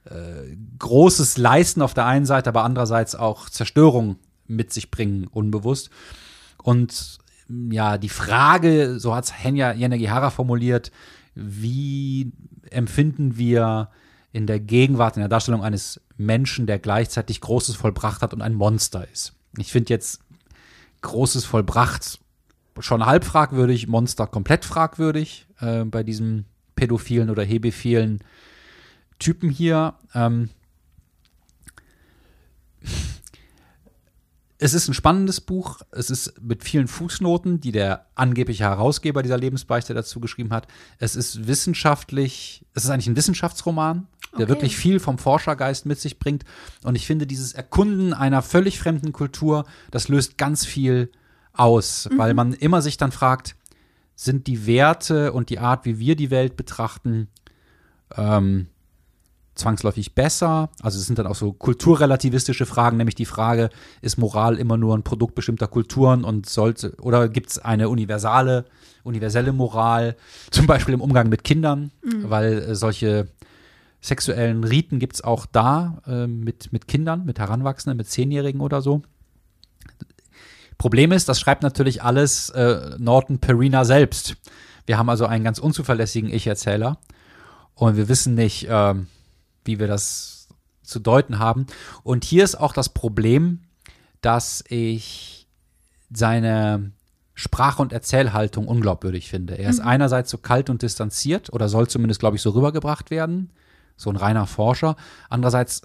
äh, 0.05 0.57
Großes 0.79 1.39
leisten 1.39 1.81
auf 1.81 1.95
der 1.95 2.07
einen 2.07 2.27
Seite, 2.27 2.51
aber 2.51 2.65
andererseits 2.65 3.15
auch 3.15 3.49
Zerstörung 3.49 4.17
mit 4.47 4.73
sich 4.73 4.91
bringen, 4.91 5.27
unbewusst. 5.27 5.91
Und 6.63 7.19
ja, 7.71 7.99
die 7.99 8.09
Frage, 8.09 8.99
so 8.99 9.15
hat 9.15 9.25
es 9.25 9.43
Henya 9.43 9.73
Yanagihara 9.73 10.31
formuliert, 10.31 10.91
wie 11.35 12.33
empfinden 12.71 13.39
wir 13.39 13.91
in 14.33 14.47
der 14.47 14.61
Gegenwart, 14.61 15.17
in 15.17 15.21
der 15.21 15.29
Darstellung 15.29 15.63
eines 15.63 16.01
Menschen, 16.23 16.67
der 16.67 16.79
gleichzeitig 16.79 17.41
Großes 17.41 17.77
vollbracht 17.77 18.23
hat 18.23 18.33
und 18.35 18.43
ein 18.43 18.55
Monster 18.55 19.07
ist. 19.11 19.35
Ich 19.59 19.73
finde 19.73 19.91
jetzt 19.93 20.21
Großes 21.03 21.45
vollbracht 21.45 22.21
schon 22.81 23.05
halb 23.05 23.25
fragwürdig, 23.25 23.87
Monster 23.87 24.27
komplett 24.27 24.65
fragwürdig 24.65 25.47
äh, 25.61 25.85
bei 25.85 26.03
diesem 26.03 26.47
pädophilen 26.75 27.31
oder 27.31 27.45
hebephilen 27.45 28.21
Typen 29.19 29.51
hier. 29.51 29.95
Ähm, 30.15 30.51
es 34.59 34.75
ist 34.75 34.89
ein 34.89 34.95
spannendes 34.95 35.41
Buch. 35.41 35.81
Es 35.91 36.09
ist 36.09 36.41
mit 36.41 36.65
vielen 36.65 36.89
Fußnoten, 36.89 37.61
die 37.61 37.73
der 37.73 38.07
angebliche 38.15 38.65
Herausgeber 38.65 39.23
dieser 39.23 39.39
Lebensbeichte 39.39 39.93
dazu 39.93 40.21
geschrieben 40.21 40.53
hat. 40.53 40.67
Es 40.99 41.17
ist 41.17 41.47
wissenschaftlich, 41.47 42.65
es 42.75 42.85
ist 42.85 42.91
eigentlich 42.91 43.09
ein 43.09 43.17
Wissenschaftsroman, 43.17 44.07
der 44.33 44.45
okay. 44.45 44.49
wirklich 44.49 44.77
viel 44.77 45.01
vom 45.01 45.19
Forschergeist 45.19 45.87
mit 45.87 46.01
sich 46.01 46.19
bringt. 46.19 46.45
Und 46.85 46.95
ich 46.95 47.07
finde, 47.07 47.27
dieses 47.27 47.53
Erkunden 47.53 48.15
einer 48.15 48.43
völlig 48.43 48.79
fremden 48.79 49.13
Kultur, 49.13 49.65
das 49.91 50.09
löst 50.09 50.39
ganz 50.39 50.65
viel 50.65 51.11
aus, 51.53 52.09
mhm. 52.11 52.19
weil 52.19 52.35
man 52.35 52.53
immer 52.53 52.83
sich 52.83 52.97
dann 52.97 53.13
fragt, 53.13 53.57
sind 54.15 54.47
die 54.47 54.67
Werte 54.67 55.33
und 55.33 55.51
die 55.51 55.59
Art, 55.59 55.85
wie 55.85 55.99
wir 55.99 56.17
die 56.17 56.31
Welt 56.31 56.57
betrachten, 56.57 57.29
ähm, 58.17 58.69
zwangsläufig 59.55 60.15
besser. 60.15 60.71
Also 60.83 60.99
es 60.99 61.07
sind 61.07 61.19
dann 61.19 61.27
auch 61.27 61.35
so 61.35 61.53
kulturrelativistische 61.53 62.67
Fragen, 62.67 62.97
nämlich 62.97 63.15
die 63.15 63.27
Frage, 63.27 63.69
ist 64.01 64.17
Moral 64.17 64.57
immer 64.59 64.77
nur 64.77 64.97
ein 64.97 65.03
Produkt 65.03 65.35
bestimmter 65.35 65.69
Kulturen 65.69 66.25
und 66.25 66.49
sollte, 66.49 66.95
oder 67.01 67.29
gibt 67.29 67.51
es 67.51 67.59
eine 67.59 67.89
universale, 67.89 68.65
universelle 69.03 69.53
Moral, 69.53 70.17
zum 70.51 70.67
Beispiel 70.67 70.95
im 70.95 71.01
Umgang 71.01 71.29
mit 71.29 71.45
Kindern, 71.45 71.91
weil 72.03 72.59
äh, 72.63 72.75
solche 72.75 73.29
sexuellen 74.03 74.65
Riten 74.65 74.99
gibt 74.99 75.15
es 75.15 75.23
auch 75.23 75.47
da 75.47 76.03
äh, 76.07 76.27
mit, 76.27 76.73
mit 76.73 76.89
Kindern, 76.89 77.25
mit 77.25 77.39
Heranwachsenden, 77.39 77.97
mit 77.97 78.11
Zehnjährigen 78.11 78.61
oder 78.61 78.83
so. 78.83 79.03
Problem 80.77 81.13
ist, 81.13 81.29
das 81.29 81.39
schreibt 81.39 81.63
natürlich 81.63 82.03
alles 82.03 82.51
äh, 82.51 82.97
Norton 82.99 83.39
Perina 83.39 83.85
selbst. 83.85 84.37
Wir 84.85 84.99
haben 84.99 85.09
also 85.09 85.27
einen 85.27 85.45
ganz 85.45 85.61
unzuverlässigen 85.61 86.33
Ich-Erzähler 86.33 86.99
und 87.75 87.97
wir 87.97 88.09
wissen 88.09 88.35
nicht, 88.35 88.67
ähm, 88.69 89.07
wie 89.65 89.79
wir 89.79 89.87
das 89.87 90.49
zu 90.83 90.99
deuten 90.99 91.39
haben. 91.39 91.67
Und 92.03 92.25
hier 92.25 92.43
ist 92.43 92.57
auch 92.57 92.73
das 92.73 92.89
Problem, 92.89 93.61
dass 94.21 94.65
ich 94.69 95.47
seine 96.13 96.91
Sprache 97.35 97.81
und 97.81 97.93
Erzählhaltung 97.93 98.67
unglaubwürdig 98.67 99.31
finde. 99.31 99.57
Er 99.57 99.71
ist 99.71 99.81
einerseits 99.81 100.31
so 100.31 100.39
kalt 100.39 100.69
und 100.69 100.83
distanziert 100.83 101.53
oder 101.53 101.69
soll 101.69 101.89
zumindest, 101.89 102.21
glaube 102.21 102.37
ich, 102.37 102.43
so 102.43 102.51
rübergebracht 102.51 103.11
werden. 103.11 103.51
So 103.97 104.11
ein 104.11 104.17
reiner 104.17 104.47
Forscher. 104.47 104.97
Andererseits 105.29 105.83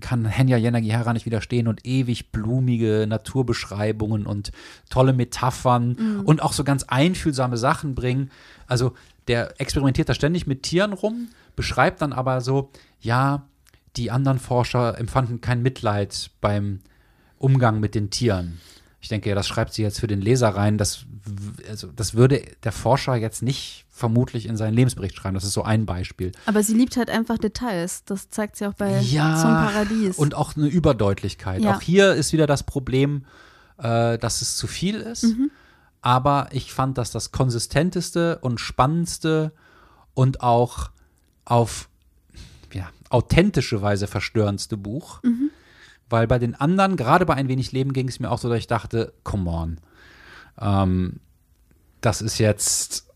kann 0.00 0.26
Henya 0.26 0.58
Yanagihara 0.58 1.12
nicht 1.14 1.24
widerstehen 1.24 1.66
und 1.66 1.86
ewig 1.86 2.30
blumige 2.30 3.06
Naturbeschreibungen 3.08 4.26
und 4.26 4.52
tolle 4.90 5.14
Metaphern 5.14 6.20
und 6.24 6.42
auch 6.42 6.52
so 6.52 6.62
ganz 6.62 6.84
einfühlsame 6.84 7.56
Sachen 7.56 7.94
bringen. 7.94 8.30
Also 8.66 8.92
der 9.28 9.58
experimentiert 9.60 10.08
da 10.08 10.14
ständig 10.14 10.46
mit 10.46 10.62
Tieren 10.62 10.92
rum, 10.92 11.28
beschreibt 11.56 12.02
dann 12.02 12.12
aber 12.12 12.42
so, 12.42 12.70
ja, 13.00 13.46
die 13.96 14.10
anderen 14.10 14.38
Forscher 14.38 14.98
empfanden 14.98 15.40
kein 15.40 15.62
Mitleid 15.62 16.30
beim 16.40 16.80
Umgang 17.38 17.80
mit 17.80 17.94
den 17.94 18.10
Tieren. 18.10 18.60
Ich 19.04 19.08
denke, 19.08 19.28
ja, 19.28 19.34
das 19.34 19.46
schreibt 19.46 19.74
sie 19.74 19.82
jetzt 19.82 20.00
für 20.00 20.06
den 20.06 20.22
Leser 20.22 20.48
rein. 20.48 20.78
Das, 20.78 21.04
also, 21.68 21.88
das 21.94 22.14
würde 22.14 22.42
der 22.62 22.72
Forscher 22.72 23.16
jetzt 23.16 23.42
nicht 23.42 23.84
vermutlich 23.90 24.46
in 24.46 24.56
seinen 24.56 24.72
Lebensbericht 24.72 25.14
schreiben. 25.14 25.34
Das 25.34 25.44
ist 25.44 25.52
so 25.52 25.62
ein 25.62 25.84
Beispiel. 25.84 26.32
Aber 26.46 26.62
sie 26.62 26.72
liebt 26.72 26.96
halt 26.96 27.10
einfach 27.10 27.36
Details. 27.36 28.04
Das 28.06 28.30
zeigt 28.30 28.56
sie 28.56 28.66
auch 28.66 28.72
bei 28.72 28.98
Ja, 29.00 29.36
Zum 29.36 29.50
Paradies. 29.50 30.16
Und 30.16 30.34
auch 30.34 30.56
eine 30.56 30.68
Überdeutlichkeit. 30.68 31.60
Ja. 31.60 31.76
Auch 31.76 31.82
hier 31.82 32.14
ist 32.14 32.32
wieder 32.32 32.46
das 32.46 32.62
Problem, 32.62 33.26
äh, 33.76 34.16
dass 34.16 34.40
es 34.40 34.56
zu 34.56 34.66
viel 34.66 34.96
ist. 34.96 35.24
Mhm. 35.24 35.50
Aber 36.00 36.48
ich 36.52 36.72
fand 36.72 36.96
das 36.96 37.10
das 37.10 37.30
konsistenteste 37.30 38.38
und 38.38 38.58
spannendste 38.58 39.52
und 40.14 40.40
auch 40.40 40.88
auf 41.44 41.90
ja, 42.72 42.88
authentische 43.10 43.82
Weise 43.82 44.06
verstörendste 44.06 44.78
Buch. 44.78 45.22
Mhm. 45.22 45.50
Weil 46.14 46.28
bei 46.28 46.38
den 46.38 46.54
anderen, 46.54 46.94
gerade 46.94 47.26
bei 47.26 47.34
Ein 47.34 47.48
wenig 47.48 47.72
Leben, 47.72 47.92
ging 47.92 48.06
es 48.06 48.20
mir 48.20 48.30
auch 48.30 48.38
so, 48.38 48.48
dass 48.48 48.58
ich 48.58 48.68
dachte, 48.68 49.12
come 49.24 49.50
on. 49.50 49.80
Ähm, 50.60 51.18
das 52.00 52.22
ist 52.22 52.38
jetzt, 52.38 53.08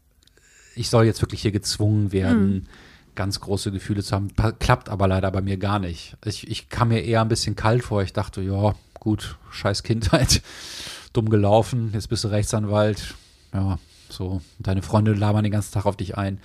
ich 0.75 0.91
soll 0.91 1.05
jetzt 1.05 1.23
wirklich 1.23 1.43
hier 1.43 1.53
gezwungen 1.53 2.11
werden, 2.11 2.69
ganz 3.15 3.39
große 3.39 3.71
Gefühle 3.71 4.03
zu 4.03 4.17
haben. 4.17 4.33
Klappt 4.59 4.89
aber 4.89 5.07
leider 5.07 5.31
bei 5.31 5.41
mir 5.41 5.59
gar 5.59 5.79
nicht. 5.79 6.17
Ich, 6.25 6.51
ich 6.51 6.71
kam 6.71 6.89
mir 6.89 7.05
eher 7.05 7.21
ein 7.21 7.29
bisschen 7.29 7.55
kalt 7.55 7.85
vor. 7.85 8.03
Ich 8.03 8.13
dachte, 8.13 8.41
ja, 8.43 8.75
gut, 8.99 9.39
scheiß 9.53 9.85
Kindheit, 9.85 10.43
dumm 11.13 11.31
gelaufen, 11.31 11.91
jetzt 11.93 12.09
bist 12.09 12.25
du 12.25 12.29
Rechtsanwalt. 12.29 13.15
Ja, 13.55 13.79
so, 14.09 14.41
deine 14.59 14.83
Freunde 14.83 15.13
labern 15.13 15.45
den 15.45 15.53
ganzen 15.53 15.73
Tag 15.73 15.87
auf 15.87 15.97
dich 15.97 16.19
ein. 16.19 16.41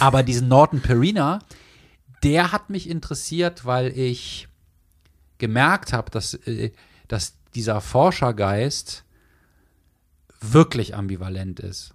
Aber 0.00 0.22
diesen 0.22 0.48
Norton 0.48 0.82
Perina, 0.82 1.38
der 2.22 2.52
hat 2.52 2.68
mich 2.68 2.90
interessiert, 2.90 3.64
weil 3.64 3.96
ich 3.98 4.48
gemerkt 5.38 5.92
habe, 5.92 6.10
dass, 6.10 6.34
äh, 6.34 6.72
dass 7.08 7.34
dieser 7.54 7.80
Forschergeist 7.80 9.04
wirklich 10.40 10.94
ambivalent 10.94 11.60
ist. 11.60 11.94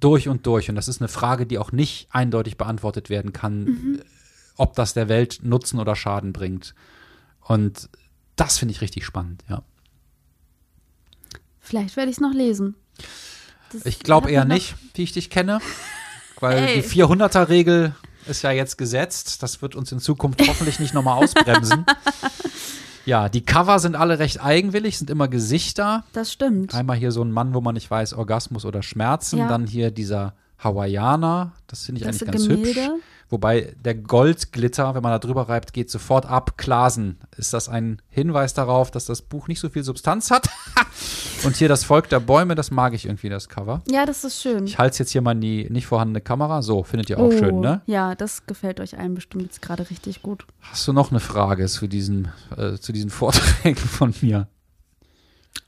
Durch 0.00 0.28
und 0.28 0.46
durch. 0.46 0.68
Und 0.68 0.76
das 0.76 0.88
ist 0.88 1.00
eine 1.00 1.08
Frage, 1.08 1.46
die 1.46 1.58
auch 1.58 1.72
nicht 1.72 2.08
eindeutig 2.10 2.56
beantwortet 2.56 3.10
werden 3.10 3.32
kann, 3.32 3.98
äh, 3.98 4.04
ob 4.56 4.74
das 4.74 4.94
der 4.94 5.08
Welt 5.08 5.40
Nutzen 5.42 5.80
oder 5.80 5.96
Schaden 5.96 6.32
bringt. 6.32 6.74
Und 7.40 7.88
das 8.36 8.58
finde 8.58 8.72
ich 8.72 8.80
richtig 8.80 9.04
spannend, 9.04 9.44
ja. 9.48 9.62
Vielleicht 11.60 11.96
werde 11.96 12.10
ich 12.10 12.16
es 12.16 12.20
noch 12.20 12.32
lesen. 12.32 12.76
Das 13.72 13.84
Ich 13.84 14.00
glaube 14.00 14.30
eher 14.30 14.44
nicht, 14.44 14.76
wie 14.94 15.02
ich 15.02 15.12
dich 15.12 15.28
kenne, 15.28 15.60
weil 16.40 16.58
Ey. 16.58 16.82
die 16.82 16.88
400er-Regel 16.88 17.94
ist 18.28 18.42
ja 18.42 18.50
jetzt 18.50 18.78
gesetzt. 18.78 19.42
Das 19.42 19.62
wird 19.62 19.74
uns 19.74 19.92
in 19.92 20.00
Zukunft 20.00 20.40
hoffentlich 20.46 20.78
nicht 20.78 20.94
nochmal 20.94 21.22
ausbremsen. 21.22 21.84
Ja, 23.08 23.30
die 23.30 23.40
Cover 23.40 23.78
sind 23.78 23.96
alle 23.96 24.18
recht 24.18 24.44
eigenwillig, 24.44 24.98
sind 24.98 25.08
immer 25.08 25.28
Gesichter. 25.28 26.04
Das 26.12 26.30
stimmt. 26.30 26.74
Einmal 26.74 26.98
hier 26.98 27.10
so 27.10 27.22
ein 27.22 27.32
Mann, 27.32 27.54
wo 27.54 27.62
man 27.62 27.72
nicht 27.72 27.90
weiß, 27.90 28.12
Orgasmus 28.12 28.66
oder 28.66 28.82
Schmerzen. 28.82 29.38
Ja. 29.38 29.48
Dann 29.48 29.66
hier 29.66 29.90
dieser 29.90 30.34
Hawaiianer. 30.58 31.52
Das 31.66 31.84
finde 31.86 32.00
ich 32.00 32.06
Das 32.06 32.22
eigentlich 32.22 32.32
ganz 32.32 32.48
hübsch. 32.48 32.74
Gemälde. 32.74 33.00
Wobei 33.30 33.74
der 33.84 33.94
Goldglitter, 33.94 34.94
wenn 34.94 35.02
man 35.02 35.12
da 35.12 35.18
drüber 35.18 35.48
reibt, 35.50 35.74
geht 35.74 35.90
sofort 35.90 36.24
ab. 36.24 36.56
Klasen. 36.56 37.18
Ist 37.36 37.52
das 37.52 37.68
ein 37.68 38.00
Hinweis 38.08 38.54
darauf, 38.54 38.90
dass 38.90 39.04
das 39.04 39.20
Buch 39.20 39.48
nicht 39.48 39.60
so 39.60 39.68
viel 39.68 39.82
Substanz 39.84 40.30
hat? 40.30 40.48
Und 41.44 41.56
hier 41.56 41.68
das 41.68 41.84
Volk 41.84 42.08
der 42.08 42.20
Bäume, 42.20 42.54
das 42.54 42.70
mag 42.70 42.94
ich 42.94 43.04
irgendwie, 43.04 43.28
das 43.28 43.48
Cover. 43.48 43.82
Ja, 43.88 44.06
das 44.06 44.24
ist 44.24 44.40
schön. 44.40 44.66
Ich 44.66 44.78
halte 44.78 44.92
es 44.92 44.98
jetzt 44.98 45.10
hier 45.10 45.20
mal 45.20 45.32
in 45.32 45.40
die 45.42 45.68
nicht 45.70 45.86
vorhandene 45.86 46.20
Kamera. 46.22 46.62
So, 46.62 46.82
findet 46.82 47.10
ihr 47.10 47.18
auch 47.18 47.30
schön, 47.30 47.60
ne? 47.60 47.82
Oh, 47.86 47.90
Ja, 47.90 48.14
das 48.14 48.46
gefällt 48.46 48.80
euch 48.80 48.98
allen 48.98 49.14
bestimmt 49.14 49.44
jetzt 49.44 49.62
gerade 49.62 49.88
richtig 49.90 50.22
gut. 50.22 50.46
Hast 50.62 50.88
du 50.88 50.92
noch 50.92 51.10
eine 51.10 51.20
Frage 51.20 51.66
zu 51.66 51.86
diesen, 51.86 52.28
äh, 52.56 52.76
zu 52.78 52.92
diesen 52.92 53.10
Vorträgen 53.18 53.76
von 53.76 54.14
mir? 54.22 54.48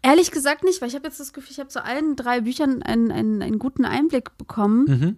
Ehrlich 0.02 0.30
gesagt 0.30 0.64
nicht, 0.64 0.80
weil 0.80 0.88
ich 0.88 0.94
habe 0.94 1.06
jetzt 1.06 1.20
das 1.20 1.32
Gefühl, 1.32 1.52
ich 1.52 1.60
habe 1.60 1.68
zu 1.68 1.84
allen 1.84 2.16
drei 2.16 2.40
Büchern 2.40 2.82
einen, 2.82 3.12
einen, 3.12 3.42
einen 3.42 3.58
guten 3.58 3.84
Einblick 3.84 4.36
bekommen. 4.38 4.84
Mhm. 4.86 5.16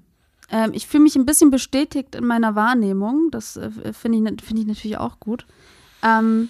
Ähm, 0.50 0.70
ich 0.74 0.86
fühle 0.86 1.04
mich 1.04 1.16
ein 1.16 1.24
bisschen 1.24 1.50
bestätigt 1.50 2.14
in 2.14 2.26
meiner 2.26 2.54
Wahrnehmung. 2.54 3.30
Das 3.30 3.56
äh, 3.56 3.70
finde 3.92 4.18
ich, 4.32 4.44
find 4.44 4.60
ich 4.60 4.66
natürlich 4.66 4.98
auch 4.98 5.20
gut. 5.20 5.46
Ähm, 6.02 6.48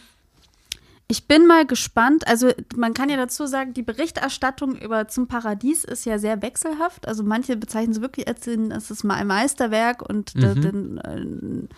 ich 1.09 1.27
bin 1.29 1.47
mal 1.47 1.67
gespannt. 1.67 2.27
Also, 2.27 2.51
man 2.75 2.95
kann 2.95 3.11
ja 3.11 3.19
dazu 3.19 3.45
sagen, 3.47 3.75
die 3.75 3.83
Berichterstattung 3.83 4.77
über 4.77 5.09
Zum 5.09 5.27
Paradies 5.27 5.85
ist 5.85 6.07
ja 6.07 6.19
sehr 6.19 6.41
wechselhaft. 6.41 7.07
Also, 7.07 7.23
manche 7.23 7.55
bezeichnen 7.57 7.93
es 7.93 8.01
wirklich 8.01 8.27
als 8.29 8.41
den, 8.41 8.71
es 8.73 8.91
ist 8.91 9.05
mal 9.05 9.17
ein 9.17 9.27
Meisterwerk 9.27 10.01
und 10.01 10.35
de- 10.35 10.55
den 10.59 11.69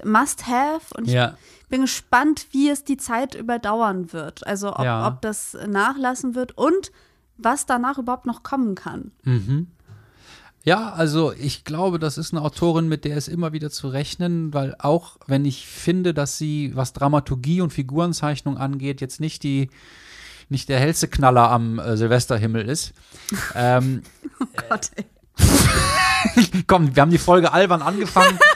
äh, 0.00 0.06
Must-Have. 0.06 0.94
Und 0.96 1.06
ich 1.08 1.14
Ja. 1.14 1.36
bin 1.68 1.82
gespannt, 1.82 2.46
wie 2.52 2.68
es 2.68 2.84
die 2.84 2.96
Zeit 2.96 3.34
überdauern 3.34 4.12
wird. 4.12 4.46
Also, 4.46 4.74
ob, 4.76 4.84
Ja. 4.84 5.06
ob 5.08 5.20
das 5.22 5.56
nachlassen 5.66 6.34
wird 6.34 6.56
und 6.56 6.92
was 7.38 7.66
danach 7.66 7.98
überhaupt 7.98 8.26
noch 8.26 8.42
kommen 8.42 8.74
kann. 8.74 9.10
Ja, 10.64 10.90
also 10.92 11.32
ich 11.32 11.64
glaube, 11.64 11.98
das 11.98 12.18
ist 12.18 12.32
eine 12.32 12.42
Autorin, 12.42 12.86
mit 12.88 13.04
der 13.04 13.16
ist 13.16 13.26
immer 13.26 13.52
wieder 13.52 13.70
zu 13.70 13.88
rechnen, 13.88 14.54
weil 14.54 14.76
auch 14.78 15.16
wenn 15.26 15.44
ich 15.44 15.66
finde, 15.66 16.14
dass 16.14 16.38
sie, 16.38 16.70
was 16.76 16.92
Dramaturgie 16.92 17.60
und 17.62 17.72
Figurenzeichnung 17.72 18.58
angeht, 18.58 19.00
jetzt 19.00 19.18
nicht 19.20 19.42
die 19.42 19.70
nicht 20.48 20.68
der 20.68 20.78
hellste 20.78 21.08
Knaller 21.08 21.50
am 21.50 21.78
äh, 21.78 21.96
Silvesterhimmel 21.96 22.68
ist. 22.68 22.92
ähm, 23.54 24.02
Gott, 24.68 24.90
ey. 24.96 25.04
komm, 26.66 26.94
wir 26.94 27.00
haben 27.00 27.10
die 27.10 27.18
Folge 27.18 27.52
albern 27.52 27.82
angefangen. 27.82 28.38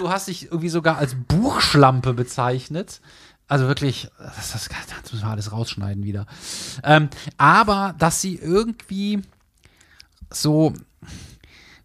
du 0.00 0.10
hast 0.10 0.28
dich 0.28 0.46
irgendwie 0.46 0.68
sogar 0.68 0.96
als 0.96 1.14
Buchschlampe 1.14 2.14
bezeichnet. 2.14 3.00
Also 3.46 3.66
wirklich, 3.66 4.08
das, 4.18 4.52
das, 4.52 4.68
das 4.68 5.12
müssen 5.12 5.24
wir 5.24 5.30
alles 5.30 5.52
rausschneiden 5.52 6.04
wieder. 6.04 6.26
Ähm, 6.84 7.08
aber 7.36 7.94
dass 7.98 8.20
sie 8.20 8.36
irgendwie 8.36 9.22
so, 10.32 10.72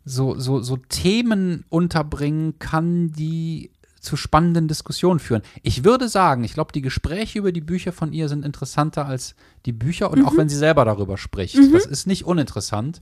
so, 0.06 0.40
so, 0.40 0.62
so 0.62 0.78
Themen 0.78 1.66
unterbringen 1.70 2.60
kann, 2.60 3.12
die 3.12 3.72
zu 4.00 4.16
spannenden 4.16 4.68
Diskussionen 4.68 5.20
führen. 5.20 5.42
Ich 5.64 5.84
würde 5.84 6.08
sagen, 6.08 6.44
ich 6.44 6.54
glaube, 6.54 6.72
die 6.72 6.84
Gespräche 6.84 7.40
über 7.40 7.52
die 7.52 7.62
Bücher 7.62 7.92
von 7.92 8.14
ihr 8.14 8.30
sind 8.30 8.46
interessanter 8.46 9.08
als 9.08 9.36
die 9.66 9.72
Bücher 9.72 10.12
und 10.12 10.24
auch 10.24 10.38
wenn 10.38 10.48
sie 10.48 10.56
selber 10.56 10.86
darüber 10.86 11.18
spricht. 11.18 11.58
Das 11.74 11.88
ist 11.88 12.06
nicht 12.06 12.26
uninteressant. 12.26 13.02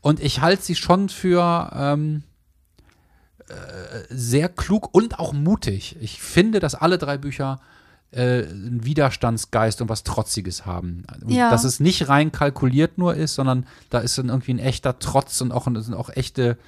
Und 0.00 0.18
ich 0.18 0.40
halte 0.40 0.62
sie 0.62 0.76
schon 0.76 1.10
für 1.10 1.70
ähm, 1.74 2.22
äh, 2.22 2.29
sehr 4.08 4.48
klug 4.48 4.88
und 4.92 5.18
auch 5.18 5.32
mutig. 5.32 5.96
Ich 6.00 6.20
finde, 6.20 6.60
dass 6.60 6.74
alle 6.74 6.98
drei 6.98 7.18
Bücher 7.18 7.60
äh, 8.12 8.44
einen 8.44 8.84
Widerstandsgeist 8.84 9.80
und 9.82 9.88
was 9.88 10.02
Trotziges 10.02 10.66
haben. 10.66 11.04
Ja. 11.26 11.50
Dass 11.50 11.64
es 11.64 11.80
nicht 11.80 12.08
rein 12.08 12.32
kalkuliert 12.32 12.98
nur 12.98 13.14
ist, 13.14 13.34
sondern 13.34 13.66
da 13.88 14.00
ist 14.00 14.18
dann 14.18 14.28
irgendwie 14.28 14.54
ein 14.54 14.58
echter 14.58 14.98
Trotz 14.98 15.40
und 15.40 15.52
auch, 15.52 15.64
sind 15.64 15.94
auch 15.94 16.10
echte 16.10 16.58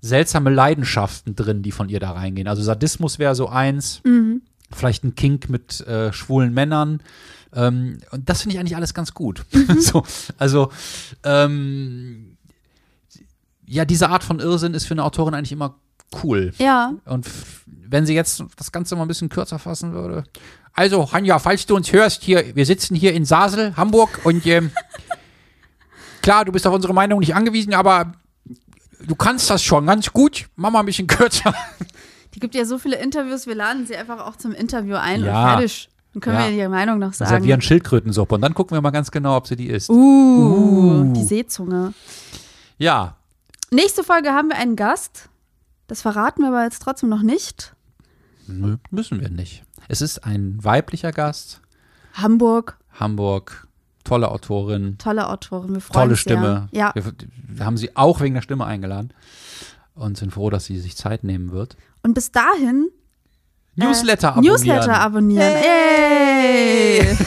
seltsame 0.00 0.50
Leidenschaften 0.50 1.36
drin, 1.36 1.62
die 1.62 1.72
von 1.72 1.88
ihr 1.88 2.00
da 2.00 2.12
reingehen. 2.12 2.48
Also 2.48 2.62
Sadismus 2.62 3.18
wäre 3.18 3.34
so 3.34 3.48
eins, 3.48 4.00
vielleicht 4.70 5.04
ein 5.04 5.14
Kink 5.14 5.48
mit 5.48 5.80
äh, 5.86 6.12
schwulen 6.12 6.52
Männern. 6.54 7.02
Ähm, 7.54 7.98
und 8.10 8.28
das 8.28 8.42
finde 8.42 8.54
ich 8.54 8.60
eigentlich 8.60 8.76
alles 8.76 8.94
ganz 8.94 9.14
gut. 9.14 9.44
so, 9.78 10.04
also, 10.38 10.70
ähm, 11.24 12.36
ja, 13.66 13.84
diese 13.84 14.08
Art 14.08 14.24
von 14.24 14.40
Irrsinn 14.40 14.74
ist 14.74 14.86
für 14.86 14.94
eine 14.94 15.04
Autorin 15.04 15.34
eigentlich 15.34 15.52
immer 15.52 15.76
cool. 16.22 16.52
Ja. 16.58 16.92
Und 17.04 17.26
wenn 17.66 18.06
sie 18.06 18.14
jetzt 18.14 18.42
das 18.56 18.72
Ganze 18.72 18.96
mal 18.96 19.02
ein 19.02 19.08
bisschen 19.08 19.28
kürzer 19.28 19.58
fassen 19.58 19.92
würde. 19.92 20.24
Also, 20.72 21.10
Hanja, 21.12 21.38
falls 21.38 21.66
du 21.66 21.74
uns 21.74 21.92
hörst, 21.92 22.22
hier, 22.22 22.54
wir 22.54 22.64
sitzen 22.66 22.94
hier 22.94 23.12
in 23.12 23.24
Sasel, 23.24 23.76
Hamburg, 23.76 24.20
und 24.24 24.46
ähm, 24.46 24.70
klar, 26.22 26.44
du 26.44 26.52
bist 26.52 26.66
auf 26.66 26.74
unsere 26.74 26.94
Meinung 26.94 27.20
nicht 27.20 27.34
angewiesen, 27.34 27.74
aber 27.74 28.12
du 29.06 29.14
kannst 29.16 29.50
das 29.50 29.62
schon 29.62 29.86
ganz 29.86 30.12
gut. 30.12 30.48
Mach 30.56 30.70
mal 30.70 30.80
ein 30.80 30.86
bisschen 30.86 31.06
kürzer. 31.06 31.54
Die 32.34 32.40
gibt 32.40 32.54
ja 32.54 32.64
so 32.64 32.78
viele 32.78 32.96
Interviews, 32.96 33.46
wir 33.46 33.54
laden 33.54 33.86
sie 33.86 33.96
einfach 33.96 34.24
auch 34.24 34.36
zum 34.36 34.52
Interview 34.52 34.94
ein 34.96 35.24
Ja. 35.24 35.42
und 35.42 35.48
fertig. 35.50 35.88
Dann 36.12 36.20
können 36.20 36.38
Ja. 36.38 36.46
wir 36.48 36.52
ihre 36.52 36.68
Meinung 36.68 36.98
noch 36.98 37.12
sagen. 37.12 37.30
Servieren 37.30 37.60
Schildkrötensuppe 37.60 38.36
und 38.36 38.42
dann 38.42 38.54
gucken 38.54 38.76
wir 38.76 38.80
mal 38.80 38.90
ganz 38.90 39.10
genau, 39.10 39.36
ob 39.36 39.46
sie 39.48 39.56
die 39.56 39.68
isst. 39.68 39.90
Uh, 39.90 41.12
die 41.14 41.24
Seezunge. 41.24 41.94
Ja, 42.76 43.16
Nächste 43.70 44.02
Folge 44.02 44.30
haben 44.30 44.48
wir 44.48 44.56
einen 44.56 44.76
Gast. 44.76 45.28
Das 45.88 46.02
verraten 46.02 46.42
wir 46.42 46.48
aber 46.48 46.62
jetzt 46.64 46.80
trotzdem 46.82 47.08
noch 47.08 47.22
nicht. 47.22 47.74
nö, 48.46 48.76
müssen 48.90 49.20
wir 49.20 49.30
nicht. 49.30 49.64
Es 49.88 50.00
ist 50.00 50.24
ein 50.24 50.62
weiblicher 50.62 51.12
Gast, 51.12 51.62
Hamburg, 52.12 52.78
Hamburg, 52.92 53.66
tolle 54.04 54.30
Autorin, 54.30 54.98
tolle 54.98 55.28
Autorin. 55.28 55.74
Wir 55.74 55.80
freuen 55.80 55.94
tolle 55.94 56.10
uns 56.10 56.20
Stimme. 56.20 56.68
Sehr. 56.72 56.80
Ja. 56.80 56.94
Wir, 56.94 57.04
wir 57.48 57.64
haben 57.64 57.78
sie 57.78 57.96
auch 57.96 58.20
wegen 58.20 58.34
der 58.34 58.42
Stimme 58.42 58.66
eingeladen 58.66 59.14
und 59.94 60.18
sind 60.18 60.32
froh, 60.32 60.50
dass 60.50 60.66
sie 60.66 60.78
sich 60.78 60.96
Zeit 60.96 61.24
nehmen 61.24 61.52
wird. 61.52 61.76
Und 62.02 62.12
bis 62.14 62.30
dahin 62.30 62.90
Newsletter 63.74 64.32
abonnieren. 64.32 64.56
Newsletter 64.56 65.00
abonnieren. 65.00 65.56
Ey. 65.64 67.16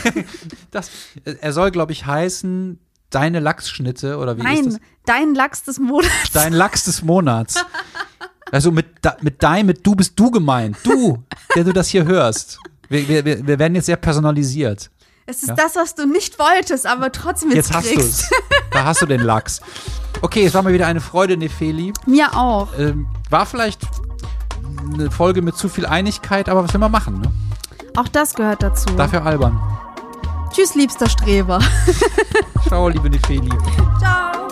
Das, 0.71 0.89
er 1.25 1.51
soll, 1.51 1.69
glaube 1.71 1.91
ich, 1.91 2.05
heißen 2.05 2.79
Deine 3.11 3.41
Lachsschnitte 3.41 4.17
oder 4.17 4.37
wie 4.37 4.39
ist 4.39 4.45
Nein, 4.45 4.65
das? 4.65 4.79
dein 5.05 5.35
Lachs 5.35 5.63
des 5.63 5.79
Monats. 5.79 6.31
Dein 6.31 6.53
Lachs 6.53 6.85
des 6.85 7.03
Monats. 7.03 7.55
Also 8.51 8.71
mit, 8.71 8.87
mit 9.21 9.41
dein, 9.41 9.65
mit 9.65 9.85
du 9.85 9.95
bist 9.95 10.19
du 10.19 10.29
gemeint. 10.31 10.77
Du, 10.83 11.23
der 11.55 11.63
du 11.63 11.71
das 11.73 11.87
hier 11.87 12.05
hörst. 12.05 12.59
Wir, 12.89 13.07
wir, 13.07 13.47
wir 13.47 13.59
werden 13.59 13.75
jetzt 13.75 13.85
sehr 13.85 13.95
personalisiert. 13.95 14.89
Es 15.25 15.43
ist 15.43 15.49
Ja. 15.49 15.55
das, 15.55 15.75
was 15.77 15.95
du 15.95 16.05
nicht 16.05 16.37
wolltest, 16.39 16.85
aber 16.85 17.11
trotzdem 17.11 17.51
jetzt, 17.51 17.69
Jetzt 17.69 17.73
hast 17.73 17.95
du 17.95 17.99
es. 17.99 18.29
Da 18.71 18.83
hast 18.85 19.01
du 19.01 19.05
den 19.05 19.21
Lachs. 19.21 19.61
Okay, 20.21 20.45
es 20.45 20.53
war 20.53 20.61
mal 20.63 20.73
wieder 20.73 20.87
eine 20.87 20.99
Freude, 20.99 21.37
Nefeli. 21.37 21.93
Mir 22.05 22.35
auch. 22.35 22.67
Ähm, 22.77 23.07
war 23.29 23.45
vielleicht 23.45 23.81
eine 24.93 25.09
Folge 25.09 25.41
mit 25.41 25.55
zu 25.55 25.69
viel 25.69 25.85
Einigkeit, 25.85 26.49
aber 26.49 26.63
was 26.65 26.73
will 26.73 26.79
man 26.81 26.91
machen, 26.91 27.19
ne? 27.21 27.31
Auch 27.95 28.07
das 28.09 28.33
gehört 28.33 28.61
dazu. 28.63 28.87
Dafür 28.95 29.25
albern. 29.25 29.61
Tschüss, 30.51 30.75
liebster 30.75 31.07
Streber. 31.07 31.59
Ciao, 32.67 32.89
liebe 32.89 33.09
Nefeli. 33.09 33.49
Ciao. 33.99 34.47